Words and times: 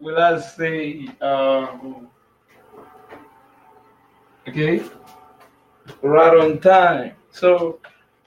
will 0.00 0.18
I 0.18 0.40
say, 0.40 1.08
um, 1.20 2.08
okay, 4.48 4.82
right 6.02 6.36
on 6.38 6.60
time. 6.60 7.14
So, 7.30 7.80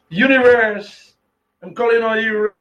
universe, 0.09 1.15
I'm 1.61 1.73
calling 1.75 2.03
on 2.03 2.23
you 2.23 2.51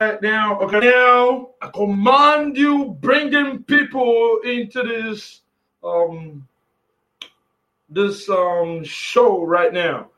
right 0.00 0.22
now. 0.22 0.60
Okay, 0.60 0.80
now 0.80 1.50
I 1.62 1.70
command 1.70 2.56
you 2.56 2.96
bringing 3.00 3.62
people 3.64 4.40
into 4.44 4.82
this 4.82 5.42
um 5.84 6.46
this 7.90 8.28
um 8.30 8.84
show 8.84 9.44
right 9.44 9.72
now, 9.72 10.09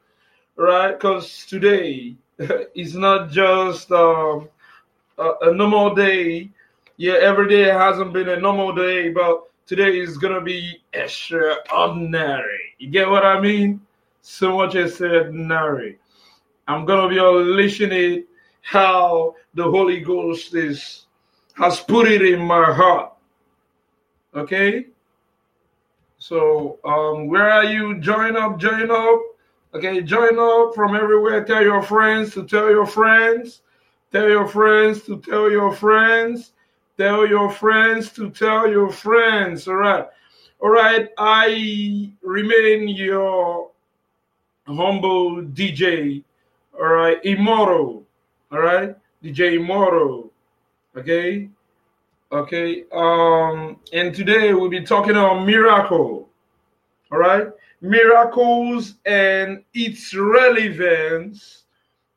right? 0.56 0.92
Because 0.92 1.46
today 1.46 2.16
is 2.74 2.94
not 2.94 3.30
just 3.30 3.90
um 3.92 4.48
a, 5.18 5.32
a 5.42 5.54
normal 5.54 5.94
day. 5.94 6.50
Yeah, 6.96 7.14
every 7.14 7.48
day 7.48 7.62
hasn't 7.64 8.12
been 8.12 8.28
a 8.28 8.38
normal 8.38 8.74
day, 8.74 9.10
but 9.10 9.44
today 9.66 9.98
is 9.98 10.18
gonna 10.18 10.40
be 10.40 10.82
extraordinary. 10.92 12.74
You 12.78 12.90
get 12.90 13.08
what 13.08 13.24
I 13.24 13.40
mean? 13.40 13.80
So 14.20 14.56
much 14.56 14.74
extraordinary. 14.74 15.98
I'm 16.68 16.84
gonna 16.84 17.08
be 17.08 17.18
unleashing 17.18 17.92
it 17.92 18.26
how 18.62 19.34
the 19.54 19.64
Holy 19.64 20.00
Ghost 20.00 20.54
is 20.54 21.06
has 21.54 21.80
put 21.80 22.08
it 22.08 22.22
in 22.22 22.40
my 22.40 22.72
heart. 22.72 23.12
Okay. 24.34 24.86
So 26.18 26.78
um, 26.84 27.26
where 27.26 27.50
are 27.50 27.64
you? 27.64 27.98
Join 28.00 28.36
up, 28.36 28.58
join 28.58 28.90
up. 28.90 29.20
Okay, 29.74 30.02
join 30.02 30.38
up 30.38 30.74
from 30.74 30.94
everywhere. 30.94 31.42
Tell 31.44 31.62
your 31.62 31.82
friends 31.82 32.34
to 32.34 32.44
tell 32.44 32.68
your 32.68 32.86
friends. 32.86 33.62
Tell 34.12 34.28
your 34.28 34.46
friends 34.46 35.00
to 35.04 35.18
tell 35.18 35.50
your 35.50 35.74
friends. 35.74 36.52
Tell 36.98 37.26
your 37.26 37.50
friends 37.50 38.12
to 38.12 38.28
tell 38.28 38.68
your 38.70 38.92
friends. 38.92 39.66
All 39.66 39.76
right. 39.76 40.06
All 40.60 40.68
right. 40.68 41.08
I 41.16 42.12
remain 42.22 42.88
your 42.88 43.70
humble 44.66 45.42
DJ. 45.42 46.22
All 46.78 46.88
right. 46.88 47.18
Immortal. 47.24 48.04
All 48.52 48.60
right. 48.60 48.94
DJ 49.24 49.54
Immortal. 49.54 50.30
Okay. 50.98 51.48
Okay. 52.30 52.84
Um, 52.92 53.78
and 53.94 54.14
today 54.14 54.52
we'll 54.52 54.68
be 54.68 54.82
talking 54.82 55.16
on 55.16 55.46
miracle. 55.46 56.28
All 57.10 57.18
right. 57.18 57.46
Miracles 57.82 58.94
and 59.04 59.62
its 59.74 60.14
relevance 60.14 61.64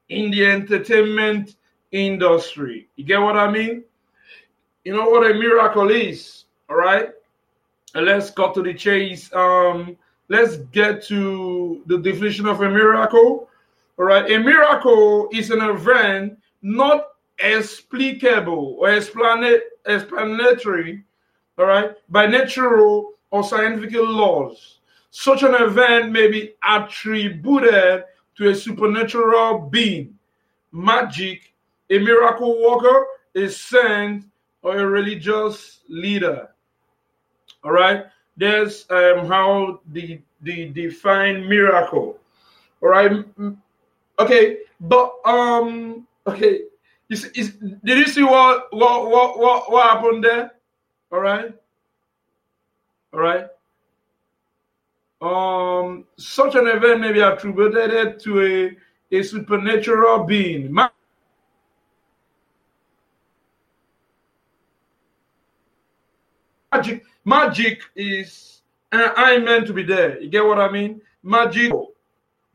in 0.09 0.31
the 0.31 0.45
entertainment 0.45 1.55
industry. 1.91 2.87
You 2.95 3.03
get 3.03 3.19
what 3.19 3.35
I 3.35 3.51
mean? 3.51 3.83
You 4.83 4.93
know 4.93 5.09
what 5.09 5.29
a 5.29 5.33
miracle 5.33 5.89
is, 5.89 6.45
all 6.69 6.77
right? 6.77 7.09
Let's 7.95 8.29
cut 8.29 8.53
to 8.53 8.61
the 8.61 8.73
chase. 8.73 9.33
Um, 9.33 9.97
let's 10.29 10.57
get 10.71 11.03
to 11.05 11.81
the 11.87 11.97
definition 11.97 12.45
of 12.45 12.61
a 12.61 12.69
miracle. 12.69 13.49
All 13.97 14.05
right, 14.05 14.29
a 14.29 14.37
miracle 14.37 15.29
is 15.31 15.51
an 15.51 15.61
event 15.61 16.37
not 16.61 17.07
explicable 17.39 18.77
or 18.79 18.89
explanatory, 18.89 21.03
all 21.57 21.65
right, 21.65 21.91
by 22.09 22.27
natural 22.27 23.13
or 23.31 23.43
scientific 23.43 23.93
laws. 23.93 24.74
Such 25.17 25.43
an 25.43 25.55
event 25.55 26.11
may 26.11 26.27
be 26.27 26.55
attributed 26.61 28.03
to 28.35 28.49
a 28.49 28.53
supernatural 28.53 29.59
being, 29.59 30.19
magic, 30.73 31.53
a 31.89 31.99
miracle 31.99 32.61
worker, 32.61 33.05
a 33.33 33.47
saint, 33.47 34.25
or 34.61 34.77
a 34.77 34.85
religious 34.85 35.79
leader. 35.87 36.49
All 37.63 37.71
right, 37.71 38.03
there's 38.35 38.85
um, 38.89 39.25
how 39.25 39.79
the 39.93 40.19
the 40.41 40.65
define 40.71 41.47
miracle. 41.47 42.19
All 42.83 42.89
right, 42.89 43.23
okay, 44.19 44.57
but 44.81 45.13
um, 45.23 46.05
okay, 46.27 46.63
is, 47.09 47.23
is, 47.35 47.53
did 47.85 47.99
you 47.99 48.07
see 48.07 48.23
what, 48.23 48.67
what 48.73 49.09
what 49.09 49.39
what 49.39 49.71
what 49.71 49.89
happened 49.89 50.25
there? 50.25 50.51
All 51.09 51.21
right. 51.21 51.55
All 53.13 53.21
right. 53.21 53.47
Um, 55.25 56.05
such 56.17 56.53
an 56.53 56.67
event 56.67 57.01
may 57.01 57.11
be 57.11 57.21
attributed 57.21 58.19
to 58.19 58.77
a, 59.11 59.17
a 59.17 59.23
supernatural 59.23 60.23
being. 60.23 60.71
Magic, 66.71 67.03
magic 67.23 67.81
is 67.95 68.61
uh, 68.91 69.13
I 69.17 69.39
meant 69.39 69.65
to 69.65 69.73
be 69.73 69.81
there. 69.81 70.21
You 70.21 70.29
get 70.29 70.45
what 70.45 70.59
I 70.59 70.69
mean? 70.69 71.01
Magic. 71.23 71.71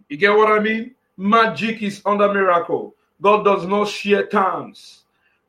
You 0.09 0.17
get 0.17 0.37
what 0.37 0.53
I 0.53 0.61
mean? 0.61 0.95
Magic 1.17 1.83
is 1.83 2.01
under 2.07 2.33
miracle. 2.33 2.95
God 3.21 3.45
does 3.45 3.67
not 3.67 3.89
share. 3.89 4.29
All 4.33 4.63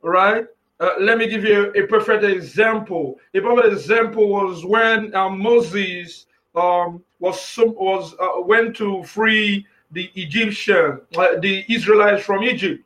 right. 0.01 0.47
Uh, 0.79 0.89
let 0.99 1.19
me 1.19 1.27
give 1.27 1.43
you 1.43 1.71
a, 1.75 1.85
perfect 1.85 2.23
example. 2.23 3.19
A 3.35 3.41
perfect 3.41 3.73
example 3.73 4.27
was 4.27 4.65
when 4.65 5.13
uh, 5.13 5.29
Moses 5.29 6.25
um, 6.55 7.03
was 7.19 7.41
some, 7.41 7.69
was 7.75 8.13
uh, 8.19 8.41
went 8.41 8.75
to 8.77 9.03
free 9.03 9.65
the 9.91 10.09
Egyptian, 10.15 11.01
uh, 11.17 11.39
the 11.39 11.65
Israelites 11.69 12.23
from 12.23 12.43
Egypt. 12.43 12.83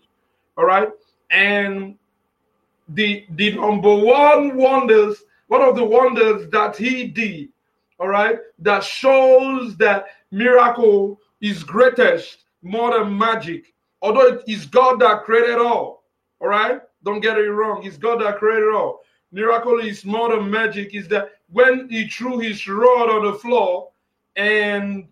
All 0.57 0.65
right, 0.65 0.89
and 1.31 1.97
the 2.89 3.25
the 3.31 3.55
number 3.55 3.95
one 3.95 4.55
wonders, 4.57 5.23
one 5.47 5.61
of 5.61 5.75
the 5.75 5.83
wonders 5.83 6.49
that 6.51 6.77
he 6.77 7.07
did, 7.07 7.49
all 7.99 8.07
right, 8.07 8.39
that 8.59 8.83
shows 8.83 9.75
that 9.77 10.05
miracle 10.31 11.19
is 11.41 11.63
greatest 11.63 12.45
more 12.61 12.97
than 12.97 13.17
magic 13.17 13.75
Although 14.05 14.27
it 14.27 14.43
is 14.47 14.67
God 14.67 14.99
that 14.99 15.23
created 15.23 15.57
all. 15.57 16.03
All 16.39 16.47
right? 16.47 16.79
Don't 17.03 17.21
get 17.21 17.39
it 17.39 17.49
wrong. 17.49 17.83
It's 17.83 17.97
God 17.97 18.21
that 18.21 18.37
created 18.37 18.69
all. 18.69 19.01
Miracle 19.31 19.79
is 19.79 20.05
more 20.05 20.29
than 20.29 20.47
magic. 20.49 20.93
Is 20.93 21.07
that 21.07 21.31
when 21.51 21.89
he 21.89 22.07
threw 22.07 22.39
his 22.39 22.67
rod 22.67 23.09
on 23.09 23.31
the 23.31 23.37
floor 23.37 23.89
and 24.35 25.07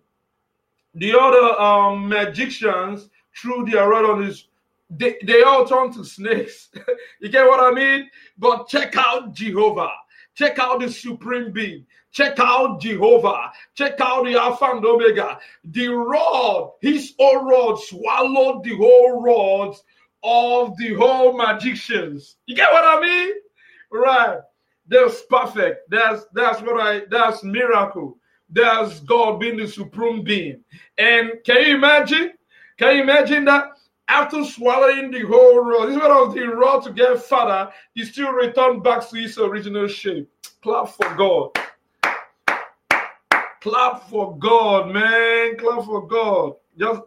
the 0.96 1.18
other 1.18 1.60
um, 1.60 2.08
magicians 2.10 3.10
threw 3.36 3.66
their 3.66 3.88
rod 3.88 4.06
on 4.06 4.24
his 4.24 4.48
they, 4.90 5.18
they 5.26 5.42
all 5.42 5.66
turned 5.66 5.94
to 5.94 6.04
snakes. 6.04 6.70
you 7.20 7.30
get 7.30 7.48
what 7.48 7.60
I 7.60 7.72
mean? 7.72 8.10
But 8.38 8.68
check 8.68 8.96
out 8.96 9.34
Jehovah. 9.34 9.90
Check 10.36 10.60
out 10.60 10.82
the 10.82 10.92
supreme 10.92 11.52
being. 11.52 11.86
Check 12.12 12.40
out 12.40 12.80
Jehovah. 12.80 13.52
Check 13.76 14.00
out 14.00 14.26
the 14.26 14.36
Alpha 14.36 14.66
and 14.66 14.86
Omega. 14.86 15.40
The 15.64 15.88
rod, 15.88 16.74
his 16.82 17.14
own 17.18 17.48
rod 17.48 17.80
swallowed 17.80 18.64
the 18.64 18.76
whole 18.76 19.22
rods 19.22 19.84
of 20.24 20.78
the 20.78 20.94
whole 20.94 21.36
magicians. 21.36 22.36
You 22.46 22.56
get 22.56 22.72
what 22.72 22.84
I 22.86 23.02
mean? 23.02 23.34
Right. 23.92 24.40
That's 24.88 25.22
perfect. 25.24 25.90
That's 25.90 26.26
that's 26.34 26.62
what 26.62 26.80
I 26.80 27.02
that's 27.10 27.44
miracle. 27.44 28.18
That's 28.50 29.00
God 29.02 29.40
being 29.40 29.58
the 29.58 29.68
supreme 29.68 30.24
being. 30.24 30.64
And 30.98 31.32
can 31.46 31.62
you 31.62 31.76
imagine? 31.76 32.34
Can 32.78 32.98
you 32.98 33.04
imagine 33.04 33.46
that? 33.46 33.66
After 34.10 34.44
swallowing 34.44 35.12
the 35.12 35.22
whole 35.22 35.60
rod, 35.60 35.90
instead 35.90 36.12
of 36.12 36.34
the 36.36 36.46
rod 36.48 36.84
to 36.84 36.92
get 36.92 37.24
fatter, 37.24 37.72
he 37.96 38.04
still 38.04 38.32
returned 38.34 38.84
back 38.84 39.10
to 39.10 39.16
his 39.16 39.38
original 39.38 39.88
shape. 39.88 40.30
Clap 40.62 40.90
for 40.90 41.16
God. 41.16 41.52
Clap 43.62 44.10
for 44.10 44.38
God, 44.38 44.92
man. 44.92 45.58
Clap 45.58 45.86
for 45.86 46.06
God. 46.06 46.56
Just 46.78 47.02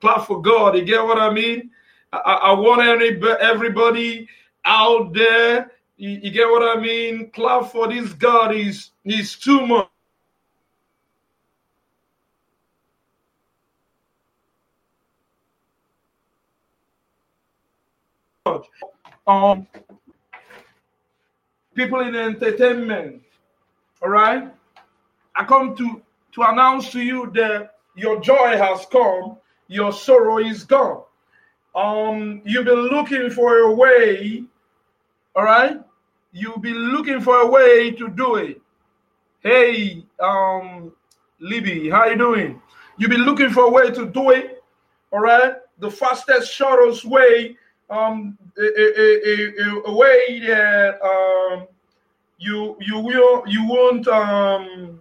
clap 0.00 0.26
for 0.26 0.40
God. 0.40 0.76
You 0.76 0.84
get 0.84 1.04
what 1.04 1.18
I 1.18 1.30
mean? 1.30 1.70
I, 2.12 2.16
I 2.18 2.52
want 2.52 2.80
any, 2.80 3.20
everybody 3.40 4.26
out 4.64 5.12
there. 5.12 5.70
You, 5.98 6.10
you, 6.22 6.30
get 6.30 6.48
what 6.48 6.62
I 6.62 6.80
mean? 6.80 7.30
Clap 7.30 7.72
for 7.72 7.88
this 7.88 8.12
God. 8.14 8.54
He's, 8.54 8.92
he's 9.04 9.36
too 9.36 9.66
much. 9.66 9.88
Um, 19.26 19.66
people 21.74 22.00
in 22.00 22.14
entertainment, 22.14 23.22
all 24.00 24.08
right? 24.08 24.52
I 25.36 25.44
come 25.44 25.76
to, 25.76 26.02
to 26.32 26.42
announce 26.42 26.90
to 26.92 27.00
you 27.02 27.30
that 27.34 27.74
your 27.96 28.20
joy 28.20 28.56
has 28.56 28.86
come, 28.86 29.36
your 29.66 29.92
sorrow 29.92 30.38
is 30.38 30.64
gone. 30.64 31.02
Um, 31.74 32.42
you've 32.44 32.64
been 32.64 32.88
looking 32.88 33.30
for 33.30 33.58
a 33.58 33.74
way, 33.74 34.44
all 35.36 35.44
right? 35.44 35.78
You'll 36.32 36.58
be 36.58 36.72
looking 36.72 37.20
for 37.20 37.40
a 37.40 37.46
way 37.46 37.90
to 37.92 38.08
do 38.08 38.36
it. 38.36 38.60
Hey, 39.40 40.04
um, 40.20 40.92
Libby, 41.40 41.88
how 41.88 42.06
you 42.06 42.16
doing? 42.16 42.60
You've 42.96 43.10
been 43.10 43.24
looking 43.24 43.50
for 43.50 43.64
a 43.64 43.70
way 43.70 43.90
to 43.90 44.06
do 44.06 44.30
it, 44.30 44.62
all 45.12 45.20
right? 45.20 45.54
the 45.78 45.90
fastest, 45.90 46.52
shortest 46.52 47.04
way, 47.04 47.56
um, 47.90 48.36
a, 48.58 48.62
a, 48.62 49.20
a, 49.26 49.82
a 49.86 49.94
way 49.94 50.40
that 50.46 51.00
um, 51.02 51.66
you 52.38 52.76
you 52.80 52.98
will 52.98 53.44
you 53.46 53.66
won't 53.66 54.06
um, 54.08 55.00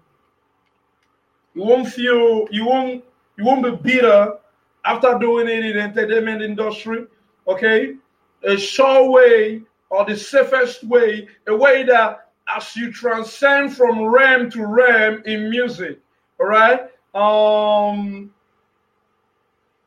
you 1.53 1.63
won't 1.63 1.87
feel 1.89 2.47
you 2.51 2.65
won't 2.65 3.03
you 3.37 3.43
won't 3.43 3.63
be 3.63 3.91
bitter 3.91 4.37
after 4.85 5.17
doing 5.19 5.47
it 5.47 5.65
in 5.65 5.75
the 5.75 5.81
entertainment 5.81 6.41
industry. 6.41 7.05
Okay, 7.47 7.95
a 8.43 8.57
sure 8.57 9.09
way 9.09 9.61
or 9.89 10.05
the 10.05 10.15
safest 10.15 10.83
way, 10.83 11.27
a 11.47 11.55
way 11.55 11.83
that 11.83 12.29
as 12.55 12.75
you 12.75 12.91
transcend 12.91 13.75
from 13.75 14.05
realm 14.05 14.49
to 14.51 14.65
realm 14.65 15.21
in 15.25 15.49
music, 15.49 15.99
all 16.39 16.47
right. 16.47 16.89
Um, 17.13 18.33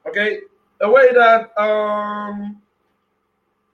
okay, 0.06 0.40
a 0.80 0.90
way 0.90 1.12
that 1.12 1.56
um, 1.60 2.60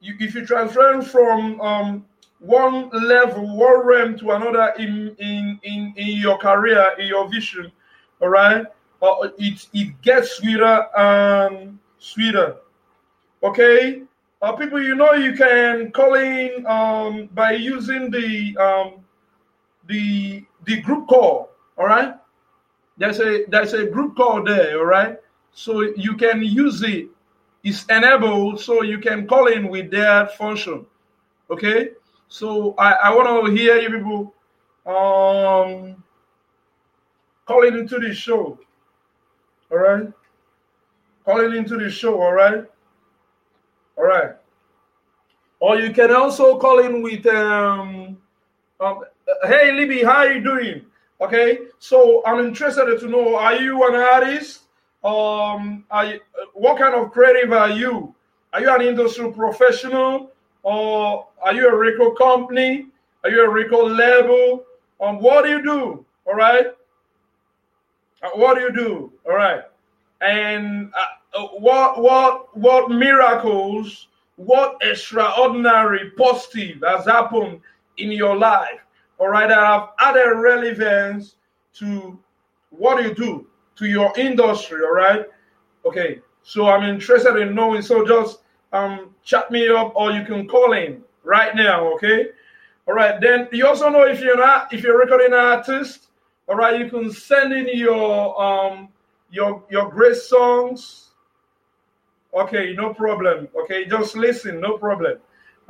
you, 0.00 0.14
if 0.20 0.34
you 0.34 0.44
transcend 0.44 1.06
from 1.06 1.60
um, 1.60 2.04
one 2.40 2.90
level, 2.90 3.56
one 3.56 3.86
realm 3.86 4.18
to 4.18 4.32
another 4.32 4.74
in 4.78 5.16
in 5.18 5.58
in, 5.62 5.94
in 5.96 6.18
your 6.18 6.38
career, 6.38 6.92
in 6.98 7.06
your 7.06 7.28
vision, 7.28 7.72
all 8.20 8.28
right, 8.28 8.66
uh, 9.02 9.28
it 9.38 9.68
it 9.72 10.00
gets 10.02 10.32
sweeter 10.32 10.86
and 10.96 11.78
sweeter. 11.98 12.56
Okay, 13.42 14.02
uh, 14.42 14.52
people, 14.52 14.82
you 14.82 14.94
know 14.94 15.12
you 15.12 15.32
can 15.32 15.90
call 15.92 16.14
in 16.14 16.64
um, 16.66 17.28
by 17.32 17.52
using 17.52 18.10
the 18.10 18.56
um, 18.58 19.04
the 19.86 20.44
the 20.64 20.80
group 20.82 21.08
call. 21.08 21.50
All 21.78 21.86
right, 21.86 22.14
there's 22.98 23.20
a 23.20 23.44
there's 23.48 23.72
a 23.72 23.86
group 23.86 24.16
call 24.16 24.42
there. 24.44 24.78
All 24.78 24.84
right, 24.84 25.16
so 25.52 25.80
you 25.80 26.16
can 26.16 26.42
use 26.42 26.82
it. 26.82 27.08
It's 27.64 27.84
enabled, 27.86 28.60
so 28.60 28.82
you 28.82 28.98
can 28.98 29.26
call 29.26 29.46
in 29.46 29.68
with 29.68 29.90
that 29.92 30.36
function. 30.36 30.84
Okay, 31.50 31.90
so 32.28 32.74
I 32.78 32.92
I 32.92 33.14
want 33.14 33.46
to 33.46 33.52
hear 33.52 33.76
you 33.76 33.90
people 33.90 34.34
um 34.86 36.02
calling 37.46 37.78
into 37.78 37.98
the 37.98 38.12
show. 38.12 38.58
All 39.72 39.78
right, 39.78 40.12
calling 41.24 41.56
into 41.56 41.78
the 41.78 41.90
show. 41.90 42.20
All 42.20 42.34
right. 42.34 42.64
All 43.96 44.04
right. 44.04 44.32
Or 45.60 45.78
you 45.78 45.92
can 45.92 46.10
also 46.14 46.58
call 46.58 46.80
in 46.80 47.02
with, 47.02 47.26
um, 47.26 48.18
um, 48.80 49.04
hey, 49.44 49.72
Libby, 49.72 50.02
how 50.04 50.18
are 50.18 50.32
you 50.32 50.42
doing? 50.42 50.82
Okay. 51.20 51.60
So 51.78 52.22
I'm 52.26 52.44
interested 52.44 53.00
to 53.00 53.08
know, 53.08 53.36
are 53.36 53.56
you 53.56 53.86
an 53.88 53.94
artist? 53.94 54.62
Um, 55.02 55.84
are 55.90 56.04
you, 56.04 56.20
what 56.52 56.78
kind 56.78 56.94
of 56.94 57.10
creative 57.12 57.52
are 57.52 57.70
you? 57.70 58.14
Are 58.52 58.60
you 58.60 58.74
an 58.74 58.82
industrial 58.82 59.32
professional? 59.32 60.30
Or 60.62 61.28
are 61.42 61.54
you 61.54 61.68
a 61.68 61.76
record 61.76 62.18
company? 62.18 62.86
Are 63.24 63.30
you 63.30 63.44
a 63.44 63.48
record 63.48 63.92
label? 63.92 64.64
Um, 65.00 65.20
what 65.20 65.44
do 65.44 65.50
you 65.50 65.62
do? 65.62 66.04
All 66.26 66.34
right. 66.34 66.66
Uh, 68.22 68.30
what 68.34 68.56
do 68.56 68.62
you 68.62 68.72
do? 68.72 69.12
All 69.26 69.36
right. 69.36 69.62
And 70.20 70.92
uh, 70.94 70.98
uh, 70.98 71.06
what 71.58 72.00
what 72.00 72.56
what 72.56 72.90
miracles, 72.90 74.08
what 74.36 74.76
extraordinary 74.82 76.10
positive 76.10 76.82
has 76.86 77.06
happened 77.06 77.60
in 77.98 78.12
your 78.12 78.36
life? 78.36 78.80
All 79.18 79.28
right, 79.28 79.48
that 79.48 79.58
have 79.58 79.90
added 79.98 80.36
relevance 80.36 81.36
to 81.74 82.18
what 82.70 83.02
you 83.02 83.14
do 83.14 83.46
to 83.76 83.86
your 83.86 84.12
industry. 84.18 84.82
All 84.82 84.94
right. 84.94 85.26
Okay. 85.84 86.20
So 86.42 86.68
I'm 86.68 86.84
interested 86.84 87.36
in 87.36 87.54
knowing. 87.54 87.82
So 87.82 88.06
just 88.06 88.40
um 88.72 89.14
chat 89.24 89.50
me 89.50 89.68
up 89.68 89.92
or 89.94 90.12
you 90.12 90.24
can 90.24 90.46
call 90.46 90.72
in 90.72 91.02
right 91.24 91.54
now. 91.54 91.92
Okay. 91.94 92.28
All 92.86 92.94
right. 92.94 93.20
Then 93.20 93.48
you 93.52 93.66
also 93.66 93.88
know 93.88 94.02
if 94.02 94.20
you're 94.20 94.36
not 94.36 94.72
if 94.72 94.82
you're 94.82 94.98
recording 94.98 95.32
artist, 95.32 96.08
all 96.48 96.56
right, 96.56 96.78
you 96.78 96.88
can 96.88 97.10
send 97.10 97.52
in 97.52 97.68
your 97.76 98.40
um 98.40 98.88
your 99.30 99.64
your 99.70 99.90
great 99.90 100.16
songs. 100.16 101.05
Okay, 102.36 102.74
no 102.74 102.92
problem. 102.92 103.48
Okay, 103.62 103.86
just 103.86 104.14
listen, 104.14 104.60
no 104.60 104.76
problem. 104.76 105.18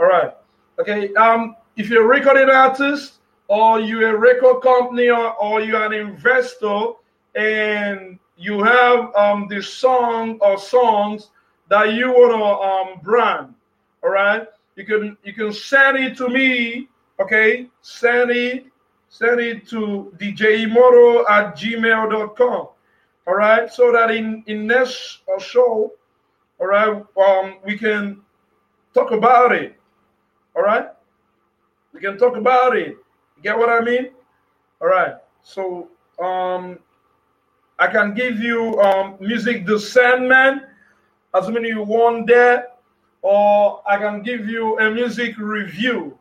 All 0.01 0.07
right. 0.07 0.33
Okay. 0.81 1.15
Um, 1.15 1.55
if 1.77 1.89
you're 1.89 2.05
a 2.05 2.07
recording 2.07 2.51
artist 2.51 3.21
or 3.47 3.79
you're 3.79 4.17
a 4.17 4.19
record 4.19 4.63
company 4.63 5.09
or, 5.09 5.35
or 5.35 5.61
you're 5.61 5.85
an 5.85 5.93
investor 5.93 6.91
and 7.37 8.19
you 8.37 8.63
have 8.63 9.15
um 9.15 9.47
the 9.49 9.63
song 9.63 10.39
or 10.41 10.59
songs 10.59 11.31
that 11.69 11.95
you 11.95 12.11
want 12.11 12.33
to 12.35 12.43
um 12.43 13.01
brand, 13.03 13.55
all 14.03 14.11
right, 14.11 14.47
you 14.75 14.85
can 14.85 15.17
you 15.23 15.33
can 15.33 15.53
send 15.53 15.99
it 15.99 16.17
to 16.17 16.29
me. 16.29 16.89
Okay, 17.21 17.69
send 17.81 18.33
it 18.33 18.67
send 19.09 19.41
it 19.41 19.69
to 19.69 20.13
djimoto 20.19 21.25
at 21.31 21.57
gmail.com 21.57 22.69
all 23.27 23.35
right 23.35 23.73
so 23.73 23.93
that 23.93 24.11
in 24.11 24.43
in 24.47 24.67
next 24.67 25.21
show 25.39 25.93
all 26.61 26.67
right 26.67 27.05
um 27.19 27.57
we 27.65 27.77
can 27.79 28.21
talk 28.95 29.11
about 29.11 29.53
it. 29.53 29.77
All 30.55 30.63
right? 30.63 30.89
We 31.93 32.01
can 32.01 32.17
talk 32.19 32.37
about 32.37 32.77
it. 32.77 32.97
You 33.37 33.43
get 33.43 33.59
what 33.59 33.69
i 33.69 33.81
mean? 33.81 34.11
All 34.81 34.89
right 34.89 35.15
so 35.43 35.89
um 36.21 36.79
i 37.79 37.87
can 37.87 38.15
give 38.15 38.39
you 38.41 38.81
um 38.81 39.17
music 39.21 39.67
discernment 39.67 40.63
as 41.35 41.49
many 41.51 41.69
you 41.69 41.83
want 41.83 42.27
there, 42.27 42.69
or 43.23 43.83
i 43.87 43.99
can 43.99 44.23
give 44.23 44.49
you 44.49 44.79
a 44.79 44.91
music 44.91 45.37
review. 45.39 46.17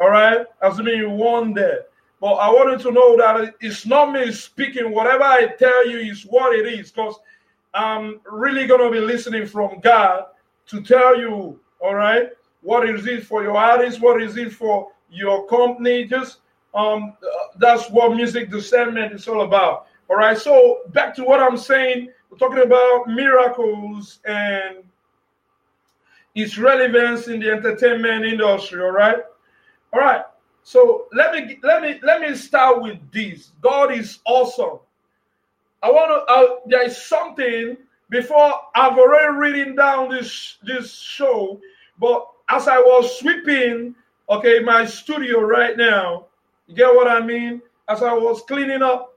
All 0.00 0.10
right? 0.10 0.46
As 0.62 0.78
many 0.78 0.98
you 0.98 1.10
want 1.10 1.54
there. 1.54 1.86
but 2.20 2.34
I 2.34 2.48
wanted 2.50 2.80
to 2.80 2.92
know 2.92 3.16
that 3.16 3.54
it's 3.60 3.86
not 3.86 4.12
me 4.12 4.30
speaking. 4.32 4.92
Whatever 4.92 5.24
I 5.24 5.46
tell 5.58 5.88
you 5.88 5.98
is 5.98 6.22
what 6.24 6.54
it 6.54 6.66
is, 6.66 6.90
because 6.92 7.16
I'm 7.74 8.20
really 8.30 8.66
going 8.66 8.80
to 8.80 8.90
be 8.90 9.04
listening 9.04 9.46
from 9.46 9.80
God 9.80 10.26
to 10.66 10.80
tell 10.80 11.18
you, 11.18 11.60
all 11.80 11.94
right, 11.94 12.30
what 12.62 12.88
is 12.88 13.06
it 13.06 13.24
for 13.24 13.42
your 13.42 13.56
artist, 13.56 14.00
what 14.00 14.20
is 14.22 14.36
it 14.36 14.52
for 14.52 14.90
your 15.10 15.46
company. 15.46 16.04
Just 16.04 16.38
um, 16.74 17.16
that's 17.58 17.88
what 17.90 18.14
music 18.14 18.50
discernment 18.50 19.12
is 19.12 19.26
all 19.28 19.42
about. 19.42 19.86
All 20.08 20.16
right. 20.16 20.38
So 20.38 20.80
back 20.88 21.14
to 21.16 21.24
what 21.24 21.40
I'm 21.40 21.56
saying, 21.56 22.10
we're 22.30 22.38
talking 22.38 22.62
about 22.62 23.08
miracles 23.08 24.20
and 24.24 24.78
its 26.34 26.58
relevance 26.58 27.28
in 27.28 27.40
the 27.40 27.50
entertainment 27.50 28.24
industry. 28.24 28.82
All 28.82 28.90
right. 28.90 29.18
All 29.92 30.00
right. 30.00 30.22
So 30.62 31.06
let 31.12 31.32
me 31.32 31.58
let 31.62 31.82
me 31.82 31.98
let 32.02 32.20
me 32.20 32.34
start 32.34 32.82
with 32.82 32.98
this. 33.12 33.52
God 33.62 33.92
is 33.92 34.18
awesome. 34.26 34.80
I 35.82 35.90
want 35.90 36.10
to. 36.10 36.32
Uh, 36.32 36.56
there 36.66 36.86
is 36.86 36.96
something 36.96 37.76
before 38.10 38.52
I've 38.74 38.98
already 38.98 39.36
written 39.36 39.76
down 39.76 40.08
this 40.10 40.58
this 40.62 40.94
show, 40.98 41.60
but 41.98 42.26
as 42.50 42.68
I 42.68 42.78
was 42.78 43.18
sweeping, 43.18 43.94
okay, 44.30 44.60
my 44.60 44.84
studio 44.86 45.40
right 45.40 45.76
now, 45.76 46.26
you 46.66 46.74
get 46.74 46.94
what 46.94 47.08
I 47.08 47.20
mean? 47.20 47.62
As 47.88 48.02
I 48.02 48.12
was 48.12 48.42
cleaning 48.42 48.82
up, 48.82 49.14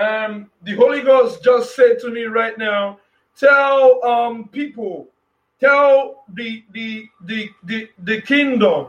um, 0.00 0.50
the 0.62 0.74
Holy 0.74 1.02
Ghost 1.02 1.42
just 1.44 1.76
said 1.76 1.98
to 2.00 2.10
me 2.10 2.24
right 2.24 2.56
now, 2.58 2.98
tell 3.36 4.04
um 4.04 4.48
people, 4.48 5.08
tell 5.60 6.24
the 6.34 6.64
the 6.72 7.08
the 7.24 7.50
the, 7.64 7.88
the 8.04 8.20
kingdom 8.22 8.88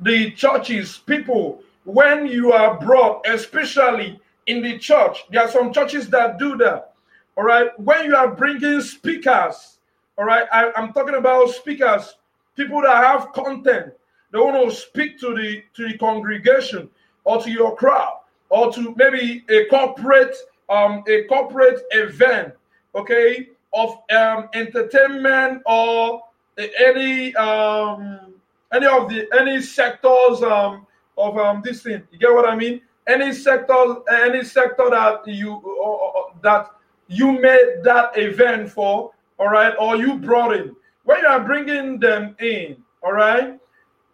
the 0.00 0.30
churches, 0.32 0.98
people, 0.98 1.62
when 1.84 2.26
you 2.26 2.52
are 2.52 2.78
brought, 2.78 3.26
especially 3.26 4.20
in 4.46 4.62
the 4.62 4.78
church, 4.78 5.24
there 5.30 5.42
are 5.42 5.50
some 5.50 5.72
churches 5.72 6.08
that 6.10 6.38
do 6.38 6.56
that. 6.58 6.94
All 7.36 7.44
right. 7.44 7.68
When 7.78 8.06
you 8.06 8.16
are 8.16 8.34
bringing 8.34 8.80
speakers, 8.80 9.78
all 10.18 10.24
right, 10.24 10.46
I, 10.52 10.72
am 10.76 10.92
talking 10.92 11.16
about 11.16 11.50
speakers, 11.50 12.14
people 12.56 12.80
that 12.82 12.96
have 12.96 13.32
content, 13.32 13.92
they 14.32 14.38
want 14.38 14.70
to 14.70 14.74
speak 14.74 15.18
to 15.20 15.34
the 15.34 15.62
to 15.74 15.88
the 15.88 15.98
congregation 15.98 16.88
or 17.24 17.42
to 17.42 17.50
your 17.50 17.76
crowd 17.76 18.20
or 18.48 18.72
to 18.72 18.94
maybe 18.96 19.44
a 19.50 19.66
corporate 19.66 20.34
um 20.68 21.04
a 21.08 21.24
corporate 21.24 21.82
event, 21.90 22.54
okay, 22.94 23.50
of 23.74 23.98
um 24.10 24.48
entertainment 24.54 25.62
or 25.66 26.22
any 26.58 27.34
um 27.36 28.34
any 28.72 28.86
of 28.86 29.08
the 29.08 29.28
any 29.38 29.60
sectors 29.60 30.42
um, 30.42 30.86
of 31.16 31.38
um, 31.38 31.62
this 31.64 31.82
thing. 31.82 32.02
You 32.10 32.18
get 32.18 32.32
what 32.32 32.48
I 32.48 32.56
mean? 32.56 32.80
Any 33.06 33.32
sector, 33.32 33.96
any 34.10 34.44
sector 34.44 34.90
that 34.90 35.26
you 35.26 35.52
uh, 35.56 36.38
that 36.42 36.70
you 37.08 37.32
made 37.32 37.80
that 37.84 38.18
event 38.18 38.70
for, 38.70 39.12
all 39.38 39.48
right, 39.48 39.74
or 39.78 39.96
you 39.96 40.16
brought 40.16 40.56
in. 40.56 40.74
When 41.04 41.20
you 41.20 41.26
are 41.26 41.40
bringing 41.40 42.00
them 42.00 42.34
in, 42.40 42.76
all 43.02 43.12
right, 43.12 43.58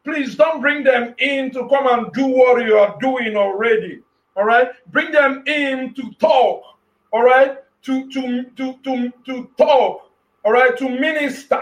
please 0.04 0.36
don't 0.36 0.60
bring 0.60 0.84
them 0.84 1.14
in 1.18 1.50
to 1.52 1.68
come 1.68 1.86
and 1.86 2.12
do 2.12 2.26
what 2.26 2.64
you 2.66 2.76
are 2.76 2.96
doing 3.00 3.36
already. 3.36 4.02
All 4.36 4.44
right, 4.44 4.68
bring 4.92 5.10
them 5.10 5.42
in 5.46 5.94
to 5.94 6.12
talk. 6.20 6.62
All 7.12 7.22
right, 7.22 7.58
to 7.82 8.10
to 8.10 8.44
to 8.56 8.78
to 8.84 9.12
to 9.24 9.50
talk 9.56 10.12
all 10.44 10.52
right, 10.52 10.76
to 10.76 10.88
minister, 10.88 11.60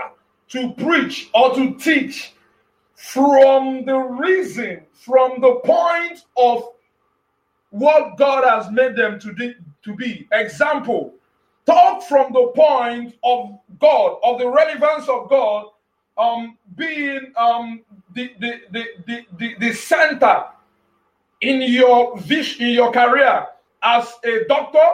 to 0.48 0.72
preach, 0.72 1.28
or 1.34 1.54
to 1.54 1.74
teach 1.74 2.32
from 2.94 3.84
the 3.84 3.96
reason, 3.96 4.82
from 4.92 5.40
the 5.40 5.56
point 5.64 6.24
of 6.36 6.64
what 7.70 8.16
God 8.16 8.44
has 8.44 8.70
made 8.70 8.96
them 8.96 9.18
to, 9.20 9.32
de- 9.32 9.56
to 9.84 9.94
be. 9.94 10.28
Example, 10.32 11.14
talk 11.66 12.02
from 12.04 12.32
the 12.32 12.52
point 12.54 13.14
of 13.24 13.58
God, 13.78 14.18
of 14.22 14.38
the 14.38 14.48
relevance 14.48 15.08
of 15.08 15.28
God 15.28 15.66
um, 16.18 16.58
being 16.76 17.32
um, 17.36 17.80
the, 18.14 18.32
the, 18.40 18.60
the, 18.72 18.84
the, 19.06 19.26
the, 19.38 19.54
the 19.58 19.72
center 19.72 20.44
in 21.40 21.62
your 21.62 22.18
vision, 22.20 22.66
in 22.66 22.74
your 22.74 22.92
career 22.92 23.46
as 23.82 24.12
a 24.24 24.44
doctor. 24.48 24.86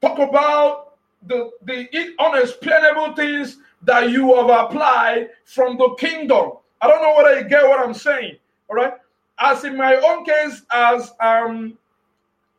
Talk 0.00 0.18
about 0.18 0.96
the, 1.26 1.50
the 1.64 1.88
unexplainable 2.18 3.14
things 3.14 3.58
that 3.82 4.10
you 4.10 4.34
have 4.36 4.48
applied 4.50 5.30
from 5.44 5.76
the 5.76 5.94
kingdom. 5.98 6.52
I 6.80 6.86
don't 6.88 7.02
know 7.02 7.14
whether 7.16 7.40
you 7.40 7.48
get 7.48 7.66
what 7.66 7.80
I'm 7.86 7.94
saying. 7.94 8.36
All 8.68 8.76
right. 8.76 8.94
As 9.38 9.64
in 9.64 9.76
my 9.76 9.96
own 9.96 10.24
case, 10.24 10.62
as 10.72 11.12
um 11.20 11.76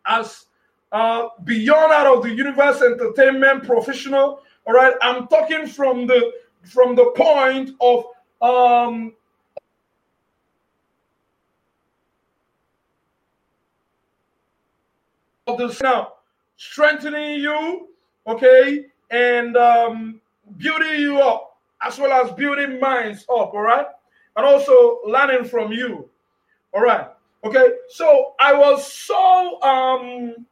as 0.08 0.46
uh 0.92 1.30
beyond 1.44 1.92
out 1.92 2.08
of 2.08 2.24
the 2.24 2.30
universe 2.34 2.82
entertainment 2.82 3.66
professional, 3.66 4.42
all 4.66 4.74
right, 4.74 4.94
I'm 5.02 5.28
talking 5.28 5.68
from 5.68 6.08
the 6.08 6.32
from 6.64 6.96
the 6.96 7.12
point 7.16 7.72
of 7.82 8.06
um 8.42 9.14
of 15.48 15.58
the 15.58 15.78
now 15.84 16.14
strengthening 16.58 17.40
you, 17.40 17.90
okay, 18.28 18.86
and 19.12 19.56
um 19.58 20.22
building 20.58 21.00
you 21.00 21.20
up 21.20 21.58
as 21.82 22.00
well 22.00 22.12
as 22.26 22.32
building 22.34 22.80
minds 22.80 23.24
up, 23.24 23.54
all 23.54 23.62
right, 23.62 23.86
and 24.36 24.46
also 24.46 25.00
learning 25.06 25.46
from 25.46 25.72
you, 25.72 26.10
all 26.74 26.82
right, 26.82 27.08
okay. 27.44 27.68
So 27.90 28.34
I 28.40 28.54
was 28.54 28.92
so 28.92 29.62
um 29.62 30.46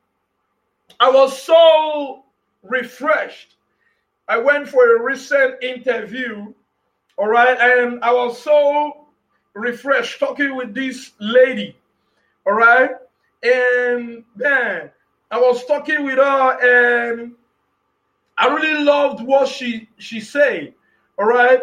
I 0.99 1.09
was 1.11 1.41
so 1.41 2.23
refreshed 2.63 3.55
I 4.27 4.37
went 4.37 4.67
for 4.67 4.95
a 4.95 5.03
recent 5.03 5.61
interview, 5.63 6.51
all 7.17 7.27
right, 7.27 7.57
and 7.59 8.03
I 8.03 8.11
was 8.11 8.41
so 8.41 9.07
refreshed 9.53 10.19
talking 10.19 10.55
with 10.55 10.73
this 10.73 11.11
lady, 11.19 11.77
all 12.45 12.53
right, 12.53 12.91
and 13.43 14.23
then 14.35 14.89
I 15.29 15.39
was 15.39 15.63
talking 15.65 16.05
with 16.05 16.17
her, 16.17 17.11
and 17.11 17.33
I 18.37 18.47
really 18.47 18.83
loved 18.83 19.21
what 19.21 19.47
she 19.47 19.87
she 19.97 20.19
said, 20.19 20.73
all 21.17 21.25
right. 21.25 21.61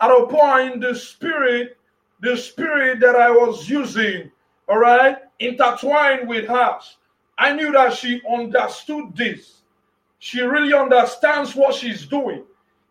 At 0.00 0.10
a 0.10 0.26
point, 0.26 0.80
the 0.82 0.94
spirit, 0.94 1.78
the 2.20 2.36
spirit 2.36 3.00
that 3.00 3.16
I 3.16 3.30
was 3.30 3.68
using, 3.68 4.30
all 4.74 4.80
right, 4.80 5.18
intertwined 5.38 6.28
with 6.28 6.48
hers. 6.48 6.96
I 7.38 7.52
knew 7.52 7.70
that 7.70 7.94
she 7.94 8.20
understood 8.28 9.14
this 9.16 9.62
she 10.24 10.40
really 10.40 10.72
understands 10.72 11.54
what 11.54 11.74
she's 11.74 12.06
doing. 12.06 12.44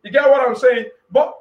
You 0.04 0.12
get 0.12 0.30
what 0.30 0.48
I'm 0.48 0.56
saying? 0.56 0.86
But 1.12 1.34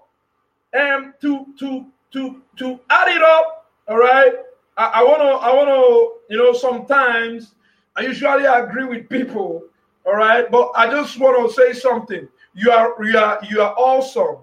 um 0.73 1.13
to 1.21 1.47
to 1.59 1.87
to 2.13 2.43
to 2.57 2.81
add 2.89 3.09
it 3.15 3.23
up, 3.23 3.71
all 3.87 3.99
right. 3.99 4.33
I, 4.79 4.85
I 4.87 5.05
wanna 5.05 5.33
I 5.37 5.55
wanna 5.55 6.15
you 6.31 6.39
know 6.39 6.55
sometimes 6.55 7.55
I 7.95 8.03
usually 8.03 8.47
agree 8.47 8.85
with 8.85 9.11
people, 9.11 9.65
all 10.07 10.15
right. 10.17 10.51
But 10.51 10.71
I 10.75 10.91
just 10.91 11.19
want 11.19 11.47
to 11.47 11.55
say 11.55 11.79
something. 11.79 12.27
You 12.55 12.71
are 12.71 12.95
you 13.05 13.19
are 13.19 13.39
you 13.51 13.61
are 13.61 13.75
awesome, 13.77 14.39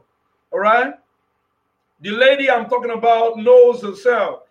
all 0.52 0.60
right. 0.60 0.94
The 2.02 2.12
lady 2.12 2.52
I'm 2.52 2.70
talking 2.70 2.92
about 2.92 3.40
knows 3.40 3.82
herself. 3.82 4.42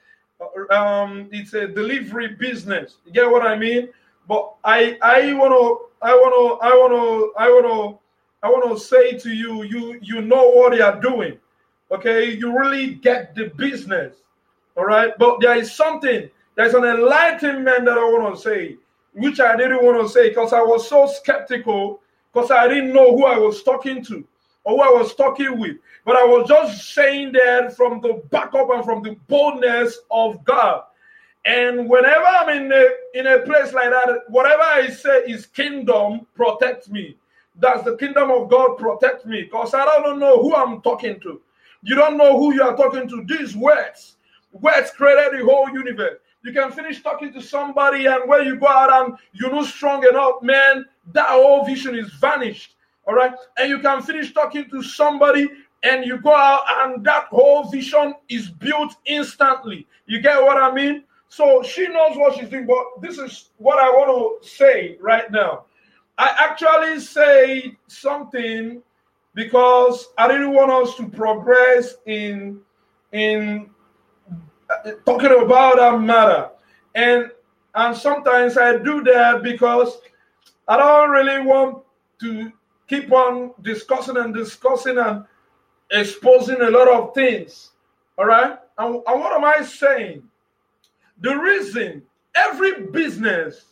Uh, 0.40 0.74
um, 0.74 1.28
it's 1.32 1.54
a 1.54 1.66
delivery 1.66 2.28
business. 2.28 2.96
You 3.04 3.12
get 3.12 3.30
what 3.30 3.46
I 3.46 3.56
mean? 3.56 3.88
But 4.26 4.54
I 4.64 4.98
I 5.02 5.32
want 5.34 5.52
to 5.52 5.88
I 6.00 6.14
want 6.14 6.60
to, 6.60 6.66
I 6.66 6.70
want 6.74 6.92
to, 6.92 7.32
I 7.40 7.48
want 7.48 7.66
to, 7.66 7.98
I 8.46 8.50
want 8.50 8.78
to 8.78 8.84
say 8.84 9.18
to 9.18 9.30
you, 9.30 9.64
you, 9.64 9.98
you 10.00 10.20
know 10.20 10.48
what 10.50 10.74
you 10.76 10.82
are 10.82 11.00
doing. 11.00 11.38
Okay, 11.90 12.32
you 12.32 12.56
really 12.56 12.94
get 12.94 13.34
the 13.34 13.46
business. 13.56 14.16
All 14.76 14.84
right, 14.84 15.12
but 15.18 15.40
there 15.40 15.56
is 15.56 15.72
something, 15.72 16.30
there's 16.54 16.74
an 16.74 16.84
enlightenment 16.84 17.84
that 17.86 17.98
I 17.98 18.04
want 18.04 18.36
to 18.36 18.40
say, 18.40 18.76
which 19.14 19.40
I 19.40 19.56
didn't 19.56 19.84
want 19.84 20.00
to 20.00 20.08
say 20.08 20.28
because 20.28 20.52
I 20.52 20.60
was 20.60 20.88
so 20.88 21.06
skeptical 21.06 22.00
because 22.32 22.50
I 22.52 22.68
didn't 22.68 22.92
know 22.92 23.16
who 23.16 23.24
I 23.24 23.38
was 23.38 23.62
talking 23.64 24.04
to 24.04 24.24
who 24.68 24.80
I 24.80 24.88
was 24.88 25.14
talking 25.14 25.58
with. 25.58 25.76
But 26.04 26.16
I 26.16 26.24
was 26.24 26.48
just 26.48 26.94
saying 26.94 27.32
that 27.32 27.76
from 27.76 28.00
the 28.00 28.22
backup 28.30 28.70
and 28.70 28.84
from 28.84 29.02
the 29.02 29.16
boldness 29.28 29.98
of 30.10 30.44
God. 30.44 30.82
And 31.44 31.88
whenever 31.88 32.24
I'm 32.24 32.48
in 32.50 32.72
a, 32.72 32.88
in 33.14 33.26
a 33.26 33.38
place 33.40 33.72
like 33.72 33.90
that, 33.90 34.24
whatever 34.28 34.62
I 34.62 34.88
say 34.88 35.20
is 35.20 35.46
kingdom, 35.46 36.26
protect 36.34 36.90
me. 36.90 37.16
Does 37.58 37.84
the 37.84 37.96
kingdom 37.96 38.30
of 38.30 38.48
God 38.50 38.76
protect 38.76 39.26
me? 39.26 39.42
Because 39.42 39.74
I 39.74 39.84
don't 39.84 40.18
know 40.18 40.42
who 40.42 40.54
I'm 40.54 40.80
talking 40.82 41.18
to. 41.20 41.40
You 41.82 41.94
don't 41.94 42.16
know 42.16 42.38
who 42.38 42.54
you 42.54 42.62
are 42.62 42.76
talking 42.76 43.08
to. 43.08 43.24
These 43.24 43.56
words, 43.56 44.16
words 44.52 44.90
created 44.90 45.40
the 45.40 45.44
whole 45.44 45.70
universe. 45.70 46.18
You 46.44 46.52
can 46.52 46.70
finish 46.70 47.02
talking 47.02 47.32
to 47.32 47.42
somebody, 47.42 48.06
and 48.06 48.28
when 48.28 48.44
you 48.44 48.56
go 48.56 48.68
out 48.68 49.06
and 49.06 49.18
you're 49.32 49.52
not 49.52 49.66
strong 49.66 50.06
enough, 50.06 50.40
man, 50.40 50.84
that 51.12 51.28
whole 51.28 51.64
vision 51.64 51.96
is 51.96 52.12
vanished. 52.14 52.76
All 53.08 53.14
right. 53.14 53.32
And 53.56 53.70
you 53.70 53.78
can 53.80 54.02
finish 54.02 54.34
talking 54.34 54.68
to 54.70 54.82
somebody, 54.82 55.48
and 55.82 56.04
you 56.04 56.18
go 56.18 56.34
out, 56.34 56.62
and 56.82 57.02
that 57.06 57.24
whole 57.24 57.64
vision 57.64 58.14
is 58.28 58.50
built 58.50 58.94
instantly. 59.06 59.86
You 60.06 60.20
get 60.20 60.42
what 60.42 60.58
I 60.58 60.70
mean? 60.72 61.04
So 61.28 61.62
she 61.62 61.88
knows 61.88 62.16
what 62.16 62.38
she's 62.38 62.50
doing, 62.50 62.66
but 62.66 63.00
this 63.00 63.18
is 63.18 63.50
what 63.56 63.78
I 63.78 63.88
want 63.88 64.42
to 64.42 64.48
say 64.48 64.98
right 65.00 65.30
now. 65.30 65.64
I 66.18 66.34
actually 66.38 67.00
say 67.00 67.76
something 67.86 68.82
because 69.34 70.08
I 70.18 70.28
didn't 70.28 70.52
want 70.52 70.70
us 70.70 70.96
to 70.96 71.08
progress 71.08 71.94
in 72.06 72.60
in 73.12 73.70
uh, 74.68 74.90
talking 75.06 75.30
about 75.42 75.76
that 75.76 75.98
matter. 76.00 76.50
And 76.94 77.30
and 77.74 77.96
sometimes 77.96 78.58
I 78.58 78.78
do 78.78 79.02
that 79.04 79.42
because 79.42 79.98
I 80.66 80.76
don't 80.76 81.10
really 81.10 81.46
want 81.46 81.84
to 82.20 82.52
keep 82.88 83.12
on 83.12 83.52
discussing 83.62 84.16
and 84.16 84.34
discussing 84.34 84.98
and 84.98 85.24
exposing 85.90 86.60
a 86.60 86.70
lot 86.70 86.88
of 86.88 87.14
things. 87.14 87.70
All 88.16 88.26
right. 88.26 88.58
And, 88.78 88.94
and 88.94 89.20
what 89.20 89.32
am 89.36 89.44
I 89.44 89.62
saying? 89.64 90.22
The 91.20 91.36
reason 91.36 92.02
every 92.34 92.86
business, 92.86 93.64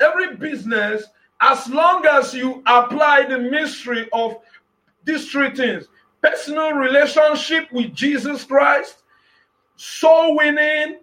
every 0.00 0.36
business, 0.36 1.04
as 1.40 1.68
long 1.68 2.04
as 2.06 2.34
you 2.34 2.62
apply 2.66 3.26
the 3.26 3.38
mystery 3.38 4.08
of 4.12 4.36
these 5.04 5.30
three 5.30 5.50
things 5.54 5.86
personal 6.22 6.72
relationship 6.72 7.70
with 7.70 7.94
Jesus 7.94 8.42
Christ, 8.42 9.02
soul 9.76 10.36
winning, 10.36 10.98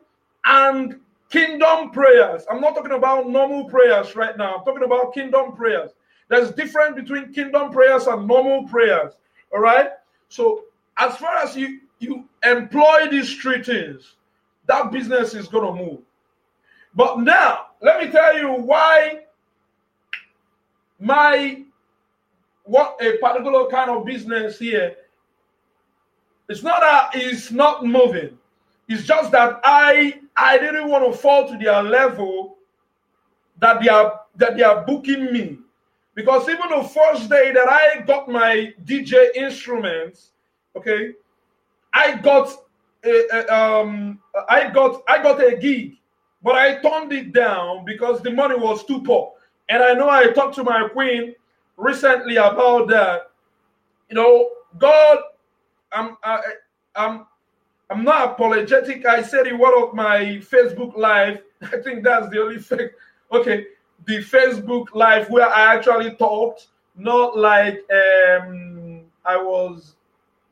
and 0.45 0.99
kingdom 1.29 1.91
prayers. 1.91 2.43
I'm 2.51 2.59
not 2.59 2.75
talking 2.75 2.91
about 2.91 3.29
normal 3.29 3.65
prayers 3.65 4.15
right 4.15 4.35
now. 4.37 4.57
I'm 4.57 4.65
talking 4.65 4.83
about 4.83 5.13
kingdom 5.13 5.55
prayers. 5.55 5.91
There's 6.29 6.51
difference 6.51 6.95
between 6.95 7.33
kingdom 7.33 7.71
prayers 7.71 8.07
and 8.07 8.27
normal 8.27 8.67
prayers. 8.67 9.13
All 9.53 9.59
right. 9.59 9.89
So 10.29 10.65
as 10.97 11.15
far 11.17 11.37
as 11.37 11.55
you 11.55 11.81
you 11.99 12.25
employ 12.43 13.07
these 13.09 13.35
three 13.35 13.63
things, 13.63 14.15
that 14.67 14.91
business 14.91 15.33
is 15.33 15.47
to 15.49 15.61
move. 15.61 15.99
But 16.95 17.19
now, 17.19 17.67
let 17.81 18.03
me 18.03 18.11
tell 18.11 18.37
you 18.37 18.51
why 18.53 19.21
my 20.99 21.63
what 22.65 22.97
a 23.01 23.17
particular 23.17 23.69
kind 23.69 23.89
of 23.89 24.05
business 24.05 24.59
here. 24.59 24.95
It's 26.49 26.63
not 26.63 26.81
that 26.81 27.11
it's 27.13 27.51
not 27.51 27.85
moving. 27.85 28.37
It's 28.87 29.03
just 29.03 29.31
that 29.31 29.59
I 29.63 30.19
I 30.35 30.57
didn't 30.57 30.89
want 30.89 31.11
to 31.11 31.17
fall 31.17 31.47
to 31.47 31.57
their 31.57 31.81
level 31.83 32.57
that 33.59 33.81
they 33.81 33.89
are 33.89 34.21
that 34.35 34.57
they 34.57 34.63
are 34.63 34.83
booking 34.85 35.31
me. 35.31 35.59
Because 36.15 36.47
even 36.47 36.69
the 36.69 36.83
first 36.83 37.29
day 37.29 37.51
that 37.51 37.67
I 37.69 38.01
got 38.01 38.29
my 38.29 38.73
DJ 38.85 39.29
instruments, 39.35 40.31
okay, 40.75 41.13
I 41.93 42.17
got 42.17 42.49
um, 43.49 44.19
I 44.49 44.69
got 44.69 45.01
I 45.07 45.21
got 45.21 45.43
a 45.43 45.57
gig, 45.57 45.97
but 46.43 46.55
I 46.55 46.79
turned 46.81 47.11
it 47.13 47.33
down 47.33 47.83
because 47.85 48.21
the 48.21 48.31
money 48.31 48.55
was 48.55 48.85
too 48.85 49.01
poor. 49.01 49.33
And 49.69 49.81
I 49.81 49.93
know 49.93 50.09
I 50.09 50.31
talked 50.31 50.55
to 50.55 50.63
my 50.63 50.87
queen 50.89 51.35
recently 51.77 52.35
about 52.35 52.89
that. 52.89 53.31
You 54.09 54.15
know, 54.15 54.49
God, 54.77 55.17
I'm 55.91 56.17
I, 56.23 56.41
I'm 56.95 57.25
I'm 57.89 58.03
not 58.03 58.31
apologetic. 58.31 59.05
I 59.05 59.21
said 59.23 59.47
in 59.47 59.57
one 59.57 59.73
of 59.81 59.93
my 59.93 60.41
Facebook 60.41 60.95
live. 60.95 61.41
I 61.61 61.77
think 61.81 62.03
that's 62.03 62.29
the 62.29 62.41
only 62.41 62.59
thing. 62.59 62.89
Okay, 63.31 63.65
the 64.05 64.17
Facebook 64.17 64.87
live 64.93 65.29
where 65.29 65.47
I 65.47 65.75
actually 65.75 66.15
talked, 66.15 66.67
not 66.95 67.37
like 67.37 67.79
um 67.91 69.01
I 69.25 69.37
was 69.37 69.95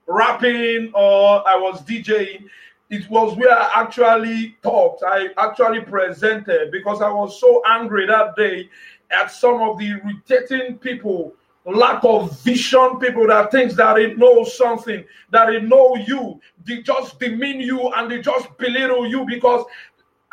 rapping 0.07 0.91
or 0.93 1.47
I 1.47 1.55
was 1.55 1.81
DJing. 1.83 2.45
It 2.89 3.09
was 3.09 3.37
where 3.37 3.57
I 3.57 3.69
actually 3.75 4.57
talked. 4.61 5.03
I 5.05 5.29
actually 5.37 5.81
presented 5.81 6.71
because 6.71 7.01
I 7.01 7.09
was 7.09 7.39
so 7.39 7.61
angry 7.65 8.05
that 8.07 8.35
day 8.35 8.69
at 9.11 9.31
some 9.31 9.61
of 9.61 9.77
the 9.77 9.87
irritating 9.87 10.77
people, 10.77 11.33
lack 11.65 12.03
of 12.03 12.39
vision 12.41 12.99
people 12.99 13.27
that 13.27 13.51
thinks 13.51 13.75
that 13.75 13.95
they 13.95 14.13
know 14.15 14.43
something, 14.43 15.05
that 15.29 15.47
they 15.47 15.61
know 15.61 15.95
you, 15.95 16.39
they 16.65 16.81
just 16.81 17.19
demean 17.19 17.61
you 17.61 17.89
and 17.95 18.11
they 18.11 18.21
just 18.21 18.57
belittle 18.57 19.07
you 19.07 19.25
because 19.25 19.65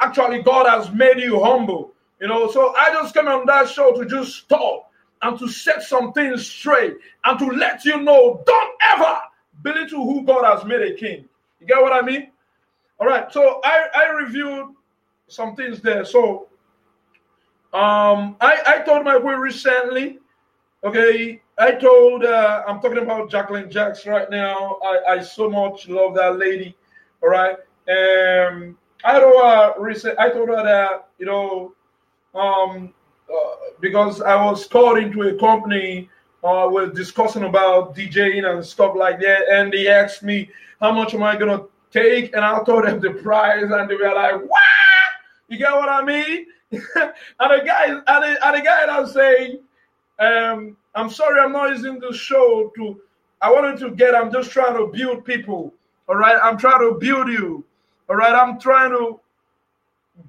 actually 0.01 0.43
God 0.43 0.69
has 0.69 0.93
made 0.93 1.19
you 1.21 1.43
humble. 1.43 1.93
You 2.21 2.27
know, 2.29 2.51
so 2.51 2.75
I 2.75 2.93
just 2.93 3.15
came 3.15 3.29
on 3.29 3.47
that 3.47 3.69
show 3.69 3.93
to 3.95 4.05
just 4.05 4.49
talk 4.49 4.91
and 5.23 5.39
to 5.39 5.49
set 5.49 5.83
some 5.83 6.13
things 6.13 6.47
straight 6.47 6.95
and 7.25 7.39
to 7.39 7.47
let 7.47 7.85
you 7.85 8.01
know 8.03 8.43
don't 8.47 8.75
ever 8.93 9.19
belittle 9.63 10.05
who 10.05 10.25
God 10.25 10.45
has 10.45 10.65
made 10.65 10.83
a 10.83 10.95
king. 10.95 11.29
You 11.61 11.67
get 11.67 11.81
what 11.81 11.93
I 11.93 12.03
mean? 12.03 12.31
All 12.99 13.07
right. 13.07 13.31
So 13.33 13.61
I, 13.65 13.87
I 13.95 14.11
reviewed 14.11 14.75
some 15.29 15.55
things 15.55 15.81
there. 15.81 16.05
So 16.05 16.49
um 17.73 18.37
I, 18.41 18.63
I 18.67 18.79
told 18.85 19.05
my 19.05 19.19
boy 19.19 19.35
recently, 19.35 20.19
okay, 20.83 21.43
I 21.59 21.73
told 21.73 22.25
uh, 22.25 22.63
I'm 22.67 22.81
talking 22.81 22.99
about 22.99 23.31
Jacqueline 23.31 23.71
Jacks 23.71 24.07
right 24.07 24.31
now. 24.31 24.79
I, 24.83 25.13
I 25.15 25.21
so 25.21 25.51
much 25.51 25.89
love 25.89 26.15
that 26.15 26.39
lady. 26.39 26.77
All 27.23 27.29
right. 27.29 27.57
Um 27.89 28.77
I 29.05 29.21
told 29.21 29.41
her 29.41 30.19
I 30.19 30.31
told 30.31 30.49
her 30.49 30.63
that, 30.65 31.09
you 31.19 31.27
know, 31.27 31.75
um 32.35 32.93
uh, 33.33 33.55
because 33.81 34.21
I 34.21 34.43
was 34.45 34.67
called 34.67 34.99
into 34.99 35.23
a 35.23 35.35
company 35.39 36.09
uh, 36.45 36.69
we're 36.71 36.89
discussing 36.89 37.45
about 37.45 37.97
DJing 37.97 38.49
and 38.49 38.65
stuff 38.65 38.95
like 38.97 39.21
that, 39.21 39.49
and 39.51 39.73
they 39.73 39.89
asked 39.89 40.23
me 40.23 40.51
how 40.81 40.93
much 40.93 41.15
am 41.15 41.23
I 41.23 41.37
gonna 41.37 41.65
take, 41.91 42.35
and 42.35 42.45
I 42.45 42.63
told 42.65 42.85
them 42.85 43.01
the 43.01 43.11
price, 43.11 43.63
and 43.63 43.91
they 43.91 43.97
were 43.97 44.15
like, 44.15 44.41
"What? 44.49 44.63
You 45.49 45.59
get 45.59 45.73
what 45.73 45.89
I 45.89 46.05
mean?" 46.05 46.47
and 46.71 46.81
the 47.41 47.63
guy, 47.67 47.87
and 47.87 48.03
the, 48.07 48.47
and 48.47 48.57
the 48.57 48.63
guy 48.63 48.87
that 48.87 49.09
saying, 49.09 49.59
um, 50.21 50.77
"I'm 50.95 51.11
sorry, 51.11 51.41
I'm 51.41 51.53
not 51.53 51.71
using 51.71 51.99
the 51.99 52.13
show 52.13 52.73
to. 52.77 53.01
I 53.41 53.51
wanted 53.53 53.79
to 53.81 53.91
get. 53.91 54.15
I'm 54.15 54.33
just 54.33 54.51
trying 54.51 54.77
to 54.77 54.87
build 54.97 55.25
people. 55.25 55.75
All 56.09 56.17
right, 56.17 56.39
I'm 56.41 56.57
trying 56.57 56.81
to 56.81 56.99
build 56.99 57.29
you. 57.29 57.65
All 58.09 58.17
right, 58.17 58.33
I'm 58.33 58.61
trying 58.61 58.91
to 58.91 59.21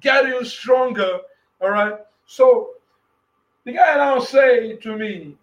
get 0.00 0.26
you 0.26 0.44
stronger. 0.44 1.20
All 1.60 1.70
right, 1.70 1.94
so." 2.26 2.70
The 3.64 3.72
guy 3.72 3.96
now 3.96 4.18
say 4.20 4.76
to 4.76 4.96
me, 4.96 5.36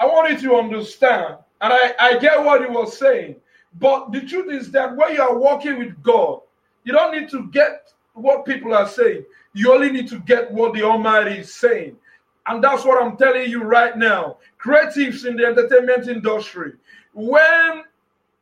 I 0.00 0.06
wanted 0.06 0.40
to 0.40 0.54
understand, 0.56 1.36
and 1.60 1.72
I, 1.72 1.94
I 2.00 2.18
get 2.18 2.42
what 2.42 2.62
he 2.62 2.66
was 2.66 2.96
saying. 2.96 3.36
But 3.78 4.10
the 4.10 4.22
truth 4.22 4.50
is 4.52 4.70
that 4.70 4.96
when 4.96 5.14
you 5.14 5.22
are 5.22 5.36
walking 5.36 5.78
with 5.78 6.02
God, 6.02 6.40
you 6.84 6.92
don't 6.92 7.12
need 7.14 7.28
to 7.30 7.46
get 7.48 7.92
what 8.14 8.46
people 8.46 8.74
are 8.74 8.88
saying. 8.88 9.24
You 9.52 9.72
only 9.74 9.92
need 9.92 10.08
to 10.08 10.18
get 10.20 10.50
what 10.50 10.72
the 10.72 10.82
Almighty 10.82 11.38
is 11.40 11.54
saying. 11.54 11.96
And 12.46 12.64
that's 12.64 12.84
what 12.84 13.02
I'm 13.02 13.16
telling 13.18 13.50
you 13.50 13.62
right 13.62 13.96
now. 13.96 14.38
Creatives 14.58 15.26
in 15.26 15.36
the 15.36 15.44
entertainment 15.46 16.08
industry, 16.08 16.72
when 17.12 17.84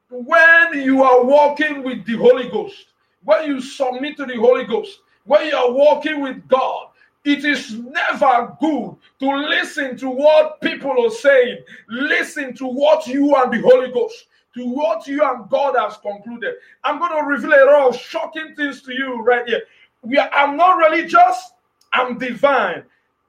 when 0.09 0.73
you 0.75 1.03
are 1.03 1.25
walking 1.25 1.83
with 1.83 2.07
the 2.07 2.17
Holy 2.17 2.49
Ghost, 2.49 2.87
when 3.25 3.47
you 3.49 3.61
submit 3.61 4.17
to 4.19 4.25
the 4.25 4.37
Holy 4.37 4.65
Ghost, 4.65 5.01
when 5.25 5.47
you 5.49 5.57
are 5.57 5.73
walking 5.73 6.21
with 6.21 6.47
God, 6.47 6.91
it 7.27 7.45
is 7.45 7.75
never 7.75 8.57
good 8.61 8.95
to 9.19 9.37
listen 9.37 9.97
to 9.99 10.09
what 10.09 10.61
people 10.61 11.05
are 11.05 11.11
saying. 11.11 11.59
Listen 11.89 12.55
to 12.55 12.67
what 12.67 13.09
you 13.09 13.35
and 13.35 13.53
the 13.53 13.61
Holy 13.61 13.91
Ghost, 13.91 14.27
to 14.55 14.65
what 14.65 15.09
you 15.09 15.23
and 15.25 15.49
God 15.51 15.75
has 15.77 15.97
concluded. 15.97 16.55
I'm 16.85 17.01
going 17.01 17.11
to 17.11 17.29
reveal 17.29 17.53
a 17.53 17.67
lot 17.67 17.89
of 17.89 18.01
shocking 18.01 18.55
things 18.55 18.81
to 18.83 18.95
you 18.95 19.23
right 19.23 19.47
here. 19.47 19.63
We 20.03 20.19
are, 20.19 20.31
I'm 20.33 20.57
not 20.57 20.77
religious, 20.79 21.51
I'm 21.93 22.17
divine. 22.17 22.85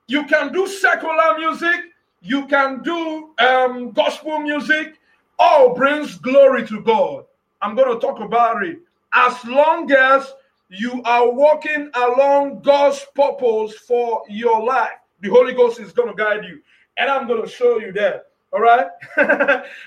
You 0.06 0.26
can 0.26 0.54
do 0.54 0.68
secular 0.68 1.36
music, 1.40 1.92
you 2.22 2.46
can 2.46 2.84
do 2.84 3.32
um, 3.40 3.92
gospel 3.94 4.40
music, 4.40 5.00
all 5.40 5.74
brings 5.74 6.20
glory 6.20 6.68
to 6.68 6.82
God. 6.82 7.26
I'm 7.64 7.76
going 7.76 7.92
to 7.92 8.00
talk 8.00 8.20
about 8.20 8.64
it. 8.64 8.78
As 9.12 9.44
long 9.46 9.92
as 9.92 10.34
you 10.70 11.02
are 11.04 11.32
walking 11.32 11.90
along 11.94 12.62
God's 12.62 13.06
purpose 13.16 13.74
for 13.74 14.24
your 14.28 14.64
life. 14.64 14.98
The 15.22 15.30
Holy 15.30 15.54
Ghost 15.54 15.80
is 15.80 15.94
going 15.94 16.10
to 16.10 16.16
guide 16.16 16.44
you. 16.46 16.62
And 16.98 17.10
I'm 17.10 17.28
going 17.28 17.42
to 17.42 17.50
show 17.50 17.80
you 17.80 17.92
that. 17.94 18.28
All 18.54 18.62
right. 18.62 18.88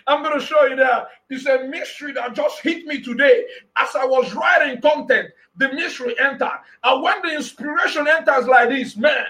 I'm 0.06 0.22
going 0.22 0.38
to 0.38 0.44
show 0.44 0.64
you 0.66 0.76
that. 0.76 1.08
It's 1.28 1.46
a 1.46 1.64
mystery 1.64 2.12
that 2.12 2.34
just 2.34 2.60
hit 2.60 2.86
me 2.86 3.00
today 3.00 3.44
as 3.76 3.94
I 3.94 4.04
was 4.04 4.34
writing 4.34 4.80
content. 4.80 5.30
The 5.56 5.72
mystery 5.72 6.14
entered. 6.18 6.60
And 6.84 7.02
when 7.02 7.22
the 7.22 7.34
inspiration 7.34 8.06
enters 8.08 8.46
like 8.46 8.70
this, 8.70 8.96
man, 8.96 9.24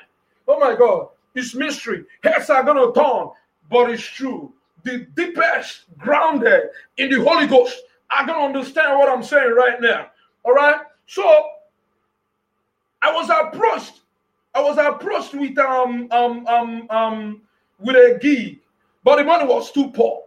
oh 0.47 0.59
my 0.59 0.77
God, 0.77 1.09
it's 1.35 1.55
mystery. 1.55 2.05
Heads 2.23 2.51
are 2.51 2.63
going 2.63 2.93
to 2.93 3.01
turn, 3.01 3.29
but 3.71 3.91
it's 3.91 4.03
true. 4.03 4.53
The 4.85 5.07
deepest 5.15 5.85
grounded 5.99 6.71
in 6.97 7.11
the 7.11 7.23
Holy 7.23 7.47
Ghost 7.47 7.81
are 8.11 8.27
going 8.27 8.53
to 8.53 8.59
understand 8.59 8.99
what 8.99 9.09
I'm 9.09 9.23
saying 9.23 9.55
right 9.55 9.81
now. 9.81 10.07
All 10.45 10.55
right. 10.55 10.81
So 11.11 11.25
I 13.03 13.13
was 13.13 13.29
approached. 13.31 14.03
I 14.55 14.61
was 14.61 14.79
approached 14.79 15.35
with 15.35 15.59
um 15.59 16.07
um 16.13 16.47
um 16.47 16.87
um 16.89 17.43
with 17.81 17.97
a 17.97 18.17
gig, 18.23 18.61
but 19.03 19.17
the 19.17 19.25
money 19.25 19.45
was 19.45 19.73
too 19.73 19.91
poor. 19.91 20.23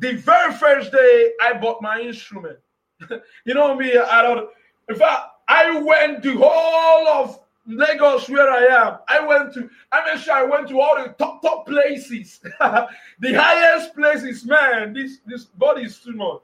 The 0.00 0.14
very 0.14 0.52
first 0.54 0.90
day 0.90 1.30
I 1.40 1.52
bought 1.52 1.80
my 1.80 2.00
instrument, 2.00 2.58
you 3.44 3.54
know 3.54 3.76
me, 3.76 3.96
I 3.96 4.22
don't. 4.22 4.50
In 4.88 4.96
fact, 4.96 5.26
I 5.46 5.78
went 5.78 6.24
the 6.24 6.34
whole 6.38 7.06
of 7.06 7.38
Lagos 7.64 8.28
where 8.28 8.50
I 8.50 8.64
am. 8.64 8.98
I 9.06 9.24
went 9.24 9.54
to, 9.54 9.70
I 9.92 10.12
made 10.12 10.20
sure 10.20 10.34
I 10.34 10.42
went 10.42 10.66
to 10.70 10.80
all 10.80 10.96
the 10.96 11.10
top, 11.10 11.40
top 11.40 11.68
places, 11.68 12.40
the 12.60 13.32
highest 13.32 13.94
places, 13.94 14.44
man. 14.44 14.92
This 14.92 15.18
this 15.24 15.44
body 15.44 15.84
is 15.84 16.00
too 16.00 16.14
much. 16.14 16.40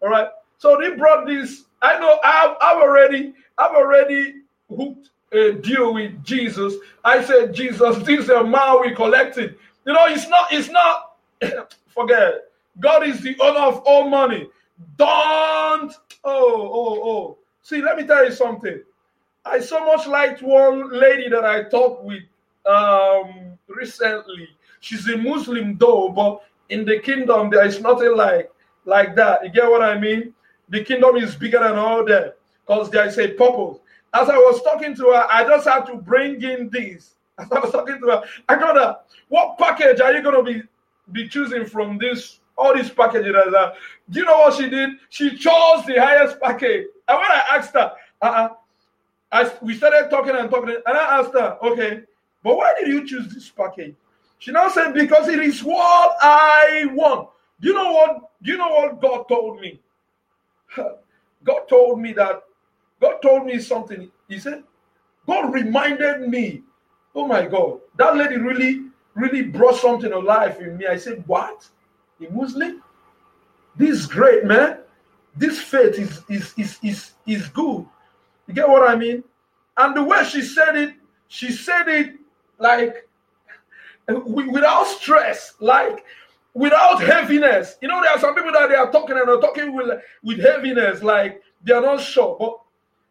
All 0.00 0.08
right. 0.08 0.28
So 0.62 0.78
they 0.80 0.94
brought 0.94 1.26
this 1.26 1.64
I 1.82 1.98
know 1.98 2.20
I've, 2.22 2.56
I've 2.62 2.80
already 2.80 3.34
I've 3.58 3.74
already 3.74 4.42
hooked 4.70 5.10
a 5.32 5.54
deal 5.54 5.92
with 5.92 6.22
Jesus. 6.22 6.74
I 7.04 7.20
said, 7.24 7.52
Jesus, 7.52 7.98
this 8.04 8.28
amount 8.28 8.82
we 8.82 8.94
collected. 8.94 9.56
You 9.84 9.92
know, 9.92 10.06
it's 10.06 10.28
not, 10.28 10.52
it's 10.52 10.68
not, 10.70 11.16
forget 11.88 12.44
God 12.78 13.04
is 13.04 13.20
the 13.22 13.36
owner 13.40 13.58
of 13.58 13.78
all 13.80 14.08
money. 14.08 14.48
Don't, 14.96 15.92
oh, 16.22 16.70
oh, 16.72 17.00
oh. 17.02 17.38
See, 17.62 17.82
let 17.82 17.96
me 17.96 18.06
tell 18.06 18.24
you 18.24 18.30
something. 18.30 18.80
I 19.44 19.58
so 19.58 19.84
much 19.84 20.06
liked 20.06 20.42
one 20.42 20.92
lady 20.92 21.28
that 21.28 21.44
I 21.44 21.64
talked 21.64 22.04
with 22.04 22.22
um 22.66 23.58
recently. 23.66 24.48
She's 24.78 25.08
a 25.08 25.16
Muslim 25.16 25.76
though, 25.76 26.10
but 26.10 26.44
in 26.68 26.84
the 26.84 27.00
kingdom 27.00 27.50
there 27.50 27.66
is 27.66 27.80
nothing 27.80 28.16
like 28.16 28.48
like 28.84 29.16
that. 29.16 29.42
You 29.42 29.50
get 29.50 29.68
what 29.68 29.82
I 29.82 29.98
mean? 29.98 30.32
The 30.72 30.82
kingdom 30.82 31.16
is 31.16 31.36
bigger 31.36 31.58
than 31.58 31.76
all 31.76 32.02
that 32.06 32.38
because 32.66 32.90
there 32.90 33.06
is 33.06 33.18
a 33.18 33.28
purpose. 33.28 33.78
As 34.14 34.30
I 34.30 34.38
was 34.38 34.62
talking 34.62 34.96
to 34.96 35.02
her, 35.10 35.26
I 35.30 35.44
just 35.44 35.68
had 35.68 35.84
to 35.84 35.96
bring 35.96 36.42
in 36.42 36.70
this. 36.70 37.10
As 37.38 37.52
I 37.52 37.60
was 37.60 37.72
talking 37.72 38.00
to 38.00 38.06
her, 38.06 38.22
I 38.48 38.56
got 38.56 38.76
her, 38.76 38.96
what 39.28 39.58
package 39.58 40.00
are 40.00 40.14
you 40.14 40.22
going 40.22 40.42
to 40.42 40.52
be, 40.52 40.62
be 41.12 41.28
choosing 41.28 41.66
from 41.66 41.98
this, 41.98 42.40
all 42.56 42.74
these 42.74 42.88
packages? 42.88 43.34
Do 44.08 44.18
you 44.18 44.24
know 44.24 44.38
what 44.38 44.54
she 44.54 44.70
did? 44.70 44.92
She 45.10 45.36
chose 45.36 45.84
the 45.84 45.96
highest 45.98 46.40
package. 46.40 46.86
And 47.06 47.18
when 47.18 47.30
I 47.30 47.42
asked 47.50 47.74
her, 47.74 47.92
uh-uh, 48.22 48.48
I, 49.30 49.52
we 49.60 49.74
started 49.74 50.08
talking 50.08 50.34
and 50.34 50.50
talking, 50.50 50.70
and 50.70 50.96
I 50.96 51.20
asked 51.20 51.34
her, 51.34 51.58
okay, 51.62 52.00
but 52.42 52.56
why 52.56 52.72
did 52.78 52.88
you 52.88 53.06
choose 53.06 53.32
this 53.32 53.50
package? 53.50 53.94
She 54.38 54.52
now 54.52 54.70
said, 54.70 54.94
because 54.94 55.28
it 55.28 55.40
is 55.40 55.62
what 55.62 56.16
I 56.22 56.86
want. 56.94 57.28
Do 57.60 57.68
you 57.68 57.74
know 57.74 57.92
what? 57.92 58.30
Do 58.42 58.52
you 58.52 58.56
know 58.56 58.70
what 58.70 59.02
God 59.02 59.28
told 59.28 59.60
me? 59.60 59.78
God 61.44 61.68
told 61.68 62.00
me 62.00 62.12
that, 62.14 62.42
God 63.00 63.18
told 63.22 63.46
me 63.46 63.58
something. 63.58 64.10
He 64.28 64.38
said, 64.38 64.62
God 65.26 65.52
reminded 65.52 66.28
me, 66.28 66.62
oh 67.14 67.26
my 67.26 67.46
God, 67.46 67.80
that 67.96 68.16
lady 68.16 68.36
really, 68.36 68.86
really 69.14 69.42
brought 69.42 69.76
something 69.76 70.12
alive 70.12 70.60
in 70.60 70.76
me. 70.76 70.86
I 70.86 70.96
said, 70.96 71.24
What? 71.26 71.68
A 72.20 72.30
Muslim? 72.30 72.82
This 73.76 73.90
is 73.90 74.06
great, 74.06 74.44
man. 74.44 74.78
This 75.36 75.60
faith 75.60 75.98
is 75.98 76.22
is 76.28 76.54
is 76.56 76.78
is 76.82 77.12
is 77.26 77.48
good. 77.48 77.86
You 78.46 78.54
get 78.54 78.68
what 78.68 78.88
I 78.88 78.96
mean? 78.96 79.24
And 79.76 79.96
the 79.96 80.02
way 80.02 80.24
she 80.24 80.42
said 80.42 80.76
it, 80.76 80.94
she 81.28 81.50
said 81.50 81.88
it 81.88 82.16
like 82.58 83.08
without 84.08 84.86
stress, 84.86 85.54
like 85.60 86.04
without 86.54 87.02
heaviness. 87.02 87.76
You 87.80 87.88
know, 87.88 88.02
there 88.02 88.12
are 88.12 88.20
some 88.20 88.34
people 88.34 88.52
that 88.52 88.68
they 88.68 88.74
are 88.74 88.90
talking 88.90 89.16
and 89.16 89.28
they're 89.28 89.40
talking 89.40 89.74
with, 89.74 89.88
with 90.22 90.40
heaviness, 90.40 91.02
like 91.02 91.42
they 91.64 91.72
are 91.72 91.82
not 91.82 92.00
sure. 92.00 92.36
But 92.38 92.58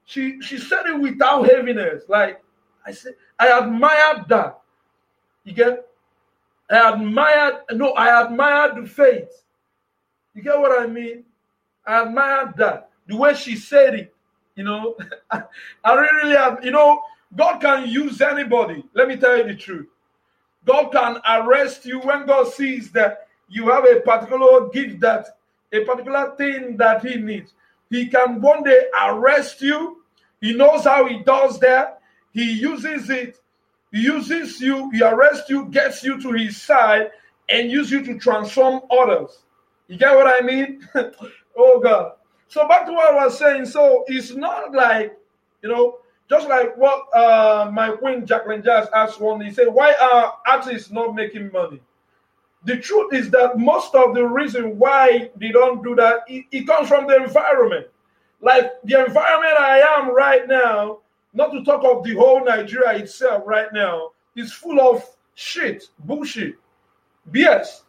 she 0.06 0.42
she 0.42 0.58
said 0.58 0.86
it 0.88 1.00
without 1.00 1.48
heaviness. 1.48 2.04
Like 2.08 2.42
I 2.86 2.92
said, 2.92 3.14
I 3.40 3.58
admired 3.58 4.28
that. 4.30 4.60
You 5.44 5.54
get 5.54 5.88
I 6.72 6.94
admired, 6.94 7.56
no, 7.74 7.92
I 7.92 8.26
admired 8.26 8.82
the 8.82 8.88
faith. 8.88 9.44
You 10.34 10.42
get 10.42 10.58
what 10.58 10.82
I 10.82 10.88
mean? 10.88 11.26
I 11.86 12.04
admire 12.04 12.54
that. 12.58 12.90
The 13.08 13.18
way 13.18 13.34
she 13.34 13.58
said 13.58 13.96
it, 13.96 14.16
you 14.56 14.64
know, 14.64 14.96
I 15.32 15.94
really, 15.94 16.36
have, 16.36 16.64
you 16.64 16.72
know, 16.72 17.02
God 17.36 17.60
can 17.60 17.90
use 17.90 18.22
anybody. 18.22 18.86
Let 18.94 19.10
me 19.10 19.18
tell 19.18 19.38
you 19.38 19.44
the 19.44 19.56
truth. 19.56 19.88
God 20.66 20.92
can 20.92 21.18
arrest 21.28 21.86
you 21.86 22.00
when 22.00 22.26
God 22.26 22.48
sees 22.48 22.92
that 22.92 23.28
you 23.52 23.70
have 23.70 23.86
a 23.86 24.00
particular 24.00 24.70
gift 24.70 25.02
that 25.02 25.28
a 25.74 25.82
particular 25.82 26.34
thing 26.38 26.78
that 26.78 27.06
He 27.06 27.16
needs. 27.16 27.54
He 27.90 28.08
can 28.08 28.42
one 28.42 28.64
day 28.64 28.86
arrest 29.00 29.62
you. 29.62 30.04
He 30.40 30.54
knows 30.54 30.86
how 30.86 31.08
He 31.08 31.20
does 31.20 31.60
that. 31.60 32.02
He 32.34 32.54
uses 32.54 33.10
it. 33.10 33.38
He 33.92 34.02
uses 34.02 34.60
you. 34.62 34.90
He 34.92 35.04
arrests 35.04 35.50
you, 35.50 35.66
gets 35.66 36.04
you 36.04 36.20
to 36.22 36.32
His 36.32 36.62
side, 36.62 37.12
and 37.50 37.70
use 37.70 37.92
you 37.92 38.04
to 38.06 38.18
transform 38.18 38.82
others. 38.90 39.40
You 39.88 39.98
get 39.98 40.16
what 40.16 40.28
I 40.28 40.46
mean? 40.46 40.88
oh 41.58 41.80
God. 41.82 42.14
So 42.48 42.68
back 42.68 42.86
to 42.86 42.94
what 42.94 43.14
I 43.14 43.26
was 43.26 43.38
saying. 43.38 43.66
So 43.66 44.06
it's 44.08 44.32
not 44.32 44.74
like, 44.74 45.18
you 45.62 45.70
know, 45.70 45.98
just 46.30 46.48
like 46.48 46.78
what 46.78 47.14
uh, 47.14 47.70
my 47.72 47.92
queen 47.92 48.26
Jacqueline 48.26 48.64
Jazz 48.64 48.88
asked 48.96 49.20
one, 49.20 49.42
he 49.42 49.52
said, 49.52 49.68
why 49.68 49.94
are 50.02 50.38
artists 50.48 50.92
not 50.92 51.14
making 51.14 51.52
money? 51.52 51.82
The 52.64 52.78
truth 52.78 53.14
is 53.14 53.30
that 53.32 53.58
most 53.58 53.96
of 53.96 54.14
the 54.14 54.24
reason 54.26 54.78
why 54.78 55.32
they 55.36 55.52
don't 55.52 55.84
do 55.84 55.96
that, 55.96 56.20
it, 56.28 56.46
it 56.52 56.68
comes 56.68 56.88
from 56.88 57.08
the 57.08 57.16
environment. 57.24 57.88
Like 58.42 58.72
the 58.84 59.06
environment 59.06 59.54
I 59.60 59.80
am 59.80 60.14
right 60.14 60.48
now, 60.48 61.00
not 61.34 61.52
to 61.52 61.64
talk 61.64 61.84
of 61.84 62.04
the 62.04 62.14
whole 62.16 62.44
Nigeria 62.44 62.98
itself 63.00 63.44
right 63.46 63.72
now, 63.74 64.12
is 64.36 64.54
full 64.54 64.80
of 64.80 65.04
shit, 65.36 65.86
bullshit, 66.00 66.56
BS. 67.32 67.82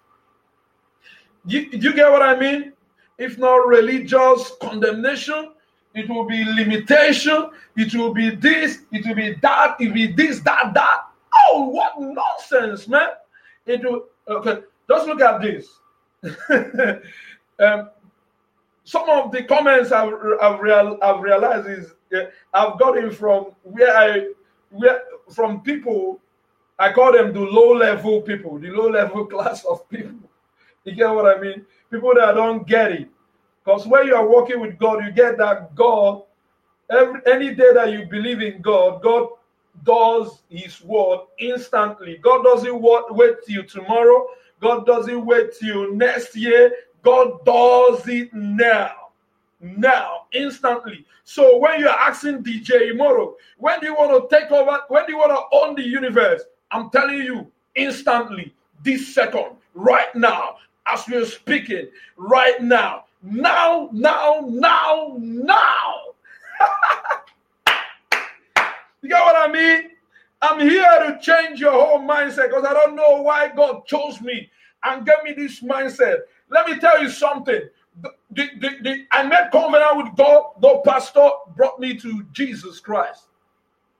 You, 1.47 1.71
do 1.71 1.79
you 1.79 1.95
get 1.95 2.11
what 2.11 2.23
I 2.23 2.39
mean? 2.39 2.73
If 3.19 3.39
not 3.39 3.67
religious 3.67 4.53
condemnation, 4.61 5.53
it 5.95 6.09
will 6.09 6.25
be 6.25 6.45
limitation, 6.45 7.51
it 7.77 7.95
will 7.95 8.15
be 8.15 8.31
this, 8.31 8.81
it 8.93 9.07
will 9.07 9.15
be 9.15 9.35
that, 9.43 9.77
it 9.79 9.87
will 9.87 9.95
be 9.95 10.07
this, 10.07 10.41
that, 10.41 10.73
that. 10.73 11.01
Oh, 11.51 11.69
what 11.69 12.01
nonsense, 12.01 12.89
man! 12.89 13.09
It 13.67 13.83
will 13.85 14.07
okay. 14.29 14.63
Just 14.89 15.07
look 15.07 15.21
at 15.21 15.41
this. 15.41 15.69
um, 17.61 17.91
some 18.85 19.09
of 19.09 19.33
the 19.33 19.45
comments 19.45 19.93
I've, 19.93 20.13
I've, 20.41 20.61
real, 20.61 20.99
I've 21.03 21.21
realized 21.21 21.69
is 21.69 21.93
uh, 22.15 22.27
I've 22.53 22.79
gotten 22.79 23.11
from 23.11 23.53
where 23.63 23.97
I 23.97 24.29
where 24.71 25.03
from 25.31 25.61
people 25.61 26.21
I 26.79 26.93
call 26.93 27.13
them 27.13 27.33
the 27.33 27.41
low 27.41 27.73
level 27.75 28.23
people, 28.23 28.59
the 28.59 28.71
low 28.71 28.89
level 28.89 29.25
class 29.33 29.65
of 29.65 29.89
people. 29.89 30.29
You 30.85 30.95
get 30.95 31.11
what 31.11 31.27
I 31.27 31.41
mean? 31.41 31.65
People 31.91 32.15
that 32.17 32.35
don't 32.35 32.67
get 32.67 32.93
it. 32.93 33.09
Because 33.65 33.87
when 33.87 34.07
you 34.07 34.17
are 34.17 34.29
working 34.29 34.61
with 34.61 34.79
God, 34.79 35.05
you 35.05 35.13
get 35.13 35.39
that 35.39 35.75
God, 35.77 36.23
every 36.91 37.21
any 37.27 37.55
day 37.55 37.73
that 37.73 37.93
you 37.93 38.07
believe 38.07 38.43
in 38.43 38.61
God, 38.61 39.01
God 39.01 39.29
does 39.85 40.43
his 40.49 40.83
word 40.83 41.21
instantly. 41.39 42.19
God 42.23 42.43
doesn't 42.43 42.81
wait 42.81 43.35
till 43.47 43.65
tomorrow. 43.65 44.27
God 44.61 44.87
doesn't 44.87 45.27
wait 45.27 45.55
till 45.59 45.93
next 45.95 46.37
year. 46.37 46.73
God 47.03 47.45
does 47.45 48.07
it 48.07 48.33
now. 48.33 48.93
Now, 49.61 50.27
instantly. 50.33 51.05
So 51.25 51.57
when 51.59 51.81
you're 51.81 51.89
asking 51.89 52.43
DJ 52.43 52.91
tomorrow, 52.91 53.37
when 53.59 53.81
do 53.81 53.87
you 53.87 53.95
want 53.95 54.29
to 54.29 54.37
take 54.37 54.51
over? 54.51 54.81
When 54.89 55.07
do 55.07 55.13
you 55.13 55.19
want 55.19 55.31
to 55.31 55.57
own 55.59 55.75
the 55.75 55.83
universe? 55.83 56.43
I'm 56.71 56.91
telling 56.91 57.19
you, 57.19 57.51
instantly, 57.75 58.55
this 58.83 59.15
second, 59.15 59.57
right 59.75 60.15
now, 60.15 60.57
as 60.87 61.05
we're 61.09 61.25
speaking, 61.27 61.89
right 62.17 62.61
now, 62.61 63.05
now, 63.23 63.89
now, 63.93 64.45
now, 64.49 65.17
now. 65.19 65.95
you 69.03 69.09
get 69.09 69.21
what 69.21 69.37
I 69.37 69.53
mean? 69.53 69.91
I'm 70.41 70.61
here 70.61 70.83
to 70.83 71.19
change 71.21 71.61
your 71.61 71.73
whole 71.73 72.01
mindset 72.01 72.49
because 72.49 72.65
I 72.65 72.73
don't 72.73 72.97
know 72.97 73.23
why 73.23 73.49
God 73.55 73.87
chose 73.87 74.21
me 74.21 74.51
and 74.85 75.07
gave 75.07 75.23
me 75.25 75.35
this 75.35 75.61
mindset. 75.61 76.19
Let 76.51 76.69
me 76.69 76.79
tell 76.79 77.03
you 77.03 77.09
something. 77.09 77.61
The, 78.01 78.49
the, 78.61 78.71
the, 78.83 79.05
I 79.13 79.23
made 79.25 79.51
covenant 79.53 79.97
with 79.99 80.17
God. 80.17 80.45
The 80.61 80.81
pastor 80.85 81.29
brought 81.57 81.79
me 81.79 81.97
to 81.99 82.25
Jesus 82.33 82.81
Christ. 82.81 83.25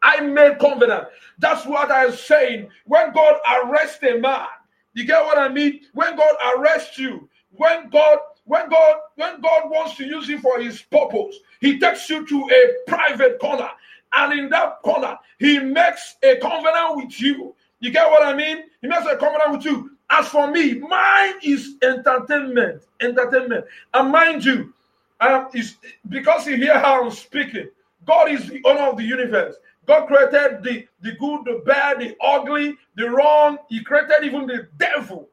I 0.03 0.21
made 0.21 0.59
covenant. 0.59 1.09
That's 1.39 1.65
what 1.67 1.91
I'm 1.91 2.13
saying. 2.13 2.71
When 2.87 3.13
God 3.13 3.37
arrests 3.65 4.03
a 4.03 4.19
man, 4.19 4.47
you 4.95 5.05
get 5.07 5.25
what 5.25 5.39
I 5.39 5.49
mean? 5.49 5.81
When 5.95 6.17
God 6.17 6.35
arrests 6.57 6.99
you, 6.99 7.29
when 7.53 7.89
God 7.91 8.19
when 8.45 8.69
God 8.69 8.97
when 9.17 9.41
God 9.41 9.71
wants 9.71 9.97
to 9.97 10.05
use 10.05 10.29
you 10.29 10.41
for 10.41 10.59
his 10.61 10.83
purpose, 10.83 11.37
he 11.61 11.79
takes 11.79 12.09
you 12.11 12.27
to 12.27 12.51
a 12.51 12.91
private 12.91 13.39
corner. 13.39 13.71
And 14.15 14.39
in 14.39 14.51
that 14.51 14.83
corner, 14.83 15.17
he 15.39 15.59
makes 15.59 16.17
a 16.23 16.37
covenant 16.37 16.97
with 16.97 17.21
you. 17.21 17.55
You 17.81 17.91
get 17.91 18.09
what 18.11 18.23
I 18.23 18.35
mean? 18.35 18.65
He 18.81 18.89
makes 18.89 19.07
a 19.07 19.17
covenant 19.17 19.53
with 19.53 19.65
you. 19.65 19.91
As 20.11 20.29
for 20.29 20.51
me, 20.51 20.75
mine 20.75 21.35
is 21.43 21.77
entertainment. 21.83 22.83
Entertainment. 23.01 23.65
And 23.95 24.13
mind 24.13 24.45
you, 24.45 24.73
um, 25.21 25.49
is 25.55 25.77
because 26.09 26.47
you 26.47 26.57
hear 26.57 26.79
how 26.79 27.03
I'm 27.05 27.11
speaking. 27.11 27.69
God 28.05 28.31
is 28.31 28.49
the 28.49 28.61
owner 28.65 28.83
of 28.83 28.97
the 28.97 29.05
universe. 29.05 29.57
God 29.87 30.07
created 30.07 30.63
the, 30.63 30.87
the 31.01 31.13
good, 31.17 31.45
the 31.45 31.63
bad, 31.65 32.01
the 32.01 32.17
ugly, 32.21 32.77
the 32.97 33.09
wrong. 33.09 33.59
He 33.69 33.83
created 33.83 34.25
even 34.25 34.47
the 34.47 34.69
devil. 34.79 35.29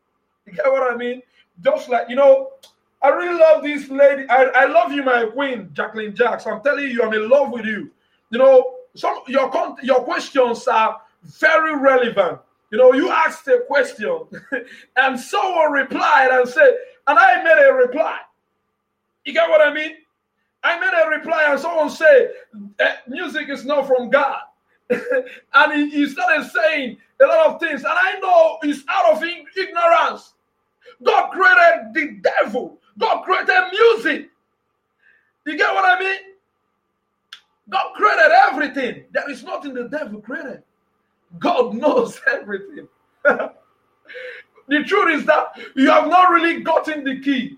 You 0.46 0.54
get 0.54 0.72
what 0.72 0.92
I 0.92 0.96
mean? 0.96 1.22
Just 1.64 1.90
like, 1.90 2.10
you 2.10 2.16
know, 2.16 2.52
I 3.02 3.10
really 3.10 3.40
love 3.40 3.64
this 3.64 3.90
lady. 3.90 4.28
I, 4.30 4.44
I 4.46 4.66
love 4.66 4.92
you, 4.92 5.04
my 5.04 5.26
queen, 5.26 5.70
Jacqueline 5.74 6.16
Jacks. 6.16 6.48
I'm 6.48 6.62
telling 6.62 6.86
you, 6.90 7.04
I'm 7.04 7.14
in 7.14 7.30
love 7.30 7.52
with 7.52 7.66
you. 7.66 7.92
You 8.30 8.40
know, 8.40 8.76
some 8.96 9.20
your 9.28 9.52
your 9.82 10.04
questions 10.04 10.68
are 10.68 11.02
very 11.24 11.76
relevant. 11.76 12.40
You 12.72 12.78
know, 12.78 12.94
you 12.94 13.10
asked 13.10 13.48
a 13.48 13.62
question, 13.68 14.22
and 14.96 15.20
someone 15.20 15.72
replied 15.72 16.30
and 16.32 16.48
said, 16.48 16.72
and 17.08 17.18
I 17.18 17.44
made 17.44 17.68
a 17.68 17.74
reply. 17.74 18.20
You 19.26 19.34
get 19.34 19.50
what 19.50 19.62
I 19.62 19.74
mean? 19.74 19.94
I 20.64 20.80
made 20.80 20.92
a 20.94 21.10
reply, 21.18 21.46
and 21.50 21.60
someone 21.60 21.90
said, 21.90 22.32
eh, 22.80 22.96
music 23.08 23.50
is 23.50 23.66
not 23.66 23.88
from 23.88 24.10
God. 24.10 24.42
and 24.90 25.74
he, 25.74 25.90
he 25.90 26.10
started 26.10 26.50
saying 26.50 26.98
a 27.22 27.26
lot 27.26 27.48
of 27.48 27.60
things, 27.60 27.84
and 27.84 27.94
I 27.94 28.20
know 28.20 28.60
it's 28.62 28.84
out 28.88 29.14
of 29.14 29.24
ignorance. 29.24 30.34
God 31.02 31.32
created 31.32 31.94
the 31.94 32.30
devil 32.30 32.80
God 33.00 33.24
created 33.24 33.72
music. 33.72 34.30
You 35.46 35.58
get 35.58 35.74
what 35.74 35.86
I 35.86 36.00
mean? 36.00 36.20
God 37.70 37.94
created 37.96 38.32
everything. 38.32 39.04
There 39.12 39.30
is 39.30 39.44
nothing 39.44 39.74
the 39.74 39.88
devil 39.88 40.22
created. 40.22 40.64
God 41.38 41.76
knows 41.76 42.20
everything. 42.32 42.88
the 43.24 44.84
truth 44.86 45.20
is 45.20 45.26
that 45.26 45.60
you 45.76 45.90
have 45.90 46.08
not 46.08 46.32
really 46.32 46.62
gotten 46.62 47.04
the 47.04 47.20
key. 47.22 47.58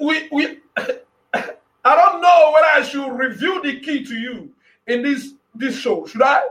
We 0.00 0.28
we 0.30 0.58
I 0.76 1.96
don't 1.96 2.22
know 2.22 2.52
whether 2.54 2.66
I 2.66 2.82
should 2.82 3.18
review 3.18 3.60
the 3.62 3.80
key 3.80 4.04
to 4.04 4.14
you 4.14 4.50
in 4.86 5.02
this 5.02 5.34
this 5.54 5.76
show. 5.76 6.06
Should 6.06 6.22
I? 6.22 6.42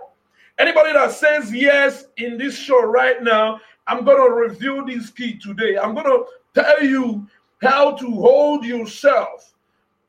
Anybody 0.59 0.93
that 0.93 1.11
says 1.11 1.51
yes 1.53 2.05
in 2.17 2.37
this 2.37 2.55
show 2.55 2.83
right 2.85 3.21
now, 3.23 3.59
I'm 3.87 4.05
going 4.05 4.17
to 4.17 4.35
review 4.35 4.85
this 4.85 5.09
key 5.09 5.37
today. 5.39 5.77
I'm 5.77 5.95
going 5.95 6.05
to 6.05 6.25
tell 6.53 6.83
you 6.83 7.27
how 7.61 7.93
to 7.93 8.11
hold 8.11 8.63
yourself 8.63 9.52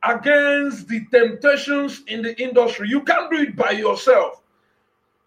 against 0.06 0.88
the 0.88 1.04
temptations 1.06 2.02
in 2.06 2.22
the 2.22 2.40
industry. 2.40 2.88
You 2.88 3.02
can't 3.02 3.30
do 3.30 3.38
it 3.38 3.56
by 3.56 3.70
yourself. 3.70 4.42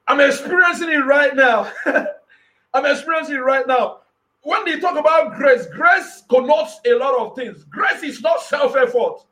I'm 0.07 0.19
experiencing 0.19 0.89
it 0.89 1.05
right 1.05 1.35
now. 1.35 1.71
I'm 2.73 2.85
experiencing 2.85 3.35
it 3.35 3.39
right 3.39 3.67
now. 3.67 3.99
When 4.43 4.63
they 4.65 4.79
talk 4.79 4.97
about 4.97 5.35
grace, 5.35 5.65
grace 5.67 6.23
connotes 6.29 6.79
a 6.85 6.93
lot 6.93 7.19
of 7.19 7.35
things. 7.35 7.63
Grace 7.65 8.03
is 8.03 8.21
not 8.21 8.41
self 8.41 8.75
effort, 8.75 9.25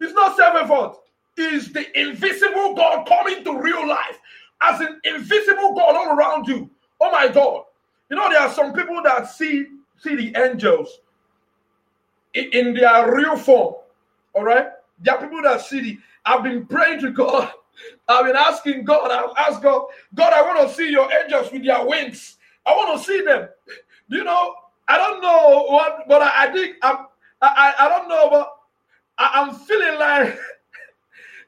it's 0.00 0.12
not 0.12 0.36
self 0.36 0.54
effort. 0.56 0.96
It's 1.38 1.70
the 1.70 1.86
invisible 2.00 2.74
God 2.74 3.06
coming 3.06 3.44
to 3.44 3.60
real 3.60 3.86
life 3.86 4.18
as 4.62 4.80
an 4.80 5.00
invisible 5.04 5.74
God 5.74 5.94
all 5.94 6.16
around 6.16 6.48
you. 6.48 6.70
Oh 7.00 7.10
my 7.10 7.28
God. 7.28 7.64
You 8.08 8.16
know, 8.16 8.30
there 8.30 8.40
are 8.40 8.52
some 8.52 8.72
people 8.72 9.02
that 9.02 9.30
see 9.30 9.66
see 9.98 10.14
the 10.14 10.34
angels 10.42 11.00
in, 12.34 12.50
in 12.52 12.74
their 12.74 13.14
real 13.14 13.36
form. 13.36 13.74
All 14.36 14.44
right. 14.44 14.68
There 15.00 15.14
are 15.14 15.20
people 15.20 15.40
that 15.42 15.62
see 15.62 15.80
the. 15.80 15.98
I've 16.26 16.42
been 16.42 16.66
praying 16.66 17.00
to 17.00 17.10
God. 17.10 17.50
I've 18.08 18.26
been 18.26 18.36
asking 18.36 18.84
God. 18.84 19.10
I've 19.10 19.34
asked 19.36 19.62
God, 19.62 19.86
God, 20.14 20.32
I 20.32 20.42
want 20.42 20.68
to 20.68 20.74
see 20.74 20.90
your 20.90 21.10
angels 21.10 21.50
with 21.50 21.64
their 21.64 21.84
wings. 21.86 22.36
I 22.66 22.72
want 22.72 22.98
to 22.98 23.04
see 23.06 23.22
them. 23.22 23.48
You 24.08 24.24
know? 24.24 24.54
I 24.88 24.98
don't 24.98 25.22
know 25.22 25.66
what, 25.68 26.06
but 26.06 26.20
I, 26.22 26.44
I 26.44 26.52
think 26.52 26.76
I'm. 26.82 27.06
I, 27.42 27.74
I 27.78 27.88
don't 27.88 28.08
know, 28.08 28.30
but 28.30 28.52
I, 29.18 29.42
am 29.42 29.54
feeling 29.54 29.98
like 29.98 30.38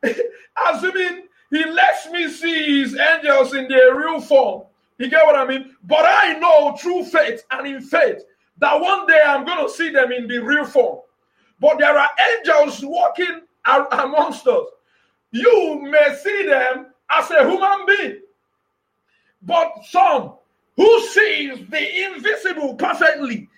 assuming 0.75 1.25
he 1.51 1.65
lets 1.65 2.09
me 2.11 2.29
see 2.29 2.81
his 2.81 2.97
angels 2.97 3.55
in 3.55 3.69
their 3.69 3.97
real 3.97 4.21
form. 4.21 4.65
You 4.99 5.09
get 5.09 5.25
what 5.25 5.37
I 5.37 5.47
mean? 5.47 5.75
But 5.85 6.05
I 6.05 6.39
know 6.39 6.77
through 6.77 7.05
faith 7.05 7.43
and 7.51 7.67
in 7.67 7.81
faith 7.81 8.23
that 8.59 8.81
one 8.81 9.07
day 9.07 9.23
I'm 9.27 9.47
going 9.47 9.67
to 9.67 9.73
see 9.73 9.91
them 9.91 10.13
in 10.13 10.29
the 10.29 10.39
real 10.39 10.67
form. 10.67 11.01
But 11.61 11.79
there 11.79 11.99
are 11.99 12.11
angels 12.37 12.85
walking 12.85 13.43
amongst 13.67 14.47
us. 14.47 14.67
You 15.31 15.83
may 15.83 16.17
see 16.23 16.47
them 16.47 16.87
as 17.11 17.31
a 17.31 17.49
human 17.49 17.87
being, 17.87 18.21
but 19.43 19.73
some 19.89 20.35
who 20.77 21.07
sees 21.09 21.67
the 21.69 22.05
invisible 22.05 22.75
perfectly 22.75 23.49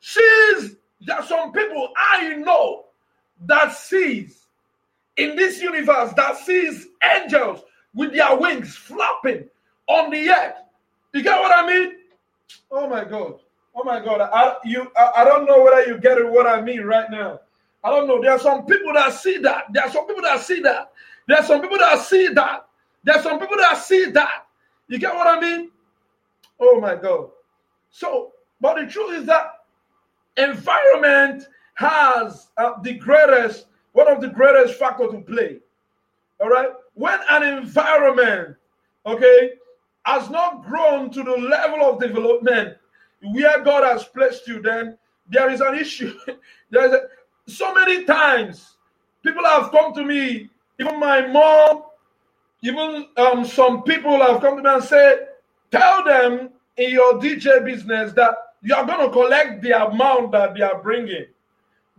sees 0.00 0.76
that 1.06 1.26
some 1.26 1.52
people 1.52 1.92
I 1.96 2.34
know 2.36 2.86
that 3.46 3.72
sees 3.72 4.46
in 5.16 5.36
this 5.36 5.60
universe 5.60 6.12
that 6.14 6.36
sees 6.38 6.88
angels 7.16 7.62
with 7.94 8.12
their 8.12 8.36
wings 8.36 8.74
flapping 8.76 9.48
on 9.86 10.10
the 10.10 10.28
earth. 10.30 10.56
You 11.12 11.22
get 11.22 11.38
what 11.40 11.56
I 11.56 11.66
mean? 11.66 11.92
Oh 12.70 12.88
my 12.88 13.04
God. 13.04 13.40
Oh 13.74 13.84
my 13.84 14.00
God. 14.04 14.20
I, 14.20 14.56
you, 14.64 14.90
I, 14.96 15.12
I 15.18 15.24
don't 15.24 15.46
know 15.46 15.62
whether 15.62 15.84
you 15.84 15.98
get 15.98 16.18
it, 16.18 16.28
what 16.28 16.46
I 16.46 16.60
mean 16.60 16.82
right 16.82 17.10
now. 17.10 17.40
I 17.84 17.90
don't 17.90 18.08
know. 18.08 18.20
There 18.20 18.32
are 18.32 18.38
some 18.38 18.64
people 18.64 18.94
that 18.94 19.12
see 19.12 19.36
that. 19.38 19.66
There 19.72 19.84
are 19.84 19.90
some 19.90 20.06
people 20.06 20.22
that 20.22 20.40
see 20.40 20.60
that. 20.62 20.90
There 21.28 21.38
are 21.38 21.44
some 21.44 21.60
people 21.60 21.78
that 21.78 22.00
see 22.00 22.28
that. 22.28 22.66
There 23.04 23.14
are 23.14 23.22
some 23.22 23.38
people 23.38 23.58
that 23.58 23.76
see 23.76 24.06
that. 24.10 24.46
You 24.88 24.98
get 24.98 25.14
what 25.14 25.26
I 25.26 25.38
mean? 25.38 25.70
Oh 26.58 26.80
my 26.80 26.96
God. 26.96 27.28
So, 27.90 28.32
but 28.60 28.76
the 28.76 28.90
truth 28.90 29.18
is 29.20 29.26
that 29.26 29.64
environment 30.38 31.46
has 31.74 32.48
uh, 32.56 32.80
the 32.82 32.94
greatest, 32.94 33.66
one 33.92 34.08
of 34.08 34.20
the 34.20 34.28
greatest 34.28 34.78
factor 34.78 35.06
to 35.06 35.20
play. 35.20 35.58
All 36.40 36.48
right. 36.48 36.70
When 36.94 37.18
an 37.30 37.42
environment, 37.42 38.56
okay, 39.04 39.52
has 40.04 40.30
not 40.30 40.64
grown 40.64 41.10
to 41.10 41.22
the 41.22 41.36
level 41.36 41.82
of 41.82 42.00
development 42.00 42.76
where 43.22 43.60
God 43.62 43.84
has 43.84 44.04
placed 44.04 44.46
you, 44.46 44.60
then 44.60 44.98
there 45.28 45.50
is 45.50 45.60
an 45.60 45.74
issue. 45.74 46.16
there 46.70 46.86
is 46.86 46.92
a, 46.92 47.00
so 47.46 47.74
many 47.74 48.04
times 48.04 48.76
people 49.22 49.44
have 49.44 49.70
come 49.70 49.92
to 49.94 50.04
me, 50.04 50.50
even 50.80 50.98
my 50.98 51.26
mom, 51.26 51.84
even 52.62 53.06
um, 53.16 53.44
some 53.44 53.82
people 53.82 54.18
have 54.18 54.40
come 54.40 54.56
to 54.56 54.62
me 54.62 54.70
and 54.70 54.82
said, 54.84 55.28
Tell 55.70 56.04
them 56.04 56.50
in 56.76 56.90
your 56.90 57.14
DJ 57.14 57.64
business 57.64 58.12
that 58.12 58.34
you 58.62 58.74
are 58.74 58.86
going 58.86 59.06
to 59.06 59.12
collect 59.12 59.60
the 59.62 59.86
amount 59.86 60.32
that 60.32 60.54
they 60.54 60.62
are 60.62 60.80
bringing. 60.82 61.26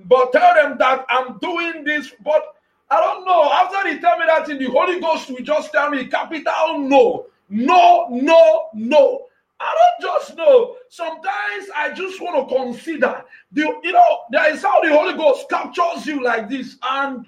But 0.05 0.31
tell 0.31 0.55
them 0.55 0.77
that 0.79 1.05
I'm 1.09 1.37
doing 1.39 1.83
this. 1.83 2.11
But 2.23 2.43
I 2.89 2.99
don't 2.99 3.25
know. 3.25 3.51
After 3.51 3.89
they 3.89 3.99
tell 3.99 4.17
me 4.17 4.25
that 4.27 4.49
in 4.49 4.59
the 4.59 4.69
Holy 4.69 4.99
Ghost, 4.99 5.29
we 5.29 5.43
just 5.43 5.71
tell 5.71 5.89
me 5.89 6.07
capital 6.07 6.79
no. 6.79 7.27
No, 7.49 8.07
no, 8.09 8.69
no. 8.73 9.25
I 9.59 9.75
don't 9.99 10.11
just 10.11 10.35
know. 10.35 10.75
Sometimes 10.89 11.69
I 11.75 11.91
just 11.93 12.21
want 12.21 12.49
to 12.49 12.55
consider 12.55 13.23
the 13.51 13.79
you 13.83 13.91
know, 13.91 14.19
there 14.31 14.53
is 14.53 14.61
how 14.61 14.81
the 14.81 14.89
Holy 14.89 15.13
Ghost 15.13 15.49
captures 15.49 16.05
you 16.05 16.23
like 16.23 16.49
this. 16.49 16.77
And 16.83 17.25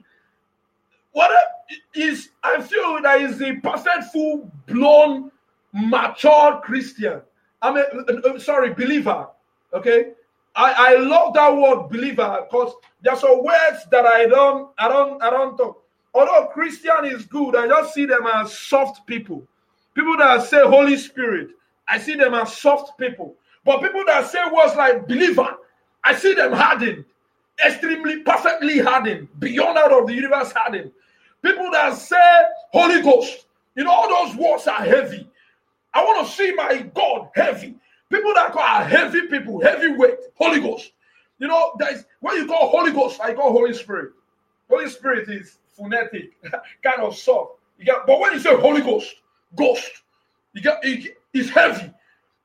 what 1.11 1.31
is 1.93 2.29
I 2.43 2.61
feel 2.61 3.01
that 3.01 3.21
is 3.21 3.37
the 3.37 3.55
perfect 3.63 4.05
full 4.11 4.51
blown 4.65 5.31
mature 5.73 6.61
Christian. 6.63 7.21
I 7.61 7.73
mean, 7.73 7.85
uh, 8.07 8.29
uh, 8.29 8.39
sorry, 8.39 8.73
believer. 8.73 9.27
Okay, 9.73 10.11
I, 10.55 10.93
I 10.93 10.95
love 10.97 11.33
that 11.33 11.55
word 11.55 11.89
believer 11.89 12.45
because 12.49 12.73
there's 13.01 13.19
some 13.19 13.43
words 13.43 13.85
that 13.91 14.05
I 14.05 14.25
don't, 14.25 14.71
I 14.77 14.87
don't, 14.87 15.21
I 15.21 15.29
don't 15.29 15.57
talk. 15.57 15.83
Although 16.13 16.47
Christian 16.47 17.05
is 17.05 17.25
good, 17.25 17.55
I 17.55 17.67
just 17.67 17.93
see 17.93 18.05
them 18.05 18.25
as 18.25 18.57
soft 18.57 19.05
people. 19.05 19.43
People 19.93 20.17
that 20.17 20.43
say 20.43 20.61
Holy 20.65 20.97
Spirit, 20.97 21.49
I 21.87 21.99
see 21.99 22.15
them 22.15 22.33
as 22.33 22.57
soft 22.57 22.97
people. 22.97 23.35
But 23.63 23.81
people 23.81 24.03
that 24.07 24.29
say 24.29 24.39
words 24.51 24.75
like 24.75 25.07
believer, 25.07 25.57
I 26.03 26.15
see 26.15 26.33
them 26.33 26.53
hardened, 26.53 27.05
extremely, 27.65 28.21
perfectly 28.21 28.79
hardened, 28.79 29.27
beyond 29.39 29.77
out 29.77 29.91
of 29.91 30.07
the 30.07 30.13
universe 30.13 30.51
hardened. 30.55 30.91
People 31.41 31.69
that 31.71 31.95
say 31.95 32.43
Holy 32.71 33.01
Ghost, 33.01 33.45
you 33.75 33.83
know, 33.83 33.91
all 33.91 34.25
those 34.25 34.35
words 34.35 34.67
are 34.67 34.83
heavy. 34.83 35.27
I 35.93 36.03
want 36.03 36.27
to 36.27 36.33
see 36.33 36.53
my 36.53 36.89
God 36.93 37.29
heavy. 37.35 37.75
People 38.09 38.33
that 38.35 38.55
are 38.55 38.83
heavy 38.83 39.27
people, 39.27 39.61
heavyweight, 39.61 40.17
Holy 40.35 40.59
Ghost. 40.59 40.91
You 41.39 41.47
know, 41.47 41.73
there's 41.77 42.05
what 42.19 42.37
you 42.37 42.47
call 42.47 42.69
Holy 42.69 42.91
Ghost, 42.91 43.19
I 43.21 43.33
call 43.33 43.51
Holy 43.51 43.73
Spirit. 43.73 44.13
Holy 44.69 44.89
Spirit 44.89 45.29
is 45.29 45.57
phonetic, 45.75 46.31
kind 46.83 47.01
of 47.01 47.15
soft. 47.15 47.59
You 47.77 47.85
get, 47.85 48.07
but 48.07 48.19
when 48.19 48.33
you 48.33 48.39
say 48.39 48.55
Holy 48.55 48.81
Ghost, 48.81 49.15
ghost, 49.55 50.03
you 50.53 50.61
get 50.61 50.79
it, 50.83 51.17
it's 51.39 51.49
heavy. 51.49 51.91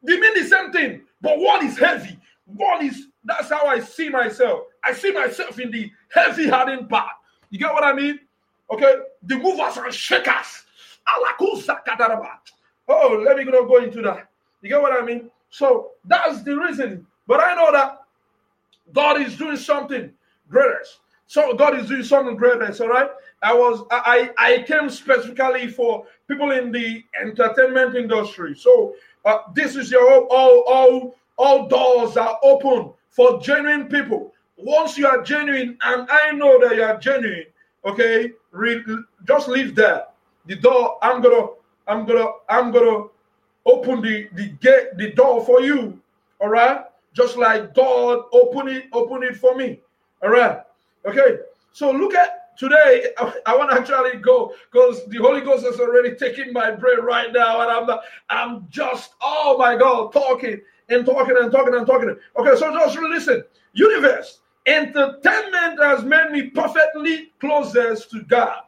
They 0.02 0.18
mean 0.18 0.34
the 0.34 0.44
same 0.48 0.72
thing, 0.72 1.02
but 1.20 1.38
one 1.38 1.66
is 1.66 1.78
heavy. 1.78 2.18
One 2.46 2.84
is 2.84 3.06
that's 3.24 3.50
how 3.50 3.66
I 3.66 3.80
see 3.80 4.08
myself. 4.08 4.64
I 4.84 4.92
see 4.92 5.12
myself 5.12 5.58
in 5.58 5.70
the 5.70 5.90
heavy 6.12 6.48
hardened 6.48 6.88
part. 6.88 7.12
You 7.50 7.58
get 7.58 7.72
what 7.72 7.84
I 7.84 7.92
mean? 7.92 8.18
Okay, 8.70 8.94
the 9.22 9.36
movers 9.36 9.76
and 9.76 9.92
shakers. 9.92 10.64
Oh, 12.88 13.22
let 13.24 13.36
me 13.36 13.44
not 13.44 13.68
go 13.68 13.76
into 13.76 14.02
that. 14.02 14.28
You 14.60 14.68
get 14.68 14.80
what 14.80 14.92
I 14.92 15.04
mean? 15.04 15.30
So 15.50 15.90
that's 16.04 16.42
the 16.42 16.56
reason. 16.56 17.06
But 17.26 17.40
I 17.40 17.54
know 17.54 17.70
that 17.72 18.00
God 18.92 19.20
is 19.20 19.36
doing 19.36 19.56
something 19.56 20.12
greater. 20.48 20.82
So 21.32 21.54
God 21.54 21.78
is 21.78 21.88
doing 21.88 22.02
something 22.02 22.36
greater. 22.36 22.70
All 22.82 22.88
right. 22.90 23.08
I 23.42 23.54
was 23.54 23.86
I 23.90 24.32
I 24.36 24.64
came 24.68 24.90
specifically 24.90 25.66
for 25.66 26.04
people 26.28 26.50
in 26.50 26.70
the 26.70 27.02
entertainment 27.18 27.96
industry. 27.96 28.54
So 28.54 28.94
uh, 29.24 29.38
this 29.54 29.74
is 29.74 29.90
your 29.90 30.26
all 30.26 30.62
all 30.68 31.16
all 31.38 31.68
doors 31.68 32.18
are 32.18 32.38
open 32.42 32.92
for 33.08 33.40
genuine 33.40 33.88
people. 33.88 34.34
Once 34.58 34.98
you 34.98 35.06
are 35.06 35.22
genuine, 35.22 35.78
and 35.82 36.06
I 36.10 36.32
know 36.32 36.60
that 36.60 36.76
you 36.76 36.82
are 36.82 36.98
genuine, 36.98 37.46
okay, 37.86 38.32
re- 38.50 38.84
just 39.26 39.48
leave 39.48 39.74
there. 39.74 40.04
The 40.44 40.56
door, 40.56 40.98
I'm 41.00 41.22
gonna, 41.22 41.46
I'm 41.88 42.04
gonna, 42.04 42.26
I'm 42.50 42.70
gonna 42.72 43.06
open 43.64 44.02
the 44.02 44.28
the 44.34 44.48
gate, 44.60 44.98
the 44.98 45.12
door 45.12 45.42
for 45.46 45.62
you. 45.62 45.98
All 46.42 46.50
right, 46.50 46.84
just 47.14 47.38
like 47.38 47.74
God 47.74 48.24
open 48.34 48.68
it, 48.68 48.84
open 48.92 49.22
it 49.22 49.36
for 49.38 49.54
me. 49.56 49.80
All 50.22 50.28
right, 50.28 50.60
okay. 51.06 51.38
So 51.72 51.90
look 51.90 52.14
at 52.14 52.56
today. 52.58 53.08
I, 53.46 53.56
want 53.56 53.70
to 53.70 53.78
actually 53.78 54.20
go 54.20 54.54
because 54.70 55.06
the 55.06 55.18
Holy 55.18 55.40
Ghost 55.40 55.64
is 55.66 55.80
already 55.80 56.14
taking 56.16 56.52
my 56.52 56.70
brain 56.70 57.00
right 57.00 57.32
now, 57.32 57.60
and 57.62 57.70
I'm 57.70 57.86
not, 57.86 58.02
I'm 58.28 58.66
just 58.70 59.12
oh 59.22 59.56
my 59.58 59.76
God, 59.76 60.12
talking 60.12 60.60
and 60.88 61.06
talking 61.06 61.36
and 61.38 61.50
talking 61.50 61.74
and 61.74 61.86
talking. 61.86 62.16
Okay, 62.38 62.56
so 62.56 62.72
just 62.72 62.98
listen. 62.98 63.44
Universe, 63.74 64.40
entertainment 64.66 65.80
has 65.82 66.04
made 66.04 66.30
me 66.30 66.50
perfectly 66.50 67.32
closest 67.40 68.10
to 68.10 68.22
God 68.22 68.62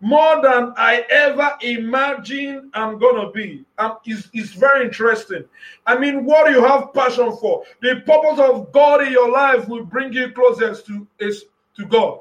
more 0.00 0.42
than 0.42 0.74
I 0.76 1.06
ever 1.08 1.56
imagined 1.62 2.70
I'm 2.74 2.98
gonna 2.98 3.30
be. 3.30 3.64
Um, 3.78 3.96
is 4.04 4.28
is 4.34 4.52
very 4.52 4.84
interesting. 4.84 5.44
I 5.86 5.98
mean, 5.98 6.26
what 6.26 6.50
you 6.50 6.62
have 6.62 6.92
passion 6.92 7.34
for, 7.38 7.64
the 7.80 8.02
purpose 8.06 8.38
of 8.38 8.70
God 8.72 9.02
in 9.02 9.12
your 9.12 9.30
life 9.30 9.66
will 9.66 9.84
bring 9.84 10.12
you 10.12 10.30
closest 10.32 10.86
to 10.86 11.06
is 11.18 11.46
to 11.76 11.86
God. 11.86 12.20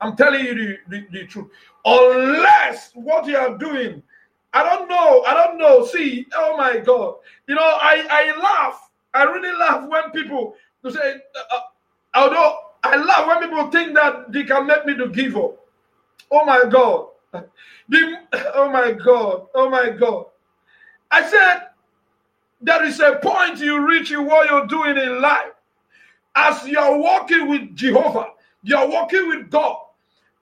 I'm 0.00 0.16
telling 0.16 0.44
you 0.44 0.54
the, 0.54 0.78
the, 0.88 1.06
the 1.10 1.26
truth. 1.26 1.48
Unless 1.84 2.92
what 2.94 3.26
you 3.26 3.36
are 3.36 3.56
doing, 3.58 4.02
I 4.52 4.62
don't 4.62 4.88
know. 4.88 5.22
I 5.22 5.34
don't 5.34 5.58
know. 5.58 5.84
See, 5.84 6.26
oh 6.34 6.56
my 6.56 6.78
God. 6.78 7.16
You 7.46 7.54
know, 7.54 7.62
I, 7.62 8.06
I 8.10 8.40
laugh. 8.40 8.90
I 9.14 9.24
really 9.24 9.56
laugh 9.56 9.88
when 9.88 10.10
people 10.12 10.54
say, 10.88 11.16
uh, 11.36 11.56
uh 11.56 11.60
although 12.14 12.56
I 12.84 12.96
laugh 12.96 13.26
when 13.26 13.48
people 13.48 13.70
think 13.70 13.94
that 13.94 14.32
they 14.32 14.44
can 14.44 14.66
make 14.66 14.86
me 14.86 14.96
to 14.96 15.08
give 15.08 15.36
up. 15.36 15.56
Oh 16.30 16.44
my 16.44 16.64
God. 16.68 17.08
The, 17.90 18.20
oh 18.54 18.70
my 18.70 18.92
God. 18.92 19.46
Oh 19.54 19.70
my 19.70 19.90
God. 19.90 20.26
I 21.10 21.28
said, 21.28 21.68
there 22.60 22.84
is 22.84 23.00
a 23.00 23.18
point 23.22 23.58
you 23.58 23.86
reach 23.86 24.12
in 24.12 24.26
what 24.26 24.48
you're 24.50 24.66
doing 24.66 24.96
in 24.96 25.22
life. 25.22 25.52
As 26.34 26.66
you're 26.66 26.98
walking 26.98 27.48
with 27.48 27.74
Jehovah, 27.74 28.26
you're 28.62 28.88
walking 28.88 29.28
with 29.28 29.50
God. 29.50 29.76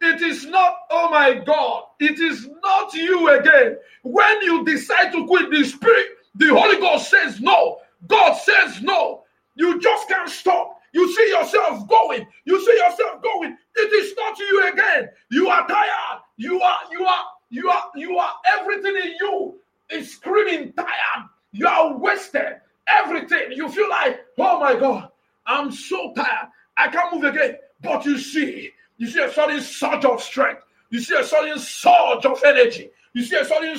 It 0.01 0.21
is 0.21 0.45
not, 0.47 0.75
oh 0.91 1.11
my 1.11 1.35
God, 1.35 1.85
it 2.01 2.21
is 2.21 2.49
not 2.63 2.93
you 2.93 3.31
again. 3.39 3.79
When 4.03 4.43
you 4.43 4.65
decide 4.65 5.13
to 5.13 5.27
quit 5.27 5.51
the 5.51 5.65
Spirit, 5.65 6.07
the 6.35 6.49
Holy 6.49 6.79
Ghost 6.79 7.11
says 7.11 7.41
no. 7.41 7.79
God 8.07 8.35
says 8.35 8.83
no. 8.83 9.25
You 9.55 9.81
just 9.81 10.07
can't 10.09 10.29
stop. 10.29 10.81
You 10.93 11.13
see 11.15 11.29
yourself 11.29 11.89
going. 11.89 12.27
You 12.45 12.65
see 12.65 12.77
yourself 12.77 13.23
going. 13.23 13.57
It 13.75 13.93
is 13.93 14.15
not 14.17 14.39
you 14.39 14.71
again. 14.73 15.09
You 15.31 15.49
are 15.49 15.67
tired. 15.67 16.21
You 16.37 16.61
are, 16.61 16.79
you 16.91 17.05
are, 17.05 17.25
you 17.51 17.71
are, 17.71 17.91
you 17.95 18.19
are, 18.19 18.33
everything 18.59 18.97
in 18.97 19.15
you 19.21 19.59
is 19.91 20.13
screaming 20.13 20.73
tired. 20.75 21.29
You 21.53 21.67
are 21.67 21.97
wasted. 21.97 22.61
Everything. 22.87 23.53
You 23.53 23.69
feel 23.69 23.89
like, 23.89 24.21
oh 24.39 24.61
my 24.61 24.79
God, 24.79 25.09
I'm 25.47 25.73
so 25.73 26.13
tired. 26.15 26.49
I 26.77 26.89
can't 26.89 27.15
move 27.15 27.25
again. 27.25 27.57
But 27.81 28.05
you 28.05 28.19
see, 28.19 28.71
you 28.99 29.07
see 29.09 29.23
a 29.23 29.33
sudden 29.33 29.61
surge 29.61 30.05
of 30.05 30.23
strength. 30.23 30.63
You 30.91 31.01
see 31.01 31.17
a 31.17 31.25
sudden 31.25 31.59
surge 31.59 32.25
of 32.25 32.43
energy. 32.45 32.91
You 33.13 33.25
see 33.25 33.37
a 33.37 33.45
sudden 33.45 33.77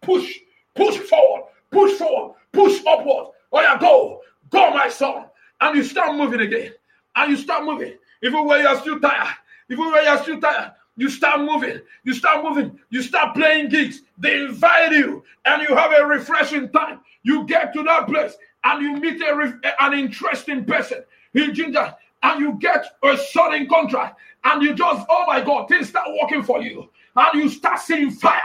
push, 0.00 0.38
push 0.74 0.96
forward, 0.98 1.44
push 1.70 1.92
forward, 1.92 2.34
push 2.52 2.80
upward. 2.86 3.28
Oh 3.52 3.60
yeah, 3.60 3.78
go, 3.78 4.20
go, 4.50 4.70
my 4.70 4.88
son. 4.88 5.26
and 5.60 5.76
you 5.76 5.84
start 5.84 6.16
moving 6.16 6.40
again, 6.40 6.72
and 7.16 7.30
you 7.30 7.36
start 7.36 7.64
moving, 7.64 7.94
even 8.22 8.46
when 8.46 8.60
you're 8.62 8.80
still 8.80 9.00
tired, 9.00 9.34
even 9.70 9.90
when 9.90 10.04
you're 10.04 10.18
still 10.22 10.40
tired, 10.40 10.72
you 10.96 11.08
start 11.08 11.40
moving, 11.40 11.80
you 12.04 12.14
start 12.14 12.44
moving, 12.44 12.78
you 12.90 13.02
start 13.02 13.34
playing 13.34 13.68
gigs. 13.68 14.02
They 14.18 14.36
invite 14.44 14.92
you, 14.92 15.24
and 15.44 15.62
you 15.68 15.74
have 15.74 15.92
a 15.92 16.04
refreshing 16.04 16.70
time. 16.70 17.00
You 17.22 17.44
get 17.46 17.72
to 17.74 17.82
that 17.84 18.06
place, 18.06 18.36
and 18.64 18.82
you 18.82 18.96
meet 18.96 19.20
a, 19.22 19.60
an 19.80 19.94
interesting 19.94 20.64
person. 20.64 21.04
He 21.32 21.52
ginger, 21.52 21.94
and 22.22 22.40
you 22.40 22.58
get 22.60 22.84
a 23.02 23.16
sudden 23.16 23.68
contract, 23.68 24.18
and 24.44 24.62
you 24.62 24.74
just, 24.74 25.06
oh 25.08 25.24
my 25.26 25.40
God, 25.40 25.68
things 25.68 25.88
start 25.88 26.08
working 26.20 26.42
for 26.42 26.62
you, 26.62 26.88
and 27.16 27.42
you 27.42 27.48
start 27.48 27.80
seeing 27.80 28.10
fire, 28.10 28.40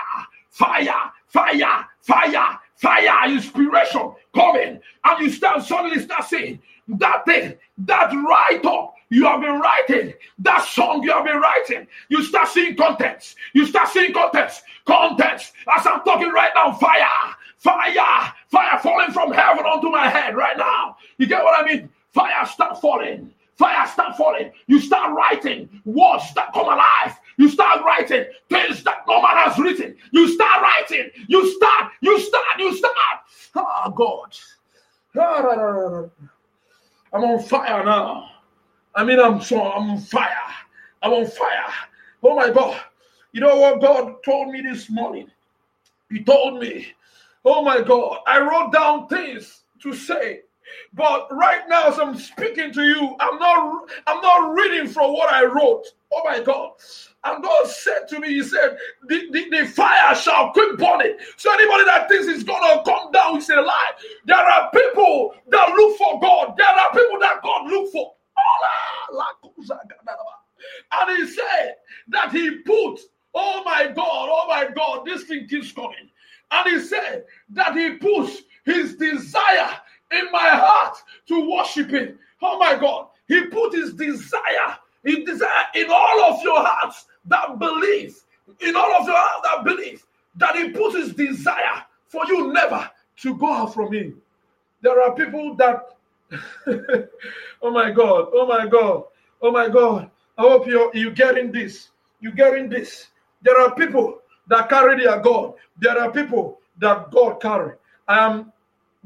fire, 0.49 1.11
fire, 1.27 1.85
fire, 2.01 2.59
fire, 2.75 3.29
inspiration 3.29 4.13
coming, 4.33 4.79
and 5.05 5.19
you 5.19 5.29
start 5.29 5.63
suddenly 5.63 5.99
start 5.99 6.25
seeing 6.25 6.61
that 6.87 7.25
thing, 7.25 7.55
that 7.77 8.11
write 8.13 8.65
up 8.65 8.93
you 9.09 9.25
have 9.25 9.41
been 9.41 9.59
writing, 9.59 10.13
that 10.39 10.65
song 10.65 11.03
you 11.03 11.11
have 11.11 11.23
been 11.23 11.39
writing, 11.39 11.87
you 12.09 12.23
start 12.23 12.47
seeing 12.47 12.75
contents. 12.75 13.35
You 13.53 13.67
start 13.67 13.89
seeing 13.89 14.11
contents, 14.11 14.63
contents. 14.85 15.51
As 15.77 15.85
I'm 15.85 16.01
talking 16.03 16.31
right 16.31 16.51
now, 16.55 16.73
fire, 16.73 17.35
fire, 17.57 18.33
fire 18.47 18.79
falling 18.79 19.11
from 19.11 19.31
heaven 19.31 19.65
onto 19.65 19.89
my 19.89 20.09
head 20.09 20.35
right 20.35 20.57
now. 20.57 20.97
You 21.19 21.27
get 21.27 21.43
what 21.43 21.63
I 21.63 21.67
mean? 21.71 21.89
Fire 22.11 22.45
start 22.47 22.81
falling. 22.81 23.31
Fire 23.55 23.87
start 23.87 24.17
falling. 24.17 24.51
You 24.67 24.79
start 24.79 25.15
writing 25.15 25.69
words 25.85 26.33
that 26.33 26.53
come 26.53 26.65
alive. 26.65 27.19
You 27.37 27.49
start 27.49 27.83
writing 27.83 28.25
things 28.49 28.83
that 28.83 29.03
no 29.07 29.21
man 29.21 29.37
has 29.37 29.57
written. 29.59 29.95
You 30.11 30.27
start 30.27 30.61
writing. 30.61 31.09
You 31.27 31.47
start. 31.53 31.91
You 32.01 32.19
start. 32.19 32.45
You 32.57 32.75
start. 32.75 32.95
Oh 33.55 33.91
God. 33.95 34.35
Ah, 35.15 36.09
I'm 37.13 37.23
on 37.23 37.43
fire 37.43 37.85
now. 37.85 38.31
I 38.95 39.03
mean, 39.03 39.19
I'm 39.19 39.41
so 39.41 39.61
I'm 39.61 39.91
on 39.91 39.99
fire. 39.99 40.29
I'm 41.01 41.13
on 41.13 41.27
fire. 41.27 41.73
Oh 42.23 42.35
my 42.35 42.49
God. 42.49 42.79
You 43.33 43.41
know 43.41 43.57
what 43.57 43.81
God 43.81 44.23
told 44.23 44.49
me 44.49 44.61
this 44.61 44.89
morning? 44.89 45.29
He 46.09 46.23
told 46.23 46.59
me, 46.59 46.87
oh 47.43 47.63
my 47.63 47.81
God, 47.81 48.19
I 48.27 48.39
wrote 48.39 48.71
down 48.71 49.07
things 49.07 49.61
to 49.81 49.93
say. 49.93 50.41
But 50.93 51.27
right 51.31 51.61
now, 51.67 51.87
as 51.89 51.99
I'm 51.99 52.17
speaking 52.17 52.71
to 52.73 52.81
you, 52.83 53.15
I'm 53.19 53.39
not 53.39 53.89
I'm 54.07 54.21
not 54.21 54.53
reading 54.53 54.87
from 54.87 55.13
what 55.13 55.31
I 55.33 55.45
wrote. 55.45 55.85
Oh 56.13 56.21
my 56.23 56.39
God. 56.39 56.71
And 57.25 57.41
God 57.41 57.67
said 57.67 58.07
to 58.09 58.19
me, 58.19 58.29
He 58.29 58.43
said, 58.43 58.77
the, 59.07 59.29
the, 59.31 59.49
the 59.49 59.67
fire 59.67 60.13
shall 60.15 60.51
quick 60.51 60.77
burning. 60.77 61.17
So 61.37 61.53
anybody 61.53 61.85
that 61.85 62.09
thinks 62.09 62.27
it's 62.27 62.43
gonna 62.43 62.83
come 62.83 63.11
down 63.11 63.37
is 63.37 63.49
a 63.49 63.61
lie. 63.61 63.91
There 64.25 64.35
are 64.35 64.69
people 64.71 65.33
that 65.49 65.69
look 65.69 65.97
for 65.97 66.19
God. 66.19 66.55
There 66.57 66.67
are 66.67 66.91
people 66.91 67.19
that 67.19 67.41
God 67.41 67.69
look 67.69 67.91
for. 67.91 68.11
And 70.91 71.17
he 71.17 71.27
said 71.27 71.75
that 72.09 72.31
he 72.31 72.57
put, 72.57 72.99
oh 73.33 73.63
my 73.63 73.87
God, 73.87 74.29
oh 74.31 74.45
my 74.47 74.67
God, 74.75 75.05
this 75.05 75.23
thing 75.23 75.47
keeps 75.47 75.71
coming. 75.71 76.09
And 76.51 76.69
he 76.69 76.79
said 76.85 77.25
that 77.49 77.75
he 77.75 77.91
puts 77.97 78.43
his 78.65 78.95
desire 78.95 79.69
in 80.13 80.31
my 80.31 80.49
heart 80.49 80.97
to 81.27 81.49
worship 81.49 81.89
him. 81.89 82.17
Oh 82.41 82.57
my 82.59 82.75
God, 82.75 83.07
he 83.27 83.45
put 83.47 83.73
his 83.73 83.93
desire, 83.93 84.77
his 85.03 85.23
desire 85.25 85.65
in 85.75 85.87
all 85.89 86.33
of 86.33 86.43
your 86.43 86.59
hearts 86.59 87.05
that 87.25 87.57
believe, 87.59 88.17
in 88.59 88.75
all 88.75 88.93
of 88.95 89.05
your 89.05 89.17
hearts 89.17 89.47
that 89.47 89.63
believe, 89.63 90.05
that 90.35 90.55
he 90.55 90.69
put 90.69 90.93
his 90.95 91.13
desire 91.13 91.83
for 92.07 92.23
you 92.27 92.51
never 92.53 92.89
to 93.17 93.35
go 93.37 93.51
out 93.51 93.73
from 93.73 93.93
him. 93.93 94.21
There 94.81 95.01
are 95.01 95.15
people 95.15 95.55
that 95.55 95.89
oh 96.67 97.71
my 97.71 97.91
God. 97.91 98.29
Oh 98.33 98.45
my 98.47 98.65
God. 98.65 99.03
Oh 99.41 99.51
my 99.51 99.69
God. 99.69 100.09
I 100.37 100.41
hope 100.41 100.67
you're 100.67 100.95
you 100.95 101.11
getting 101.11 101.51
this. 101.51 101.89
You're 102.21 102.31
getting 102.31 102.69
this. 102.69 103.07
There 103.41 103.59
are 103.59 103.75
people 103.75 104.19
that 104.47 104.69
carry 104.69 105.03
their 105.03 105.19
God. 105.19 105.53
There 105.79 105.99
are 105.99 106.11
people 106.11 106.59
that 106.79 107.11
God 107.11 107.41
carry. 107.41 107.73
Am 108.07 108.51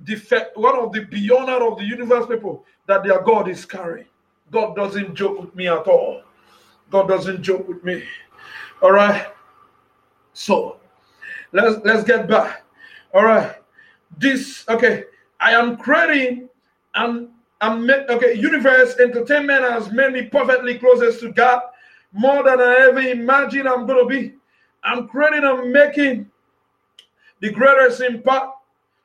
the 0.04 0.50
one 0.56 0.78
of 0.78 0.92
the 0.92 1.02
beyonder 1.02 1.72
of 1.72 1.78
the 1.78 1.86
universe 1.86 2.28
people 2.28 2.66
that 2.88 3.04
their 3.04 3.22
God 3.22 3.48
is 3.48 3.66
carrying. 3.66 4.08
God 4.52 4.76
doesn't 4.76 5.16
joke 5.16 5.40
with 5.40 5.56
me 5.56 5.68
at 5.68 5.88
all. 5.88 6.22
God 6.90 7.08
doesn't 7.08 7.42
joke 7.44 7.68
with 7.68 7.84
me. 7.84 8.04
All 8.82 8.92
right. 8.92 9.28
So 10.34 10.78
let's 11.52 11.84
let's 11.84 12.04
get 12.04 12.28
back. 12.28 12.64
All 13.14 13.26
right. 13.26 13.56
This 14.18 14.64
okay. 14.70 15.06
I 15.40 15.52
am 15.52 15.78
creating 15.78 16.48
I'm, 16.98 17.30
I'm 17.62 17.90
okay. 17.90 18.34
Universe 18.34 18.98
entertainment 19.00 19.62
has 19.62 19.92
made 19.92 20.14
me 20.14 20.24
perfectly 20.24 20.78
closest 20.78 21.20
to 21.22 21.32
God, 21.32 21.62
more 22.12 22.44
than 22.44 22.60
I 22.60 22.88
ever 22.90 23.00
imagined 23.00 23.68
I'm 23.68 23.86
gonna 23.86 24.06
be. 24.06 24.34
I'm 24.84 25.08
creating 25.08 25.44
and 25.44 25.72
making 25.72 26.32
the 27.40 27.52
greatest 27.52 28.02
impact. 28.02 28.54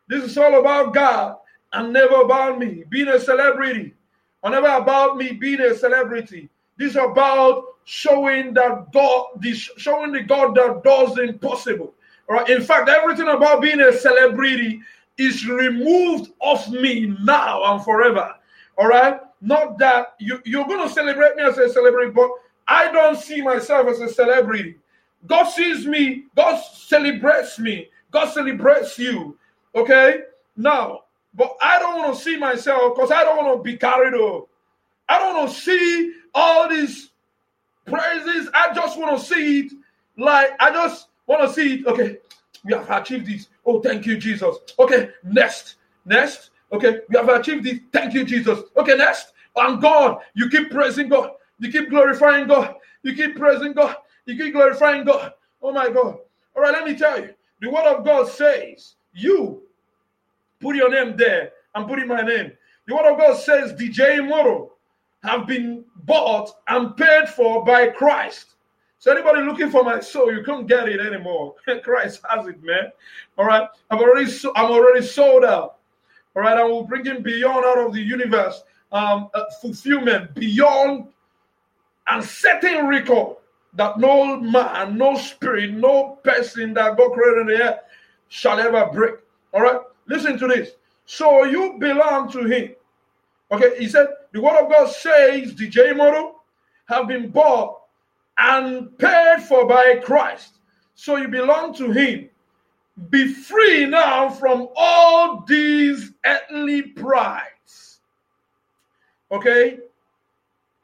This 0.08 0.24
is 0.24 0.38
all 0.38 0.58
about 0.58 0.94
God 0.94 1.36
and 1.72 1.92
never 1.92 2.22
about 2.22 2.58
me 2.58 2.84
being 2.90 3.08
a 3.08 3.18
celebrity, 3.18 3.94
or 4.42 4.50
never 4.50 4.68
about 4.68 5.16
me 5.16 5.32
being 5.32 5.60
a 5.60 5.74
celebrity. 5.74 6.48
This 6.76 6.90
is 6.90 6.96
about 6.96 7.64
showing 7.84 8.54
that 8.54 8.92
God, 8.92 9.26
this 9.40 9.70
showing 9.76 10.12
the 10.12 10.22
God 10.22 10.54
that 10.56 10.82
does 10.82 11.14
the 11.14 11.22
impossible. 11.22 11.94
Right. 12.28 12.48
In 12.48 12.62
fact, 12.62 12.88
everything 12.88 13.28
about 13.28 13.60
being 13.60 13.80
a 13.80 13.92
celebrity 13.92 14.80
is 15.18 15.46
removed 15.46 16.32
of 16.40 16.70
me 16.70 17.14
now 17.22 17.62
and 17.72 17.84
forever. 17.84 18.34
All 18.78 18.86
right. 18.86 19.20
Not 19.40 19.78
that 19.78 20.14
you, 20.18 20.40
you're 20.44 20.66
going 20.66 20.86
to 20.86 20.94
celebrate 20.94 21.36
me 21.36 21.42
as 21.42 21.58
a 21.58 21.68
celebrity, 21.68 22.12
but 22.12 22.30
I 22.68 22.90
don't 22.92 23.18
see 23.18 23.42
myself 23.42 23.88
as 23.88 24.00
a 24.00 24.08
celebrity. 24.08 24.76
God 25.26 25.44
sees 25.44 25.86
me, 25.86 26.24
God 26.36 26.62
celebrates 26.62 27.58
me, 27.58 27.90
God 28.10 28.32
celebrates 28.32 28.98
you. 28.98 29.36
Okay. 29.74 30.20
Now, 30.56 31.02
but 31.34 31.56
I 31.62 31.78
don't 31.78 31.98
want 31.98 32.16
to 32.16 32.22
see 32.22 32.36
myself 32.36 32.94
because 32.94 33.10
I 33.10 33.24
don't 33.24 33.36
want 33.36 33.58
to 33.58 33.62
be 33.62 33.76
carried 33.76 34.14
away. 34.14 34.42
I 35.08 35.18
don't 35.18 35.36
want 35.36 35.50
to 35.50 35.56
see 35.56 36.12
all 36.34 36.68
these 36.68 37.10
praises. 37.86 38.48
I 38.54 38.74
just 38.74 38.98
want 38.98 39.18
to 39.18 39.24
see 39.24 39.60
it 39.60 39.72
like 40.16 40.50
I 40.60 40.70
just 40.70 41.08
want 41.26 41.48
to 41.48 41.52
see 41.52 41.74
it. 41.74 41.86
Okay, 41.86 42.18
we 42.64 42.74
have 42.74 42.90
achieved 42.90 43.26
this. 43.26 43.48
Oh, 43.64 43.80
thank 43.80 44.06
you, 44.06 44.16
Jesus. 44.16 44.56
Okay, 44.78 45.10
next, 45.24 45.76
next. 46.04 46.50
Okay, 46.72 47.00
we 47.08 47.16
have 47.16 47.28
achieved 47.28 47.64
this. 47.64 47.78
Thank 47.92 48.14
you, 48.14 48.24
Jesus. 48.24 48.60
Okay, 48.76 48.96
next. 48.96 49.32
And 49.56 49.80
God, 49.80 50.18
you 50.34 50.48
keep 50.48 50.70
praising 50.70 51.08
God. 51.08 51.32
You 51.58 51.70
keep 51.70 51.90
glorifying 51.90 52.46
God. 52.46 52.76
You 53.02 53.14
keep 53.14 53.36
praising 53.36 53.72
God. 53.72 53.96
You 54.26 54.36
keep 54.36 54.52
glorifying 54.52 55.04
God. 55.04 55.32
Oh 55.62 55.72
my 55.72 55.88
God. 55.88 56.18
All 56.56 56.62
right, 56.62 56.72
let 56.72 56.84
me 56.84 56.96
tell 56.96 57.20
you. 57.20 57.34
The 57.60 57.70
word 57.70 57.84
of 57.84 58.04
God 58.04 58.28
says, 58.28 58.94
You 59.12 59.62
put 60.60 60.76
your 60.76 60.90
name 60.90 61.16
there 61.16 61.52
and 61.74 61.88
put 61.88 61.98
in 61.98 62.08
my 62.08 62.22
name. 62.22 62.52
The 62.86 62.94
word 62.94 63.12
of 63.12 63.18
God 63.18 63.38
says, 63.38 63.72
DJ 63.72 64.26
Moro 64.26 64.72
have 65.22 65.46
been 65.46 65.84
bought 66.04 66.50
and 66.68 66.96
paid 66.96 67.28
for 67.28 67.64
by 67.64 67.88
Christ. 67.88 68.54
So 68.98 69.12
anybody 69.12 69.42
looking 69.42 69.70
for 69.70 69.82
my 69.82 70.00
soul, 70.00 70.32
you 70.32 70.44
can't 70.44 70.66
get 70.66 70.88
it 70.88 71.00
anymore. 71.00 71.54
Christ 71.82 72.20
has 72.28 72.46
it, 72.46 72.62
man. 72.62 72.92
All 73.36 73.44
right, 73.44 73.68
I'm 73.90 73.98
already 73.98 74.30
so, 74.30 74.52
I'm 74.54 74.70
already 74.70 75.04
sold 75.04 75.44
out. 75.44 75.78
All 76.34 76.42
right, 76.42 76.56
I 76.56 76.64
will 76.64 76.84
bring 76.84 77.04
him 77.04 77.22
beyond 77.22 77.64
out 77.64 77.78
of 77.78 77.92
the 77.92 78.00
universe, 78.00 78.62
um, 78.90 79.28
uh, 79.34 79.44
fulfillment 79.60 80.34
beyond 80.34 81.08
and 82.08 82.24
setting 82.24 82.86
record 82.86 83.36
that 83.74 83.98
no 83.98 84.38
man, 84.40 84.96
no 84.96 85.16
spirit, 85.16 85.72
no 85.72 86.18
person 86.24 86.74
that 86.74 86.96
God 86.96 87.12
created 87.12 87.40
in 87.40 87.46
the 87.46 87.62
earth 87.62 87.78
shall 88.32 88.58
ever 88.58 88.86
break. 88.86 89.16
All 89.52 89.60
right, 89.60 89.80
listen 90.06 90.38
to 90.38 90.48
this. 90.48 90.70
So 91.04 91.44
you 91.44 91.76
belong 91.78 92.32
to 92.32 92.44
Him. 92.44 92.74
Okay, 93.50 93.78
he 93.78 93.86
said 93.86 94.06
the 94.32 94.40
word 94.40 94.58
of 94.58 94.70
God 94.70 94.88
says 94.88 95.54
the 95.54 95.68
J 95.68 95.92
model 95.92 96.42
have 96.86 97.06
been 97.06 97.28
bought 97.28 97.82
and 98.38 98.96
paid 98.96 99.42
for 99.46 99.66
by 99.68 100.00
Christ. 100.02 100.54
So 100.94 101.16
you 101.16 101.28
belong 101.28 101.74
to 101.74 101.92
Him. 101.92 102.30
Be 103.10 103.28
free 103.32 103.84
now 103.84 104.30
from 104.30 104.68
all 104.76 105.44
these 105.46 106.12
earthly 106.24 106.82
prides. 106.82 108.00
Okay? 109.30 109.78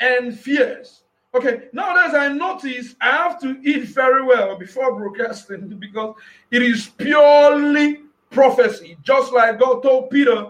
And 0.01 0.39
fears. 0.39 1.03
Okay, 1.35 1.69
nowadays 1.73 2.15
I 2.15 2.29
notice 2.29 2.97
I 3.01 3.11
have 3.11 3.41
to 3.41 3.61
eat 3.63 3.85
very 3.89 4.23
well 4.23 4.57
before 4.59 4.95
broadcasting 4.97 5.69
because 5.79 6.15
it 6.51 6.63
is 6.63 6.89
purely 6.89 8.03
prophecy. 8.31 8.97
Just 9.03 9.33
like 9.33 9.59
God 9.59 9.83
told 9.83 10.11
Peter 10.11 10.47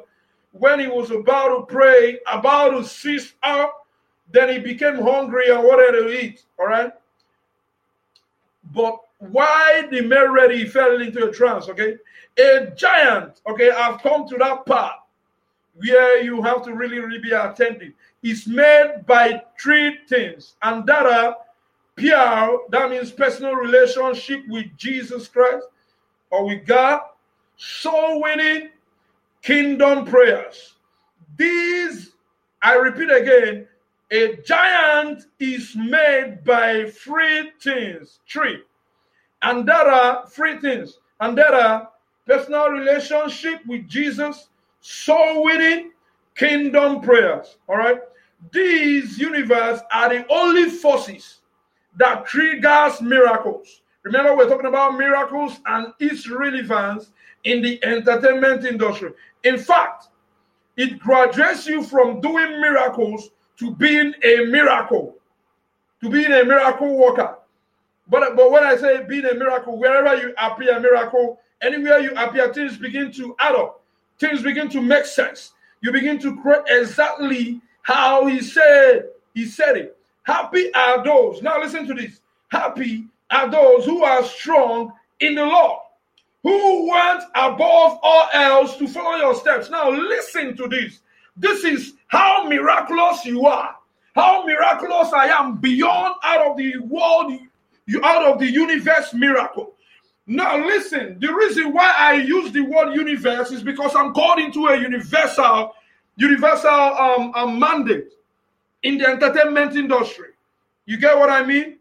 when 0.52 0.80
he 0.80 0.86
was 0.86 1.10
about 1.10 1.48
to 1.48 1.66
pray, 1.66 2.18
about 2.26 2.70
to 2.70 2.84
cease 2.84 3.34
out 3.42 3.70
then 4.32 4.50
he 4.50 4.58
became 4.58 4.96
hungry 4.96 5.50
and 5.50 5.62
wanted 5.62 5.92
to 5.98 6.08
eat. 6.24 6.44
All 6.58 6.66
right. 6.66 6.92
But 8.74 8.98
why 9.18 9.88
the 9.90 10.02
man 10.02 10.32
ready 10.32 10.66
fell 10.66 11.00
into 11.00 11.28
a 11.28 11.32
trance? 11.32 11.68
Okay. 11.68 11.96
A 12.38 12.70
giant, 12.76 13.40
okay, 13.48 13.70
I've 13.70 14.00
come 14.00 14.28
to 14.28 14.36
that 14.36 14.64
part. 14.66 14.94
where 15.74 16.22
you 16.22 16.42
have 16.42 16.62
to 16.64 16.74
really, 16.74 16.98
really 16.98 17.20
be 17.20 17.32
attentive. 17.32 17.92
It's 18.22 18.46
made 18.46 19.04
by 19.06 19.42
three 19.60 19.98
things. 20.08 20.54
And 20.62 20.86
that 20.86 21.06
are 21.06 21.36
pure, 21.96 22.60
that 22.70 22.90
means 22.90 23.10
personal 23.10 23.54
relationship 23.54 24.40
with 24.48 24.66
Jesus 24.76 25.28
Christ 25.28 25.66
or 26.30 26.46
with 26.46 26.66
God, 26.66 27.00
soul 27.56 28.22
winning, 28.22 28.70
kingdom 29.42 30.04
prayers. 30.04 30.74
These, 31.36 32.12
I 32.62 32.74
repeat 32.74 33.10
again, 33.10 33.68
a 34.10 34.36
giant 34.36 35.26
is 35.38 35.76
made 35.76 36.42
by 36.44 36.90
three 36.90 37.52
things. 37.60 38.20
Three. 38.28 38.62
And 39.42 39.68
there 39.68 39.88
are 39.88 40.26
three 40.28 40.58
things. 40.58 40.98
And 41.20 41.36
there 41.36 41.54
are 41.54 41.90
personal 42.26 42.68
relationship 42.68 43.64
with 43.66 43.88
Jesus, 43.88 44.48
soul 44.80 45.44
winning, 45.44 45.92
kingdom 46.38 47.00
prayers. 47.00 47.56
All 47.68 47.76
right. 47.76 48.00
These 48.52 49.18
universe 49.18 49.80
are 49.92 50.08
the 50.08 50.24
only 50.32 50.70
forces 50.70 51.40
that 51.96 52.24
triggers 52.26 53.02
miracles. 53.02 53.82
Remember, 54.04 54.34
we're 54.36 54.48
talking 54.48 54.68
about 54.68 54.96
miracles 54.96 55.58
and 55.66 55.92
its 55.98 56.28
relevance 56.30 57.10
in 57.44 57.60
the 57.60 57.84
entertainment 57.84 58.64
industry. 58.64 59.10
In 59.44 59.58
fact, 59.58 60.08
it 60.76 60.98
graduates 61.00 61.66
you 61.66 61.82
from 61.82 62.20
doing 62.20 62.60
miracles 62.60 63.30
to 63.58 63.72
being 63.74 64.14
a 64.22 64.44
miracle, 64.46 65.16
to 66.00 66.08
being 66.08 66.32
a 66.32 66.44
miracle 66.44 66.96
worker. 66.96 67.36
But, 68.08 68.36
but 68.36 68.50
when 68.52 68.62
I 68.62 68.76
say 68.76 69.02
being 69.04 69.26
a 69.26 69.34
miracle, 69.34 69.76
wherever 69.76 70.16
you 70.16 70.32
appear 70.38 70.76
a 70.76 70.80
miracle, 70.80 71.40
anywhere 71.60 71.98
you 71.98 72.12
appear, 72.14 72.54
things 72.54 72.76
begin 72.78 73.12
to 73.12 73.34
add 73.40 73.56
up. 73.56 73.82
Things 74.20 74.42
begin 74.42 74.68
to 74.70 74.80
make 74.80 75.04
sense. 75.04 75.52
You 75.80 75.92
begin 75.92 76.18
to 76.20 76.40
create 76.40 76.62
exactly 76.68 77.60
how 77.82 78.26
he 78.26 78.40
said 78.40 79.08
he 79.34 79.46
said 79.46 79.76
it. 79.76 79.96
Happy 80.24 80.72
are 80.74 81.02
those. 81.04 81.42
Now 81.42 81.60
listen 81.60 81.86
to 81.86 81.94
this. 81.94 82.20
Happy 82.48 83.06
are 83.30 83.50
those 83.50 83.84
who 83.84 84.02
are 84.02 84.24
strong 84.24 84.92
in 85.20 85.34
the 85.34 85.44
Lord, 85.44 85.80
who 86.42 86.86
want 86.86 87.24
above 87.34 87.98
all 88.02 88.28
else 88.32 88.76
to 88.78 88.88
follow 88.88 89.16
your 89.16 89.34
steps. 89.34 89.70
Now 89.70 89.90
listen 89.90 90.56
to 90.56 90.66
this. 90.68 91.00
This 91.36 91.64
is 91.64 91.94
how 92.08 92.48
miraculous 92.48 93.24
you 93.24 93.46
are. 93.46 93.76
How 94.14 94.44
miraculous 94.44 95.12
I 95.12 95.26
am 95.28 95.58
beyond 95.58 96.16
out 96.24 96.50
of 96.50 96.56
the 96.56 96.78
world, 96.78 97.32
you 97.86 98.04
out 98.04 98.26
of 98.26 98.40
the 98.40 98.50
universe 98.50 99.14
miracle. 99.14 99.74
Now 100.28 100.58
listen, 100.64 101.18
the 101.20 101.32
reason 101.34 101.72
why 101.72 101.94
I 101.96 102.14
use 102.16 102.52
the 102.52 102.60
word 102.60 102.94
universe 102.94 103.50
is 103.50 103.62
because 103.62 103.96
I'm 103.96 104.12
called 104.12 104.38
into 104.38 104.66
a 104.66 104.76
universal, 104.76 105.72
universal 106.16 106.70
um, 106.70 107.32
um, 107.34 107.58
mandate 107.58 108.12
in 108.82 108.98
the 108.98 109.08
entertainment 109.08 109.74
industry. 109.74 110.28
You 110.84 110.98
get 110.98 111.18
what 111.18 111.30
I 111.30 111.44
mean? 111.46 111.78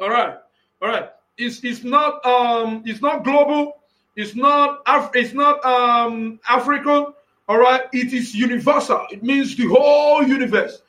All 0.00 0.08
right, 0.08 0.38
all 0.80 0.88
right. 0.88 1.10
It's 1.36 1.62
it's 1.62 1.84
not 1.84 2.24
um 2.24 2.82
it's 2.86 3.02
not 3.02 3.24
global. 3.24 3.80
It's 4.16 4.34
not 4.34 4.80
Af- 4.86 5.10
it's 5.14 5.34
not 5.34 5.62
um 5.62 6.40
African. 6.48 7.12
All 7.46 7.58
right, 7.58 7.82
it 7.92 8.14
is 8.14 8.34
universal. 8.34 9.06
It 9.10 9.22
means 9.22 9.54
the 9.56 9.66
whole 9.66 10.22
universe. 10.22 10.80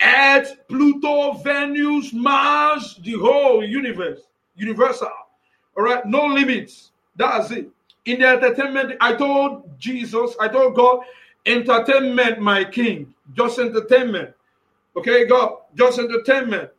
Earth, 0.00 0.56
Pluto, 0.68 1.32
Venus, 1.34 2.12
Mars, 2.12 3.00
the 3.02 3.14
whole 3.14 3.64
universe. 3.64 4.20
Universal. 4.56 5.10
All 5.76 5.84
right, 5.84 6.04
no 6.06 6.26
limits. 6.26 6.90
That's 7.16 7.50
it. 7.50 7.68
In 8.04 8.20
the 8.20 8.26
entertainment, 8.28 8.96
I 9.00 9.14
told 9.14 9.78
Jesus, 9.78 10.34
I 10.40 10.48
told 10.48 10.74
God, 10.74 11.00
entertainment, 11.46 12.40
my 12.40 12.64
king. 12.64 13.14
Just 13.34 13.58
entertainment. 13.58 14.34
Okay, 14.96 15.26
God, 15.26 15.58
just 15.74 15.98
entertainment. 15.98 16.70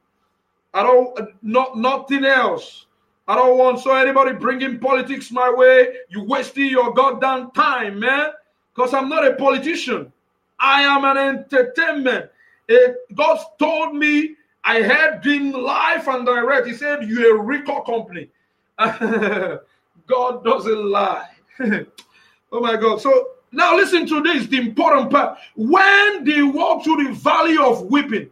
I 0.74 0.84
don't 0.84 1.20
uh, 1.20 1.26
not 1.42 1.78
nothing 1.78 2.26
else. 2.26 2.86
I 3.28 3.36
don't 3.36 3.58
want 3.58 3.80
so 3.80 3.96
anybody 3.96 4.34
bringing 4.34 4.80
politics 4.80 5.32
my 5.32 5.50
way. 5.50 5.96
You 6.10 6.24
wasting 6.24 6.70
your 6.70 6.94
goddamn 6.94 7.52
time, 7.52 8.00
man 8.00 8.32
because 8.76 8.94
I'm 8.94 9.10
not 9.10 9.26
a 9.26 9.36
politician. 9.36 10.12
I 10.60 10.84
am 10.84 11.06
an 11.06 11.18
entertainment. 11.18 12.30
It, 12.68 12.96
God 13.16 13.40
told 13.58 13.96
me, 13.96 14.36
I 14.64 14.82
had 14.82 15.26
in 15.26 15.52
live 15.52 16.08
and 16.08 16.26
direct. 16.26 16.68
He 16.68 16.74
said, 16.74 17.04
You're 17.04 17.38
a 17.40 17.42
record 17.42 17.86
company. 17.86 18.30
God 20.08 20.44
doesn't 20.44 20.86
lie. 20.86 21.30
oh 21.60 22.60
my 22.60 22.76
God. 22.76 23.02
So 23.02 23.30
now 23.52 23.76
listen 23.76 24.06
to 24.08 24.22
this 24.22 24.48
the 24.48 24.58
important 24.58 25.10
part. 25.12 25.38
When 25.56 26.24
they 26.24 26.44
walk 26.44 26.84
through 26.84 27.06
the 27.06 27.14
valley 27.14 27.58
of 27.58 27.84
weeping, 27.84 28.30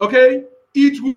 okay, 0.00 0.44
it 0.74 1.02
will 1.02 1.16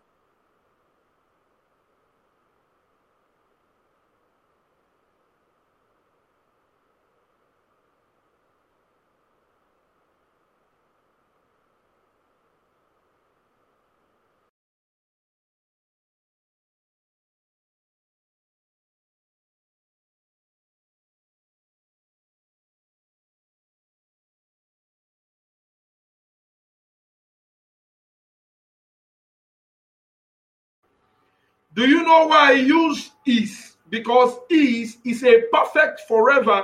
Do 31.76 31.88
you 31.88 32.03
know 32.03 32.28
why 32.28 32.49
I 32.49 32.53
use 32.53 33.11
is? 33.26 33.76
Because 33.89 34.38
is 34.49 34.97
is 35.03 35.24
a 35.24 35.43
perfect 35.51 36.01
forever 36.07 36.63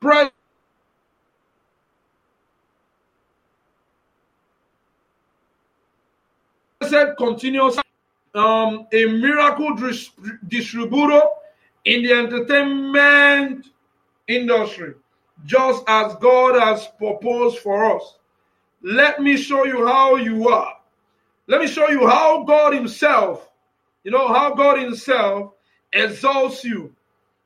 present 0.00 0.32
continuous 7.18 7.78
um, 8.34 8.86
a 8.92 9.06
miracle 9.06 9.74
dis- 9.74 10.10
distributor 10.46 11.22
in 11.84 12.02
the 12.02 12.12
entertainment 12.12 13.66
industry, 14.28 14.94
just 15.46 15.82
as 15.88 16.14
God 16.16 16.60
has 16.60 16.86
proposed 16.98 17.58
for 17.58 17.96
us. 17.96 18.16
Let 18.82 19.20
me 19.20 19.36
show 19.36 19.64
you 19.64 19.86
how 19.86 20.16
you 20.16 20.48
are. 20.48 20.76
Let 21.48 21.60
me 21.60 21.66
show 21.66 21.88
you 21.88 22.06
how 22.06 22.44
God 22.44 22.74
Himself 22.74 23.48
you 24.04 24.10
know 24.10 24.28
how 24.28 24.54
God 24.54 24.78
Himself 24.78 25.52
exalts 25.92 26.64
you, 26.64 26.94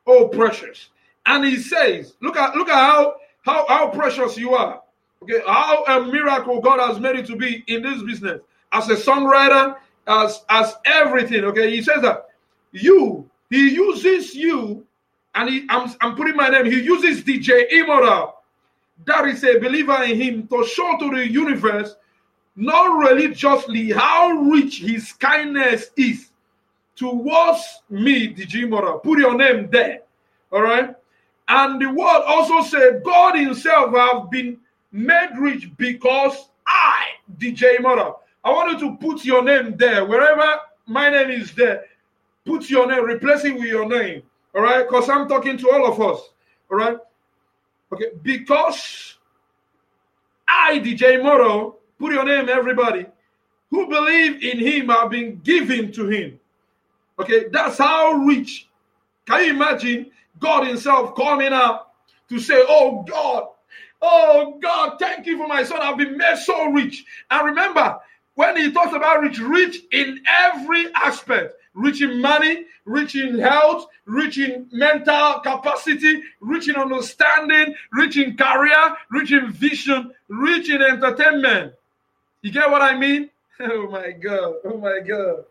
oh 0.06 0.28
precious. 0.28 0.88
And 1.26 1.44
He 1.44 1.56
says, 1.56 2.14
look 2.20 2.36
at 2.36 2.56
look 2.56 2.68
at 2.68 2.74
how 2.74 3.16
how 3.42 3.66
how 3.68 3.88
precious 3.88 4.36
you 4.36 4.54
are. 4.54 4.82
Okay, 5.22 5.40
how 5.46 5.84
a 5.84 6.06
miracle 6.06 6.60
God 6.60 6.80
has 6.80 6.98
made 6.98 7.16
it 7.16 7.26
to 7.26 7.36
be 7.36 7.62
in 7.66 7.82
this 7.82 8.02
business 8.02 8.40
as 8.72 8.88
a 8.88 8.96
songwriter, 8.96 9.76
as 10.06 10.44
as 10.48 10.74
everything. 10.84 11.44
Okay, 11.44 11.70
He 11.70 11.82
says 11.82 12.02
that 12.02 12.26
you 12.72 13.28
He 13.50 13.70
uses 13.70 14.34
you, 14.34 14.84
and 15.34 15.48
he 15.48 15.66
I'm 15.68 15.92
I'm 16.00 16.16
putting 16.16 16.36
my 16.36 16.48
name. 16.48 16.66
He 16.66 16.80
uses 16.80 17.22
DJ 17.22 17.70
Immortal. 17.70 18.34
That 19.06 19.26
is 19.26 19.42
a 19.44 19.58
believer 19.58 20.02
in 20.02 20.20
Him 20.20 20.48
to 20.48 20.66
show 20.66 20.96
to 20.98 21.10
the 21.10 21.28
universe, 21.28 21.94
not 22.56 22.98
religiously, 22.98 23.90
how 23.90 24.30
rich 24.30 24.80
His 24.80 25.12
kindness 25.12 25.90
is 25.96 26.31
towards 26.96 27.82
me, 27.90 28.34
DJ 28.34 28.68
Moro. 28.68 28.98
Put 28.98 29.18
your 29.18 29.36
name 29.36 29.68
there. 29.70 30.02
All 30.50 30.62
right. 30.62 30.94
And 31.48 31.80
the 31.80 31.88
word 31.88 32.22
also 32.26 32.62
said, 32.62 33.02
God 33.04 33.36
Himself 33.36 33.94
have 33.94 34.30
been 34.30 34.58
made 34.92 35.30
rich 35.38 35.70
because 35.76 36.48
I, 36.66 37.06
DJ 37.38 37.80
Moro. 37.80 38.20
I 38.44 38.50
want 38.50 38.80
you 38.80 38.90
to 38.90 38.96
put 38.96 39.24
your 39.24 39.42
name 39.42 39.76
there. 39.76 40.04
Wherever 40.04 40.60
my 40.86 41.10
name 41.10 41.30
is 41.30 41.52
there, 41.54 41.84
put 42.44 42.68
your 42.68 42.86
name, 42.86 43.04
replace 43.04 43.44
it 43.44 43.54
with 43.54 43.64
your 43.64 43.88
name. 43.88 44.22
All 44.54 44.62
right. 44.62 44.86
Because 44.86 45.08
I'm 45.08 45.28
talking 45.28 45.56
to 45.58 45.70
all 45.70 45.86
of 45.86 46.00
us. 46.00 46.30
All 46.70 46.78
right. 46.78 46.96
Okay. 47.92 48.10
Because 48.22 49.16
I, 50.48 50.78
DJ 50.78 51.22
Moro, 51.22 51.76
put 51.98 52.12
your 52.12 52.24
name, 52.24 52.48
everybody, 52.48 53.06
who 53.70 53.88
believe 53.88 54.42
in 54.42 54.58
him 54.58 54.88
have 54.88 55.10
been 55.10 55.40
given 55.40 55.92
to 55.92 56.08
him. 56.08 56.38
Okay, 57.18 57.46
that's 57.50 57.78
how 57.78 58.12
rich. 58.12 58.68
Can 59.26 59.44
you 59.44 59.50
imagine 59.50 60.10
God 60.38 60.66
Himself 60.66 61.14
coming 61.14 61.52
out 61.52 61.90
to 62.28 62.38
say, 62.38 62.64
Oh 62.68 63.04
God, 63.08 63.48
oh 64.00 64.58
God, 64.60 64.98
thank 64.98 65.26
you 65.26 65.38
for 65.38 65.46
my 65.46 65.62
son. 65.62 65.80
I've 65.80 65.98
been 65.98 66.16
made 66.16 66.38
so 66.38 66.70
rich. 66.70 67.04
And 67.30 67.46
remember, 67.46 67.98
when 68.34 68.56
he 68.56 68.72
talks 68.72 68.94
about 68.94 69.20
rich, 69.20 69.38
rich 69.38 69.78
in 69.92 70.22
every 70.26 70.92
aspect, 70.94 71.54
rich 71.74 72.02
in 72.02 72.20
money, 72.20 72.64
rich 72.84 73.14
in 73.14 73.38
health, 73.38 73.86
rich 74.06 74.38
in 74.38 74.68
mental 74.72 75.40
capacity, 75.40 76.22
rich 76.40 76.68
in 76.68 76.76
understanding, 76.76 77.74
rich 77.92 78.16
in 78.16 78.36
career, 78.36 78.96
rich 79.10 79.32
in 79.32 79.52
vision, 79.52 80.12
rich 80.28 80.70
in 80.70 80.82
entertainment. 80.82 81.74
You 82.40 82.50
get 82.52 82.70
what 82.70 82.82
I 82.82 82.98
mean? 82.98 83.30
Oh 83.70 83.88
my 83.88 84.10
God. 84.10 84.54
Oh 84.64 84.76
my 84.76 84.98
God. 85.06 85.44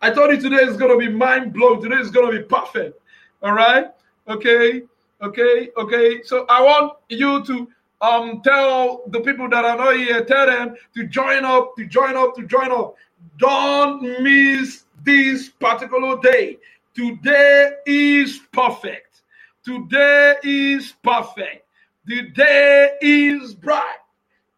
I 0.00 0.10
told 0.10 0.30
you 0.30 0.40
today 0.40 0.62
is 0.62 0.76
going 0.78 0.90
to 0.90 0.96
be 0.98 1.12
mind 1.12 1.52
blowing. 1.52 1.82
Today 1.82 1.96
is 1.96 2.10
going 2.10 2.32
to 2.32 2.38
be 2.38 2.44
perfect. 2.44 2.98
All 3.42 3.52
right. 3.52 3.86
Okay. 4.26 4.82
Okay. 5.20 5.68
Okay. 5.76 6.22
So 6.22 6.46
I 6.48 6.62
want 6.62 6.94
you 7.10 7.44
to 7.44 7.68
um 8.00 8.40
tell 8.42 9.02
the 9.08 9.20
people 9.20 9.50
that 9.50 9.64
are 9.64 9.76
not 9.76 9.96
here, 9.96 10.24
tell 10.24 10.46
them 10.46 10.76
to 10.94 11.06
join 11.06 11.44
up, 11.44 11.76
to 11.76 11.84
join 11.86 12.16
up, 12.16 12.36
to 12.36 12.46
join 12.46 12.72
up. 12.72 12.96
Don't 13.36 14.22
miss 14.22 14.84
this 15.04 15.50
particular 15.50 16.18
day. 16.22 16.58
Today 16.94 17.72
is 17.86 18.40
perfect. 18.52 19.22
Today 19.62 20.36
is 20.42 20.94
perfect. 21.02 21.66
The 22.06 22.30
day 22.30 22.92
is 23.02 23.54
bright. 23.54 23.98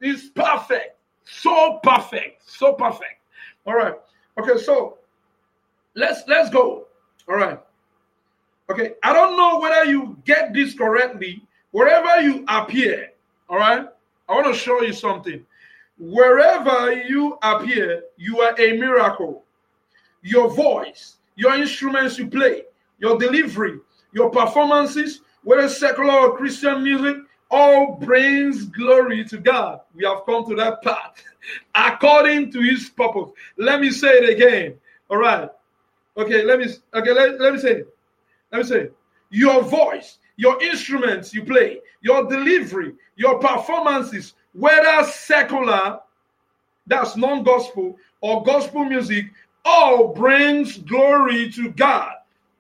It's 0.01 0.29
perfect. 0.29 1.00
So 1.31 1.81
perfect. 1.83 2.43
So 2.49 2.75
perfect. 2.75 3.21
All 3.67 3.75
right. 3.75 3.95
Okay, 4.39 4.59
so 4.59 4.99
let's 5.95 6.23
let's 6.27 6.51
go. 6.51 6.87
All 7.29 7.37
right. 7.37 7.59
Okay, 8.71 8.93
I 9.03 9.13
don't 9.13 9.37
know 9.37 9.59
whether 9.59 9.85
you 9.85 10.17
get 10.25 10.53
this 10.55 10.75
correctly. 10.75 11.43
Wherever 11.73 12.21
you 12.21 12.45
appear, 12.49 13.11
all 13.49 13.59
right, 13.59 13.87
I 14.29 14.33
want 14.33 14.47
to 14.47 14.59
show 14.59 14.83
you 14.83 14.93
something. 14.93 15.45
Wherever 15.99 16.93
you 16.93 17.39
appear, 17.43 18.05
you 18.17 18.41
are 18.41 18.59
a 18.59 18.79
miracle. 18.79 19.45
Your 20.23 20.49
voice, 20.49 21.17
your 21.37 21.55
instruments 21.55 22.19
you 22.19 22.29
play, 22.29 22.63
your 22.99 23.19
delivery, 23.19 23.79
your 24.13 24.31
performances, 24.31 25.21
whether 25.43 25.69
secular 25.69 26.13
or 26.13 26.37
Christian 26.37 26.83
music, 26.83 27.17
all 27.51 27.97
brings 27.97 28.65
glory 28.67 29.25
to 29.25 29.39
God. 29.39 29.81
We 29.95 30.05
have 30.05 30.25
come 30.25 30.47
to 30.49 30.55
that 30.57 30.83
part 30.83 31.23
according 31.75 32.53
to 32.53 32.61
his 32.61 32.89
purpose. 32.91 33.31
Let 33.57 33.81
me 33.81 33.91
say 33.91 34.11
it 34.11 34.31
again. 34.31 34.75
All 35.09 35.19
right. 35.19 35.51
Okay, 36.17 36.45
let 36.45 36.59
me 36.59 36.67
okay, 36.95 37.13
let, 37.13 37.41
let 37.41 37.55
me 37.55 37.59
say 37.59 37.73
it. 37.73 37.95
Let 38.53 38.59
me 38.59 38.65
say 38.65 38.81
it. 38.83 38.97
Your 39.31 39.63
voice, 39.63 40.19
your 40.37 40.63
instruments 40.63 41.33
you 41.33 41.45
play, 41.45 41.81
your 42.01 42.29
delivery, 42.29 42.95
your 43.17 43.39
performances, 43.39 44.35
whether 44.53 45.05
secular, 45.05 46.01
that's 46.87 47.17
non-gospel, 47.17 47.97
or 48.21 48.43
gospel 48.43 48.85
music, 48.85 49.27
all 49.65 50.09
brings 50.09 50.79
glory 50.79 51.51
to 51.53 51.71
God 51.71 52.13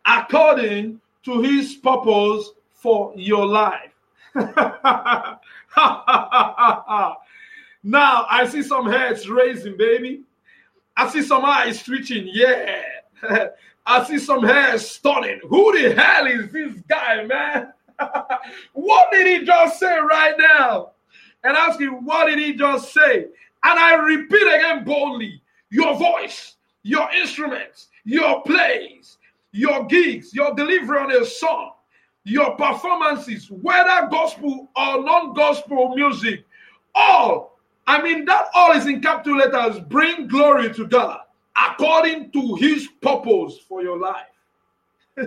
according 0.06 1.00
to 1.24 1.42
his 1.42 1.74
purpose 1.74 2.50
for 2.72 3.12
your 3.16 3.46
life. 3.46 3.89
now 7.82 8.26
I 8.30 8.48
see 8.48 8.62
some 8.62 8.90
heads 8.90 9.28
raising, 9.28 9.76
baby. 9.76 10.22
I 10.96 11.08
see 11.08 11.22
some 11.22 11.44
eyes 11.44 11.82
twitching. 11.82 12.28
Yeah. 12.32 12.82
I 13.86 14.04
see 14.04 14.18
some 14.18 14.44
hairs 14.44 14.88
stunning. 14.88 15.40
Who 15.48 15.72
the 15.72 15.94
hell 15.94 16.26
is 16.26 16.52
this 16.52 16.74
guy, 16.88 17.24
man? 17.24 17.72
what 18.72 19.10
did 19.10 19.26
he 19.26 19.44
just 19.44 19.80
say 19.80 19.98
right 19.98 20.34
now? 20.38 20.92
And 21.42 21.56
ask 21.56 21.80
him, 21.80 22.04
what 22.04 22.26
did 22.26 22.38
he 22.38 22.54
just 22.54 22.92
say? 22.92 23.26
And 23.64 23.78
I 23.78 23.94
repeat 23.94 24.42
again 24.42 24.84
boldly 24.84 25.42
your 25.70 25.96
voice, 25.96 26.56
your 26.82 27.10
instruments, 27.12 27.88
your 28.04 28.42
plays, 28.42 29.18
your 29.52 29.86
gigs, 29.86 30.34
your 30.34 30.54
delivery 30.54 30.98
on 30.98 31.10
a 31.12 31.24
song, 31.24 31.72
your 32.24 32.56
performances, 32.56 33.50
whether 33.50 34.08
gospel 34.08 34.70
or 34.76 35.02
non 35.02 35.34
gospel 35.34 35.94
music, 35.94 36.44
all, 36.94 37.58
I 37.86 38.02
mean, 38.02 38.24
that 38.26 38.46
all 38.54 38.72
is 38.72 38.86
in 38.86 39.00
capital 39.00 39.38
letters, 39.38 39.80
bring 39.88 40.28
glory 40.28 40.72
to 40.74 40.86
God 40.86 41.20
according 41.56 42.30
to 42.32 42.54
his 42.56 42.88
purpose 43.00 43.58
for 43.68 43.82
your 43.82 43.98
life. 43.98 44.26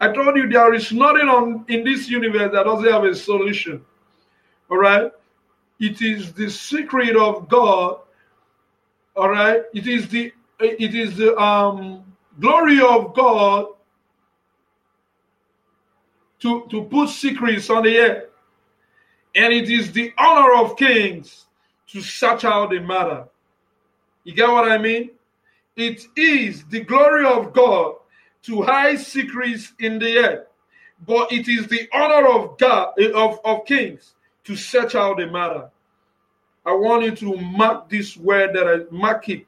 I 0.00 0.12
told 0.12 0.36
you 0.36 0.48
there 0.48 0.74
is 0.74 0.92
nothing 0.92 1.28
on 1.28 1.64
in 1.68 1.84
this 1.84 2.08
universe 2.08 2.52
that 2.52 2.64
doesn't 2.64 2.90
have 2.90 3.04
a 3.04 3.14
solution. 3.14 3.84
All 4.70 4.78
right. 4.78 5.10
It 5.78 6.02
is 6.02 6.32
the 6.32 6.50
secret 6.50 7.16
of 7.16 7.48
God. 7.48 7.98
All 9.16 9.28
right. 9.28 9.62
It 9.72 9.86
is 9.86 10.08
the 10.08 10.32
it 10.60 10.94
is 10.94 11.16
the 11.16 11.36
um 11.38 12.04
glory 12.40 12.80
of 12.80 13.14
God 13.14 13.66
to, 16.44 16.66
to 16.68 16.82
put 16.84 17.08
secrets 17.08 17.70
on 17.70 17.84
the 17.84 17.96
earth. 17.96 18.24
And 19.34 19.50
it 19.50 19.70
is 19.70 19.92
the 19.92 20.12
honor 20.18 20.62
of 20.62 20.76
kings 20.76 21.46
to 21.88 22.02
search 22.02 22.44
out 22.44 22.68
the 22.68 22.80
matter. 22.80 23.24
You 24.24 24.34
get 24.34 24.50
what 24.50 24.70
I 24.70 24.76
mean? 24.76 25.12
It 25.74 26.06
is 26.14 26.64
the 26.64 26.80
glory 26.80 27.24
of 27.24 27.54
God 27.54 27.94
to 28.42 28.60
hide 28.60 29.00
secrets 29.00 29.72
in 29.78 29.98
the 29.98 30.18
earth, 30.18 30.46
but 31.06 31.32
it 31.32 31.48
is 31.48 31.66
the 31.66 31.88
honor 31.94 32.28
of 32.28 32.58
God 32.58 32.92
eh, 32.98 33.10
of, 33.14 33.40
of 33.42 33.64
kings 33.64 34.12
to 34.44 34.54
search 34.54 34.94
out 34.94 35.16
the 35.16 35.26
matter. 35.26 35.70
I 36.66 36.74
want 36.74 37.04
you 37.04 37.16
to 37.16 37.36
mark 37.38 37.88
this 37.88 38.18
word 38.18 38.54
that 38.54 38.68
I 38.68 38.94
mark 38.94 39.30
it 39.30 39.46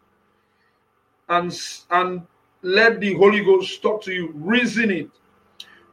and 1.28 1.52
and 1.90 2.22
let 2.62 3.00
the 3.00 3.14
Holy 3.14 3.44
Ghost 3.44 3.82
talk 3.82 4.02
to 4.04 4.12
you, 4.14 4.32
reason 4.34 4.90
it. 4.90 5.10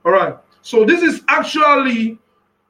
All 0.06 0.14
right. 0.14 0.38
So 0.64 0.86
this 0.86 1.04
is 1.04 1.22
actually 1.28 2.18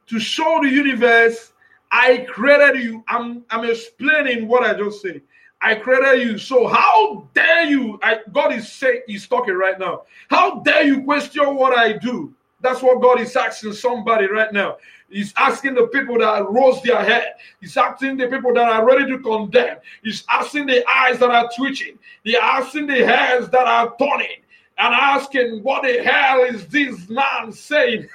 to 0.08 0.18
show 0.18 0.60
the 0.62 0.68
universe 0.68 1.52
I 1.92 2.26
created 2.28 2.82
you. 2.82 3.04
I'm 3.06 3.44
I'm 3.50 3.64
explaining 3.64 4.48
what 4.48 4.64
I 4.64 4.74
just 4.74 5.00
said. 5.00 5.22
I 5.62 5.76
created 5.76 6.26
you. 6.26 6.38
So 6.38 6.66
how 6.66 7.28
dare 7.34 7.66
you? 7.66 8.00
I, 8.02 8.18
God 8.32 8.52
is 8.52 8.70
saying 8.70 9.02
He's 9.06 9.28
talking 9.28 9.54
right 9.54 9.78
now. 9.78 10.02
How 10.28 10.60
dare 10.60 10.82
you 10.82 11.04
question 11.04 11.54
what 11.54 11.78
I 11.78 11.92
do? 11.92 12.34
That's 12.60 12.82
what 12.82 13.00
God 13.00 13.20
is 13.20 13.36
asking 13.36 13.74
somebody 13.74 14.26
right 14.26 14.52
now. 14.52 14.78
He's 15.08 15.32
asking 15.36 15.74
the 15.74 15.86
people 15.86 16.18
that 16.18 16.50
rose 16.50 16.82
their 16.82 17.04
head. 17.04 17.34
He's 17.60 17.76
asking 17.76 18.16
the 18.16 18.26
people 18.26 18.52
that 18.54 18.68
are 18.68 18.84
ready 18.84 19.06
to 19.12 19.18
condemn. 19.20 19.76
He's 20.02 20.24
asking 20.28 20.66
the 20.66 20.84
eyes 20.90 21.20
that 21.20 21.30
are 21.30 21.48
twitching. 21.56 21.96
He's 22.24 22.36
asking 22.42 22.88
the 22.88 23.06
hands 23.06 23.48
that 23.50 23.68
are 23.68 23.94
turning 23.98 24.42
and 24.78 24.94
asking, 24.94 25.62
What 25.62 25.82
the 25.82 26.02
hell 26.02 26.42
is 26.42 26.66
this 26.68 27.08
man 27.08 27.52
saying? 27.52 28.08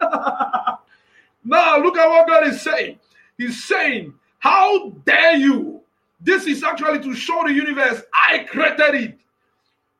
now, 0.00 1.78
look 1.78 1.96
at 1.96 2.08
what 2.08 2.28
God 2.28 2.46
is 2.46 2.60
saying. 2.62 2.98
He's 3.36 3.64
saying, 3.64 4.14
How 4.38 4.90
dare 5.04 5.36
you 5.36 5.78
this 6.20 6.46
is 6.46 6.64
actually 6.64 7.00
to 7.00 7.14
show 7.14 7.44
the 7.46 7.52
universe 7.52 8.02
I 8.12 8.40
created 8.40 8.94
it. 8.94 9.18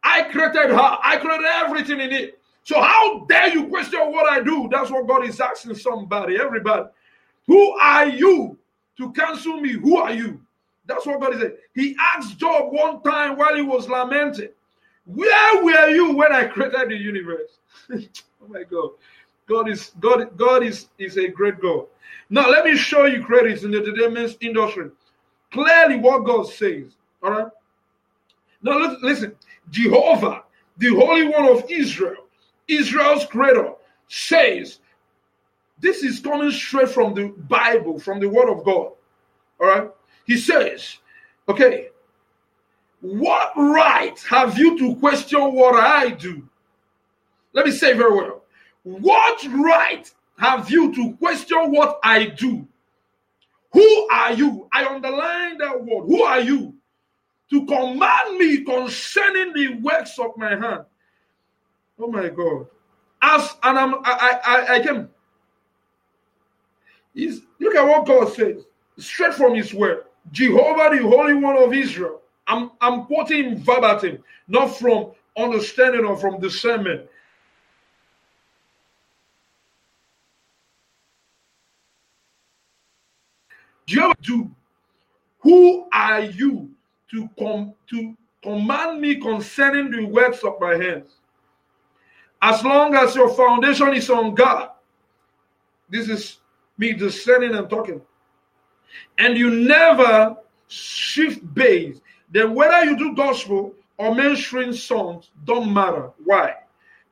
I 0.02 0.24
created 0.24 0.70
her. 0.70 0.98
I 1.02 1.16
created 1.20 1.46
everything 1.46 2.00
in 2.00 2.12
it. 2.12 2.40
So 2.64 2.80
how 2.80 3.24
dare 3.28 3.48
you 3.48 3.68
question 3.68 4.00
what 4.12 4.30
I 4.30 4.40
do? 4.40 4.68
That's 4.70 4.90
what 4.90 5.06
God 5.06 5.24
is 5.24 5.40
asking 5.40 5.76
somebody, 5.76 6.38
everybody. 6.38 6.88
Who 7.46 7.70
are 7.78 8.06
you 8.06 8.58
to 8.98 9.12
cancel 9.12 9.60
me? 9.60 9.72
Who 9.72 9.96
are 9.96 10.12
you? 10.12 10.40
That's 10.86 11.06
what 11.06 11.20
God 11.20 11.34
is 11.34 11.40
saying. 11.40 11.56
He 11.74 11.96
asked 11.98 12.38
Job 12.38 12.72
one 12.72 13.02
time 13.02 13.36
while 13.36 13.54
he 13.54 13.62
was 13.62 13.88
lamenting, 13.88 14.50
Where 15.08 15.64
were 15.64 15.88
you 15.88 16.12
when 16.12 16.32
I 16.32 16.44
created 16.44 16.90
the 16.90 16.96
universe? 16.96 17.58
oh 17.90 18.48
my 18.48 18.62
God. 18.64 18.90
God 19.48 19.68
is 19.70 19.92
God, 19.98 20.36
God 20.36 20.62
is, 20.62 20.88
is 20.98 21.16
a 21.16 21.28
great 21.28 21.58
God. 21.60 21.86
Now 22.28 22.50
let 22.50 22.66
me 22.66 22.76
show 22.76 23.06
you 23.06 23.24
credits 23.24 23.62
in 23.62 23.70
the 23.70 23.78
entertainment 23.78 24.36
industry 24.42 24.90
clearly 25.50 25.96
what 25.96 26.26
God 26.26 26.46
says. 26.46 26.94
All 27.22 27.30
right. 27.30 27.48
Now 28.60 28.96
listen, 29.00 29.34
Jehovah, 29.70 30.42
the 30.76 30.88
Holy 30.88 31.28
One 31.28 31.46
of 31.46 31.64
Israel, 31.70 32.26
Israel's 32.68 33.24
creator, 33.24 33.72
says 34.08 34.80
this 35.80 36.02
is 36.02 36.20
coming 36.20 36.50
straight 36.50 36.90
from 36.90 37.14
the 37.14 37.28
Bible, 37.28 37.98
from 37.98 38.20
the 38.20 38.28
Word 38.28 38.50
of 38.50 38.62
God. 38.62 38.92
All 39.60 39.66
right. 39.66 39.90
He 40.26 40.36
says, 40.36 40.98
okay, 41.48 41.88
what 43.00 43.52
right 43.56 44.18
have 44.28 44.58
you 44.58 44.78
to 44.78 44.96
question 44.96 45.52
what 45.54 45.76
I 45.76 46.10
do? 46.10 46.48
Let 47.52 47.66
me 47.66 47.72
say 47.72 47.92
very 47.92 48.14
well. 48.14 48.42
What 48.82 49.44
right 49.50 50.10
have 50.38 50.70
you 50.70 50.94
to 50.94 51.16
question 51.16 51.72
what 51.72 52.00
I 52.02 52.26
do? 52.26 52.66
Who 53.72 54.08
are 54.10 54.32
you? 54.32 54.68
I 54.72 54.86
underline 54.86 55.58
that 55.58 55.84
word. 55.84 56.06
Who 56.06 56.22
are 56.22 56.40
you? 56.40 56.74
To 57.50 57.66
command 57.66 58.38
me 58.38 58.64
concerning 58.64 59.52
the 59.54 59.80
works 59.80 60.18
of 60.18 60.36
my 60.36 60.50
hand. 60.50 60.84
Oh 61.98 62.08
my 62.08 62.28
God. 62.28 62.66
As 63.20 63.56
and 63.62 63.78
I'm 63.78 63.94
I 64.04 64.40
I 64.44 64.74
I 64.76 64.80
came. 64.80 65.08
He's, 67.14 67.40
look 67.58 67.74
at 67.74 67.84
what 67.84 68.06
God 68.06 68.32
says, 68.32 68.64
straight 68.98 69.34
from 69.34 69.54
his 69.54 69.74
word. 69.74 70.04
Jehovah, 70.30 70.96
the 70.96 71.02
Holy 71.02 71.34
One 71.34 71.56
of 71.56 71.72
Israel, 71.72 72.20
I'm, 72.48 72.72
I'm 72.80 73.04
quoting 73.04 73.58
verbatim, 73.58 74.24
not 74.48 74.76
from 74.78 75.12
understanding 75.36 76.04
or 76.04 76.16
from 76.16 76.40
discernment. 76.40 77.08
Jehovah 83.86 84.14
do. 84.22 84.50
Who 85.40 85.88
are 85.92 86.20
you 86.20 86.70
to 87.10 87.28
come 87.38 87.74
to 87.90 88.16
command 88.42 89.00
me 89.00 89.16
concerning 89.16 89.90
the 89.90 90.04
works 90.04 90.42
of 90.42 90.60
my 90.60 90.74
hands? 90.74 91.10
As 92.42 92.62
long 92.64 92.94
as 92.94 93.14
your 93.14 93.30
foundation 93.34 93.94
is 93.94 94.10
on 94.10 94.34
God, 94.34 94.70
this 95.88 96.08
is 96.08 96.38
me 96.76 96.92
discerning 96.92 97.54
and 97.54 97.68
talking, 97.68 98.00
and 99.18 99.36
you 99.36 99.50
never 99.50 100.36
shift 100.68 101.42
base, 101.54 102.00
then 102.30 102.54
whether 102.54 102.84
you 102.84 102.96
do 102.96 103.14
gospel 103.14 103.74
or 103.96 104.14
mainstream 104.14 104.72
songs 104.72 105.30
don't 105.44 105.72
matter. 105.72 106.10
Why? 106.24 106.54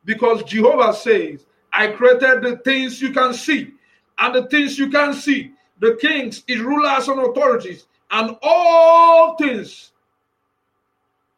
Because 0.04 0.42
Jehovah 0.44 0.94
says, 0.94 1.46
I 1.72 1.88
created 1.88 2.42
the 2.42 2.60
things 2.64 3.02
you 3.02 3.12
can 3.12 3.34
see 3.34 3.72
and 4.18 4.34
the 4.34 4.46
things 4.46 4.78
you 4.78 4.88
can 4.90 5.14
see, 5.14 5.52
the 5.80 5.96
kings, 6.00 6.42
his 6.46 6.60
rulers 6.60 7.08
and 7.08 7.20
authorities, 7.20 7.86
and 8.10 8.36
all 8.42 9.36
things 9.36 9.92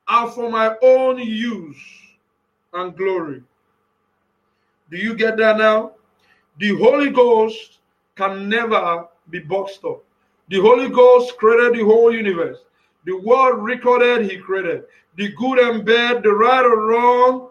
are 0.07 0.31
for 0.31 0.51
my 0.51 0.77
own 0.83 1.19
use 1.19 1.77
and 2.73 2.97
glory. 2.97 3.43
Do 4.91 4.97
you 4.97 5.15
get 5.15 5.37
that 5.39 5.59
now? 5.59 5.93
The 6.59 6.77
Holy 6.77 7.11
Ghost 7.11 7.79
can 8.17 8.49
never 8.49 9.07
be 9.31 9.41
boxed 9.41 9.85
up. 9.85 10.03
The 10.49 10.61
Holy 10.61 10.89
Ghost 10.89 11.37
created 11.37 11.79
the 11.79 11.85
whole 11.85 12.13
universe. 12.13 12.59
The 13.09 13.17
world 13.17 13.65
recorded, 13.65 14.31
He 14.31 14.37
created. 14.37 14.85
The 15.17 15.33
good 15.33 15.59
and 15.61 15.83
bad, 15.83 16.23
the 16.23 16.31
right 16.31 16.63
or 16.63 16.89
wrong, 16.89 17.49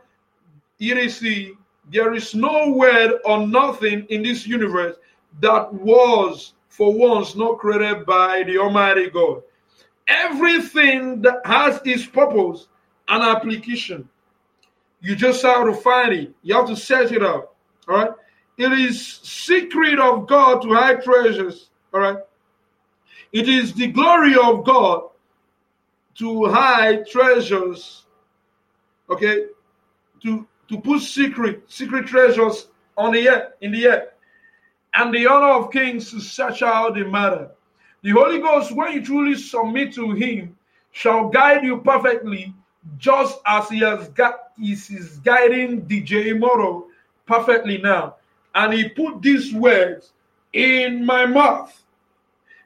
the, 0.78 1.55
there 1.91 2.14
is 2.14 2.36
no 2.36 2.74
word 2.74 3.14
or 3.26 3.47
nothing 3.47 4.05
in 4.10 4.22
this 4.22 4.45
universe 4.45 4.97
that 5.39 5.74
was 5.74 6.53
for 6.70 6.93
once 6.93 7.36
not 7.36 7.58
created 7.58 8.05
by 8.05 8.43
the 8.43 8.60
Almighty 8.60 9.10
God. 9.10 9.41
Everything 10.08 11.24
that 11.24 11.41
has 11.43 11.82
its 11.86 12.05
purpose 12.05 12.68
and 13.08 13.24
application. 13.24 14.08
You 15.01 15.16
just 15.16 15.41
have 15.41 15.66
to 15.66 15.74
find 15.74 16.14
it. 16.14 16.36
You 16.43 16.53
have 16.53 16.68
to 16.68 16.76
search 16.76 17.12
it 17.12 17.24
out. 17.24 17.55
All 17.89 17.97
right. 17.97 18.12
It 18.60 18.72
is 18.74 19.03
secret 19.24 19.97
of 19.97 20.28
God 20.28 20.62
to 20.62 20.76
hide 20.76 21.03
treasures. 21.03 21.72
All 21.95 22.01
right. 22.01 22.20
It 23.32 23.49
is 23.49 23.74
the 23.74 23.88
glory 23.88 24.36
of 24.36 24.64
God 24.64 25.07
to 26.18 26.45
hide 26.45 27.07
treasures. 27.07 28.03
Okay. 29.09 29.45
To 30.24 30.47
to 30.70 30.80
put 30.80 31.01
secret 31.01 31.63
secret 31.68 32.07
treasures 32.07 32.68
on 32.97 33.13
the 33.13 33.30
earth 33.30 33.53
in 33.61 33.72
the 33.72 33.88
earth 33.88 34.09
and 34.93 35.13
the 35.13 35.28
honor 35.28 35.51
of 35.63 35.72
kings 35.72 36.11
to 36.11 36.20
search 36.20 36.61
out 36.61 36.95
the 36.95 37.05
matter. 37.05 37.51
The 38.01 38.11
Holy 38.11 38.39
Ghost, 38.39 38.72
when 38.72 38.93
you 38.93 39.05
truly 39.05 39.36
submit 39.36 39.93
to 39.95 40.11
Him, 40.11 40.57
shall 40.91 41.30
guide 41.30 41.63
you 41.63 41.78
perfectly, 41.78 42.53
just 42.97 43.39
as 43.45 43.70
He 43.70 43.80
has 43.80 44.07
got 44.09 44.51
is, 44.61 44.89
is 44.89 45.20
guiding 45.20 45.84
DJ 45.84 46.38
Moro 46.38 46.88
perfectly 47.26 47.78
now. 47.78 48.15
And 48.55 48.74
He 48.74 48.89
put 48.89 49.22
these 49.22 49.53
words 49.53 50.11
in 50.53 51.05
my 51.05 51.26
mouth. 51.26 51.80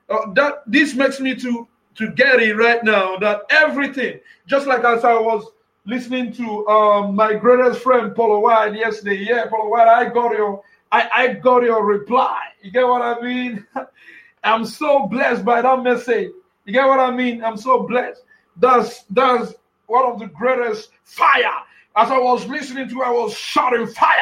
Uh, 0.10 0.32
that 0.34 0.64
this 0.68 0.94
makes 0.94 1.20
me 1.20 1.36
to 1.36 1.68
to 1.96 2.10
get 2.12 2.42
it 2.42 2.56
right 2.56 2.84
now. 2.84 3.18
That 3.18 3.42
everything, 3.50 4.20
just 4.48 4.68
like 4.68 4.84
as 4.84 5.04
I 5.04 5.14
was 5.14 5.46
listening 5.86 6.32
to 6.34 6.68
um, 6.68 7.16
my 7.16 7.34
greatest 7.34 7.82
friend 7.82 8.16
Paulo 8.16 8.40
White 8.40 8.76
yesterday. 8.76 9.18
Yeah, 9.18 9.48
Paulo 9.48 9.70
White, 9.70 9.88
I 9.88 10.10
got 10.10 10.32
your 10.32 10.64
I, 10.92 11.10
I 11.14 11.28
got 11.34 11.64
your 11.64 11.86
reply. 11.86 12.40
You 12.62 12.72
get 12.72 12.88
what 12.88 13.02
I 13.02 13.20
mean? 13.22 13.66
I'm 14.44 14.66
so 14.66 15.08
blessed 15.08 15.46
by 15.46 15.62
that 15.62 15.84
message. 15.84 16.32
You 16.66 16.74
get 16.74 16.86
what 16.86 17.00
I 17.00 17.12
mean? 17.12 17.44
I'm 17.44 17.58
so 17.58 17.84
blessed. 17.84 18.24
That's 18.58 19.04
that's 19.10 19.54
one 19.88 20.06
of 20.06 20.20
the 20.20 20.28
greatest 20.28 20.90
fire. 21.04 21.52
As 21.96 22.10
I 22.10 22.18
was 22.18 22.46
listening 22.48 22.90
to, 22.90 23.04
I 23.04 23.10
was 23.10 23.34
shouting 23.34 23.88
fire. 23.88 24.18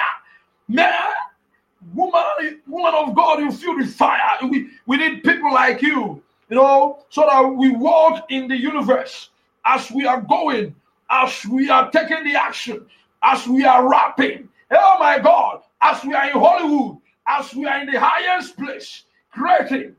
Man, 0.67 0.93
woman, 1.93 2.61
woman 2.67 2.93
of 2.95 3.15
God, 3.15 3.39
you 3.39 3.51
feel 3.51 3.77
the 3.77 3.85
fire. 3.85 4.37
We 4.43 4.69
we 4.85 4.97
need 4.97 5.23
people 5.23 5.53
like 5.53 5.81
you, 5.81 6.21
you 6.49 6.55
know, 6.55 7.03
so 7.09 7.27
that 7.29 7.41
we 7.41 7.69
walk 7.71 8.25
in 8.29 8.47
the 8.47 8.57
universe 8.57 9.29
as 9.65 9.91
we 9.91 10.05
are 10.05 10.21
going, 10.21 10.75
as 11.09 11.45
we 11.45 11.69
are 11.69 11.89
taking 11.91 12.23
the 12.23 12.35
action, 12.35 12.85
as 13.23 13.47
we 13.47 13.65
are 13.65 13.87
rapping. 13.87 14.49
Oh 14.71 14.97
my 14.99 15.19
God, 15.19 15.61
as 15.81 16.03
we 16.03 16.13
are 16.13 16.25
in 16.25 16.37
Hollywood, 16.39 16.97
as 17.27 17.53
we 17.53 17.65
are 17.65 17.79
in 17.81 17.91
the 17.91 17.99
highest 17.99 18.57
place, 18.57 19.03
creating. 19.31 19.95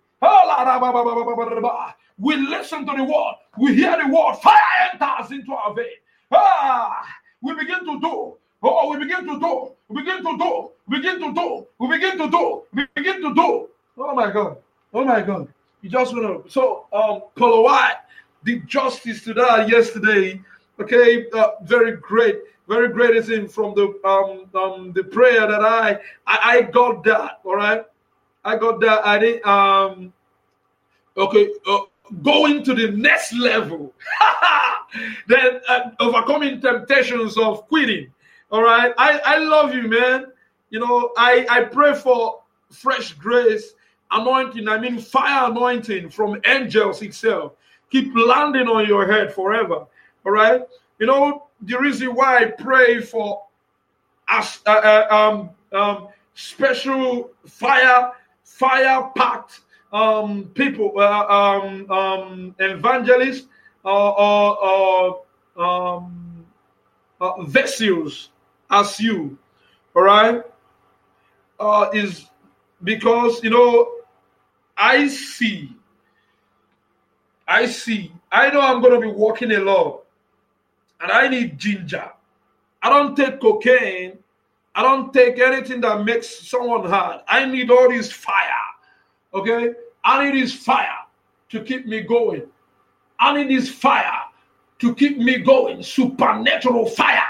We 2.22 2.36
listen 2.36 2.86
to 2.86 2.92
the 2.96 3.04
word, 3.04 3.34
we 3.58 3.74
hear 3.74 3.96
the 4.02 4.08
word, 4.12 4.34
fire 4.42 4.60
enters 4.92 5.30
into 5.32 5.52
our 5.52 5.72
vein. 5.74 5.86
Ah, 6.32 7.06
we 7.42 7.54
begin 7.54 7.84
to 7.86 8.00
do. 8.00 8.36
Oh, 8.62 8.90
we 8.90 8.98
begin 8.98 9.26
to 9.26 9.40
do. 9.40 9.72
We 9.88 10.02
begin 10.02 10.22
to 10.22 10.36
do. 10.36 10.70
We 10.88 10.98
begin 10.98 11.20
to 11.20 11.32
do. 11.32 11.66
We 11.78 11.88
begin 11.88 12.18
to 12.18 12.30
do. 12.30 12.62
We 12.74 12.86
begin 12.94 13.22
to 13.22 13.34
do. 13.34 13.68
Oh 13.96 14.14
my 14.14 14.30
God. 14.30 14.58
Oh 14.92 15.04
my 15.04 15.22
God. 15.22 15.48
You 15.82 15.90
just 15.90 16.14
want 16.14 16.44
to. 16.44 16.50
So, 16.50 16.86
um, 16.92 17.22
Paulo 17.36 17.62
White 17.62 17.96
did 18.44 18.68
justice 18.68 19.24
to 19.24 19.34
that 19.34 19.68
yesterday. 19.68 20.40
Okay, 20.78 21.26
uh, 21.34 21.50
very 21.62 21.96
great 21.96 22.36
very 22.70 22.88
great 22.88 23.16
is 23.16 23.30
in 23.30 23.48
from 23.48 23.74
the 23.74 23.86
um, 24.04 24.46
um 24.54 24.92
the 24.92 25.02
prayer 25.02 25.46
that 25.46 25.60
I, 25.60 25.98
I 26.26 26.38
I 26.52 26.62
got 26.62 27.02
that 27.04 27.40
all 27.44 27.56
right 27.56 27.84
I 28.44 28.56
got 28.56 28.80
that 28.80 29.04
I 29.04 29.18
did 29.18 29.44
um 29.44 30.12
okay 31.16 31.50
uh, 31.66 31.80
going 32.22 32.62
to 32.62 32.74
the 32.74 32.92
next 32.92 33.32
level 33.34 33.92
then 35.26 35.60
uh, 35.68 35.90
overcoming 35.98 36.60
temptations 36.60 37.36
of 37.36 37.66
quitting 37.66 38.12
all 38.52 38.62
right 38.62 38.94
I 38.96 39.18
I 39.24 39.38
love 39.38 39.74
you 39.74 39.88
man 39.88 40.26
you 40.70 40.78
know 40.78 41.10
I 41.16 41.46
I 41.50 41.64
pray 41.64 41.94
for 41.94 42.40
fresh 42.70 43.14
grace 43.14 43.74
anointing 44.10 44.68
I 44.68 44.78
mean 44.78 44.98
fire 44.98 45.50
anointing 45.50 46.10
from 46.10 46.40
angels 46.46 47.02
itself. 47.02 47.52
Keep 47.90 48.14
landing 48.16 48.68
on 48.68 48.86
your 48.86 49.10
head 49.10 49.32
forever. 49.34 49.86
All 50.24 50.32
right? 50.32 50.62
You 50.98 51.06
know 51.06 51.46
the 51.62 51.78
reason 51.78 52.14
why 52.14 52.38
I 52.38 52.44
pray 52.46 53.00
for 53.00 53.42
us, 54.28 54.60
uh, 54.66 54.70
uh, 54.70 55.14
um, 55.14 55.50
um, 55.78 56.08
special 56.34 57.30
fire, 57.46 58.12
fire 58.44 59.10
packed 59.16 59.60
um, 59.92 60.44
people, 60.54 60.92
uh, 60.96 61.26
um, 61.26 61.90
um, 61.90 62.54
evangelists, 62.58 63.46
or 63.84 65.22
um, 65.56 66.46
uh, 67.20 67.42
vessels 67.42 68.30
as 68.70 69.00
you, 69.00 69.36
all 69.94 70.02
right, 70.02 70.42
uh, 71.58 71.90
is 71.92 72.26
because 72.84 73.42
you 73.42 73.50
know 73.50 73.99
I 74.82 75.08
see, 75.08 75.76
I 77.46 77.66
see, 77.66 78.12
I 78.32 78.48
know 78.48 78.62
I'm 78.62 78.80
going 78.80 78.98
to 78.98 79.06
be 79.06 79.12
walking 79.12 79.52
a 79.52 79.58
lot 79.60 80.04
and 81.02 81.12
I 81.12 81.28
need 81.28 81.58
ginger. 81.58 82.10
I 82.82 82.88
don't 82.88 83.14
take 83.14 83.40
cocaine. 83.40 84.16
I 84.74 84.82
don't 84.82 85.12
take 85.12 85.38
anything 85.38 85.82
that 85.82 86.02
makes 86.02 86.48
someone 86.48 86.88
hard. 86.88 87.20
I 87.28 87.44
need 87.44 87.70
all 87.70 87.90
this 87.90 88.10
fire. 88.10 88.34
Okay? 89.34 89.72
I 90.02 90.24
need 90.24 90.42
this 90.42 90.54
fire 90.54 91.04
to 91.50 91.62
keep 91.62 91.86
me 91.86 92.00
going. 92.00 92.46
I 93.18 93.36
need 93.36 93.54
this 93.54 93.68
fire 93.68 94.22
to 94.78 94.94
keep 94.94 95.18
me 95.18 95.40
going. 95.40 95.82
Supernatural 95.82 96.86
fire 96.86 97.20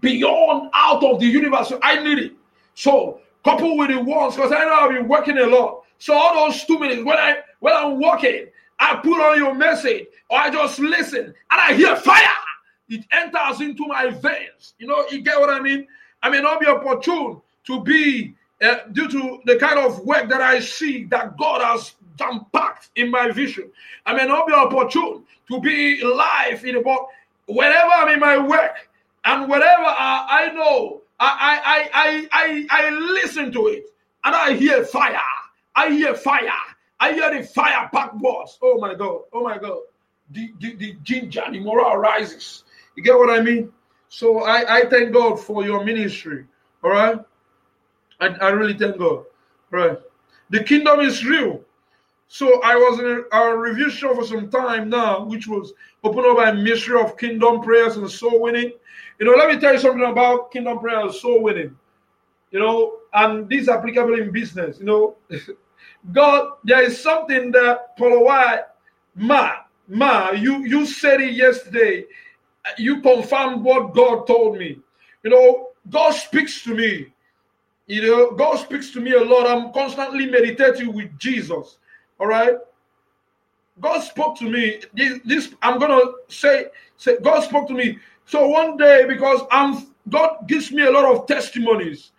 beyond 0.00 0.70
out 0.72 1.04
of 1.04 1.20
the 1.20 1.26
universe. 1.26 1.74
I 1.82 2.02
need 2.02 2.18
it. 2.18 2.32
So 2.74 3.20
couple 3.44 3.76
with 3.76 3.90
the 3.90 4.00
ones, 4.00 4.36
because 4.36 4.52
I 4.52 4.64
know 4.64 4.74
I've 4.74 4.90
been 4.90 5.08
working 5.08 5.38
a 5.38 5.46
lot. 5.46 5.79
So 6.00 6.14
all 6.14 6.34
those 6.34 6.64
two 6.64 6.78
minutes 6.78 7.04
when 7.04 7.16
I 7.16 7.36
when 7.60 7.74
I'm 7.74 8.00
walking, 8.00 8.46
I 8.80 8.96
put 8.96 9.20
on 9.20 9.38
your 9.38 9.54
message 9.54 10.06
or 10.28 10.38
I 10.38 10.50
just 10.50 10.80
listen 10.80 11.26
and 11.26 11.34
I 11.50 11.74
hear 11.74 11.94
fire 11.94 12.28
it 12.90 13.06
enters 13.12 13.60
into 13.60 13.86
my 13.86 14.10
veins. 14.10 14.74
You 14.78 14.88
know, 14.88 15.06
you 15.10 15.22
get 15.22 15.38
what 15.38 15.48
I 15.48 15.60
mean? 15.60 15.86
I 16.22 16.28
may 16.28 16.40
not 16.42 16.60
be 16.60 16.66
opportune 16.66 17.40
to 17.64 17.82
be 17.82 18.34
uh, 18.60 18.78
due 18.92 19.08
to 19.08 19.38
the 19.46 19.56
kind 19.56 19.78
of 19.78 20.00
work 20.00 20.28
that 20.28 20.40
I 20.40 20.58
see 20.58 21.04
that 21.04 21.38
God 21.38 21.62
has 21.62 21.94
jam 22.18 22.46
packed 22.52 22.90
in 22.96 23.10
my 23.10 23.30
vision. 23.30 23.70
I 24.04 24.14
may 24.14 24.26
not 24.26 24.46
be 24.46 24.52
opportune 24.52 25.24
to 25.50 25.60
be 25.60 26.02
live 26.02 26.64
in 26.64 26.76
about 26.76 27.06
wherever 27.46 27.90
I'm 27.90 28.08
in 28.08 28.20
my 28.20 28.38
work 28.38 28.88
and 29.24 29.48
wherever 29.48 29.84
I, 29.84 30.48
I 30.48 30.52
know, 30.52 31.02
I, 31.20 31.60
I, 31.64 31.90
I, 31.92 32.28
I, 32.32 32.66
I 32.70 32.90
listen 32.90 33.52
to 33.52 33.68
it 33.68 33.84
and 34.24 34.34
I 34.34 34.54
hear 34.54 34.84
fire. 34.84 35.18
I 35.80 35.90
hear 35.90 36.14
fire. 36.14 36.60
I 36.98 37.12
hear 37.12 37.34
the 37.34 37.46
fire 37.46 37.88
packed 37.92 38.16
words. 38.16 38.58
Oh 38.60 38.78
my 38.78 38.94
God. 38.94 39.22
Oh 39.32 39.42
my 39.42 39.56
God. 39.58 39.78
the, 40.30 40.52
the, 40.60 40.76
the 40.76 40.96
ginger, 41.02 41.44
the 41.50 41.60
morale 41.60 41.96
rises. 41.96 42.64
You 42.96 43.02
get 43.02 43.16
what 43.16 43.30
I 43.30 43.40
mean? 43.42 43.72
So 44.08 44.42
I, 44.42 44.80
I 44.80 44.88
thank 44.88 45.12
God 45.12 45.40
for 45.40 45.64
your 45.64 45.84
ministry. 45.84 46.44
All 46.82 46.90
right. 46.90 47.18
I, 48.20 48.26
I 48.26 48.48
really 48.50 48.76
thank 48.76 48.98
God. 48.98 49.24
Right. 49.70 49.98
The 50.50 50.62
kingdom 50.64 51.00
is 51.00 51.24
real. 51.24 51.62
So 52.28 52.60
I 52.62 52.74
was 52.76 52.98
in 53.00 53.06
a, 53.06 53.36
a 53.36 53.56
review 53.56 53.90
show 53.90 54.14
for 54.14 54.24
some 54.24 54.50
time 54.50 54.88
now, 54.88 55.24
which 55.24 55.48
was 55.48 55.72
opened 56.04 56.26
up 56.26 56.36
by 56.36 56.52
mystery 56.52 57.00
of 57.00 57.16
kingdom 57.16 57.60
prayers 57.60 57.96
and 57.96 58.08
soul 58.10 58.40
winning. 58.40 58.72
You 59.18 59.26
know, 59.26 59.32
let 59.32 59.48
me 59.52 59.60
tell 59.60 59.74
you 59.74 59.80
something 59.80 60.04
about 60.04 60.50
kingdom 60.52 60.78
prayer 60.78 61.00
and 61.00 61.14
soul 61.14 61.42
winning. 61.42 61.76
You 62.50 62.60
know, 62.60 62.98
and 63.12 63.48
this 63.48 63.62
is 63.62 63.68
applicable 63.68 64.14
in 64.14 64.30
business. 64.30 64.78
You 64.78 64.86
know, 64.86 65.16
God, 66.12 66.52
there 66.64 66.82
is 66.82 67.00
something 67.00 67.50
that 67.52 67.94
White, 67.98 68.64
ma, 69.14 69.52
ma, 69.88 70.30
you 70.30 70.64
you 70.66 70.86
said 70.86 71.20
it 71.20 71.34
yesterday. 71.34 72.04
You 72.78 73.00
confirmed 73.00 73.64
what 73.64 73.94
God 73.94 74.26
told 74.26 74.58
me. 74.58 74.78
You 75.22 75.30
know, 75.30 75.68
God 75.88 76.12
speaks 76.12 76.62
to 76.64 76.74
me. 76.74 77.12
You 77.86 78.02
know, 78.02 78.30
God 78.32 78.56
speaks 78.56 78.90
to 78.92 79.00
me 79.00 79.12
a 79.12 79.20
lot. 79.24 79.46
I'm 79.46 79.72
constantly 79.72 80.26
meditating 80.26 80.92
with 80.92 81.18
Jesus. 81.18 81.78
All 82.18 82.26
right. 82.26 82.56
God 83.80 84.00
spoke 84.00 84.38
to 84.38 84.48
me. 84.48 84.80
This, 84.94 85.20
this 85.24 85.54
I'm 85.62 85.78
gonna 85.78 86.00
say, 86.28 86.66
say 86.96 87.18
God 87.22 87.40
spoke 87.40 87.66
to 87.68 87.74
me. 87.74 87.98
So 88.26 88.46
one 88.46 88.76
day, 88.76 89.04
because 89.08 89.40
I'm 89.50 89.88
God 90.08 90.46
gives 90.46 90.70
me 90.70 90.82
a 90.82 90.90
lot 90.90 91.04
of 91.04 91.26
testimonies. 91.26 92.12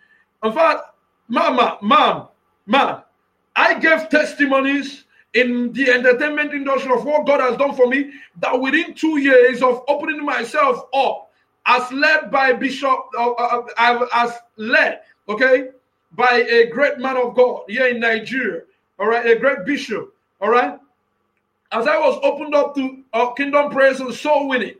In 0.44 0.52
fact, 0.52 0.82
mama, 1.28 1.78
mom, 1.80 2.28
mom, 2.66 3.02
I 3.56 3.78
gave 3.78 4.08
testimonies 4.08 5.04
in 5.34 5.72
the 5.72 5.90
entertainment 5.90 6.52
industry 6.52 6.92
of 6.92 7.04
what 7.04 7.26
God 7.26 7.40
has 7.40 7.56
done 7.56 7.74
for 7.74 7.86
me. 7.86 8.12
That 8.40 8.60
within 8.60 8.94
two 8.94 9.18
years 9.18 9.62
of 9.62 9.82
opening 9.88 10.24
myself 10.24 10.86
up, 10.94 11.30
as 11.66 11.90
led 11.92 12.30
by 12.30 12.52
Bishop, 12.52 12.98
uh, 13.16 13.32
uh, 13.32 13.62
uh 13.78 14.06
as 14.14 14.32
led, 14.56 15.00
okay, 15.28 15.68
by 16.12 16.44
a 16.48 16.66
great 16.66 16.98
man 16.98 17.16
of 17.16 17.34
God 17.34 17.62
here 17.68 17.86
in 17.86 18.00
Nigeria, 18.00 18.62
all 18.98 19.06
right, 19.06 19.26
a 19.26 19.38
great 19.38 19.64
bishop, 19.64 20.14
all 20.40 20.50
right. 20.50 20.78
As 21.70 21.86
I 21.86 21.98
was 21.98 22.18
opened 22.22 22.54
up 22.54 22.74
to 22.74 23.02
uh, 23.14 23.30
kingdom 23.32 23.70
praise 23.70 24.00
and 24.00 24.12
soul 24.12 24.48
winning, 24.48 24.74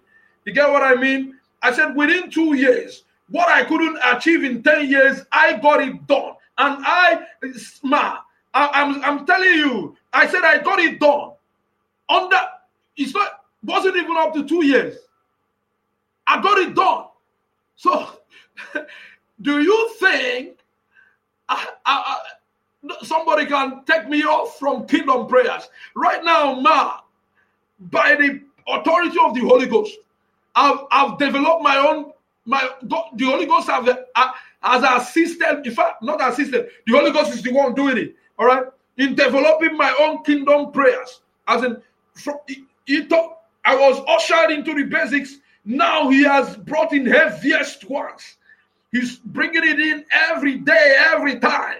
you 0.45 0.53
get 0.53 0.68
what 0.70 0.83
I 0.83 0.95
mean? 0.95 1.39
I 1.62 1.73
said 1.73 1.97
within 1.97 2.31
two 2.31 2.55
years, 2.55 3.05
what 3.31 3.49
I 3.49 3.64
couldn't 3.64 3.99
achieve 4.05 4.45
in 4.45 4.62
10 4.62 4.91
years, 4.91 5.23
I 5.33 5.55
got 5.55 5.81
it 5.81 6.07
done. 6.07 6.35
And 6.59 6.85
I, 6.85 7.20
smart. 7.55 8.20
I, 8.55 8.68
I'm, 8.72 9.03
I'm 9.05 9.26
telling 9.26 9.55
you, 9.55 9.96
I 10.12 10.26
said 10.26 10.42
I 10.42 10.59
got 10.59 10.78
it 10.78 11.00
done. 11.00 11.32
Under, 12.09 12.40
it's 12.96 13.14
not, 13.14 13.44
wasn't 13.62 13.96
even 13.96 14.16
up 14.16 14.34
to 14.34 14.46
two 14.46 14.64
years. 14.64 14.96
I 16.26 16.40
got 16.42 16.59
it 16.59 16.74
done. 16.74 17.07
So, 17.76 18.09
do 19.42 19.62
you 19.62 19.90
think 19.98 20.59
I, 21.48 21.68
I, 21.86 22.18
somebody 23.03 23.46
can 23.46 23.84
take 23.84 24.09
me 24.09 24.22
off 24.24 24.59
from 24.59 24.86
kingdom 24.86 25.26
prayers 25.26 25.68
right 25.94 26.22
now, 26.24 26.55
ma? 26.61 26.98
By 27.80 28.14
the 28.14 28.40
authority 28.68 29.16
of 29.20 29.34
the 29.34 29.40
Holy 29.40 29.66
Ghost, 29.66 29.96
I've, 30.55 30.78
I've 30.90 31.18
developed 31.18 31.62
my 31.62 31.76
own 31.78 32.12
my 32.44 32.68
the 32.82 33.24
Holy 33.24 33.46
Ghost 33.46 33.68
have 33.68 33.88
uh, 33.88 34.30
has 34.62 34.82
assisted. 34.82 35.62
In 35.64 35.72
fact, 35.74 36.03
not 36.03 36.20
assisted. 36.28 36.68
The 36.86 36.92
Holy 36.92 37.12
Ghost 37.12 37.32
is 37.32 37.42
the 37.42 37.53
one 37.53 37.74
doing 37.74 37.98
it. 37.98 38.16
All 38.39 38.47
right, 38.47 38.64
in 38.99 39.14
developing 39.14 39.76
my 39.76 39.95
own 40.01 40.22
kingdom 40.24 40.72
prayers. 40.72 41.20
As 41.49 41.64
in, 41.64 41.80
from 42.14 42.39
he, 42.47 42.64
he 42.87 43.05
thought 43.05 43.39
I 43.64 43.74
was 43.74 44.03
ushered 44.09 44.51
into 44.51 44.74
the 44.74 44.85
basics. 44.85 45.37
Now 45.64 46.09
he 46.09 46.22
has 46.24 46.57
brought 46.57 46.93
in 46.93 47.07
heaviest 47.07 47.89
ones. 47.89 48.37
He's 48.91 49.16
bringing 49.16 49.64
it 49.64 49.80
in 49.80 50.05
every 50.11 50.59
day, 50.59 50.97
every 50.99 51.39
time. 51.39 51.78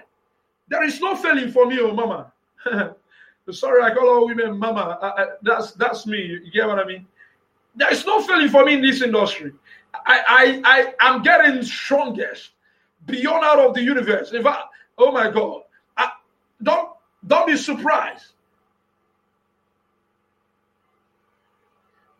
There 0.69 0.83
is 0.83 0.99
no 0.99 1.15
failing 1.15 1.51
for 1.51 1.67
me, 1.67 1.79
oh 1.79 1.93
mama. 1.93 2.31
Sorry, 3.51 3.83
I 3.83 3.93
call 3.93 4.07
all 4.07 4.25
women 4.25 4.57
mama. 4.57 4.97
I, 5.01 5.07
I, 5.07 5.25
that's 5.41 5.73
that's 5.73 6.07
me. 6.07 6.17
You 6.17 6.51
get 6.51 6.67
what 6.67 6.79
I 6.79 6.85
mean? 6.85 7.05
There 7.75 7.91
is 7.91 8.05
no 8.05 8.21
failing 8.21 8.49
for 8.49 8.63
me 8.63 8.75
in 8.75 8.81
this 8.81 9.01
industry. 9.01 9.51
I 10.05 10.61
I 10.65 10.93
I 10.99 11.13
am 11.13 11.21
getting 11.21 11.61
strongest 11.61 12.51
beyond 13.05 13.43
out 13.43 13.59
of 13.59 13.73
the 13.73 13.81
universe. 13.81 14.31
In 14.31 14.43
fact, 14.43 14.63
oh 14.97 15.11
my 15.11 15.29
God, 15.29 15.63
don't 16.63 16.89
don't 17.27 17.47
be 17.47 17.57
surprised. 17.57 18.33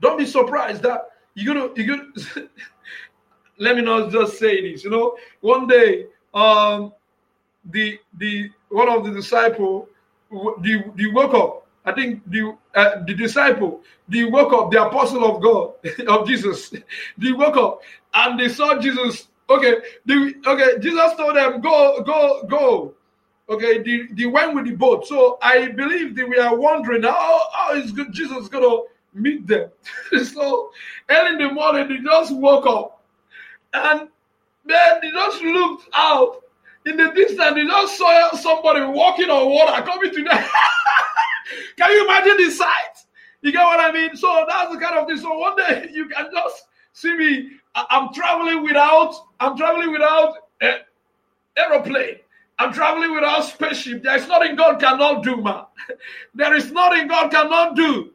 Don't 0.02 0.18
be 0.18 0.26
surprised 0.26 0.84
that 0.84 1.10
you're 1.36 1.54
gonna 1.54 1.74
you're 1.76 1.98
gonna 1.98 2.12
let 3.58 3.76
me 3.76 3.82
not 3.82 4.12
just 4.12 4.38
say 4.38 4.62
this. 4.72 4.84
You 4.84 4.92
know, 4.92 5.18
one 5.42 5.68
day, 5.68 6.08
um, 6.34 6.94
the 7.72 8.00
the 8.18 8.50
one 8.70 8.90
of 8.90 9.06
the 9.06 9.12
disciple, 9.12 9.88
the 10.32 10.84
the 10.96 11.12
woke 11.12 11.34
up. 11.34 11.68
I 11.86 11.92
think 11.92 12.22
the 12.30 12.56
uh, 12.76 13.04
the 13.06 13.14
disciple, 13.14 13.82
they 14.08 14.24
woke 14.24 14.54
up, 14.54 14.72
the 14.72 14.86
apostle 14.86 15.26
of 15.26 15.42
God, 15.42 15.74
of 16.08 16.28
Jesus, 16.28 16.70
they 17.18 17.32
woke 17.32 17.58
up 17.58 17.82
and 18.14 18.40
they 18.40 18.50
saw 18.50 18.80
Jesus. 18.80 19.28
Okay, 19.50 19.76
the 20.06 20.34
okay, 20.48 20.80
Jesus 20.80 21.14
told 21.18 21.36
them, 21.36 21.62
"Go, 21.62 22.02
go, 22.04 22.44
go." 22.50 22.94
Okay, 23.50 23.84
they, 23.84 24.08
they 24.14 24.26
went 24.26 24.56
with 24.56 24.66
the 24.66 24.76
boat. 24.76 25.06
So 25.06 25.38
I 25.42 25.68
believe 25.68 26.16
that 26.16 26.28
we 26.28 26.38
are 26.38 26.56
wondering 26.56 27.04
how 27.04 27.42
how 27.54 27.74
is 27.74 27.92
good 27.92 28.14
Jesus 28.14 28.48
gonna 28.48 28.84
meet 29.14 29.46
them. 29.46 29.70
so 30.24 30.72
early 31.10 31.32
in 31.32 31.38
the 31.38 31.54
morning, 31.54 31.90
they 31.90 31.98
just 31.98 32.36
woke 32.36 32.66
up 32.66 33.04
and 33.74 34.08
then 34.66 35.00
they 35.02 35.10
just 35.10 35.42
looked 35.42 35.90
out 35.94 36.42
in 36.86 36.98
the 36.98 37.12
distance. 37.12 37.56
They 37.56 37.66
just 37.66 37.98
saw 37.98 38.36
somebody 38.36 38.86
walking 38.86 39.30
on 39.30 39.50
water 39.50 39.82
coming 39.84 40.12
to 40.12 40.24
them. 40.24 40.46
can 41.78 41.92
you 41.92 42.06
imagine 42.06 42.46
the 42.46 42.52
sight? 42.52 42.98
You 43.42 43.52
get 43.52 43.64
what 43.64 43.80
I 43.80 43.92
mean? 43.92 44.16
So 44.16 44.46
that's 44.48 44.74
the 44.74 44.80
kind 44.80 44.98
of 44.98 45.08
thing. 45.08 45.18
So 45.18 45.38
one 45.38 45.58
day 45.58 45.90
you 45.94 46.08
can 46.08 46.28
just 46.32 46.66
see 46.94 47.16
me. 47.16 47.52
I'm 47.76 48.14
traveling 48.14 48.64
without. 48.64 49.16
I'm 49.40 49.58
traveling 49.58 49.92
without 49.92 50.36
an 50.62 50.76
aeroplane. 51.58 52.18
I'm 52.60 52.74
traveling 52.74 53.14
without 53.14 53.42
spaceship. 53.46 54.04
There 54.04 54.16
is 54.16 54.28
nothing 54.28 54.56
God 54.56 54.80
cannot 54.80 55.24
do, 55.24 55.38
man. 55.38 55.66
There 56.36 56.56
is 56.56 56.72
nothing 56.72 57.08
God 57.08 57.30
cannot 57.32 57.76
do. 57.76 58.12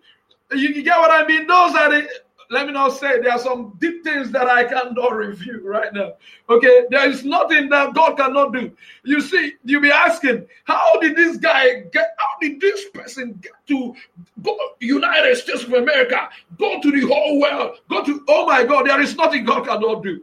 You, 0.52 0.68
you 0.68 0.82
get 0.82 0.98
what 0.98 1.10
I 1.10 1.26
mean? 1.26 1.46
Those 1.46 1.74
are 1.74 1.90
the 1.90 2.08
let 2.50 2.66
me 2.66 2.72
not 2.72 2.90
say 2.90 3.20
there 3.20 3.32
are 3.32 3.38
some 3.38 3.76
deep 3.78 4.02
things 4.02 4.30
that 4.30 4.48
I 4.48 4.64
cannot 4.64 5.10
review 5.16 5.60
right 5.64 5.92
now. 5.92 6.14
Okay, 6.48 6.84
there 6.90 7.08
is 7.08 7.24
nothing 7.24 7.68
that 7.70 7.94
God 7.94 8.16
cannot 8.16 8.52
do. 8.52 8.72
You 9.04 9.20
see, 9.20 9.54
you'll 9.64 9.82
be 9.82 9.90
asking, 9.90 10.46
how 10.64 10.98
did 11.00 11.16
this 11.16 11.36
guy 11.36 11.80
get, 11.92 12.14
how 12.18 12.38
did 12.40 12.60
this 12.60 12.86
person 12.94 13.38
get 13.42 13.52
to 13.68 13.94
go 14.42 14.56
United 14.80 15.36
States 15.36 15.64
of 15.64 15.72
America, 15.72 16.28
go 16.58 16.80
to 16.80 16.90
the 16.90 17.06
whole 17.06 17.40
world, 17.40 17.78
go 17.90 18.02
to, 18.04 18.24
oh 18.28 18.46
my 18.46 18.64
God, 18.64 18.86
there 18.86 19.00
is 19.00 19.14
nothing 19.16 19.44
God 19.44 19.66
cannot 19.66 20.02
do. 20.02 20.22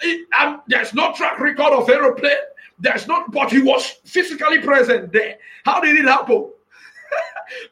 It, 0.00 0.28
um, 0.38 0.62
there's 0.68 0.94
no 0.94 1.12
track 1.12 1.38
record 1.40 1.72
of 1.72 1.88
aeroplane. 1.88 2.32
There's 2.80 3.06
not, 3.06 3.32
but 3.32 3.50
he 3.50 3.60
was 3.60 3.86
physically 4.04 4.60
present 4.60 5.12
there. 5.12 5.38
How 5.64 5.80
did 5.80 5.96
it 5.96 6.04
happen? 6.04 6.50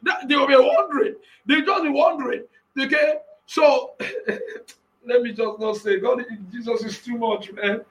they 0.27 0.35
will 0.35 0.47
be 0.47 0.55
wondering. 0.55 1.15
They 1.45 1.61
just 1.61 1.83
be 1.83 1.89
wondering. 1.89 2.43
Okay, 2.79 3.15
so 3.45 3.93
let 5.05 5.21
me 5.21 5.31
just 5.31 5.59
not 5.59 5.77
say 5.77 5.99
God, 5.99 6.23
Jesus 6.51 6.83
is 6.83 6.99
too 6.99 7.17
much, 7.17 7.51
man. 7.53 7.81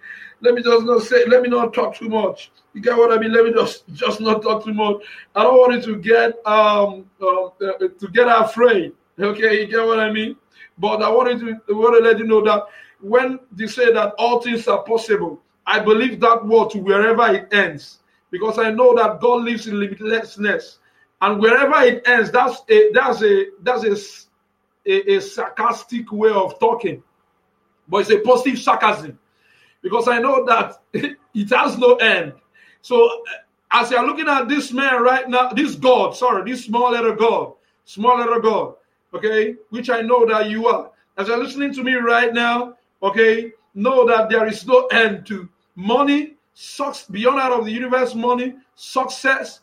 Let 0.43 0.55
me 0.55 0.63
just 0.63 0.85
not 0.85 1.03
say, 1.03 1.25
let 1.27 1.43
me 1.43 1.49
not 1.49 1.73
talk 1.73 1.97
too 1.97 2.09
much. 2.09 2.51
You 2.75 2.83
get 2.83 2.97
what 2.97 3.11
I 3.11 3.19
mean? 3.19 3.33
Let 3.33 3.45
me 3.45 3.53
just 3.53 3.85
just 3.95 4.21
not 4.21 4.43
talk 4.43 4.65
too 4.65 4.75
much. 4.75 4.97
I 5.35 5.43
don't 5.43 5.57
want 5.57 5.75
you 5.75 5.95
to 5.95 6.01
get 6.01 6.47
um 6.47 7.07
uh, 7.21 7.47
uh, 7.47 7.79
to 7.99 8.09
get 8.13 8.29
afraid. 8.29 8.93
Okay, 9.19 9.63
you 9.63 9.67
get 9.67 9.87
what 9.87 9.99
I 9.99 10.13
mean? 10.13 10.37
But 10.79 11.03
I 11.03 11.09
wanted 11.09 11.41
to 11.41 11.75
want 11.75 11.97
to 11.97 12.05
let 12.07 12.19
you 12.19 12.27
know 12.27 12.45
that 12.45 12.65
when 13.01 13.39
they 13.53 13.67
say 13.67 13.93
that 13.93 14.15
all 14.19 14.43
things 14.43 14.69
are 14.69 14.83
possible, 14.83 15.41
I 15.67 15.81
believe 15.81 16.21
that 16.21 16.47
word 16.47 16.71
to 16.71 16.79
wherever 16.79 17.35
it 17.35 17.53
ends, 17.53 17.99
because 18.31 18.59
I 18.59 18.71
know 18.71 18.95
that 18.95 19.21
God 19.21 19.43
lives 19.43 19.67
in 19.67 19.75
limitlessness, 19.75 20.79
and 21.21 21.41
wherever 21.41 21.83
it 21.83 22.07
ends, 22.07 22.31
that's 22.31 22.63
a 22.69 22.93
that's 22.93 23.23
a 23.23 23.47
that's 23.63 23.85
a 23.85 23.97
a, 24.87 25.17
a 25.17 25.21
sarcastic 25.21 26.11
way 26.13 26.31
of 26.31 26.59
talking, 26.61 27.03
but 27.89 27.99
it's 27.99 28.11
a 28.11 28.19
positive 28.21 28.59
sarcasm 28.59 29.19
because 29.83 30.09
I 30.09 30.19
know 30.19 30.45
that 30.47 30.81
it 31.35 31.51
has 31.51 31.79
no 31.79 31.95
end. 31.97 32.35
So, 32.83 33.05
uh, 33.05 33.19
as 33.73 33.91
you're 33.91 34.07
looking 34.07 34.29
at 34.29 34.49
this 34.49 34.73
man 34.73 35.03
right 35.03 35.29
now, 35.29 35.51
this 35.51 35.75
God, 35.75 36.17
sorry, 36.17 36.51
this 36.51 36.65
small 36.65 36.93
letter 36.93 37.15
God, 37.15 37.55
small 37.85 38.19
letter 38.19 38.41
God, 38.41 38.75
okay, 39.13 39.57
which 39.71 39.91
I 39.91 40.03
know 40.03 40.25
that 40.27 40.49
you 40.49 40.69
are. 40.69 40.91
As 41.19 41.29
you're 41.29 41.43
listening 41.43 41.73
to 41.75 41.83
me 41.83 41.95
right 41.95 42.33
now, 42.33 42.77
okay, 43.03 43.53
know 43.75 44.07
that 44.07 44.29
there 44.29 44.47
is 44.47 44.67
no 44.67 44.87
end 44.87 45.27
to 45.27 45.49
money, 45.77 46.35
sucks 46.55 47.05
beyond 47.05 47.39
out 47.39 47.53
of 47.53 47.65
the 47.65 47.71
universe, 47.71 48.15
money, 48.15 48.55
success 48.75 49.61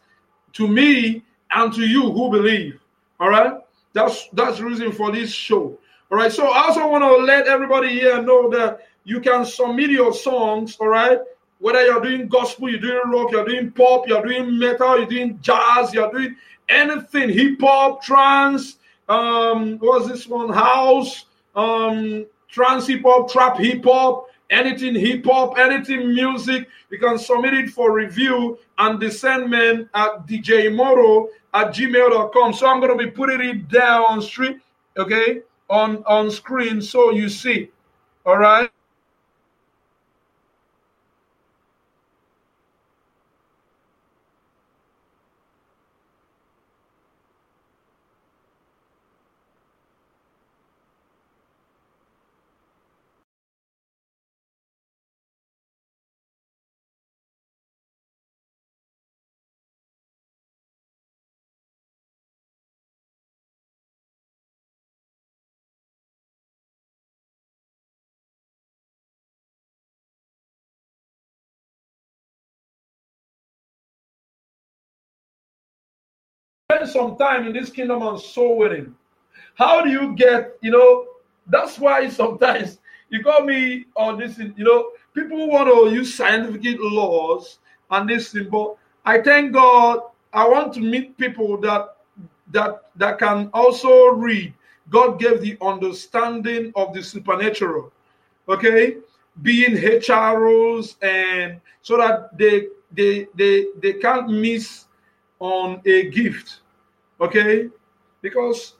to 0.53 0.67
me 0.67 1.23
and 1.51 1.73
to 1.73 1.81
you 1.81 2.11
who 2.11 2.29
believe. 2.31 2.79
All 3.19 3.29
right. 3.29 3.59
That's 3.93 4.29
that's 4.33 4.59
reason 4.59 4.91
for 4.91 5.11
this 5.11 5.31
show. 5.31 5.77
All 6.11 6.17
right. 6.17 6.31
So 6.31 6.47
I 6.47 6.65
also 6.65 6.87
want 6.87 7.03
to 7.03 7.17
let 7.17 7.47
everybody 7.47 7.89
here 7.89 8.21
know 8.21 8.49
that 8.51 8.87
you 9.03 9.19
can 9.19 9.45
submit 9.45 9.89
your 9.89 10.13
songs. 10.13 10.77
All 10.79 10.87
right. 10.87 11.19
Whether 11.59 11.85
you're 11.85 12.01
doing 12.01 12.27
gospel, 12.27 12.69
you're 12.69 12.79
doing 12.79 13.01
rock, 13.05 13.31
you're 13.31 13.45
doing 13.45 13.71
pop, 13.71 14.07
you're 14.07 14.21
doing 14.21 14.57
metal, 14.57 14.97
you're 14.97 15.07
doing 15.07 15.39
jazz, 15.41 15.93
you're 15.93 16.11
doing 16.11 16.35
anything, 16.67 17.29
hip 17.29 17.61
hop, 17.61 18.03
trance, 18.03 18.77
um, 19.07 19.77
what's 19.79 20.07
this 20.07 20.27
one? 20.27 20.51
House, 20.51 21.25
um, 21.55 22.25
trance 22.49 22.87
hip 22.87 23.03
hop, 23.05 23.31
trap 23.31 23.57
hip 23.57 23.83
hop, 23.85 24.27
anything 24.53 24.95
hip 24.95 25.25
hop, 25.25 25.57
anything 25.57 26.13
music, 26.13 26.69
you 26.89 26.99
can 26.99 27.17
submit 27.17 27.53
it 27.53 27.69
for 27.69 27.91
review 27.91 28.59
and 28.77 28.99
discernment 28.99 29.89
at 29.93 30.25
djmoro 30.27 31.27
at 31.53 31.73
gmail.com. 31.73 32.53
So 32.53 32.67
I'm 32.67 32.79
going 32.79 32.97
to 32.97 33.03
be 33.03 33.11
putting 33.11 33.41
it 33.41 33.67
down 33.69 34.05
on 34.07 34.21
street, 34.21 34.57
okay, 34.97 35.41
on, 35.69 36.03
on 36.05 36.31
screen 36.31 36.81
so 36.81 37.11
you 37.11 37.29
see. 37.29 37.69
All 38.25 38.37
right. 38.37 38.69
Spend 76.85 76.91
some 76.91 77.17
time 77.17 77.47
in 77.47 77.53
this 77.53 77.69
kingdom 77.69 78.01
and 78.01 78.19
soul 78.19 78.57
winning. 78.57 78.95
How 79.55 79.81
do 79.81 79.89
you 79.89 80.15
get, 80.15 80.57
you 80.61 80.71
know, 80.71 81.07
that's 81.47 81.77
why 81.79 82.09
sometimes 82.09 82.79
you 83.09 83.23
call 83.23 83.43
me 83.43 83.85
on 83.95 84.19
this, 84.19 84.37
you 84.37 84.63
know, 84.63 84.91
people 85.13 85.49
want 85.49 85.67
to 85.67 85.95
use 85.95 86.13
scientific 86.13 86.77
laws 86.79 87.59
and 87.91 88.09
this 88.09 88.31
thing, 88.31 88.49
but 88.49 88.75
I 89.05 89.21
thank 89.21 89.53
God 89.53 89.99
I 90.33 90.47
want 90.47 90.73
to 90.73 90.79
meet 90.79 91.17
people 91.17 91.57
that 91.61 91.97
that 92.51 92.85
that 92.95 93.19
can 93.19 93.49
also 93.53 94.07
read. 94.07 94.53
God 94.89 95.19
gave 95.19 95.41
the 95.41 95.57
understanding 95.61 96.71
of 96.75 96.93
the 96.93 97.03
supernatural. 97.03 97.91
Okay, 98.49 98.97
being 99.41 99.75
HROs 99.75 100.95
and 101.01 101.61
so 101.81 101.97
that 101.97 102.35
they 102.37 102.67
they 102.91 103.27
they 103.35 103.67
they 103.79 103.93
can't 103.93 104.29
miss 104.29 104.85
on 105.39 105.81
a 105.85 106.09
gift 106.09 106.61
okay? 107.23 107.69
Because 108.21 108.75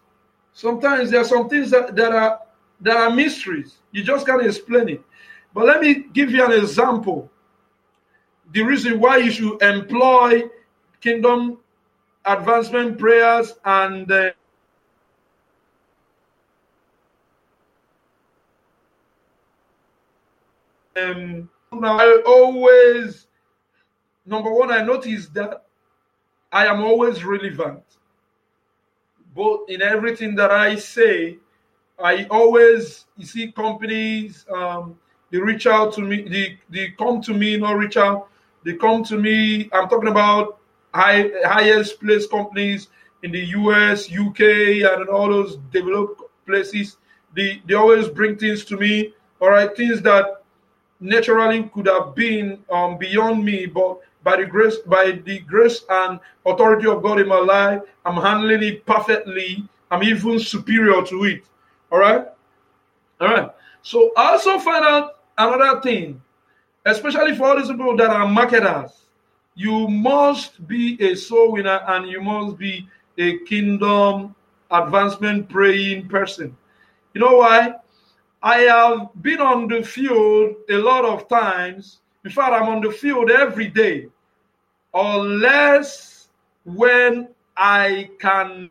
sometimes 0.53 1.09
there 1.11 1.21
are 1.21 1.25
some 1.25 1.49
things 1.49 1.71
that, 1.71 1.95
that 1.95 2.11
are 2.11 2.39
that 2.81 2.97
are 2.97 3.09
mysteries. 3.09 3.77
You 3.91 4.03
just 4.03 4.25
can't 4.25 4.45
explain 4.45 4.89
it. 4.89 5.01
But 5.53 5.65
let 5.65 5.81
me 5.81 6.05
give 6.13 6.31
you 6.31 6.43
an 6.43 6.51
example. 6.51 7.31
The 8.51 8.61
reason 8.61 8.99
why 8.99 9.17
you 9.17 9.31
should 9.31 9.61
employ 9.61 10.43
kingdom 11.01 11.59
advancement 12.25 12.97
prayers 12.97 13.53
and 13.65 14.11
uh, 14.11 14.31
um, 20.97 21.49
I 21.71 22.21
always 22.25 23.27
number 24.25 24.53
one 24.53 24.71
I 24.71 24.81
notice 24.83 25.27
that 25.29 25.65
I 26.51 26.67
am 26.67 26.83
always 26.83 27.23
relevant 27.23 27.83
both 29.35 29.69
in 29.69 29.81
everything 29.81 30.35
that 30.35 30.51
I 30.51 30.75
say, 30.75 31.37
I 31.99 32.25
always 32.29 33.05
you 33.17 33.25
see 33.25 33.51
companies 33.51 34.45
um, 34.51 34.97
they 35.33 35.39
reach 35.39 35.65
out 35.65 35.93
to 35.93 36.01
me, 36.01 36.27
they, 36.29 36.59
they 36.69 36.89
come 36.91 37.19
to 37.23 37.33
me, 37.33 37.57
not 37.57 37.77
reach 37.77 37.97
out, 37.97 38.29
they 38.63 38.75
come 38.75 39.03
to 39.05 39.17
me. 39.17 39.67
I'm 39.73 39.89
talking 39.89 40.09
about 40.09 40.59
high 40.93 41.31
highest 41.43 41.99
place 41.99 42.27
companies 42.27 42.89
in 43.23 43.31
the 43.31 43.43
US, 43.57 44.11
UK, 44.11 44.39
and 44.91 45.09
all 45.09 45.29
those 45.29 45.57
developed 45.71 46.21
places. 46.45 46.97
They 47.35 47.63
they 47.65 47.73
always 47.73 48.09
bring 48.09 48.37
things 48.37 48.63
to 48.65 48.77
me, 48.77 49.13
all 49.41 49.49
right, 49.49 49.75
things 49.75 50.03
that 50.03 50.43
naturally 50.99 51.63
could 51.73 51.87
have 51.87 52.13
been 52.13 52.59
um, 52.71 52.99
beyond 52.99 53.43
me, 53.43 53.65
but 53.65 53.99
by 54.23 54.37
the 54.37 54.45
grace 54.45 54.77
by 54.77 55.21
the 55.25 55.39
grace 55.39 55.83
and 55.89 56.19
authority 56.45 56.87
of 56.87 57.03
God 57.03 57.19
in 57.19 57.27
my 57.27 57.39
life, 57.39 57.81
I'm 58.05 58.21
handling 58.21 58.63
it 58.63 58.85
perfectly. 58.85 59.67
I'm 59.91 60.03
even 60.03 60.39
superior 60.39 61.03
to 61.03 61.23
it. 61.25 61.43
All 61.91 61.99
right, 61.99 62.25
all 63.19 63.27
right. 63.27 63.49
So 63.81 64.11
I 64.17 64.31
also 64.31 64.57
find 64.59 64.83
out 64.83 65.19
another 65.37 65.81
thing, 65.81 66.21
especially 66.85 67.35
for 67.35 67.47
all 67.47 67.57
these 67.57 67.67
people 67.67 67.95
that 67.97 68.09
are 68.09 68.27
marketers. 68.27 68.91
You 69.55 69.87
must 69.87 70.67
be 70.67 70.99
a 70.99 71.15
soul 71.15 71.51
winner 71.51 71.81
and 71.87 72.09
you 72.09 72.21
must 72.21 72.57
be 72.57 72.87
a 73.19 73.37
kingdom 73.39 74.33
advancement 74.71 75.47
praying 75.49 76.07
person. 76.07 76.57
You 77.13 77.21
know 77.21 77.37
why? 77.37 77.75
I 78.41 78.59
have 78.61 79.09
been 79.21 79.39
on 79.39 79.67
the 79.67 79.83
field 79.83 80.55
a 80.69 80.77
lot 80.77 81.05
of 81.05 81.29
times. 81.29 81.99
In 82.25 82.31
fact, 82.31 82.53
I'm 82.53 82.67
on 82.67 82.81
the 82.81 82.91
field 82.91 83.29
every 83.29 83.67
day 83.67 84.07
unless 84.93 86.27
when 86.65 87.29
I 87.57 88.09
can 88.19 88.69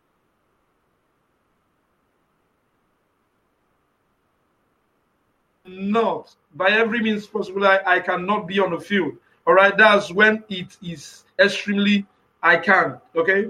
not 5.65 6.35
by 6.55 6.71
every 6.71 7.01
means 7.01 7.27
possible 7.27 7.67
I, 7.67 7.81
I 7.87 8.01
cannot 8.01 8.47
be 8.47 8.59
on 8.59 8.73
the 8.73 8.81
field. 8.81 9.13
All 9.47 9.55
right 9.55 9.77
that's 9.77 10.13
when 10.13 10.45
it 10.49 10.77
is 10.83 11.25
extremely 11.39 12.07
i 12.43 12.57
can 12.57 13.01
okay? 13.17 13.47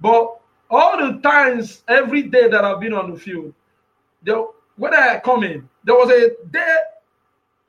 But 0.00 0.40
all 0.70 0.96
the 0.98 1.20
times 1.20 1.82
every 1.88 2.22
day 2.22 2.48
that 2.48 2.64
i've 2.64 2.80
been 2.80 2.92
on 2.92 3.12
the 3.12 3.18
field 3.18 3.52
the, 4.22 4.48
when 4.76 4.94
i 4.94 5.20
come 5.24 5.44
in 5.44 5.68
there 5.84 5.94
was 5.94 6.10
a 6.10 6.30
day 6.50 6.78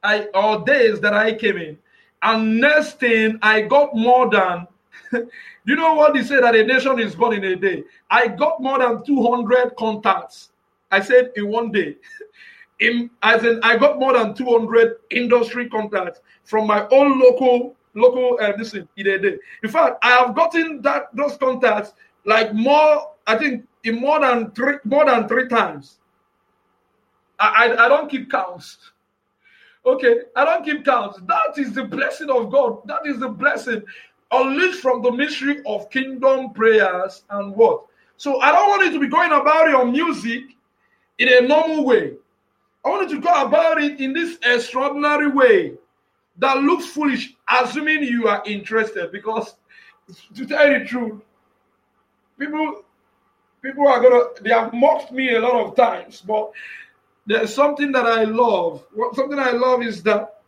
i 0.04 0.24
or 0.34 0.64
days 0.66 1.00
that 1.02 1.14
i 1.14 1.34
came 1.34 1.58
in 1.58 1.78
and 2.26 2.60
next 2.60 3.00
thing, 3.00 3.38
I 3.44 3.62
got 3.62 3.96
more 3.96 4.30
than, 4.30 4.68
you 5.66 5.76
know 5.76 5.94
what 5.94 6.16
they 6.16 6.24
say 6.24 6.42
that 6.42 6.56
a 6.56 6.64
nation 6.64 7.00
is 7.00 7.16
born 7.16 7.36
in 7.36 7.44
a 7.44 7.56
day? 7.56 7.84
I 8.10 8.28
got 8.28 8.62
more 8.62 8.80
than 8.80 9.04
200 9.06 9.76
contacts. 9.78 10.50
I 10.92 11.02
said 11.02 11.32
in 11.36 11.48
one 11.48 11.72
day. 11.72 11.96
In, 12.82 13.10
as 13.24 13.46
in, 13.46 13.62
I 13.64 13.78
got 13.78 14.00
more 14.00 14.12
than 14.12 14.34
200 14.34 14.98
industry 15.10 15.70
contacts 15.70 16.20
from 16.44 16.68
my 16.68 16.86
own 16.90 17.22
local 17.22 17.74
local 17.94 18.38
uh, 18.42 18.52
listen 18.58 18.86
in 18.98 19.08
a 19.08 19.18
day. 19.18 19.38
In 19.64 19.70
fact, 19.70 19.98
I 20.04 20.10
have 20.10 20.36
gotten 20.36 20.82
that 20.82 21.04
those 21.16 21.38
contacts 21.38 21.94
like 22.26 22.54
more. 22.54 23.14
I 23.28 23.38
think 23.38 23.66
in 23.86 24.02
more 24.02 24.20
than 24.20 24.52
three 24.52 24.76
more 24.84 25.06
than 25.06 25.26
three 25.30 25.48
times. 25.48 26.00
I 27.40 27.48
I, 27.70 27.86
I 27.86 27.88
don't 27.88 28.12
keep 28.12 28.30
counts. 28.30 28.78
Okay, 29.86 30.22
I 30.36 30.46
don't 30.46 30.66
keep 30.66 30.84
count. 30.84 31.28
That 31.28 31.58
is 31.58 31.74
the 31.74 31.84
blessing 31.84 32.30
of 32.30 32.52
God. 32.52 32.82
That 32.86 33.06
is 33.06 33.20
the 33.20 33.30
blessing 33.30 33.84
unleashed 34.32 34.82
from 34.82 35.04
the 35.04 35.12
mystery 35.12 35.62
of 35.66 35.90
kingdom 35.90 36.54
prayers 36.54 37.24
and 37.30 37.56
what. 37.56 37.86
So 38.18 38.42
I 38.42 38.52
don't 38.52 38.70
want 38.70 38.86
you 38.86 38.94
to 38.94 39.00
be 39.00 39.08
going 39.08 39.32
about 39.32 39.70
your 39.70 39.86
music 39.86 40.56
in 41.20 41.28
a 41.28 41.48
normal 41.48 41.86
way. 41.86 42.14
I 42.84 42.90
want 42.90 43.10
you 43.10 43.18
to 43.18 43.22
go 43.22 43.34
about 43.34 43.82
it 43.82 44.00
in 44.00 44.14
this 44.14 44.38
extraordinary 44.44 45.30
way 45.30 45.74
that 46.38 46.58
looks 46.58 46.86
foolish, 46.88 47.34
assuming 47.50 48.04
you 48.04 48.28
are 48.28 48.44
interested. 48.46 49.12
Because 49.12 49.56
to 50.36 50.46
tell 50.46 50.72
you 50.72 50.80
the 50.80 50.86
truth, 50.86 51.22
people 52.40 52.84
people 53.62 53.88
are 53.88 54.02
gonna 54.02 54.26
they 54.42 54.52
have 54.52 54.74
mocked 54.74 55.12
me 55.12 55.36
a 55.36 55.40
lot 55.40 55.66
of 55.66 55.76
times, 55.76 56.22
but 56.22 56.52
there's 57.26 57.54
something 57.54 57.92
that 57.92 58.06
I 58.06 58.24
love. 58.24 58.86
Something 59.14 59.40
I 59.40 59.52
love 59.52 59.82
is 59.82 60.04
that 60.04 60.42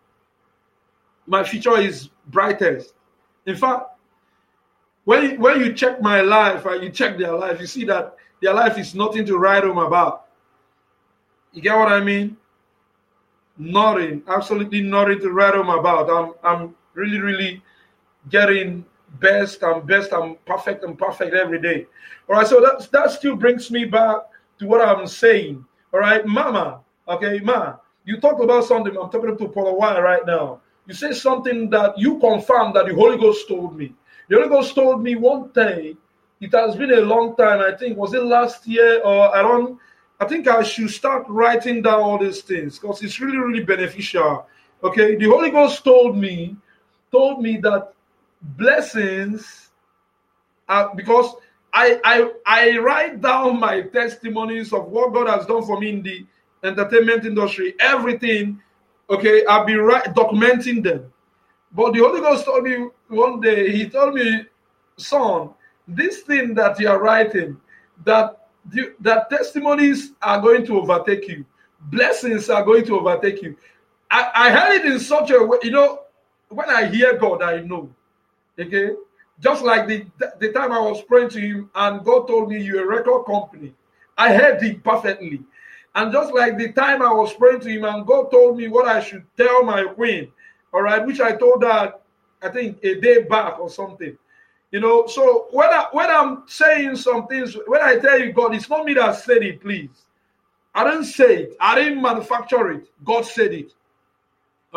my 1.25 1.43
future 1.43 1.77
is 1.77 2.09
brightest. 2.27 2.93
In 3.45 3.55
fact, 3.55 3.85
when, 5.05 5.39
when 5.39 5.59
you 5.61 5.73
check 5.73 6.01
my 6.01 6.21
life 6.21 6.65
and 6.65 6.83
you 6.83 6.89
check 6.89 7.17
their 7.17 7.33
life, 7.33 7.59
you 7.59 7.67
see 7.67 7.85
that 7.85 8.15
their 8.41 8.53
life 8.53 8.77
is 8.77 8.93
nothing 8.93 9.25
to 9.25 9.37
write 9.37 9.63
home 9.63 9.77
about. 9.77 10.25
You 11.53 11.61
get 11.61 11.75
what 11.77 11.91
I 11.91 12.01
mean? 12.01 12.37
Nothing, 13.57 14.21
absolutely 14.27 14.81
nothing 14.81 15.19
to 15.21 15.31
write 15.31 15.55
home 15.55 15.69
about. 15.69 16.09
I'm 16.09 16.33
I'm 16.43 16.75
really, 16.93 17.19
really 17.19 17.63
getting 18.29 18.85
best 19.19 19.63
and 19.63 19.87
best 19.87 20.11
and 20.11 20.43
perfect 20.45 20.83
and 20.83 20.97
perfect 20.97 21.33
every 21.33 21.59
day. 21.59 21.87
All 22.29 22.35
right, 22.35 22.45
so 22.45 22.61
that 22.61 22.87
that 22.91 23.11
still 23.11 23.35
brings 23.35 23.71
me 23.71 23.85
back 23.85 24.17
to 24.59 24.67
what 24.67 24.87
I'm 24.87 25.07
saying. 25.07 25.65
All 25.93 25.99
right, 25.99 26.25
Mama. 26.25 26.81
Okay, 27.07 27.39
Ma, 27.39 27.75
you 28.05 28.19
talked 28.19 28.43
about 28.43 28.65
something. 28.65 28.95
I'm 28.97 29.09
talking 29.09 29.37
to 29.37 29.47
Paul 29.47 29.77
Why 29.77 29.99
right 29.99 30.25
now. 30.25 30.61
You 30.85 30.93
say 30.93 31.13
something 31.13 31.69
that 31.69 31.97
you 31.97 32.19
confirm 32.19 32.73
that 32.73 32.87
the 32.87 32.93
Holy 32.95 33.17
Ghost 33.17 33.47
told 33.47 33.77
me. 33.77 33.93
The 34.29 34.35
Holy 34.37 34.49
Ghost 34.49 34.75
told 34.75 35.01
me 35.03 35.15
one 35.15 35.49
thing. 35.49 35.97
It 36.39 36.53
has 36.53 36.75
been 36.75 36.91
a 36.91 37.01
long 37.01 37.35
time. 37.35 37.61
I 37.61 37.75
think 37.75 37.97
was 37.97 38.13
it 38.13 38.23
last 38.23 38.67
year 38.67 39.01
or 39.03 39.35
I 39.35 39.41
don't. 39.41 39.79
I 40.19 40.25
think 40.25 40.47
I 40.47 40.63
should 40.63 40.89
start 40.89 41.25
writing 41.27 41.81
down 41.81 41.99
all 41.99 42.17
these 42.17 42.41
things 42.41 42.79
because 42.79 43.03
it's 43.03 43.19
really, 43.19 43.37
really 43.37 43.63
beneficial. 43.63 44.47
Okay, 44.83 45.15
the 45.15 45.25
Holy 45.25 45.51
Ghost 45.51 45.83
told 45.83 46.17
me, 46.17 46.55
told 47.11 47.41
me 47.41 47.57
that 47.57 47.93
blessings 48.41 49.69
are 50.67 50.93
because 50.95 51.35
I 51.73 51.99
I 52.03 52.31
I 52.45 52.77
write 52.77 53.21
down 53.21 53.59
my 53.59 53.81
testimonies 53.81 54.73
of 54.73 54.87
what 54.87 55.13
God 55.13 55.27
has 55.27 55.45
done 55.45 55.65
for 55.65 55.79
me 55.79 55.89
in 55.89 56.03
the 56.03 56.25
entertainment 56.63 57.25
industry, 57.25 57.75
everything. 57.79 58.61
Okay, 59.09 59.45
I'll 59.45 59.65
be 59.65 59.75
right 59.75 60.03
documenting 60.13 60.83
them. 60.83 61.11
But 61.71 61.93
the 61.93 61.99
Holy 61.99 62.21
Ghost 62.21 62.45
told 62.45 62.63
me 62.63 62.87
one 63.07 63.39
day, 63.39 63.71
He 63.71 63.89
told 63.89 64.15
me, 64.15 64.45
son, 64.97 65.51
this 65.87 66.21
thing 66.21 66.53
that 66.55 66.79
you 66.79 66.89
are 66.89 66.99
writing, 66.99 67.57
that 68.03 68.47
the, 68.65 68.93
that 68.99 69.29
testimonies 69.29 70.11
are 70.21 70.41
going 70.41 70.65
to 70.65 70.79
overtake 70.79 71.27
you, 71.27 71.45
blessings 71.91 72.49
are 72.49 72.63
going 72.63 72.85
to 72.85 72.99
overtake 72.99 73.41
you. 73.41 73.55
I, 74.11 74.31
I 74.33 74.49
heard 74.51 74.75
it 74.79 74.85
in 74.85 74.99
such 74.99 75.31
a 75.31 75.43
way, 75.43 75.57
you 75.63 75.71
know, 75.71 76.01
when 76.49 76.69
I 76.69 76.85
hear 76.87 77.17
God, 77.17 77.41
I 77.41 77.61
know. 77.61 77.89
Okay. 78.59 78.91
Just 79.39 79.63
like 79.63 79.87
the, 79.87 80.05
the 80.39 80.51
time 80.51 80.71
I 80.71 80.79
was 80.79 81.01
praying 81.03 81.29
to 81.29 81.39
him 81.39 81.69
and 81.75 82.03
God 82.03 82.27
told 82.27 82.49
me 82.49 82.61
you're 82.61 82.83
a 82.83 82.87
record 82.87 83.25
company. 83.25 83.73
I 84.17 84.33
heard 84.33 84.63
it 84.63 84.83
perfectly. 84.83 85.43
And 85.93 86.11
just 86.11 86.33
like 86.33 86.57
the 86.57 86.71
time 86.73 87.01
I 87.01 87.11
was 87.13 87.33
praying 87.33 87.61
to 87.61 87.69
him 87.69 87.85
and 87.85 88.05
God 88.05 88.31
told 88.31 88.57
me 88.57 88.67
what 88.67 88.87
I 88.87 88.99
should 89.01 89.25
tell 89.35 89.63
my 89.63 89.83
queen, 89.83 90.31
all 90.73 90.81
right, 90.81 91.05
which 91.05 91.19
I 91.19 91.35
told 91.35 91.63
her, 91.63 91.93
I 92.41 92.49
think 92.49 92.83
a 92.83 92.99
day 92.99 93.23
back 93.23 93.59
or 93.59 93.69
something. 93.69 94.17
You 94.71 94.79
know, 94.79 95.07
so 95.07 95.47
when 95.51 95.69
I 95.69 95.85
when 95.91 96.09
I'm 96.09 96.43
saying 96.47 96.97
some 96.97 97.27
things, 97.27 97.55
when 97.67 97.81
I 97.81 97.97
tell 97.97 98.19
you 98.19 98.33
God, 98.33 98.53
it's 98.53 98.69
not 98.69 98.85
me 98.85 98.93
that 98.95 99.15
said 99.15 99.43
it, 99.43 99.61
please. 99.61 99.89
I 100.75 100.83
didn't 100.83 101.05
say 101.05 101.43
it, 101.43 101.57
I 101.59 101.75
didn't 101.75 102.01
manufacture 102.01 102.71
it. 102.71 102.89
God 103.03 103.25
said 103.25 103.53
it. 103.53 103.73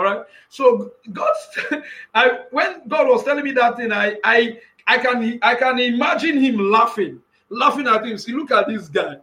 All 0.00 0.06
right. 0.06 0.24
So 0.48 0.92
God, 1.12 1.34
I 2.14 2.38
when 2.52 2.88
God 2.88 3.06
was 3.06 3.22
telling 3.22 3.44
me 3.44 3.52
that 3.52 3.76
thing, 3.76 3.92
I 3.92 4.16
I 4.24 4.58
I 4.86 4.96
can 4.96 5.38
I 5.42 5.54
can 5.56 5.78
imagine 5.78 6.42
him 6.42 6.56
laughing, 6.70 7.20
laughing 7.50 7.86
at 7.86 8.06
him. 8.06 8.16
See, 8.16 8.32
look 8.32 8.50
at 8.50 8.66
this 8.66 8.88
guy. 8.88 9.16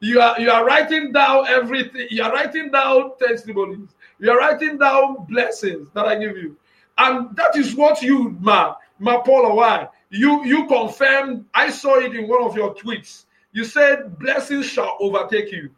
You 0.00 0.20
are 0.20 0.38
you 0.38 0.50
are 0.50 0.66
writing 0.66 1.12
down 1.12 1.46
everything. 1.46 2.08
You 2.10 2.24
are 2.24 2.30
writing 2.32 2.70
down 2.70 3.12
testimonies. 3.18 3.88
You 4.18 4.30
are 4.32 4.36
writing 4.36 4.76
down 4.76 5.24
blessings 5.26 5.88
that 5.94 6.04
I 6.04 6.16
give 6.16 6.36
you, 6.36 6.58
and 6.98 7.34
that 7.36 7.56
is 7.56 7.74
what 7.74 8.02
you, 8.02 8.36
ma, 8.38 8.74
ma 8.98 9.22
Paula, 9.22 9.54
why 9.54 9.88
you 10.10 10.44
you 10.44 10.66
confirmed. 10.66 11.46
I 11.54 11.70
saw 11.70 11.94
it 12.00 12.14
in 12.14 12.28
one 12.28 12.42
of 12.44 12.54
your 12.54 12.74
tweets. 12.74 13.24
You 13.52 13.64
said 13.64 14.18
blessings 14.18 14.66
shall 14.66 14.98
overtake 15.00 15.50
you. 15.52 15.70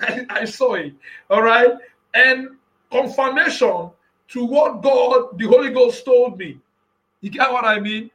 I, 0.00 0.24
I 0.30 0.44
saw 0.46 0.72
it. 0.76 0.94
All 1.28 1.42
right, 1.42 1.72
and 2.14 2.56
confirmation 2.90 3.90
to 4.28 4.44
what 4.44 4.82
God, 4.82 5.38
the 5.38 5.46
Holy 5.46 5.70
Ghost, 5.70 6.04
told 6.04 6.38
me. 6.38 6.58
You 7.20 7.30
get 7.30 7.50
what 7.50 7.64
I 7.64 7.80
mean? 7.80 8.10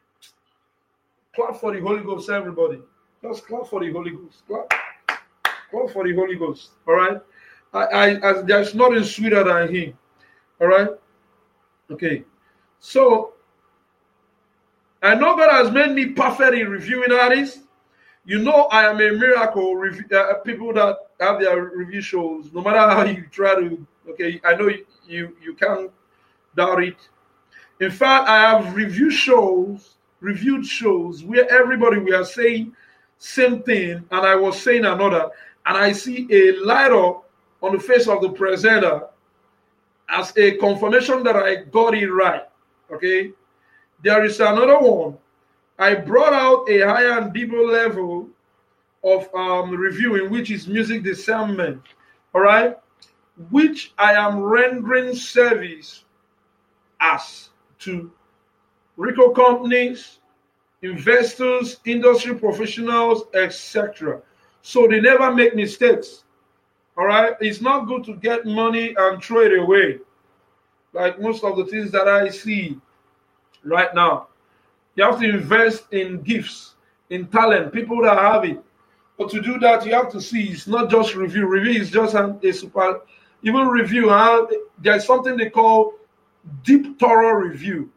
Clap 1.35 1.57
for 1.57 1.73
the 1.73 1.81
Holy 1.81 2.03
Ghost, 2.03 2.29
everybody. 2.29 2.81
Just 3.21 3.45
clap 3.45 3.67
for 3.67 3.81
the 3.81 3.91
Holy 3.91 4.11
Ghost. 4.11 4.43
Clap. 4.47 4.71
Clap 5.69 5.89
for 5.91 6.07
the 6.07 6.15
Holy 6.15 6.35
Ghost. 6.35 6.71
All 6.87 6.95
right. 6.95 7.21
I, 7.73 7.83
I, 7.83 8.29
I 8.29 8.41
there's 8.43 8.73
nothing 8.73 9.03
sweeter 9.03 9.43
than 9.43 9.73
Him. 9.73 9.97
All 10.61 10.67
right. 10.67 10.89
Okay. 11.91 12.23
So 12.79 13.33
I 15.03 15.15
know 15.15 15.35
God 15.35 15.51
has 15.51 15.71
made 15.71 15.91
me 15.91 16.07
perfect 16.07 16.53
in 16.53 16.69
reviewing 16.69 17.11
artists. 17.11 17.59
You 18.25 18.39
know, 18.39 18.63
I 18.71 18.89
am 18.89 18.95
a 18.95 19.11
miracle. 19.11 19.75
Rev- 19.75 20.11
uh, 20.11 20.35
people 20.45 20.73
that 20.73 20.97
have 21.19 21.39
their 21.39 21.63
review 21.63 22.01
shows, 22.01 22.51
no 22.53 22.61
matter 22.61 22.79
how 22.79 23.03
you 23.03 23.25
try 23.31 23.55
to 23.55 23.85
Okay, 24.09 24.39
I 24.43 24.55
know 24.55 24.69
you 25.07 25.35
you 25.41 25.53
can't 25.55 25.91
doubt 26.55 26.83
it. 26.83 26.97
In 27.79 27.91
fact, 27.91 28.29
I 28.29 28.51
have 28.51 28.75
reviewed 28.75 29.13
shows, 29.13 29.95
reviewed 30.21 30.65
shows 30.65 31.23
where 31.23 31.49
everybody 31.51 31.97
we 31.99 32.13
are 32.13 32.25
saying 32.25 32.73
same 33.17 33.63
thing, 33.63 34.05
and 34.11 34.25
I 34.25 34.35
was 34.35 34.61
saying 34.61 34.85
another, 34.85 35.29
and 35.65 35.77
I 35.77 35.91
see 35.91 36.27
a 36.29 36.57
light 36.59 36.91
up 36.91 37.27
on 37.61 37.73
the 37.73 37.79
face 37.79 38.07
of 38.07 38.21
the 38.21 38.29
presenter 38.29 39.07
as 40.09 40.31
a 40.37 40.57
confirmation 40.57 41.23
that 41.23 41.35
I 41.35 41.63
got 41.63 41.95
it 41.95 42.09
right. 42.11 42.43
Okay, 42.91 43.31
there 44.03 44.23
is 44.23 44.39
another 44.39 44.77
one. 44.79 45.17
I 45.79 45.95
brought 45.95 46.33
out 46.33 46.69
a 46.69 46.81
higher 46.81 47.19
and 47.19 47.33
deeper 47.33 47.61
level 47.61 48.29
of 49.03 49.27
um, 49.33 49.71
reviewing, 49.71 50.29
which 50.29 50.51
is 50.51 50.67
music 50.67 51.03
discernment. 51.03 51.81
All 52.33 52.41
right 52.41 52.77
which 53.49 53.93
I 53.97 54.13
am 54.13 54.39
rendering 54.39 55.15
service 55.15 56.03
as 56.99 57.49
to 57.79 58.11
record 58.97 59.35
companies, 59.35 60.19
investors, 60.81 61.77
industry 61.85 62.35
professionals, 62.35 63.23
etc. 63.33 64.21
So 64.61 64.87
they 64.87 65.01
never 65.01 65.33
make 65.33 65.55
mistakes. 65.55 66.23
All 66.97 67.05
right, 67.05 67.33
it's 67.41 67.59
not 67.59 67.87
good 67.87 68.05
to 68.05 68.15
get 68.15 68.45
money 68.45 68.95
and 68.97 69.21
throw 69.21 69.41
it 69.41 69.59
away, 69.59 69.99
like 70.93 71.19
most 71.19 71.43
of 71.43 71.57
the 71.57 71.65
things 71.65 71.91
that 71.91 72.07
I 72.07 72.29
see 72.29 72.79
right 73.65 73.93
now. 73.93 74.27
You 74.95 75.03
have 75.03 75.19
to 75.19 75.29
invest 75.29 75.91
in 75.91 76.21
gifts, 76.21 76.75
in 77.09 77.27
talent, 77.27 77.73
people 77.73 78.01
that 78.03 78.17
have 78.17 78.45
it. 78.45 78.63
But 79.17 79.29
to 79.31 79.41
do 79.41 79.59
that, 79.59 79.85
you 79.85 79.93
have 79.93 80.09
to 80.13 80.21
see 80.21 80.49
it's 80.49 80.67
not 80.67 80.89
just 80.89 81.15
review. 81.15 81.47
Review 81.47 81.81
is 81.81 81.91
just 81.91 82.15
a, 82.15 82.37
a 82.41 82.51
super 82.53 83.01
even 83.45 83.67
review, 83.67 84.09
huh? 84.09 84.47
there's 84.79 85.05
something 85.05 85.37
they 85.37 85.49
call 85.49 85.93
deep 86.63 86.99
thorough 86.99 87.39
review. 87.39 87.91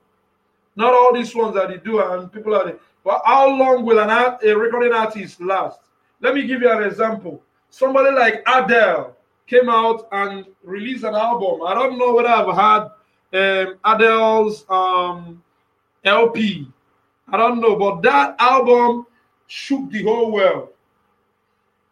Not 0.76 0.92
all 0.92 1.12
these 1.12 1.34
ones 1.34 1.54
that 1.54 1.68
they 1.68 1.78
do, 1.78 2.00
and 2.00 2.30
people 2.30 2.54
are. 2.54 2.66
There. 2.66 2.78
But 3.02 3.22
how 3.24 3.48
long 3.48 3.84
will 3.84 3.98
an 3.98 4.10
art, 4.10 4.44
a 4.44 4.56
recording 4.56 4.92
artist 4.92 5.40
last? 5.40 5.80
Let 6.20 6.34
me 6.34 6.46
give 6.46 6.60
you 6.60 6.70
an 6.70 6.84
example. 6.84 7.42
Somebody 7.70 8.14
like 8.14 8.42
Adele 8.46 9.16
came 9.46 9.68
out 9.70 10.06
and 10.12 10.44
released 10.62 11.04
an 11.04 11.14
album. 11.14 11.62
I 11.66 11.74
don't 11.74 11.98
know 11.98 12.14
whether 12.14 12.28
I've 12.28 12.54
had 12.54 12.90
um, 13.32 13.78
Adele's 13.84 14.64
um, 14.68 15.42
LP. 16.04 16.68
I 17.28 17.36
don't 17.38 17.60
know, 17.60 17.76
but 17.76 18.02
that 18.02 18.36
album 18.38 19.06
shook 19.46 19.90
the 19.90 20.02
whole 20.02 20.30
world. 20.30 20.68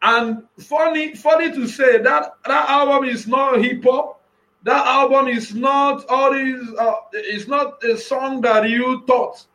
And 0.01 0.43
funny, 0.59 1.15
funny 1.15 1.51
to 1.51 1.67
say 1.67 1.97
that 1.99 2.33
that 2.45 2.69
album 2.69 3.09
is 3.09 3.27
not 3.27 3.61
hip 3.61 3.83
hop. 3.83 4.21
That 4.63 4.85
album 4.85 5.27
is 5.27 5.55
not 5.55 6.05
all 6.09 6.33
these. 6.33 6.73
Uh, 6.77 6.95
it's 7.13 7.47
not 7.47 7.83
a 7.83 7.97
song 7.97 8.41
that 8.41 8.69
you 8.69 9.03
thought 9.07 9.45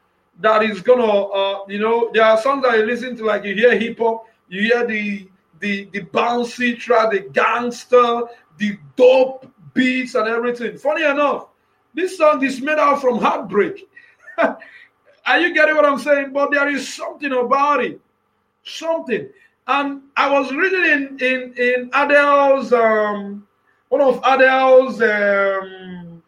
that 0.40 0.62
is 0.62 0.80
gonna. 0.80 1.04
Uh, 1.04 1.64
you 1.68 1.78
know, 1.78 2.10
there 2.12 2.24
are 2.24 2.40
songs 2.40 2.64
that 2.64 2.78
you 2.78 2.86
listen 2.86 3.16
to, 3.16 3.24
like 3.24 3.44
you 3.44 3.54
hear 3.54 3.78
hip 3.78 3.98
hop, 3.98 4.26
you 4.48 4.62
hear 4.62 4.86
the 4.86 5.28
the 5.60 5.84
the 5.92 6.00
bouncy 6.06 6.78
track, 6.78 7.12
the 7.12 7.20
gangster, 7.20 8.22
the 8.58 8.78
dope 8.96 9.46
beats 9.74 10.14
and 10.14 10.28
everything. 10.28 10.76
Funny 10.76 11.04
enough, 11.04 11.46
this 11.94 12.16
song 12.18 12.42
is 12.44 12.60
made 12.60 12.78
out 12.78 13.00
from 13.00 13.18
heartbreak. 13.18 13.88
Are 14.38 15.38
you 15.38 15.54
getting 15.54 15.76
what 15.76 15.84
I'm 15.84 15.98
saying? 15.98 16.32
But 16.32 16.50
there 16.50 16.68
is 16.68 16.92
something 16.92 17.32
about 17.32 17.84
it. 17.84 18.00
Something. 18.64 19.28
And 19.66 20.02
I 20.16 20.28
was 20.30 20.52
reading 20.52 20.84
in 20.84 21.18
in 21.20 21.54
in 21.56 21.90
Adele's 21.92 22.72
um, 22.72 23.46
one 23.88 24.00
of 24.00 24.20
Adele's 24.24 25.00
um, 25.00 26.22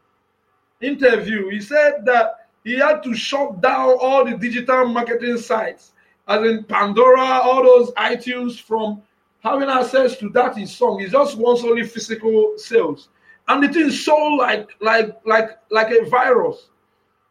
interview. 0.81 1.49
He 1.49 1.61
said 1.61 2.05
that 2.05 2.49
he 2.63 2.77
had 2.77 3.03
to 3.03 3.15
shut 3.15 3.61
down 3.61 3.97
all 4.01 4.25
the 4.25 4.37
digital 4.37 4.87
marketing 4.87 5.39
sites, 5.39 5.93
as 6.29 6.47
in 6.47 6.65
Pandora, 6.65 7.41
all 7.43 7.63
those 7.63 7.91
iTunes, 7.95 8.61
from 8.61 9.03
having 9.43 9.69
access 9.69 10.17
to 10.19 10.29
that 10.31 10.57
his 10.57 10.75
song. 10.75 11.01
He 11.01 11.09
just 11.09 11.37
wants 11.37 11.65
only 11.65 11.85
physical 11.85 12.55
sales, 12.57 13.09
and 13.49 13.65
it 13.65 13.75
is 13.75 14.05
sold 14.05 14.39
like 14.39 14.71
like 14.81 15.19
like 15.27 15.59
like 15.71 15.91
a 15.91 16.09
virus. 16.09 16.69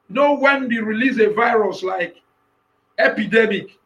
You 0.10 0.16
know 0.16 0.36
when 0.36 0.68
they 0.68 0.80
release 0.80 1.18
a 1.20 1.30
virus 1.34 1.82
like 1.82 2.18
epidemic, 3.00 3.80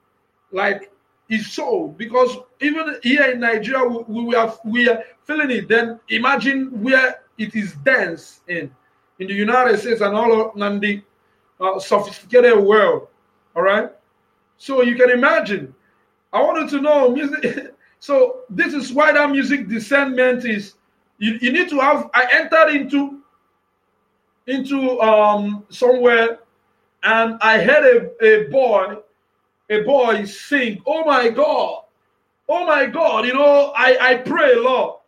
like 0.51 0.91
is 1.29 1.51
so 1.51 1.93
because 1.97 2.37
even 2.61 2.95
here 3.03 3.31
in 3.31 3.39
Nigeria 3.39 3.85
we, 3.85 4.23
we 4.23 4.35
are 4.35 4.57
we 4.63 4.89
are 4.89 5.03
feeling 5.25 5.51
it. 5.51 5.67
Then 5.67 5.99
imagine 6.09 6.81
where 6.81 7.21
it 7.37 7.55
is 7.55 7.73
dense 7.83 8.41
in 8.47 8.71
in 9.19 9.27
the 9.27 9.33
United 9.33 9.79
States 9.79 10.01
and 10.01 10.15
all 10.15 10.51
and 10.61 10.81
the 10.81 11.01
uh, 11.59 11.79
sophisticated 11.79 12.57
world. 12.57 13.07
All 13.55 13.63
right. 13.63 13.89
So 14.57 14.81
you 14.81 14.95
can 14.95 15.09
imagine. 15.09 15.73
I 16.33 16.41
wanted 16.41 16.69
to 16.69 16.81
know 16.81 17.09
music. 17.11 17.73
so 17.99 18.41
this 18.49 18.73
is 18.73 18.93
why 18.93 19.11
that 19.13 19.29
music 19.31 19.67
discernment 19.67 20.45
is. 20.45 20.75
You, 21.19 21.37
you 21.41 21.51
need 21.51 21.69
to 21.69 21.79
have. 21.79 22.09
I 22.13 22.27
entered 22.31 22.75
into 22.75 23.21
into 24.45 25.01
um 25.01 25.65
somewhere, 25.69 26.39
and 27.03 27.37
I 27.41 27.59
heard 27.61 28.11
a, 28.21 28.25
a 28.25 28.49
boy, 28.49 28.97
a 29.69 29.81
boy 29.81 30.25
sing. 30.25 30.81
Oh 30.85 31.03
my 31.05 31.29
God, 31.29 31.83
oh 32.49 32.65
my 32.65 32.85
God. 32.85 33.25
You 33.25 33.33
know, 33.33 33.73
I 33.75 33.97
I 33.99 34.15
pray 34.17 34.53
a 34.53 34.61
lot, 34.61 35.01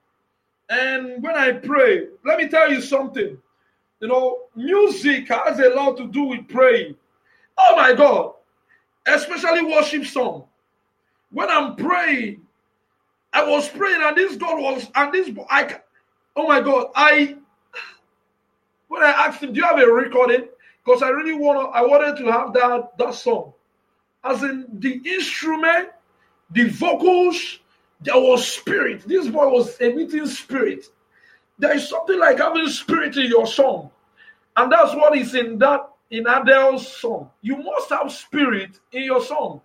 and 0.69 1.21
when 1.23 1.35
I 1.35 1.51
pray, 1.53 2.07
let 2.25 2.37
me 2.37 2.47
tell 2.47 2.71
you 2.71 2.81
something. 2.81 3.37
You 4.01 4.07
know, 4.07 4.43
music 4.55 5.27
has 5.29 5.59
a 5.59 5.69
lot 5.69 5.97
to 5.97 6.07
do 6.07 6.23
with 6.23 6.47
praying. 6.47 6.95
Oh 7.57 7.75
my 7.75 7.93
God, 7.93 8.33
especially 9.07 9.63
worship 9.63 10.05
song. 10.05 10.45
When 11.31 11.49
I'm 11.49 11.75
praying, 11.75 12.41
I 13.33 13.45
was 13.47 13.69
praying, 13.69 14.01
and 14.01 14.15
this 14.15 14.35
God 14.35 14.61
was, 14.61 14.87
and 14.95 15.13
this 15.13 15.29
I, 15.49 15.79
oh 16.35 16.47
my 16.47 16.61
God, 16.61 16.87
I. 16.95 17.35
When 18.87 19.03
I 19.03 19.11
asked 19.11 19.43
him, 19.43 19.53
"Do 19.53 19.59
you 19.59 19.65
have 19.65 19.77
a 19.79 19.85
recording?" 19.85 20.47
Because 20.83 21.03
I 21.03 21.09
really 21.09 21.33
want 21.33 21.59
to, 21.59 21.77
I 21.77 21.81
wanted 21.81 22.17
to 22.23 22.31
have 22.31 22.53
that 22.53 22.97
that 22.97 23.13
song, 23.13 23.53
as 24.23 24.43
in 24.43 24.67
the 24.79 25.01
instrument, 25.05 25.89
the 26.51 26.69
vocals. 26.69 27.59
There 28.01 28.15
was 28.15 28.47
spirit. 28.47 29.01
This 29.05 29.27
boy 29.27 29.49
was 29.49 29.77
emitting 29.79 30.25
spirit. 30.25 30.85
There 31.57 31.75
is 31.75 31.89
something 31.89 32.17
like 32.17 32.37
having 32.37 32.69
spirit 32.69 33.17
in 33.17 33.25
your 33.25 33.45
song. 33.45 33.91
And 34.55 34.71
that's 34.71 34.95
what 34.95 35.17
is 35.17 35.35
in 35.35 35.57
that 35.59 35.89
in 36.09 36.25
Adele's 36.25 36.87
song. 36.87 37.29
You 37.41 37.57
must 37.57 37.89
have 37.89 38.11
spirit 38.11 38.79
in 38.93 39.03
your 39.03 39.21
song. 39.21 39.61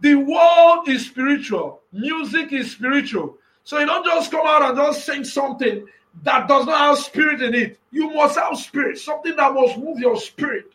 The 0.00 0.14
world 0.14 0.88
is 0.88 1.06
spiritual, 1.06 1.82
music 1.92 2.52
is 2.52 2.72
spiritual. 2.72 3.36
So 3.64 3.78
you 3.78 3.86
don't 3.86 4.04
just 4.04 4.30
come 4.30 4.46
out 4.46 4.62
and 4.62 4.76
just 4.76 5.04
sing 5.04 5.24
something 5.24 5.86
that 6.22 6.48
does 6.48 6.66
not 6.66 6.78
have 6.78 6.98
spirit 6.98 7.42
in 7.42 7.54
it. 7.54 7.78
You 7.90 8.12
must 8.12 8.38
have 8.38 8.58
spirit, 8.58 8.98
something 8.98 9.36
that 9.36 9.52
must 9.52 9.78
move 9.78 9.98
your 9.98 10.16
spirit. 10.16 10.72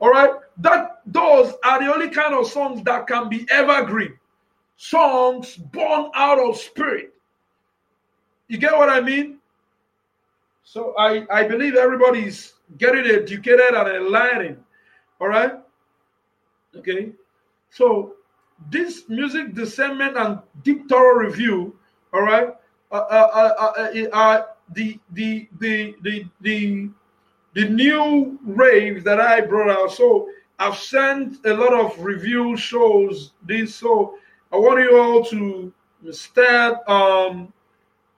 All 0.00 0.10
right, 0.10 0.30
that 0.58 1.00
those 1.06 1.54
are 1.64 1.80
the 1.80 1.92
only 1.92 2.10
kind 2.10 2.34
of 2.34 2.46
songs 2.46 2.82
that 2.84 3.06
can 3.06 3.28
be 3.28 3.46
evergreen, 3.50 4.18
songs 4.76 5.56
born 5.56 6.10
out 6.14 6.38
of 6.38 6.56
spirit. 6.56 7.12
You 8.48 8.58
get 8.58 8.72
what 8.76 8.88
I 8.88 9.00
mean? 9.00 9.38
So 10.62 10.94
I, 10.98 11.26
I 11.30 11.46
believe 11.46 11.74
everybody's 11.76 12.54
getting 12.78 13.04
educated 13.06 13.74
and 13.74 13.88
enlightened. 13.88 14.62
All 15.20 15.28
right. 15.28 15.52
Okay. 16.76 17.12
So 17.70 18.14
this 18.70 19.04
music 19.08 19.54
discernment 19.54 20.16
and 20.16 20.38
deep 20.62 20.88
thorough 20.88 21.26
review. 21.26 21.76
All 22.12 22.22
right. 22.22 22.54
Uh, 22.90 22.96
uh, 22.96 23.74
uh, 24.12 24.42
the, 24.72 24.98
the 25.12 25.48
the 25.58 25.94
the 26.02 26.26
the 26.40 26.90
the 27.54 27.68
new 27.68 28.38
rave 28.44 29.04
that 29.04 29.20
I 29.20 29.40
brought 29.40 29.70
out. 29.70 29.92
So 29.92 30.28
I've 30.58 30.76
sent 30.76 31.44
a 31.44 31.54
lot 31.54 31.72
of 31.74 31.98
review 32.02 32.56
shows. 32.56 33.32
This 33.42 33.76
so 33.76 34.18
I 34.52 34.56
want 34.56 34.80
you 34.80 34.98
all 34.98 35.24
to 35.24 35.72
start 36.12 36.88
um 36.88 37.52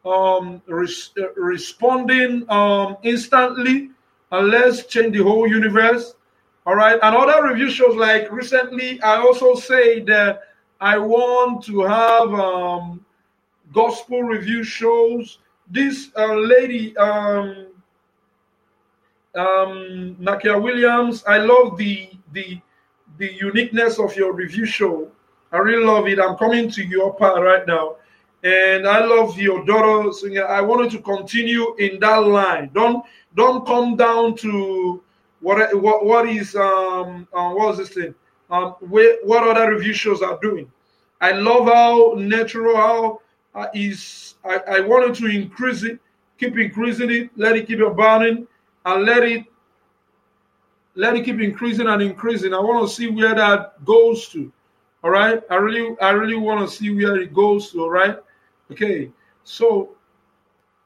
um, 0.06 0.62
res- 0.66 1.10
responding 1.36 2.48
um, 2.48 2.96
instantly, 3.02 3.90
and 4.30 4.48
let's 4.48 4.86
change 4.86 5.16
the 5.16 5.22
whole 5.22 5.46
universe. 5.46 6.14
All 6.64 6.74
right. 6.74 6.98
And 7.02 7.14
other 7.14 7.46
review 7.46 7.70
shows, 7.70 7.96
like 7.96 8.30
recently, 8.30 9.00
I 9.02 9.16
also 9.16 9.54
say 9.54 10.00
that 10.00 10.42
I 10.80 10.98
want 10.98 11.64
to 11.64 11.80
have 11.82 12.32
um, 12.34 13.04
gospel 13.72 14.22
review 14.22 14.62
shows. 14.62 15.38
This 15.68 16.10
uh, 16.16 16.34
lady, 16.34 16.96
um, 16.96 17.66
um, 19.34 20.16
Nakia 20.20 20.60
Williams, 20.60 21.24
I 21.26 21.38
love 21.38 21.76
the 21.76 22.10
the 22.36 22.60
the 23.18 23.32
uniqueness 23.32 23.98
of 23.98 24.14
your 24.16 24.32
review 24.32 24.66
show. 24.66 25.10
I 25.52 25.58
really 25.58 25.84
love 25.84 26.06
it. 26.08 26.18
I'm 26.18 26.36
coming 26.36 26.70
to 26.70 26.82
your 26.82 27.14
part 27.14 27.42
right 27.42 27.66
now 27.66 27.96
and 28.46 28.86
I 28.86 29.04
love 29.04 29.38
your 29.38 29.64
daughter 29.64 30.12
singing. 30.12 30.38
I 30.38 30.60
wanted 30.60 30.90
to 30.92 30.98
continue 31.00 31.74
in 31.76 31.98
that 32.00 32.18
line. 32.18 32.70
Don't 32.74 33.04
don't 33.34 33.66
come 33.66 33.96
down 33.96 34.36
to 34.36 35.02
what 35.40 35.58
what 35.80 36.04
what 36.04 36.28
is 36.28 36.54
um, 36.54 37.26
um 37.34 37.54
what 37.56 37.72
is 37.72 37.78
this 37.78 37.88
thing 37.90 38.14
um 38.50 38.76
where, 38.80 39.18
what 39.24 39.42
other 39.48 39.72
review 39.74 39.92
shows 39.92 40.22
are 40.22 40.38
doing. 40.40 40.70
I 41.20 41.32
love 41.32 41.66
how 41.66 42.14
natural 42.16 42.76
how 42.76 43.20
uh, 43.54 43.68
is 43.74 44.34
I, 44.44 44.60
I 44.76 44.80
wanted 44.80 45.14
to 45.16 45.26
increase 45.26 45.82
it, 45.82 45.98
keep 46.38 46.56
increasing 46.58 47.10
it, 47.10 47.30
let 47.36 47.56
it 47.56 47.66
keep 47.66 47.80
burning, 47.96 48.46
and 48.84 49.04
let 49.04 49.24
it 49.24 49.44
let 50.96 51.14
it 51.14 51.24
keep 51.24 51.40
increasing 51.40 51.86
and 51.86 52.02
increasing. 52.02 52.52
I 52.52 52.58
want 52.58 52.88
to 52.88 52.92
see 52.92 53.08
where 53.08 53.34
that 53.34 53.84
goes 53.84 54.28
to. 54.30 54.52
All 55.04 55.10
right. 55.10 55.40
I 55.50 55.54
really 55.56 55.96
I 56.00 56.10
really 56.10 56.36
want 56.36 56.68
to 56.68 56.74
see 56.74 56.90
where 56.90 57.16
it 57.16 57.32
goes 57.32 57.70
to. 57.70 57.82
All 57.82 57.90
right. 57.90 58.18
Okay, 58.70 59.12
so 59.44 59.90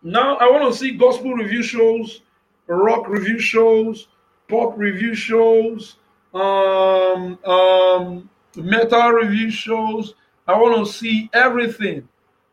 now 0.02 0.36
I 0.36 0.50
want 0.50 0.70
to 0.70 0.78
see 0.78 0.92
gospel 0.92 1.32
review 1.32 1.62
shows, 1.62 2.20
rock 2.66 3.08
review 3.08 3.38
shows, 3.38 4.08
pop 4.48 4.76
review 4.76 5.14
shows, 5.14 5.96
um, 6.34 7.38
um, 7.44 8.28
metal 8.56 9.10
review 9.12 9.50
shows. 9.50 10.14
I 10.46 10.58
want 10.58 10.86
to 10.86 10.92
see 10.92 11.30
everything. 11.32 12.06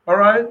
All 0.08 0.16
right. 0.16 0.48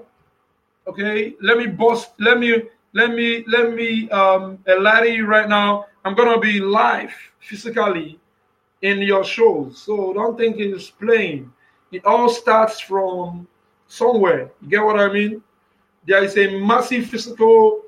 Okay. 0.86 1.34
Let 1.40 1.56
me 1.56 1.66
bust. 1.68 2.10
Let 2.18 2.38
me. 2.38 2.64
Let 2.92 3.14
me. 3.14 3.44
Let 3.46 3.72
me. 3.72 4.10
Um, 4.10 4.58
enlighten 4.68 5.14
you 5.14 5.26
right 5.26 5.48
now. 5.48 5.86
I'm 6.06 6.14
gonna 6.14 6.38
be 6.38 6.60
live 6.60 7.12
physically 7.40 8.20
in 8.80 9.02
your 9.02 9.24
shows. 9.24 9.82
So 9.82 10.12
don't 10.14 10.38
think 10.38 10.56
it's 10.56 10.88
playing. 10.88 11.52
It 11.90 12.04
all 12.04 12.28
starts 12.28 12.78
from 12.78 13.48
somewhere. 13.88 14.52
You 14.62 14.68
get 14.68 14.84
what 14.84 15.00
I 15.00 15.12
mean? 15.12 15.42
There 16.06 16.22
is 16.22 16.38
a 16.38 16.60
massive 16.60 17.06
physical 17.06 17.82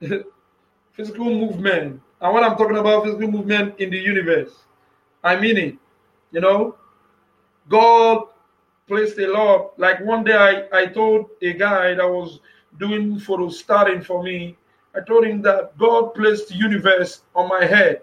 physical 0.92 1.26
movement. 1.26 2.00
And 2.22 2.34
when 2.34 2.44
I'm 2.44 2.56
talking 2.56 2.78
about 2.78 3.04
physical 3.04 3.30
movement 3.30 3.78
in 3.78 3.90
the 3.90 3.98
universe, 3.98 4.52
I 5.22 5.38
mean 5.38 5.58
it. 5.58 5.76
You 6.32 6.40
know, 6.40 6.76
God 7.68 8.24
placed 8.88 9.18
a 9.18 9.26
lot. 9.26 9.78
Like 9.78 10.00
one 10.00 10.24
day 10.24 10.32
I, 10.32 10.84
I 10.84 10.86
told 10.86 11.28
a 11.42 11.52
guy 11.52 11.92
that 11.92 12.08
was 12.08 12.40
doing 12.78 13.18
photo 13.18 13.50
starting 13.50 14.00
for 14.00 14.22
me, 14.22 14.56
I 14.94 15.00
told 15.00 15.24
him 15.24 15.42
that 15.42 15.76
God 15.78 16.14
placed 16.14 16.48
the 16.48 16.54
universe 16.56 17.22
on 17.34 17.48
my 17.48 17.64
head. 17.64 18.02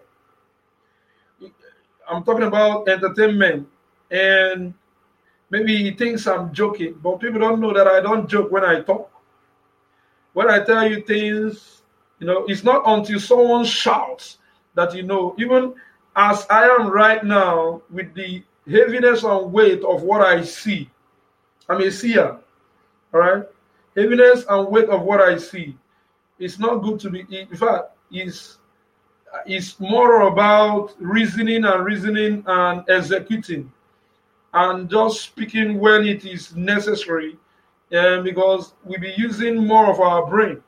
I'm 2.09 2.23
talking 2.23 2.43
about 2.47 2.87
entertainment. 2.87 3.67
And 4.09 4.73
Maybe 5.49 5.77
he 5.77 5.91
thinks 5.91 6.27
I'm 6.27 6.53
joking, 6.53 6.95
but 7.01 7.19
people 7.19 7.39
don't 7.39 7.61
know 7.61 7.73
that 7.73 7.87
I 7.87 8.01
don't 8.01 8.29
joke 8.29 8.51
when 8.51 8.65
I 8.65 8.81
talk. 8.81 9.09
When 10.33 10.49
I 10.49 10.63
tell 10.63 10.89
you 10.89 11.01
things, 11.01 11.83
you 12.19 12.27
know, 12.27 12.45
it's 12.47 12.63
not 12.63 12.83
until 12.85 13.19
someone 13.19 13.63
shouts 13.63 14.39
that 14.75 14.93
you 14.93 15.03
know, 15.03 15.35
even 15.37 15.73
as 16.15 16.45
I 16.49 16.67
am 16.67 16.89
right 16.89 17.23
now 17.23 17.81
with 17.89 18.13
the 18.13 18.43
heaviness 18.69 19.23
and 19.23 19.51
weight 19.53 19.83
of 19.83 20.03
what 20.03 20.21
I 20.21 20.43
see. 20.43 20.89
I'm 21.69 21.81
a 21.81 21.91
seer, 21.91 22.37
all 23.13 23.19
right? 23.19 23.43
Heaviness 23.95 24.45
and 24.49 24.67
weight 24.67 24.89
of 24.89 25.01
what 25.01 25.21
I 25.21 25.37
see. 25.37 25.77
It's 26.39 26.59
not 26.59 26.83
good 26.83 26.99
to 27.01 27.09
be, 27.09 27.25
in 27.29 27.55
fact, 27.55 27.91
it's, 28.11 28.59
it's 29.45 29.79
more 29.79 30.27
about 30.27 30.93
reasoning 30.99 31.65
and 31.65 31.83
reasoning 31.83 32.43
and 32.45 32.83
executing 32.89 33.71
and 34.53 34.89
just 34.89 35.21
speaking 35.21 35.79
when 35.79 36.05
it 36.05 36.25
is 36.25 36.55
necessary 36.55 37.37
um, 37.93 38.23
because 38.23 38.73
we 38.83 38.97
be 38.97 39.13
using 39.17 39.55
more 39.65 39.89
of 39.89 39.99
our 39.99 40.25
brain. 40.25 40.61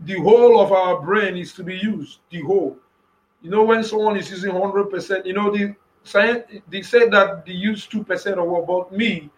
The 0.00 0.18
whole 0.18 0.60
of 0.60 0.72
our 0.72 1.00
brain 1.00 1.36
is 1.36 1.52
to 1.54 1.62
be 1.62 1.76
used, 1.76 2.18
the 2.30 2.40
whole. 2.42 2.76
You 3.40 3.50
know, 3.50 3.62
when 3.62 3.82
someone 3.84 4.16
is 4.16 4.30
using 4.30 4.52
100%, 4.52 5.26
you 5.26 5.32
know, 5.32 5.50
the 5.50 5.74
they 6.68 6.82
said 6.82 7.10
that 7.12 7.44
they 7.46 7.52
use 7.52 7.86
2% 7.86 8.36
or 8.36 8.44
what, 8.44 8.66
but 8.66 8.96
me, 8.96 9.30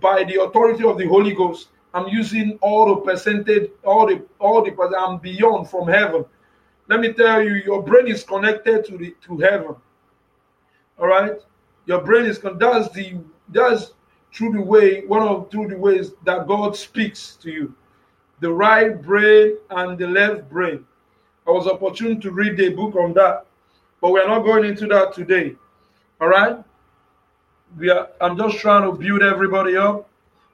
by 0.00 0.24
the 0.24 0.42
authority 0.42 0.84
of 0.84 0.98
the 0.98 1.06
Holy 1.06 1.34
Ghost, 1.34 1.68
I'm 1.94 2.08
using 2.08 2.58
all 2.62 2.94
the 2.94 3.00
percentage, 3.02 3.70
all 3.84 4.06
the, 4.06 4.24
all 4.38 4.62
the, 4.64 4.72
I'm 4.98 5.18
beyond 5.18 5.68
from 5.70 5.88
heaven. 5.88 6.24
Let 6.88 7.00
me 7.00 7.12
tell 7.12 7.42
you, 7.42 7.54
your 7.54 7.82
brain 7.82 8.08
is 8.08 8.24
connected 8.24 8.84
to 8.86 8.98
the 8.98 9.14
to 9.26 9.38
heaven. 9.38 9.76
All 10.98 11.06
right 11.06 11.38
your 11.86 12.00
brain 12.00 12.26
is 12.26 12.38
con- 12.38 12.58
that's 12.58 12.90
the 12.90 13.16
that's 13.48 13.92
through 14.34 14.52
the 14.52 14.62
way 14.62 15.04
one 15.06 15.22
of 15.26 15.50
through 15.50 15.68
the 15.68 15.76
ways 15.76 16.12
that 16.24 16.46
God 16.46 16.76
speaks 16.76 17.36
to 17.36 17.50
you. 17.50 17.74
The 18.40 18.52
right 18.52 19.00
brain 19.00 19.56
and 19.70 19.98
the 19.98 20.06
left 20.06 20.48
brain. 20.50 20.84
I 21.46 21.50
was 21.50 21.66
opportune 21.66 22.20
to 22.20 22.30
read 22.30 22.58
a 22.60 22.70
book 22.70 22.94
on 22.96 23.12
that, 23.14 23.46
but 24.00 24.12
we're 24.12 24.26
not 24.26 24.40
going 24.40 24.64
into 24.64 24.86
that 24.88 25.12
today. 25.12 25.56
All 26.20 26.28
right. 26.28 26.58
We 27.78 27.90
are, 27.90 28.08
I'm 28.20 28.36
just 28.36 28.58
trying 28.58 28.82
to 28.90 28.96
build 28.96 29.22
everybody 29.22 29.76
up 29.76 30.08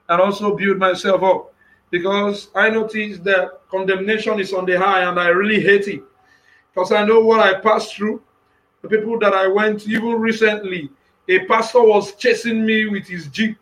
and 0.09 0.19
also 0.21 0.55
build 0.55 0.77
myself 0.77 1.23
up 1.23 1.53
because 1.91 2.49
I 2.55 2.69
noticed 2.69 3.23
that 3.23 3.61
condemnation 3.69 4.39
is 4.39 4.53
on 4.53 4.65
the 4.65 4.77
high 4.77 5.03
and 5.03 5.19
I 5.19 5.29
really 5.29 5.61
hate 5.61 5.87
it 5.87 6.03
because 6.73 6.91
I 6.91 7.05
know 7.05 7.19
what 7.21 7.39
I 7.39 7.59
passed 7.59 7.95
through. 7.95 8.21
The 8.81 8.89
people 8.89 9.19
that 9.19 9.33
I 9.33 9.47
went 9.47 9.81
to, 9.81 9.89
even 9.89 10.19
recently, 10.19 10.89
a 11.27 11.45
pastor 11.45 11.83
was 11.83 12.15
chasing 12.15 12.65
me 12.65 12.87
with 12.87 13.07
his 13.07 13.27
jeep. 13.27 13.57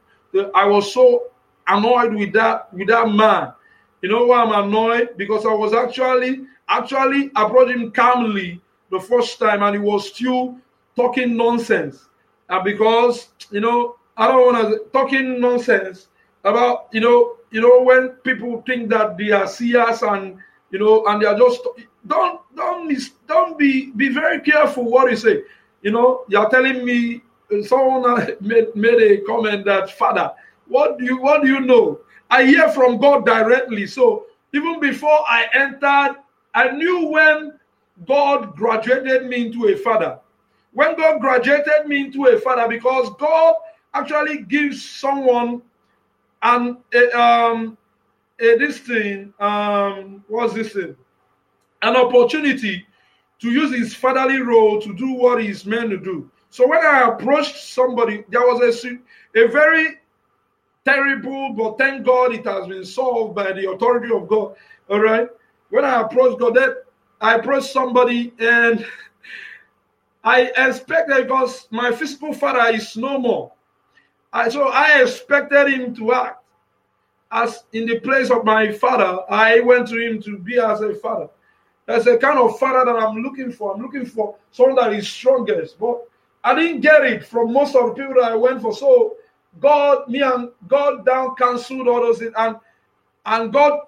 I 0.53 0.65
was 0.65 0.93
so 0.93 1.27
annoyed 1.67 2.13
with 2.13 2.33
that 2.33 2.73
with 2.73 2.87
that 2.87 3.09
man. 3.09 3.53
You 4.01 4.09
know 4.09 4.27
why 4.27 4.43
I'm 4.43 4.67
annoyed? 4.67 5.17
Because 5.17 5.45
I 5.45 5.53
was 5.53 5.73
actually 5.73 6.45
actually 6.69 7.31
approached 7.35 7.71
him 7.71 7.91
calmly 7.91 8.61
the 8.91 8.99
first 8.99 9.39
time, 9.39 9.63
and 9.63 9.75
he 9.75 9.81
was 9.81 10.13
still 10.13 10.57
talking 10.95 11.35
nonsense. 11.35 12.07
And 12.49 12.63
because 12.63 13.29
you 13.49 13.59
know, 13.59 13.95
I 14.15 14.27
don't 14.27 14.53
want 14.53 14.69
to 14.69 14.85
talking 14.91 15.41
nonsense 15.41 16.07
about 16.47 16.87
you 16.91 17.01
know, 17.01 17.37
you 17.51 17.61
know 17.61 17.81
when 17.81 18.09
people 18.23 18.63
think 18.65 18.89
that 18.89 19.17
they 19.17 19.31
are 19.31 19.47
seers 19.47 20.01
and 20.01 20.37
you 20.71 20.79
know, 20.79 21.05
and 21.05 21.21
they 21.21 21.25
are 21.25 21.37
just 21.37 21.61
don't 22.05 22.41
don't 22.55 22.91
don't 23.27 23.57
be 23.57 23.91
be 23.91 24.09
very 24.09 24.39
careful 24.41 24.85
what 24.85 25.09
you 25.09 25.17
say. 25.17 25.43
You 25.81 25.91
know, 25.91 26.25
you 26.27 26.39
are 26.39 26.49
telling 26.49 26.83
me 26.83 27.21
uh, 27.53 27.63
someone 27.63 28.27
made, 28.41 28.75
made 28.75 29.01
a 29.01 29.21
comment 29.21 29.65
that 29.65 29.91
father, 29.91 30.33
what 30.67 30.97
do 30.97 31.05
you 31.05 31.21
what 31.21 31.41
do 31.43 31.47
you 31.47 31.61
know? 31.61 31.99
I 32.29 32.45
hear 32.45 32.69
from 32.69 32.97
God 32.97 33.25
directly. 33.25 33.87
So 33.87 34.25
even 34.53 34.79
before 34.79 35.19
I 35.29 35.45
entered, 35.53 36.21
I 36.53 36.71
knew 36.71 37.07
when 37.07 37.59
God 38.05 38.55
graduated 38.55 39.27
me 39.27 39.47
into 39.47 39.67
a 39.67 39.75
father. 39.77 40.19
When 40.73 40.95
God 40.95 41.21
graduated 41.21 41.87
me 41.87 42.01
into 42.01 42.25
a 42.25 42.39
father, 42.39 42.67
because 42.67 43.09
God 43.19 43.55
actually 43.93 44.43
gives 44.43 44.87
someone 44.87 45.61
an 46.55 46.77
a, 46.93 47.19
um 47.19 47.77
a, 48.39 48.57
this 48.57 48.79
thing 48.79 49.33
um 49.39 50.23
what's 50.27 50.53
this 50.53 50.73
thing 50.73 50.95
an 51.81 51.95
opportunity 51.95 52.85
to 53.39 53.51
use 53.51 53.73
his 53.73 53.93
fatherly 53.93 54.41
role 54.41 54.81
to 54.81 54.93
do 54.95 55.13
what 55.13 55.41
he's 55.41 55.65
meant 55.65 55.89
to 55.91 55.97
do. 55.97 56.29
So 56.49 56.67
when 56.67 56.83
I 56.83 57.07
approached 57.09 57.57
somebody, 57.57 58.23
there 58.29 58.41
was 58.41 58.83
a, 58.83 58.99
a 59.39 59.47
very 59.47 59.97
terrible, 60.85 61.53
but 61.53 61.77
thank 61.77 62.05
God 62.05 62.33
it 62.33 62.45
has 62.45 62.67
been 62.67 62.85
solved 62.85 63.35
by 63.35 63.51
the 63.51 63.69
authority 63.69 64.13
of 64.13 64.27
God. 64.27 64.55
All 64.89 64.99
right. 64.99 65.29
When 65.69 65.85
I 65.85 66.01
approached 66.01 66.39
God, 66.39 66.55
that 66.55 66.85
I 67.21 67.35
approached 67.35 67.71
somebody 67.71 68.33
and 68.39 68.85
I 70.23 70.51
expected 70.57 71.27
because 71.27 71.67
my 71.71 71.91
physical 71.91 72.33
father 72.33 72.75
is 72.75 72.97
no 72.97 73.19
more. 73.19 73.51
I, 74.37 74.49
so 74.49 74.67
I 74.67 75.01
expected 75.01 75.67
him 75.69 75.95
to 75.95 76.13
act 76.13 76.43
as 77.31 77.63
in 77.73 77.87
the 77.87 77.99
place 77.99 78.29
of 78.29 78.45
my 78.45 78.71
father. 78.71 79.21
I 79.27 79.61
went 79.61 79.87
to 79.87 79.97
him 79.97 80.21
to 80.21 80.37
be 80.37 80.59
as 80.59 80.81
a 80.81 80.93
father. 80.93 81.29
That's 81.87 82.05
the 82.05 82.19
kind 82.19 82.37
of 82.37 82.59
father 82.59 82.85
that 82.85 83.01
I'm 83.01 83.23
looking 83.23 83.51
for. 83.51 83.73
I'm 83.73 83.81
looking 83.81 84.05
for 84.05 84.35
someone 84.51 84.75
that 84.75 84.93
is 84.93 85.07
strongest. 85.07 85.79
But 85.79 86.07
I 86.43 86.53
didn't 86.53 86.81
get 86.81 87.03
it 87.03 87.25
from 87.25 87.51
most 87.51 87.75
of 87.75 87.87
the 87.87 87.93
people 87.95 88.21
that 88.21 88.31
I 88.31 88.35
went 88.35 88.61
for. 88.61 88.73
So 88.75 89.15
God, 89.59 90.07
me 90.07 90.21
and 90.21 90.51
God 90.67 91.03
down 91.03 91.35
canceled 91.35 91.87
all 91.87 92.01
those 92.01 92.19
things. 92.19 92.33
And, 92.37 92.57
and 93.25 93.51
God 93.51 93.79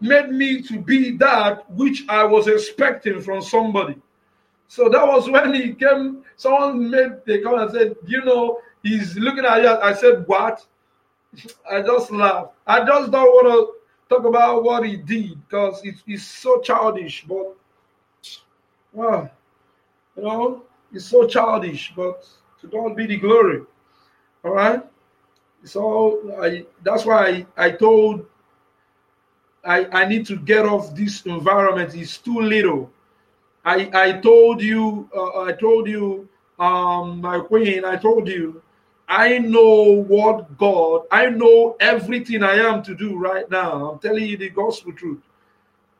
made 0.00 0.30
me 0.30 0.62
to 0.62 0.80
be 0.80 1.14
that 1.18 1.70
which 1.72 2.04
I 2.08 2.24
was 2.24 2.48
expecting 2.48 3.20
from 3.20 3.42
somebody. 3.42 3.96
So 4.66 4.88
that 4.88 5.06
was 5.06 5.28
when 5.28 5.52
he 5.52 5.74
came, 5.74 6.24
someone 6.36 6.90
made 6.90 7.20
the 7.26 7.42
comment 7.42 7.70
and 7.70 7.72
said, 7.72 7.96
You 8.06 8.24
know, 8.24 8.60
he's 8.84 9.16
looking 9.16 9.44
at 9.44 9.62
you. 9.62 9.68
I 9.70 9.92
said, 9.94 10.28
What? 10.28 10.64
I 11.68 11.82
just 11.82 12.12
laughed. 12.12 12.52
I 12.66 12.84
just 12.84 13.10
don't 13.10 13.26
want 13.26 13.48
to 13.48 14.14
talk 14.14 14.24
about 14.24 14.62
what 14.62 14.86
he 14.86 14.96
did 14.96 15.42
because 15.48 15.80
it's, 15.84 16.02
it's 16.06 16.24
so 16.24 16.60
childish, 16.60 17.24
but 17.28 17.56
well, 18.92 19.30
you 20.16 20.22
know, 20.22 20.62
it's 20.92 21.06
so 21.06 21.26
childish, 21.26 21.92
but 21.96 22.28
to 22.60 22.68
God 22.68 22.96
be 22.96 23.06
the 23.06 23.16
glory. 23.16 23.62
All 24.44 24.52
right. 24.52 24.82
So 25.64 26.38
I 26.40 26.66
that's 26.84 27.04
why 27.06 27.46
I, 27.56 27.66
I 27.66 27.70
told 27.72 28.26
I, 29.64 29.86
I 29.92 30.04
need 30.06 30.26
to 30.26 30.36
get 30.36 30.66
off 30.66 30.94
this 30.94 31.22
environment. 31.22 31.94
It's 31.94 32.18
too 32.18 32.40
little. 32.40 32.90
I 33.64 33.90
I 33.94 34.12
told 34.20 34.62
you 34.62 35.08
uh, 35.16 35.40
I 35.42 35.52
told 35.52 35.88
you 35.88 36.28
um 36.58 37.20
my 37.20 37.40
queen 37.40 37.84
I 37.84 37.96
told 37.96 38.28
you 38.28 38.62
I 39.14 39.38
know 39.38 40.02
what 40.08 40.58
God, 40.58 41.02
I 41.08 41.30
know 41.30 41.76
everything 41.78 42.42
I 42.42 42.56
am 42.56 42.82
to 42.82 42.96
do 42.96 43.16
right 43.16 43.48
now. 43.48 43.92
I'm 43.92 44.00
telling 44.00 44.24
you 44.24 44.36
the 44.36 44.50
gospel 44.50 44.92
truth. 44.92 45.22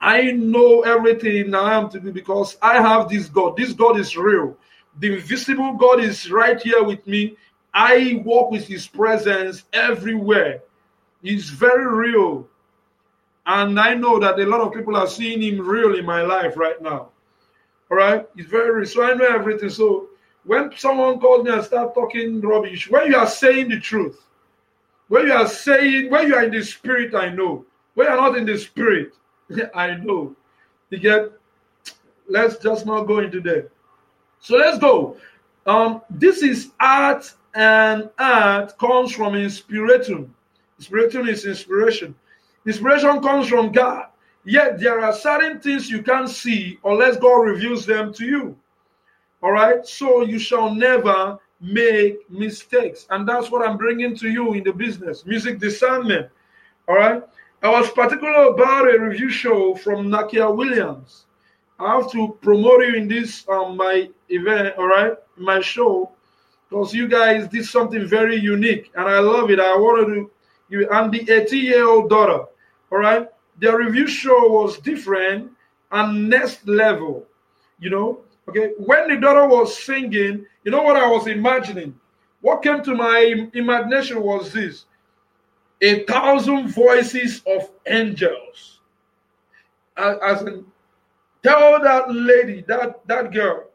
I 0.01 0.32
know 0.32 0.81
everything 0.81 1.55
I 1.55 1.74
am 1.78 1.89
to 1.91 2.01
do 2.01 2.11
because 2.11 2.57
I 2.61 2.82
have 2.82 3.09
this 3.09 3.28
God. 3.28 3.57
This 3.57 3.73
God 3.73 4.01
is 4.01 4.16
real. 4.16 4.57
The 4.99 5.15
invisible 5.15 5.74
God 5.74 6.01
is 6.01 6.28
right 6.28 6.61
here 6.61 6.82
with 6.82 7.07
me. 7.07 7.36
I 7.73 8.20
walk 8.24 8.51
with 8.51 8.66
his 8.66 8.89
presence 8.89 9.62
everywhere. 9.73 10.62
He's 11.23 11.51
very 11.51 11.86
real. 11.86 12.49
And 13.47 13.78
I 13.78 13.95
know 13.95 14.19
that 14.19 14.41
a 14.41 14.45
lot 14.45 14.61
of 14.61 14.74
people 14.74 14.97
are 14.97 15.07
seeing 15.07 15.41
him 15.41 15.65
real 15.65 15.97
in 15.97 16.05
my 16.05 16.23
life 16.23 16.57
right 16.57 16.82
now. 16.82 17.11
All 17.93 17.97
right? 17.97 18.27
He's 18.35 18.47
very 18.47 18.73
real. 18.74 18.86
So 18.86 19.05
I 19.05 19.15
know 19.15 19.27
everything. 19.27 19.70
So 19.70 20.09
when 20.44 20.70
someone 20.76 21.18
calls 21.18 21.44
me 21.44 21.52
and 21.52 21.64
start 21.64 21.94
talking 21.94 22.40
rubbish, 22.40 22.90
when 22.90 23.10
you 23.10 23.16
are 23.16 23.26
saying 23.26 23.68
the 23.68 23.80
truth, 23.80 24.20
when 25.08 25.26
you 25.26 25.32
are 25.32 25.48
saying, 25.48 26.10
when 26.10 26.26
you 26.28 26.34
are 26.34 26.44
in 26.44 26.52
the 26.52 26.62
spirit, 26.62 27.14
I 27.14 27.30
know. 27.30 27.64
When 27.94 28.06
you're 28.06 28.16
not 28.16 28.36
in 28.36 28.46
the 28.46 28.58
spirit, 28.58 29.12
I 29.74 29.96
know. 29.96 30.34
You 30.90 30.98
get, 30.98 31.32
let's 32.28 32.58
just 32.58 32.86
not 32.86 33.04
go 33.04 33.18
into 33.18 33.40
that. 33.42 33.70
So 34.40 34.56
let's 34.56 34.78
go. 34.78 35.16
Um, 35.66 36.02
this 36.10 36.42
is 36.42 36.72
art, 36.80 37.32
and 37.54 38.10
art 38.18 38.76
comes 38.78 39.12
from 39.12 39.34
inspiration. 39.34 40.34
Inspiration 40.78 41.28
is 41.28 41.46
inspiration. 41.46 42.14
Inspiration 42.66 43.22
comes 43.22 43.48
from 43.48 43.72
God. 43.72 44.06
Yet 44.44 44.78
there 44.78 45.00
are 45.00 45.12
certain 45.12 45.60
things 45.60 45.90
you 45.90 46.02
can't 46.02 46.28
see 46.28 46.78
unless 46.84 47.16
God 47.16 47.36
reveals 47.36 47.86
them 47.86 48.12
to 48.14 48.26
you. 48.26 48.56
All 49.44 49.52
right. 49.52 49.86
So 49.86 50.22
you 50.22 50.38
shall 50.38 50.74
never 50.74 51.38
make 51.60 52.30
mistakes. 52.30 53.06
And 53.10 53.28
that's 53.28 53.50
what 53.50 53.68
I'm 53.68 53.76
bringing 53.76 54.16
to 54.16 54.28
you 54.30 54.54
in 54.54 54.64
the 54.64 54.72
business 54.72 55.26
music 55.26 55.58
discernment. 55.58 56.30
All 56.88 56.94
right. 56.94 57.22
I 57.62 57.68
was 57.68 57.90
particular 57.90 58.46
about 58.54 58.88
a 58.92 58.98
review 58.98 59.28
show 59.28 59.74
from 59.74 60.08
Nakia 60.08 60.54
Williams. 60.54 61.26
I 61.78 61.94
have 61.94 62.10
to 62.12 62.38
promote 62.40 62.86
you 62.86 62.94
in 62.94 63.06
this 63.06 63.44
um 63.48 63.76
my 63.76 64.08
event, 64.30 64.76
all 64.78 64.86
right, 64.86 65.12
my 65.36 65.60
show, 65.60 66.12
because 66.70 66.94
you 66.94 67.06
guys 67.06 67.46
did 67.48 67.66
something 67.66 68.06
very 68.06 68.36
unique 68.36 68.92
and 68.96 69.06
I 69.06 69.18
love 69.18 69.50
it. 69.50 69.60
I 69.60 69.76
wanted 69.76 70.06
to 70.14 70.30
you 70.70 70.88
and 70.90 71.12
the 71.12 71.30
18 71.30 71.64
year 71.64 71.86
old 71.86 72.08
daughter, 72.08 72.44
all 72.90 72.98
right. 72.98 73.28
The 73.60 73.76
review 73.76 74.06
show 74.06 74.48
was 74.48 74.78
different 74.78 75.50
and 75.92 76.30
next 76.30 76.66
level, 76.66 77.26
you 77.78 77.90
know. 77.90 78.24
Okay, 78.48 78.72
when 78.78 79.08
the 79.08 79.16
daughter 79.16 79.46
was 79.46 79.82
singing, 79.82 80.46
you 80.64 80.70
know 80.70 80.82
what 80.82 80.96
I 80.96 81.06
was 81.06 81.26
imagining? 81.26 81.98
What 82.40 82.62
came 82.62 82.82
to 82.82 82.94
my 82.94 83.48
imagination 83.54 84.22
was 84.22 84.52
this 84.52 84.84
a 85.80 86.04
thousand 86.04 86.68
voices 86.68 87.42
of 87.46 87.70
angels. 87.86 88.80
As 89.96 90.42
in, 90.42 90.64
tell 91.42 91.80
that 91.82 92.12
lady, 92.12 92.64
that, 92.68 93.06
that 93.06 93.32
girl, 93.32 93.70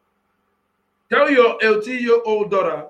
tell 1.09 1.29
your 1.29 1.57
18 1.61 2.03
year 2.03 2.21
old 2.25 2.51
daughter 2.51 2.87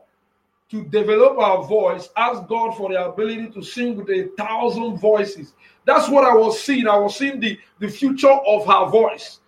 to 0.71 0.83
develop 0.85 1.37
her 1.37 1.67
voice, 1.67 2.09
ask 2.15 2.47
God 2.47 2.75
for 2.77 2.89
the 2.89 3.05
ability 3.05 3.49
to 3.49 3.63
sing 3.63 3.95
with 3.95 4.09
a 4.09 4.29
thousand 4.37 4.97
voices. 4.97 5.53
That's 5.85 6.09
what 6.09 6.23
I 6.23 6.33
was 6.33 6.59
seeing. 6.59 6.87
I 6.87 6.97
was 6.97 7.15
seeing 7.15 7.39
the, 7.39 7.57
the 7.79 7.87
future 7.87 8.29
of 8.29 8.65
her 8.67 8.89
voice. 8.89 9.39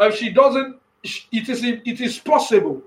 If 0.00 0.16
she 0.16 0.30
doesn't 0.30 0.78
it 1.02 1.48
is 1.48 1.64
it 1.64 2.00
is 2.00 2.18
possible. 2.18 2.82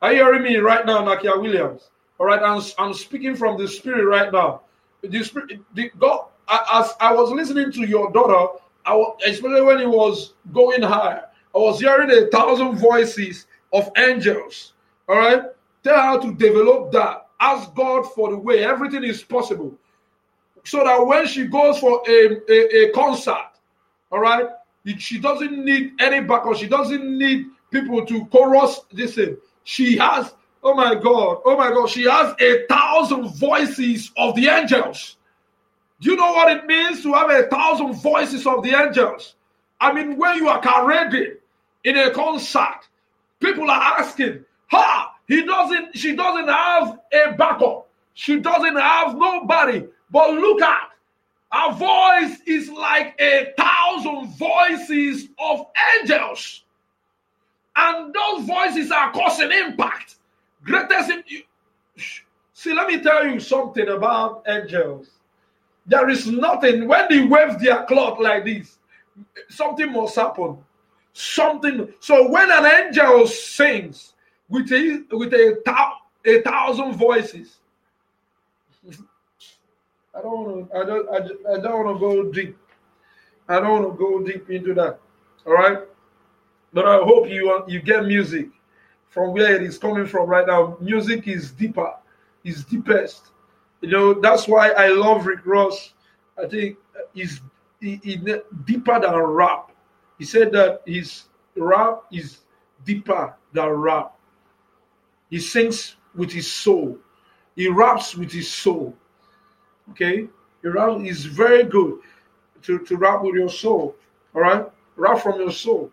Are 0.00 0.12
you 0.12 0.18
hearing 0.24 0.42
me 0.42 0.56
right 0.56 0.84
now, 0.84 1.02
Nakia 1.02 1.40
Williams? 1.40 1.90
All 2.18 2.26
right, 2.26 2.42
I'm, 2.42 2.62
I'm 2.78 2.94
speaking 2.94 3.36
from 3.36 3.56
the 3.58 3.68
spirit 3.68 4.04
right 4.04 4.32
now. 4.32 4.62
The 5.02 5.22
spirit, 5.22 5.60
the 5.74 5.90
God, 5.98 6.26
as 6.48 6.92
I 7.00 7.12
was 7.12 7.30
listening 7.30 7.72
to 7.72 7.80
your 7.86 8.10
daughter, 8.12 8.58
I 8.84 8.94
was, 8.94 9.18
especially 9.26 9.62
when 9.62 9.80
it 9.80 9.88
was 9.88 10.34
going 10.52 10.82
higher, 10.82 11.24
I 11.54 11.58
was 11.58 11.80
hearing 11.80 12.10
a 12.10 12.26
thousand 12.28 12.78
voices 12.78 13.46
of 13.72 13.90
angels. 13.96 14.72
All 15.08 15.16
right, 15.18 15.42
tell 15.84 16.00
her 16.14 16.20
to 16.22 16.34
develop 16.34 16.92
that. 16.92 17.28
Ask 17.40 17.74
God 17.74 18.02
for 18.12 18.30
the 18.30 18.36
way. 18.36 18.64
Everything 18.64 19.04
is 19.04 19.22
possible, 19.22 19.74
so 20.64 20.84
that 20.84 21.06
when 21.06 21.26
she 21.26 21.46
goes 21.46 21.78
for 21.78 22.02
a, 22.08 22.36
a, 22.48 22.86
a 22.86 22.90
concert, 22.92 23.50
all 24.10 24.20
right, 24.20 24.46
she 24.98 25.18
doesn't 25.18 25.64
need 25.64 25.92
any 26.00 26.20
backup. 26.20 26.56
She 26.56 26.68
doesn't 26.68 27.18
need 27.18 27.46
people 27.70 28.04
to 28.06 28.26
chorus 28.26 28.80
this 28.92 29.14
thing. 29.14 29.36
She 29.64 29.96
has 29.98 30.32
Oh 30.64 30.74
my 30.74 30.94
God. 30.94 31.38
Oh 31.44 31.56
my 31.56 31.70
God. 31.70 31.88
She 31.88 32.04
has 32.04 32.34
a 32.40 32.66
thousand 32.68 33.28
voices 33.34 34.12
of 34.16 34.34
the 34.36 34.48
angels. 34.48 35.16
Do 36.00 36.10
you 36.10 36.16
know 36.16 36.32
what 36.32 36.56
it 36.56 36.66
means 36.66 37.02
to 37.02 37.12
have 37.14 37.30
a 37.30 37.44
thousand 37.44 37.94
voices 37.94 38.46
of 38.46 38.62
the 38.62 38.70
angels? 38.70 39.34
I 39.80 39.92
mean, 39.92 40.16
when 40.16 40.36
you 40.36 40.48
are 40.48 40.60
parading 40.60 41.36
in 41.84 41.96
a 41.96 42.10
concert, 42.10 42.80
people 43.40 43.68
are 43.70 43.98
asking, 43.98 44.44
Ha! 44.68 45.14
He 45.26 45.44
doesn't, 45.44 45.96
she 45.96 46.14
doesn't 46.14 46.48
have 46.48 46.98
a 47.12 47.32
backup. 47.32 47.88
She 48.14 48.38
doesn't 48.40 48.76
have 48.76 49.16
nobody. 49.16 49.84
But 50.10 50.34
look 50.34 50.62
at 50.62 50.90
her 51.52 51.72
voice 51.74 52.38
is 52.46 52.70
like 52.70 53.14
a 53.20 53.52
thousand 53.58 54.34
voices 54.36 55.28
of 55.38 55.66
angels. 56.00 56.64
And 57.76 58.14
those 58.14 58.46
voices 58.46 58.90
are 58.90 59.12
causing 59.12 59.52
impact. 59.52 60.16
Greatest 60.64 61.10
in 61.10 61.22
you. 61.26 61.42
See, 62.54 62.72
let 62.72 62.88
me 62.88 63.02
tell 63.02 63.26
you 63.26 63.38
something 63.38 63.88
about 63.88 64.44
angels. 64.48 65.08
There 65.86 66.08
is 66.08 66.26
nothing, 66.26 66.88
when 66.88 67.06
they 67.10 67.24
wave 67.24 67.58
their 67.58 67.84
cloth 67.84 68.18
like 68.18 68.44
this, 68.44 68.78
something 69.48 69.92
must 69.92 70.16
happen. 70.16 70.56
Something. 71.12 71.92
So 72.00 72.30
when 72.30 72.50
an 72.50 72.64
angel 72.64 73.26
sings 73.26 74.14
with 74.48 74.72
a 74.72 75.02
with 75.10 75.34
a, 75.34 75.60
a 76.24 76.40
thousand 76.42 76.94
voices, 76.94 77.58
I 80.14 80.20
don't 80.20 80.44
want 80.44 80.70
to. 80.70 80.76
I 80.76 80.84
don't. 80.84 81.08
I, 81.08 81.54
I 81.54 81.60
don't 81.60 81.84
want 81.84 81.96
to 81.96 82.00
go 82.00 82.32
deep. 82.32 82.56
I 83.48 83.60
don't 83.60 83.82
want 83.82 83.92
to 83.92 83.98
go 83.98 84.22
deep 84.22 84.50
into 84.50 84.74
that. 84.74 84.98
All 85.46 85.54
right. 85.54 85.78
But 86.72 86.86
I 86.86 86.96
hope 86.98 87.28
you 87.28 87.64
you 87.66 87.80
get 87.80 88.04
music 88.04 88.48
from 89.08 89.32
where 89.32 89.54
it 89.54 89.62
is 89.62 89.78
coming 89.78 90.06
from 90.06 90.28
right 90.28 90.46
now. 90.46 90.76
Music 90.80 91.28
is 91.28 91.52
deeper. 91.52 91.94
Is 92.44 92.64
deepest. 92.64 93.30
You 93.80 93.90
know 93.90 94.14
that's 94.14 94.46
why 94.46 94.70
I 94.70 94.88
love 94.88 95.26
Rick 95.26 95.46
Ross. 95.46 95.94
I 96.42 96.46
think 96.46 96.76
he's 97.14 97.40
he, 97.80 98.00
he, 98.02 98.16
deeper 98.64 99.00
than 99.00 99.14
rap. 99.14 99.72
He 100.18 100.24
said 100.24 100.52
that 100.52 100.82
his 100.86 101.24
rap 101.56 102.04
is 102.12 102.38
deeper 102.84 103.34
than 103.52 103.68
rap. 103.68 104.14
He 105.30 105.40
sings 105.40 105.96
with 106.14 106.30
his 106.30 106.50
soul. 106.50 106.98
He 107.56 107.68
raps 107.68 108.14
with 108.14 108.32
his 108.32 108.48
soul. 108.50 108.96
Okay? 109.92 110.28
Rap 110.62 111.00
is 111.00 111.24
very 111.24 111.64
good 111.64 111.98
to, 112.62 112.78
to 112.80 112.96
rap 112.96 113.22
with 113.22 113.34
your 113.34 113.48
soul. 113.48 113.94
All 114.34 114.40
right? 114.40 114.66
Rap 114.96 115.20
from 115.20 115.40
your 115.40 115.52
soul. 115.52 115.90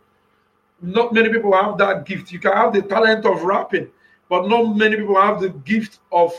Not 0.82 1.14
many 1.14 1.30
people 1.30 1.54
have 1.54 1.78
that 1.80 2.06
gift. 2.06 2.32
You 2.32 2.40
can 2.40 2.54
have 2.54 2.74
the 2.74 2.82
talent 2.82 3.26
of 3.26 3.44
rapping, 3.44 3.90
but 4.30 4.48
not 4.48 4.76
many 4.76 4.96
people 4.96 5.20
have 5.20 5.42
the 5.42 5.50
gift 5.50 6.00
of 6.12 6.32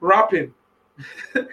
rapping. 0.00 0.54
Am 1.34 1.46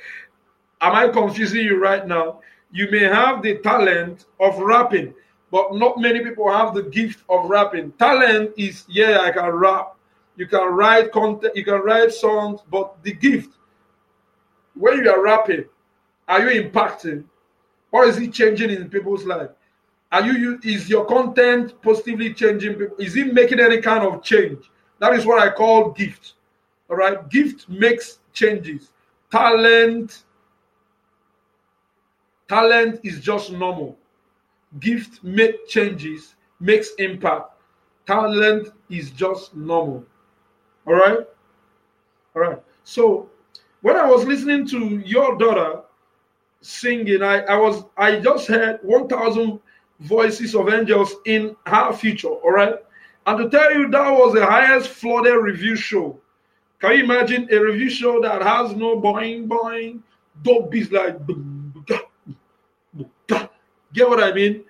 I 0.93 1.07
confusing 1.09 1.65
you 1.65 1.81
right 1.81 2.05
now? 2.05 2.41
You 2.71 2.89
may 2.91 3.03
have 3.03 3.41
the 3.41 3.57
talent 3.59 4.25
of 4.39 4.57
rapping, 4.59 5.13
but 5.49 5.73
not 5.73 5.97
many 5.97 6.19
people 6.23 6.51
have 6.51 6.75
the 6.75 6.83
gift 6.83 7.23
of 7.29 7.49
rapping. 7.49 7.91
Talent 7.93 8.51
is, 8.57 8.83
yeah, 8.87 9.21
I 9.21 9.31
can 9.31 9.49
rap. 9.49 9.95
You 10.35 10.45
can 10.47 10.73
write 10.73 11.11
content, 11.11 11.55
you 11.55 11.63
can 11.63 11.81
write 11.81 12.11
songs, 12.11 12.59
but 12.69 13.01
the 13.03 13.13
gift 13.13 13.55
when 14.75 15.03
you 15.03 15.09
are 15.09 15.21
rapping, 15.21 15.65
are 16.27 16.49
you 16.49 16.63
impacting 16.63 17.23
or 17.91 18.05
is 18.05 18.17
it 18.17 18.33
changing 18.33 18.69
in 18.69 18.89
people's 18.89 19.25
life? 19.25 19.49
Are 20.11 20.21
you 20.25 20.59
is 20.63 20.89
your 20.89 21.05
content 21.05 21.81
positively 21.81 22.33
changing 22.33 22.75
people? 22.75 22.95
Is 22.99 23.15
it 23.17 23.33
making 23.33 23.59
any 23.59 23.81
kind 23.81 24.05
of 24.05 24.23
change? 24.23 24.69
That 24.99 25.13
is 25.13 25.25
what 25.25 25.41
I 25.41 25.51
call 25.51 25.91
gift. 25.91 26.33
All 26.89 26.97
right, 26.97 27.29
gift 27.29 27.67
makes 27.67 28.19
changes. 28.31 28.91
Talent, 29.31 30.23
talent 32.47 32.99
is 33.03 33.19
just 33.19 33.51
normal. 33.51 33.97
Gift 34.79 35.23
make 35.23 35.67
changes, 35.67 36.35
makes 36.59 36.91
impact. 36.99 37.49
Talent 38.05 38.69
is 38.89 39.11
just 39.11 39.55
normal. 39.55 40.05
All 40.85 40.93
right, 40.93 41.19
all 42.35 42.41
right. 42.41 42.61
So 42.83 43.29
when 43.85 43.95
I 43.95 44.05
was 44.07 44.25
listening 44.25 44.65
to 44.69 44.97
your 45.05 45.37
daughter 45.37 45.83
singing, 46.61 47.21
I, 47.21 47.41
I 47.41 47.55
was 47.55 47.83
I 47.95 48.19
just 48.19 48.47
heard 48.47 48.79
1,000 48.81 49.59
voices 49.99 50.55
of 50.55 50.69
angels 50.69 51.13
in 51.25 51.55
her 51.67 51.93
future. 51.93 52.29
All 52.29 52.51
right. 52.51 52.73
And 53.27 53.37
to 53.37 53.47
tell 53.47 53.71
you, 53.75 53.87
that 53.91 54.09
was 54.09 54.33
the 54.33 54.43
highest 54.43 54.89
flooded 54.89 55.35
review 55.35 55.75
show. 55.75 56.19
Can 56.79 56.97
you 56.97 57.03
imagine 57.03 57.47
a 57.51 57.59
review 57.59 57.91
show 57.91 58.19
that 58.21 58.41
has 58.41 58.75
no 58.75 58.99
boing 58.99 59.47
boing, 59.47 60.01
dope 60.41 60.71
beats 60.71 60.91
like 60.91 61.19
get 63.93 64.09
what 64.09 64.23
I 64.23 64.33
mean? 64.33 64.63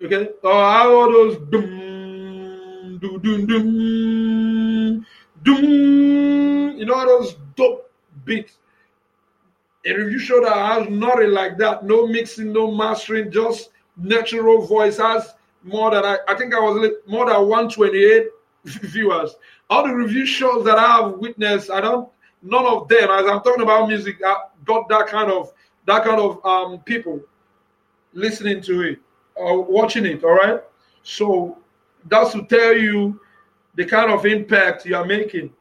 Okay. 0.00 0.28
Or 0.44 0.52
uh, 0.52 0.72
how 0.78 0.94
all 0.94 1.10
those 1.10 1.38
doom, 1.50 2.98
doom, 3.00 3.20
doom, 3.20 3.46
doom, 3.48 5.06
doom, 5.42 6.78
you 6.78 6.86
know 6.86 7.04
those 7.04 7.34
dope 7.56 7.90
beats 8.24 8.59
a 9.84 9.94
review 9.94 10.18
show 10.18 10.40
that 10.42 10.52
I 10.52 10.74
has 10.74 10.88
nothing 10.88 11.30
like 11.30 11.56
that, 11.58 11.84
no 11.84 12.06
mixing, 12.06 12.52
no 12.52 12.70
mastering, 12.70 13.30
just 13.30 13.70
natural 13.96 14.66
voice 14.66 14.98
has 14.98 15.34
more 15.62 15.90
than 15.90 16.04
I, 16.04 16.18
I 16.28 16.34
think 16.36 16.54
I 16.54 16.60
was 16.60 16.90
more 17.06 17.26
than 17.26 17.48
128 17.48 18.26
viewers. 18.64 19.34
All 19.68 19.86
the 19.86 19.94
review 19.94 20.26
shows 20.26 20.64
that 20.64 20.78
I 20.78 20.96
have 20.96 21.12
witnessed, 21.18 21.70
I 21.70 21.80
don't 21.80 22.08
none 22.42 22.66
of 22.66 22.88
them, 22.88 23.10
as 23.10 23.26
I'm 23.26 23.42
talking 23.42 23.62
about 23.62 23.88
music, 23.88 24.16
I 24.24 24.44
got 24.64 24.88
that 24.88 25.06
kind 25.06 25.30
of 25.30 25.52
that 25.86 26.04
kind 26.04 26.20
of 26.20 26.44
um 26.44 26.80
people 26.80 27.20
listening 28.12 28.60
to 28.62 28.82
it 28.82 28.98
or 29.34 29.62
watching 29.62 30.06
it, 30.06 30.24
all 30.24 30.34
right? 30.34 30.60
So 31.02 31.58
that's 32.06 32.32
to 32.32 32.42
tell 32.44 32.76
you 32.76 33.20
the 33.74 33.84
kind 33.84 34.10
of 34.10 34.26
impact 34.26 34.84
you 34.84 34.96
are 34.96 35.04
making. 35.04 35.52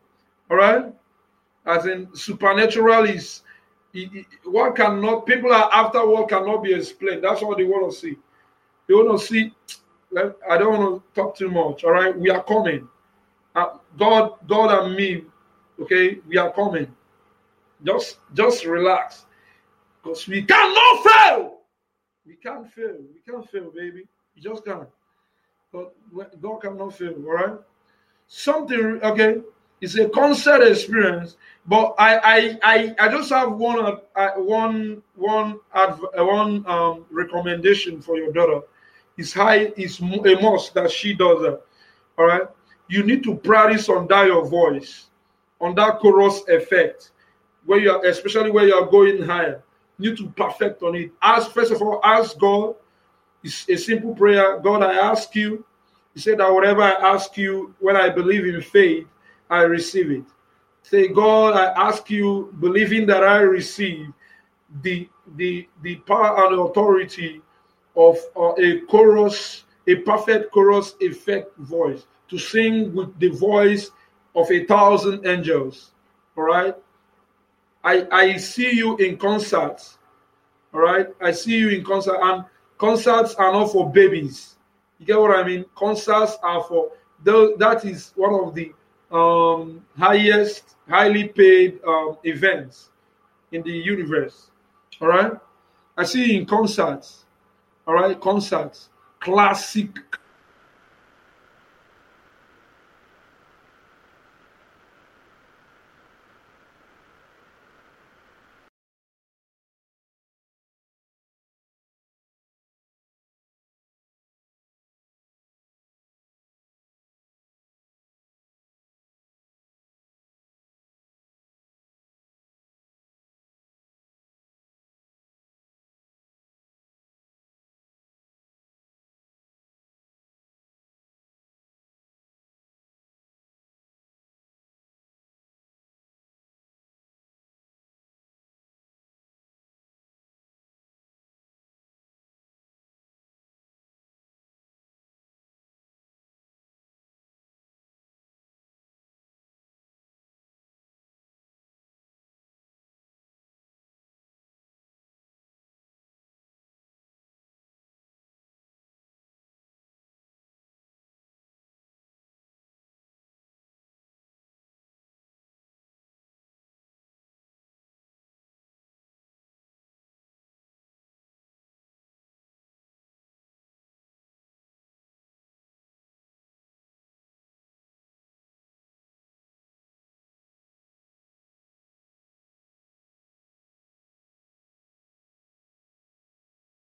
All 0.50 0.58
right? 0.58 0.86
As 1.66 1.86
in 1.86 2.14
supernatural 2.16 3.06
is 3.06 3.42
what 4.44 4.76
cannot 4.76 5.26
people 5.26 5.52
are 5.52 5.70
after 5.74 6.06
what 6.06 6.30
cannot 6.30 6.64
be 6.64 6.74
explained. 6.74 7.24
That's 7.24 7.42
what 7.42 7.58
they 7.58 7.64
want 7.64 7.92
to 7.92 7.98
see. 7.98 8.16
They 8.88 8.94
want 8.94 9.20
to 9.20 9.26
see. 9.26 9.54
I 10.50 10.58
don't 10.58 10.78
want 10.78 11.04
to 11.04 11.22
talk 11.22 11.36
too 11.36 11.50
much. 11.50 11.84
All 11.84 11.92
right, 11.92 12.18
we 12.18 12.30
are 12.30 12.44
coming. 12.44 12.88
Uh, 13.56 13.78
God, 13.98 14.34
God 14.48 14.84
and 14.84 14.96
me. 14.96 15.24
Okay, 15.80 16.20
we 16.28 16.38
are 16.38 16.52
coming. 16.52 16.88
Just, 17.84 18.18
just 18.34 18.66
relax, 18.66 19.26
because 20.04 20.28
we 20.28 20.42
cannot 20.44 21.04
fail. 21.04 21.60
We 22.26 22.36
can't 22.36 22.70
fail. 22.72 22.98
We 23.14 23.22
can't 23.32 23.50
fail, 23.50 23.72
baby. 23.72 24.08
You 24.36 24.42
just 24.42 24.66
can't. 24.66 24.90
But 25.72 25.94
God 26.42 26.62
cannot 26.62 26.96
fail. 26.96 27.14
All 27.26 27.34
right. 27.34 27.60
Something. 28.28 29.00
Okay. 29.02 29.42
It's 29.82 29.96
a 29.96 30.10
concert 30.10 30.62
experience 30.68 31.38
but 31.70 31.94
I 32.00 32.18
I 32.18 32.60
I, 32.64 32.96
I 33.00 33.10
just 33.10 33.30
have 33.30 33.54
one 33.54 34.00
uh, 34.16 34.32
one 34.38 35.04
one 35.16 35.60
adv- 35.74 36.04
uh, 36.18 36.26
one 36.26 36.66
um, 36.68 37.06
recommendation 37.12 38.02
for 38.02 38.18
your 38.18 38.32
daughter. 38.34 38.62
It's 39.18 39.32
high. 39.32 39.72
It's 39.78 40.00
a 40.00 40.42
must 40.42 40.74
that 40.74 40.90
she 40.90 41.14
does 41.14 41.42
that. 41.42 41.62
All 42.18 42.26
right. 42.26 42.42
You 42.88 43.04
need 43.04 43.24
to 43.26 43.36
practice 43.36 43.88
on 43.88 44.08
that 44.08 44.26
your 44.26 44.48
voice, 44.48 45.08
on 45.62 45.76
that 45.76 46.00
chorus 46.00 46.42
effect, 46.48 47.12
where 47.66 47.80
you 47.80 47.92
are, 47.92 48.04
especially 48.06 48.50
where 48.50 48.66
you 48.66 48.74
are 48.74 48.88
going 48.88 49.22
higher. 49.22 49.62
You 50.00 50.10
need 50.10 50.18
to 50.18 50.30
perfect 50.30 50.82
on 50.82 50.96
it. 50.96 51.12
Ask 51.22 51.52
first 51.52 51.72
of 51.72 51.82
all, 51.84 52.00
ask 52.04 52.38
God. 52.38 52.76
It's 53.44 53.70
a 53.70 53.78
simple 53.78 54.16
prayer. 54.16 54.60
God, 54.60 54.82
I 54.82 54.96
ask 54.96 55.36
you. 55.36 55.64
He 56.16 56.20
said 56.20 56.40
that 56.40 56.52
whatever 56.52 56.82
I 56.82 57.14
ask 57.14 57.38
you, 57.38 57.76
when 57.80 57.96
I 57.96 58.10
believe 58.10 58.44
in 58.46 58.60
faith, 58.62 59.06
I 59.50 59.62
receive 59.64 60.12
it. 60.12 60.24
Say, 60.84 61.08
God, 61.08 61.56
I 61.56 61.88
ask 61.88 62.10
you, 62.10 62.54
believing 62.60 63.06
that 63.08 63.24
I 63.24 63.40
receive 63.40 64.14
the 64.82 65.10
the 65.36 65.68
the 65.82 65.96
power 65.98 66.46
and 66.48 66.60
authority 66.60 67.42
of 67.96 68.18
uh, 68.36 68.54
a 68.58 68.82
chorus, 68.82 69.66
a 69.88 69.96
perfect 69.96 70.52
chorus 70.52 70.96
effect 71.02 71.56
voice 71.58 72.06
to 72.30 72.38
sing 72.38 72.94
with 72.94 73.18
the 73.20 73.30
voice 73.30 73.92
of 74.36 74.50
a 74.52 74.66
thousand 74.66 75.26
angels. 75.26 75.92
All 76.38 76.44
right. 76.44 76.76
I 77.84 78.08
I 78.12 78.38
see 78.38 78.72
you 78.72 78.98
in 78.98 79.18
concerts. 79.18 79.98
All 80.74 80.82
right. 80.82 81.08
I 81.22 81.32
see 81.32 81.58
you 81.58 81.70
in 81.70 81.84
concert, 81.84 82.18
and 82.22 82.46
concerts 82.78 83.34
are 83.36 83.52
not 83.52 83.72
for 83.72 83.92
babies. 83.92 84.56
You 85.00 85.06
get 85.06 85.20
what 85.20 85.38
I 85.38 85.44
mean? 85.44 85.66
Concerts 85.76 86.38
are 86.44 86.64
for 86.64 86.92
those. 87.24 87.58
That 87.58 87.86
is 87.86 88.14
one 88.16 88.34
of 88.34 88.54
the 88.54 88.74
um, 89.12 89.86
highest, 89.98 90.76
highly 90.88 91.28
paid 91.28 91.80
um, 91.86 92.18
events 92.24 92.90
in 93.52 93.64
the 93.64 93.72
universe. 93.72 94.52
All 95.02 95.08
right. 95.08 95.34
I 95.98 96.04
see 96.06 96.38
in 96.38 96.46
concerts. 96.46 97.26
All 97.86 97.96
right, 97.96 98.20
concerts, 98.22 98.90
classic. 99.20 99.90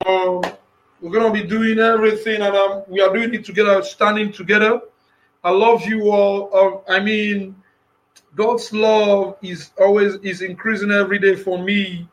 So 0.08 0.42
we're 1.02 1.12
gonna 1.12 1.34
be 1.34 1.44
doing 1.44 1.80
everything, 1.80 2.42
and 2.42 2.56
um, 2.56 2.84
we 2.88 3.02
are 3.02 3.14
doing 3.14 3.34
it 3.34 3.44
together, 3.44 3.84
standing 3.84 4.32
together. 4.32 4.80
I 5.44 5.52
love 5.52 5.86
you 5.86 6.10
all. 6.12 6.56
Um, 6.56 6.80
I 6.88 7.02
mean, 7.02 7.62
God's 8.34 8.72
love 8.72 9.36
is 9.42 9.72
always 9.78 10.16
is 10.24 10.42
increasing 10.42 10.92
every 10.92 11.20
day 11.20 11.36
for 11.36 11.62
me 11.62 12.08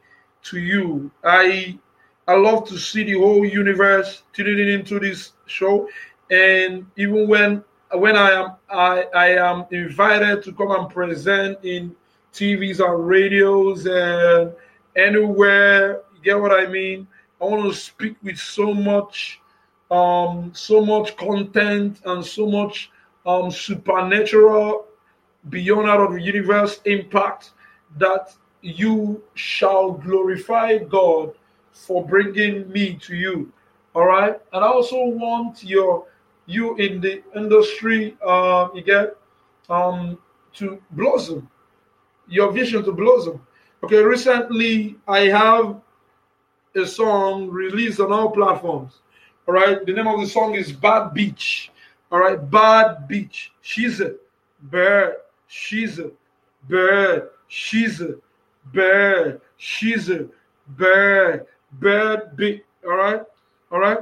to 0.45 0.59
you. 0.59 1.13
I 1.23 1.79
I 2.27 2.35
love 2.35 2.67
to 2.69 2.79
see 2.79 3.05
the 3.05 3.13
whole 3.19 3.45
universe 3.45 4.25
tuning 4.33 4.69
into 4.69 4.99
this 4.99 5.33
show, 5.47 5.89
and 6.33 6.87
even 6.97 7.29
when 7.29 7.63
when 7.93 8.17
I 8.17 8.31
am 8.33 8.57
I, 8.69 9.05
I 9.15 9.29
am 9.37 9.67
invited 9.71 10.43
to 10.43 10.53
come 10.53 10.73
and 10.73 10.91
present 10.91 11.59
in 11.63 11.95
TVs 12.33 12.85
and 12.85 13.07
radios 13.07 13.87
and 13.87 14.53
anywhere, 14.97 16.01
you 16.17 16.23
get 16.25 16.41
what 16.41 16.51
I 16.51 16.67
mean? 16.67 17.07
I 17.41 17.45
want 17.45 17.71
to 17.71 17.75
speak 17.79 18.17
with 18.23 18.39
so 18.39 18.73
much 18.73 19.41
um 19.91 20.53
so 20.55 20.85
much 20.85 21.17
content 21.17 22.01
and 22.05 22.25
so 22.25 22.47
much 22.47 22.91
um 23.27 23.51
supernatural 23.51 24.87
beyond 25.51 25.89
out 25.89 26.01
of 26.01 26.13
the 26.15 26.23
universe 26.23 26.81
impact 26.85 27.53
that 27.99 28.35
you 28.63 29.23
shall 29.35 29.93
glorify 29.93 30.79
God 30.79 31.35
for 31.73 32.05
bringing 32.07 32.71
me 32.71 32.95
to 33.03 33.15
you. 33.15 33.53
All 33.95 34.07
right. 34.07 34.41
And 34.53 34.65
I 34.65 34.69
also 34.69 35.05
want 35.05 35.63
your 35.63 36.07
you 36.47 36.77
in 36.77 37.01
the 37.01 37.23
industry, 37.35 38.17
uh, 38.27 38.69
you 38.75 38.83
get 38.83 39.17
um, 39.69 40.19
to 40.55 40.81
blossom, 40.91 41.49
your 42.29 42.53
vision 42.53 42.85
to 42.85 42.93
blossom. 42.93 43.41
Okay, 43.83 44.03
recently 44.03 44.97
I 45.07 45.21
have 45.29 45.81
a 46.77 46.87
song 46.87 47.49
released 47.49 48.01
on 48.01 48.13
all 48.13 48.31
platforms. 48.31 49.01
All 49.47 49.55
right, 49.55 49.85
the 49.85 49.93
name 49.93 50.07
of 50.07 50.21
the 50.21 50.27
song 50.27 50.55
is 50.55 50.73
Bad 50.73 51.15
Beach. 51.15 51.71
All 52.11 52.19
right, 52.19 52.39
Bad 52.51 53.07
Beach. 53.09 53.53
She's 53.61 54.01
a 54.01 54.15
bird. 54.63 55.17
She's 55.47 55.99
a 55.99 56.11
bird. 56.69 57.31
She's 57.49 58.01
a 58.01 58.15
bird. 58.73 59.41
She's 59.57 60.11
a 60.11 60.27
bird. 60.69 61.47
Bird 61.73 62.37
beach. 62.37 62.63
All 62.85 62.97
right, 62.97 63.23
all 63.73 63.81
right. 63.81 63.99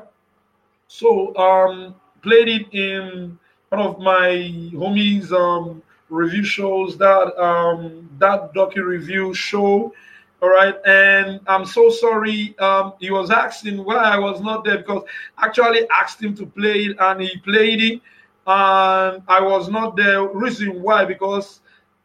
So 0.88 1.34
um, 1.36 1.94
played 2.22 2.48
it 2.48 2.66
in 2.72 3.38
one 3.70 3.80
of 3.80 3.98
my 3.98 4.28
homies 4.74 5.32
um 5.32 5.82
review 6.10 6.44
shows 6.44 6.98
that 6.98 7.34
um 7.42 8.10
that 8.18 8.52
docu 8.52 8.84
review 8.84 9.32
show 9.32 9.94
all 10.42 10.48
right 10.50 10.74
and 10.86 11.40
i'm 11.46 11.64
so 11.64 11.88
sorry 11.88 12.56
um 12.58 12.94
he 13.00 13.10
was 13.10 13.30
asking 13.30 13.84
why 13.84 13.96
i 13.96 14.18
was 14.18 14.40
not 14.40 14.64
there 14.64 14.78
because 14.78 15.04
actually 15.38 15.88
asked 15.90 16.22
him 16.22 16.34
to 16.34 16.46
play 16.46 16.86
it 16.86 16.96
and 16.98 17.20
he 17.22 17.36
played 17.38 17.80
it 17.80 18.00
and 18.46 19.22
i 19.28 19.40
was 19.40 19.68
not 19.68 19.96
there 19.96 20.22
reason 20.28 20.82
why 20.82 21.04
because 21.04 21.60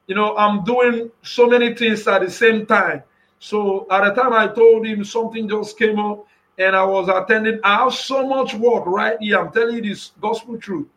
you 0.07 0.15
know 0.15 0.38
i'm 0.38 0.64
doing 0.64 1.09
so 1.23 1.47
many 1.47 1.73
things 1.73 2.07
at 2.07 2.22
the 2.22 2.30
same 2.30 2.65
time 2.65 3.01
so 3.39 3.88
at 3.91 4.03
the 4.03 4.22
time 4.22 4.34
i 4.34 4.47
told 4.47 4.85
him 4.85 5.03
something 5.03 5.49
just 5.49 5.77
came 5.77 5.99
up 5.99 6.26
and 6.57 6.76
I 6.76 6.84
was 6.84 7.07
attending. 7.07 7.59
I 7.64 7.84
have 7.84 7.93
so 7.93 8.27
much 8.27 8.53
work 8.55 8.85
right 8.85 9.18
here. 9.19 9.39
I'm 9.39 9.51
telling 9.51 9.76
you 9.76 9.81
this 9.93 10.11
gospel 10.19 10.57
truth. 10.57 10.88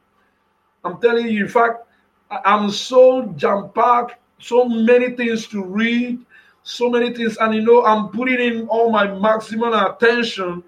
I'm 0.84 1.00
telling 1.00 1.28
you, 1.28 1.42
in 1.44 1.48
fact, 1.48 1.84
I'm 2.30 2.70
so 2.70 3.26
jam 3.36 3.70
packed, 3.74 4.14
so 4.38 4.64
many 4.64 5.10
things 5.10 5.46
to 5.48 5.62
read, 5.62 6.24
so 6.62 6.90
many 6.90 7.12
things, 7.14 7.36
and 7.38 7.54
you 7.54 7.62
know, 7.62 7.84
I'm 7.84 8.08
putting 8.08 8.40
in 8.40 8.68
all 8.68 8.90
my 8.90 9.06
maximum 9.06 9.72
attention 9.72 10.62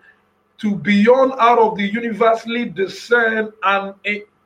to 0.58 0.74
beyond 0.74 1.32
out 1.38 1.58
of 1.58 1.76
the 1.76 1.84
universally 1.84 2.66
discern 2.66 3.52
and 3.62 3.94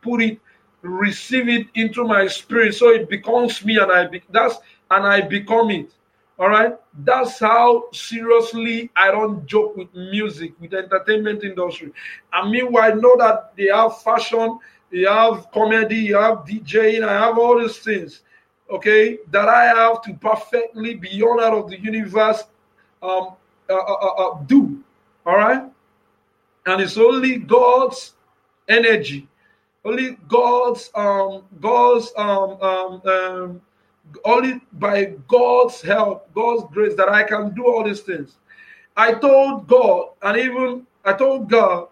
put 0.02 0.22
it, 0.22 0.40
receive 0.82 1.48
it 1.48 1.66
into 1.74 2.04
my 2.04 2.26
spirit, 2.26 2.74
so 2.74 2.90
it 2.90 3.08
becomes 3.08 3.64
me, 3.64 3.78
and 3.78 3.92
I 3.92 4.06
be, 4.06 4.22
that's 4.30 4.56
and 4.90 5.06
I 5.06 5.20
become 5.20 5.70
it. 5.70 5.92
All 6.38 6.50
right. 6.50 6.74
That's 6.98 7.38
how 7.38 7.84
seriously 7.92 8.90
I 8.94 9.10
don't 9.10 9.46
joke 9.46 9.74
with 9.76 9.92
music, 9.94 10.52
with 10.60 10.72
the 10.72 10.78
entertainment 10.78 11.44
industry. 11.44 11.92
And 12.32 12.50
meanwhile, 12.50 12.92
I 12.92 12.94
know 12.94 13.16
that 13.16 13.52
they 13.56 13.68
have 13.68 14.02
fashion, 14.02 14.58
they 14.92 15.02
have 15.02 15.50
comedy, 15.52 15.96
you 15.96 16.16
have 16.16 16.44
DJing, 16.44 17.02
I 17.08 17.26
have 17.26 17.38
all 17.38 17.58
these 17.58 17.78
things, 17.78 18.22
okay, 18.70 19.18
that 19.30 19.48
I 19.48 19.64
have 19.66 20.02
to 20.02 20.14
perfectly 20.14 20.94
beyond 20.94 21.40
out 21.40 21.54
of 21.54 21.70
the 21.70 21.80
universe 21.80 22.44
um, 23.02 23.34
uh, 23.68 23.74
uh, 23.74 23.92
uh, 23.92 24.06
uh 24.06 24.42
do. 24.44 24.82
All 25.24 25.36
right. 25.36 25.62
And 26.66 26.80
it's 26.82 26.96
only 26.96 27.38
God's 27.38 28.14
energy, 28.68 29.28
only 29.84 30.18
God's 30.28 30.90
um 30.94 31.44
God's 31.60 32.12
um 32.16 32.60
um, 32.60 33.02
um 33.06 33.60
only 34.24 34.60
by 34.74 35.16
God's 35.28 35.80
help, 35.80 36.32
God's 36.34 36.64
grace, 36.72 36.94
that 36.96 37.08
I 37.08 37.24
can 37.24 37.54
do 37.54 37.66
all 37.66 37.84
these 37.84 38.00
things. 38.00 38.36
I 38.96 39.12
told 39.14 39.66
God, 39.66 40.10
and 40.22 40.38
even 40.38 40.86
I 41.04 41.12
told 41.12 41.50
God, 41.50 41.88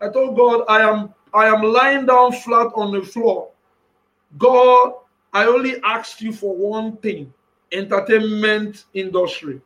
I 0.00 0.08
told 0.08 0.36
God, 0.36 0.64
I 0.68 0.80
am 0.80 1.14
I 1.34 1.46
am 1.46 1.62
lying 1.62 2.06
down 2.06 2.32
flat 2.32 2.72
on 2.74 2.92
the 2.92 3.02
floor. 3.02 3.50
God, 4.38 4.94
I 5.36 5.44
only 5.44 5.74
asked 5.84 6.22
you 6.22 6.32
for 6.32 6.56
one 6.56 6.96
thing: 6.96 7.30
entertainment 7.70 8.86
industry. 8.94 9.60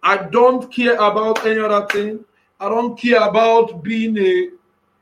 I 0.00 0.16
don't 0.16 0.70
care 0.72 0.94
about 0.94 1.44
any 1.44 1.58
other 1.58 1.88
thing. 1.88 2.24
I 2.60 2.68
don't 2.68 2.96
care 2.96 3.20
about 3.20 3.82
being 3.82 4.16
a 4.16 4.50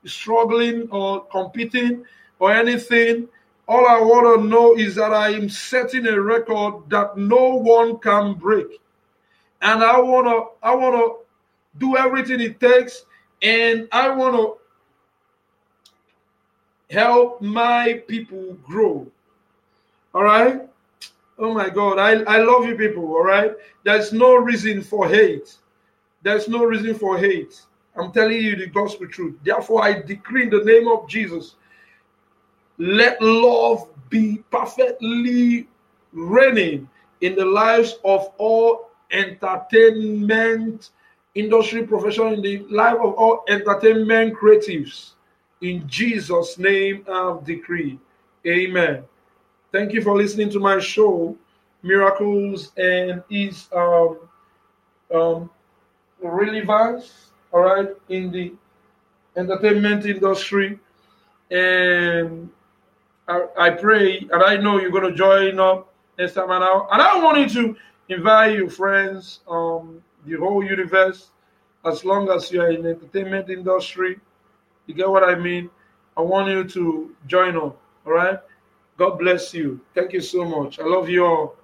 struggling 0.06 0.88
or 0.90 1.26
competing 1.26 2.06
or 2.38 2.50
anything. 2.50 3.28
All 3.68 3.86
I 3.86 4.00
want 4.00 4.40
to 4.40 4.48
know 4.48 4.74
is 4.74 4.94
that 4.94 5.12
I 5.12 5.34
am 5.34 5.50
setting 5.50 6.06
a 6.06 6.18
record 6.18 6.88
that 6.88 7.18
no 7.18 7.56
one 7.56 7.98
can 7.98 8.32
break. 8.36 8.80
And 9.60 9.84
I 9.84 10.00
want 10.00 10.28
to 10.28 10.66
I 10.66 10.74
want 10.74 10.96
to 10.96 11.06
do 11.76 11.98
everything 11.98 12.40
it 12.40 12.58
takes 12.58 13.04
and 13.42 13.86
I 13.92 14.08
want 14.08 14.34
to 14.34 14.56
help 16.96 17.42
my 17.42 18.02
people 18.08 18.56
grow. 18.64 19.06
All 20.14 20.24
right? 20.24 20.62
Oh 21.38 21.54
my 21.54 21.68
God, 21.70 21.98
I, 21.98 22.22
I 22.24 22.38
love 22.38 22.66
you 22.66 22.74
people, 22.74 23.04
all 23.04 23.24
right? 23.24 23.52
There's 23.84 24.12
no 24.12 24.34
reason 24.36 24.82
for 24.82 25.08
hate. 25.08 25.56
There's 26.22 26.48
no 26.48 26.64
reason 26.64 26.94
for 26.94 27.16
hate. 27.16 27.62
I'm 27.96 28.12
telling 28.12 28.42
you 28.42 28.56
the 28.56 28.66
gospel 28.66 29.06
truth. 29.08 29.36
Therefore, 29.44 29.84
I 29.84 30.02
decree 30.02 30.44
in 30.44 30.50
the 30.50 30.64
name 30.64 30.88
of 30.88 31.08
Jesus 31.08 31.54
let 32.78 33.20
love 33.20 33.88
be 34.08 34.42
perfectly 34.50 35.66
reigning 36.12 36.88
in 37.20 37.34
the 37.34 37.44
lives 37.44 37.96
of 38.04 38.32
all 38.38 38.90
entertainment 39.10 40.90
industry 41.34 41.86
professionals, 41.86 42.34
in 42.38 42.42
the 42.42 42.58
life 42.70 42.94
of 42.94 43.14
all 43.14 43.44
entertainment 43.48 44.34
creatives. 44.36 45.10
In 45.60 45.88
Jesus' 45.88 46.58
name, 46.58 47.04
i 47.10 47.38
decree. 47.44 47.98
Amen. 48.46 49.02
Thank 49.70 49.92
you 49.92 50.02
for 50.02 50.16
listening 50.16 50.50
to 50.50 50.60
my 50.60 50.78
show, 50.78 51.36
Miracles 51.82 52.72
and 52.76 53.22
His 53.28 53.68
um, 53.74 54.18
um, 55.14 55.50
relevance, 56.22 57.30
all 57.52 57.60
right, 57.60 57.88
in 58.08 58.32
the 58.32 58.54
entertainment 59.36 60.06
industry. 60.06 60.78
And 61.50 62.48
I, 63.28 63.46
I 63.58 63.70
pray, 63.70 64.26
and 64.32 64.42
I 64.42 64.56
know 64.56 64.80
you're 64.80 64.90
going 64.90 65.10
to 65.10 65.14
join 65.14 65.60
up 65.60 65.92
next 66.18 66.32
time 66.32 66.50
out. 66.50 66.88
And 66.90 67.02
I 67.02 67.22
want 67.22 67.38
you 67.38 67.48
to 67.48 67.76
invite 68.08 68.56
your 68.56 68.70
friends, 68.70 69.40
um, 69.48 70.02
the 70.26 70.36
whole 70.36 70.64
universe, 70.64 71.30
as 71.84 72.04
long 72.04 72.30
as 72.30 72.50
you 72.50 72.62
are 72.62 72.70
in 72.70 72.82
the 72.82 72.90
entertainment 72.90 73.50
industry. 73.50 74.18
You 74.86 74.94
get 74.94 75.08
what 75.08 75.24
I 75.24 75.34
mean? 75.34 75.68
I 76.16 76.22
want 76.22 76.48
you 76.48 76.64
to 76.64 77.14
join 77.26 77.56
up. 77.56 77.78
All 78.06 78.12
right. 78.12 78.38
God 78.98 79.18
bless 79.18 79.54
you. 79.54 79.80
Thank 79.94 80.12
you 80.12 80.20
so 80.20 80.44
much. 80.44 80.78
I 80.78 80.84
love 80.84 81.08
you 81.08 81.24
all. 81.24 81.56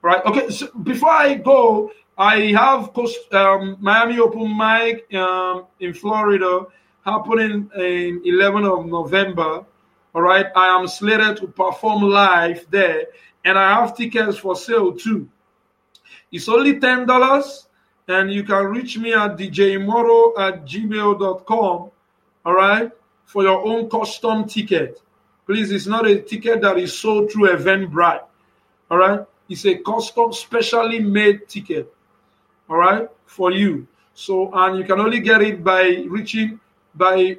Right. 0.00 0.24
Okay. 0.24 0.48
So 0.50 0.68
before 0.82 1.10
I 1.10 1.34
go, 1.34 1.90
I 2.16 2.52
have 2.52 2.96
um, 3.32 3.76
Miami 3.80 4.18
Open 4.18 4.56
Mic 4.56 5.12
um, 5.14 5.66
in 5.80 5.92
Florida 5.92 6.64
happening 7.04 7.70
in 7.76 8.22
11 8.24 8.64
of 8.64 8.86
November. 8.86 9.66
All 10.14 10.22
right, 10.22 10.46
I 10.56 10.68
am 10.68 10.88
slated 10.88 11.36
to 11.36 11.46
perform 11.46 12.00
live 12.04 12.66
there, 12.70 13.08
and 13.44 13.58
I 13.58 13.78
have 13.78 13.94
tickets 13.94 14.38
for 14.38 14.56
sale 14.56 14.94
too. 14.94 15.28
It's 16.32 16.48
only 16.48 16.80
ten 16.80 17.06
dollars, 17.06 17.68
and 18.08 18.32
you 18.32 18.42
can 18.42 18.64
reach 18.64 18.96
me 18.96 19.12
at 19.12 19.36
djmoro 19.36 20.38
at 20.38 20.64
gmail.com. 20.64 21.90
All 22.46 22.54
right, 22.54 22.90
for 23.26 23.42
your 23.42 23.62
own 23.66 23.90
custom 23.90 24.46
ticket. 24.48 25.02
Please, 25.46 25.70
it's 25.70 25.86
not 25.86 26.06
a 26.06 26.20
ticket 26.20 26.60
that 26.62 26.78
is 26.78 26.98
sold 26.98 27.30
through 27.30 27.48
Eventbrite. 27.50 28.22
All 28.90 28.98
right, 28.98 29.20
it's 29.48 29.64
a 29.66 29.76
custom, 29.78 30.32
specially 30.32 30.98
made 30.98 31.48
ticket. 31.48 31.92
All 32.68 32.76
right, 32.76 33.08
for 33.26 33.52
you. 33.52 33.86
So, 34.14 34.50
and 34.52 34.78
you 34.78 34.84
can 34.84 34.98
only 35.00 35.20
get 35.20 35.42
it 35.42 35.62
by 35.62 36.04
reaching 36.08 36.58
by 36.94 37.38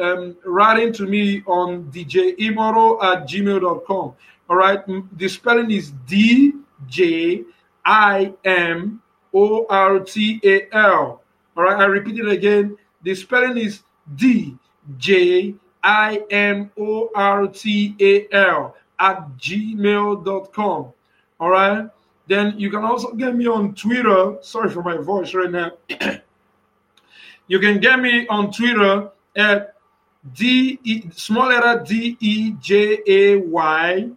um, 0.00 0.36
writing 0.44 0.92
to 0.92 1.06
me 1.06 1.42
on 1.46 1.84
djimoro 1.84 3.02
at 3.02 3.26
gmail.com. 3.28 4.14
All 4.48 4.56
right. 4.56 4.80
The 5.16 5.28
spelling 5.28 5.70
is 5.70 5.92
D 6.06 6.52
J 6.86 7.42
I 7.84 8.34
M 8.44 9.00
O 9.32 9.66
R 9.68 10.00
T 10.00 10.40
A 10.44 10.74
L. 10.74 11.22
All 11.56 11.62
right. 11.62 11.80
I 11.80 11.84
repeat 11.84 12.18
it 12.18 12.28
again. 12.28 12.76
The 13.02 13.14
spelling 13.14 13.56
is 13.56 13.82
D 14.14 14.56
J 14.98 15.54
I 15.82 16.22
M 16.30 16.70
O 16.78 17.10
R 17.14 17.48
T 17.48 17.96
A 18.00 18.34
L 18.34 18.76
at 18.98 19.36
gmail.com. 19.38 20.92
All 21.40 21.50
right. 21.50 21.88
Then 22.28 22.54
you 22.58 22.70
can 22.70 22.84
also 22.84 23.12
get 23.12 23.34
me 23.34 23.46
on 23.46 23.74
Twitter. 23.74 24.36
Sorry 24.42 24.70
for 24.70 24.82
my 24.82 24.96
voice 24.96 25.34
right 25.34 25.50
now. 25.50 25.72
you 27.48 27.58
can 27.58 27.80
get 27.80 27.98
me 27.98 28.26
on 28.28 28.52
Twitter 28.52 29.10
at 29.36 29.74
D 30.34 30.78
E 30.84 31.10
small 31.10 31.48
letter 31.48 31.82
D 31.84 32.16
E 32.20 32.52
J 32.60 33.00
A 33.06 33.36
Y 33.36 34.10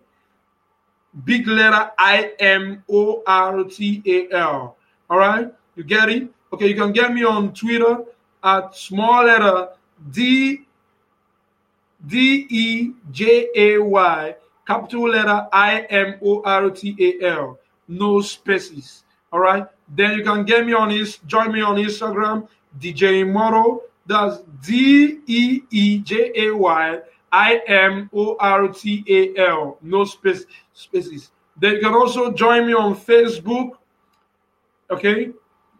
big 1.24 1.48
letter 1.48 1.92
I 1.98 2.34
M 2.40 2.84
O 2.90 3.24
R 3.26 3.64
T 3.64 4.04
A 4.06 4.36
L. 4.36 4.78
All 5.10 5.18
right, 5.18 5.54
you 5.76 5.84
get 5.84 6.10
it? 6.10 6.30
Okay, 6.52 6.68
you 6.68 6.76
can 6.76 6.92
get 6.92 7.14
me 7.14 7.24
on 7.24 7.54
Twitter 7.54 8.04
at 8.44 8.76
small 8.76 9.26
letter 9.26 9.70
D 10.12 10.66
D 12.08 12.48
E 12.50 12.92
J 13.12 13.50
A 13.56 13.78
Y 13.80 14.36
capital 14.66 15.10
letter 15.10 15.48
I 15.52 15.82
M 15.90 16.16
O 16.24 16.42
R 16.44 16.70
T 16.70 16.96
A 17.00 17.26
L. 17.28 17.60
No 17.88 18.22
spaces. 18.22 19.04
All 19.32 19.40
right. 19.40 19.66
Then 19.88 20.18
you 20.18 20.24
can 20.24 20.46
get 20.46 20.66
me 20.66 20.74
on 20.74 20.90
his 20.90 21.18
join 21.28 21.52
me 21.52 21.62
on 21.62 21.76
Instagram, 21.76 22.48
DJ 22.80 23.30
Moro. 23.32 23.82
That's 24.06 24.42
D 24.66 25.20
E 25.28 25.62
E 25.70 26.00
J 26.00 26.32
A 26.36 26.56
Y 26.56 27.00
I 27.32 27.62
M 27.68 28.10
O 28.14 28.36
R 28.40 28.68
T 28.68 29.04
A 29.08 29.40
L. 29.50 29.78
No 29.82 30.06
space 30.06 30.46
spaces. 30.74 31.32
Then 31.58 31.76
you 31.76 31.80
can 31.82 31.94
also 31.94 32.32
join 32.32 32.68
me 32.68 32.74
on 32.74 32.96
Facebook. 32.96 33.72
Okay, 34.90 35.32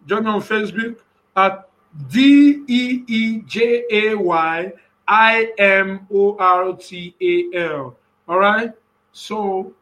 join 0.08 0.24
me 0.24 0.30
on 0.30 0.42
Facebook 0.42 0.98
at 1.36 1.68
D 2.10 2.64
E 2.68 3.04
E 3.08 3.38
J 3.46 3.84
A 3.92 4.16
Y 4.16 4.72
I 5.08 5.54
M 5.58 6.08
O 6.14 6.36
R 6.38 6.76
T 6.76 7.16
A 7.22 7.58
L. 7.58 7.96
All 8.28 8.40
right. 8.40 8.72
So, 9.12 9.74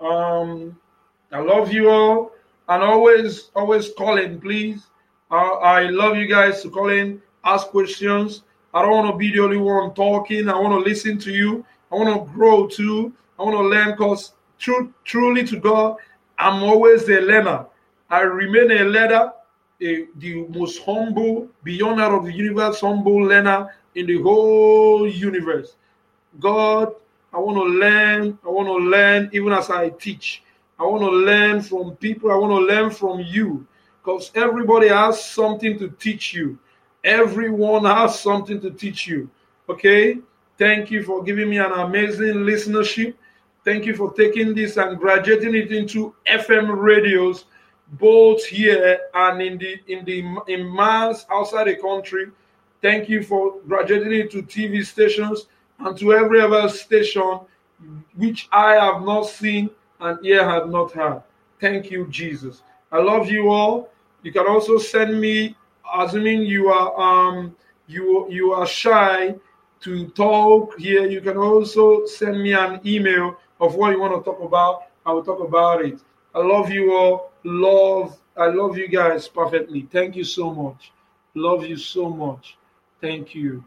um, 0.00 0.78
I 1.32 1.40
love 1.40 1.72
you 1.72 1.90
all, 1.90 2.32
and 2.68 2.82
always, 2.82 3.50
always 3.54 3.90
call 3.96 4.18
in, 4.18 4.40
please. 4.40 4.86
Uh, 5.30 5.58
I 5.58 5.88
love 5.90 6.16
you 6.16 6.26
guys 6.26 6.62
to 6.62 6.70
call 6.70 6.88
in, 6.88 7.20
ask 7.44 7.68
questions. 7.68 8.42
I 8.72 8.82
don't 8.82 8.90
want 8.90 9.10
to 9.10 9.16
be 9.16 9.32
the 9.32 9.40
only 9.40 9.56
one 9.56 9.94
talking. 9.94 10.48
I 10.48 10.58
want 10.58 10.72
to 10.72 10.88
listen 10.90 11.18
to 11.18 11.32
you. 11.32 11.64
I 11.90 11.94
want 11.96 12.14
to 12.14 12.32
grow 12.32 12.66
too. 12.66 13.12
I 13.38 13.42
want 13.42 13.56
to 13.56 13.62
learn 13.62 13.92
because 13.92 14.32
true, 14.58 14.92
truly 15.04 15.44
to 15.44 15.58
God, 15.58 15.96
I'm 16.38 16.62
always 16.62 17.08
a 17.08 17.20
learner. 17.20 17.66
I 18.10 18.20
remain 18.20 18.70
a 18.70 18.84
learner, 18.84 19.32
a, 19.80 20.06
the 20.16 20.46
most 20.48 20.82
humble, 20.82 21.48
beyond 21.62 22.00
out 22.00 22.12
of 22.12 22.24
the 22.24 22.32
universe, 22.32 22.80
humble 22.80 23.16
learner 23.16 23.74
in 23.94 24.06
the 24.06 24.20
whole 24.20 25.08
universe. 25.08 25.76
God, 26.40 26.94
I 27.32 27.38
want 27.38 27.56
to 27.56 27.64
learn. 27.64 28.38
I 28.44 28.48
want 28.48 28.68
to 28.68 28.74
learn 28.74 29.30
even 29.32 29.52
as 29.52 29.70
I 29.70 29.90
teach. 29.90 30.42
I 30.78 30.84
want 30.84 31.02
to 31.02 31.10
learn 31.10 31.62
from 31.62 31.96
people. 31.96 32.30
I 32.30 32.36
want 32.36 32.52
to 32.52 32.74
learn 32.74 32.90
from 32.90 33.20
you 33.20 33.66
because 34.02 34.30
everybody 34.34 34.88
has 34.88 35.24
something 35.24 35.78
to 35.78 35.88
teach 35.90 36.32
you. 36.32 36.58
Everyone 37.04 37.84
has 37.84 38.20
something 38.20 38.60
to 38.60 38.70
teach 38.70 39.06
you. 39.06 39.28
Okay? 39.68 40.18
Thank 40.58 40.90
you 40.90 41.02
for 41.02 41.22
giving 41.22 41.50
me 41.50 41.58
an 41.58 41.72
amazing 41.72 42.34
listenership. 42.44 43.14
Thank 43.64 43.84
you 43.84 43.96
for 43.96 44.12
taking 44.14 44.54
this 44.54 44.76
and 44.76 44.98
graduating 44.98 45.54
it 45.54 45.72
into 45.72 46.14
FM 46.30 46.80
radios, 46.80 47.46
both 47.92 48.44
here 48.44 49.00
and 49.14 49.40
in 49.40 49.58
the 49.58 49.80
in 49.88 50.04
the 50.04 50.24
in 50.48 50.74
mass 50.74 51.26
outside 51.30 51.66
the 51.68 51.76
country. 51.76 52.26
Thank 52.82 53.08
you 53.08 53.22
for 53.22 53.60
graduating 53.66 54.28
to 54.30 54.42
TV 54.42 54.84
stations 54.84 55.46
and 55.78 55.96
to 55.98 56.12
every 56.12 56.40
other 56.40 56.68
station 56.68 57.40
which 58.16 58.48
I 58.52 58.74
have 58.74 59.02
not 59.02 59.24
seen 59.24 59.70
and 60.00 60.24
ear 60.24 60.48
have 60.48 60.68
not 60.68 60.92
heard. 60.92 61.22
Thank 61.60 61.90
you, 61.90 62.06
Jesus. 62.08 62.62
I 62.92 62.98
love 62.98 63.30
you 63.30 63.50
all. 63.50 63.90
You 64.22 64.32
can 64.32 64.46
also 64.46 64.78
send 64.78 65.20
me, 65.20 65.56
assuming 65.94 66.42
you 66.42 66.68
are 66.68 66.98
um 67.00 67.54
you 67.86 68.26
you 68.30 68.52
are 68.52 68.66
shy 68.66 69.34
to 69.80 70.08
talk 70.08 70.78
here. 70.78 71.06
You 71.06 71.20
can 71.20 71.36
also 71.36 72.06
send 72.06 72.42
me 72.42 72.52
an 72.52 72.80
email 72.84 73.36
of 73.60 73.74
what 73.76 73.92
you 73.92 74.00
want 74.00 74.14
to 74.14 74.22
talk 74.28 74.40
about. 74.42 74.84
I 75.04 75.12
will 75.12 75.24
talk 75.24 75.40
about 75.40 75.84
it. 75.84 76.00
I 76.34 76.40
love 76.40 76.70
you 76.70 76.92
all. 76.92 77.32
Love, 77.48 78.18
I 78.36 78.46
love 78.46 78.76
you 78.76 78.88
guys 78.88 79.28
perfectly. 79.28 79.82
Thank 79.92 80.16
you 80.16 80.24
so 80.24 80.52
much. 80.52 80.90
Love 81.34 81.64
you 81.64 81.76
so 81.76 82.10
much. 82.10 82.56
Thank 83.00 83.36
you. 83.36 83.62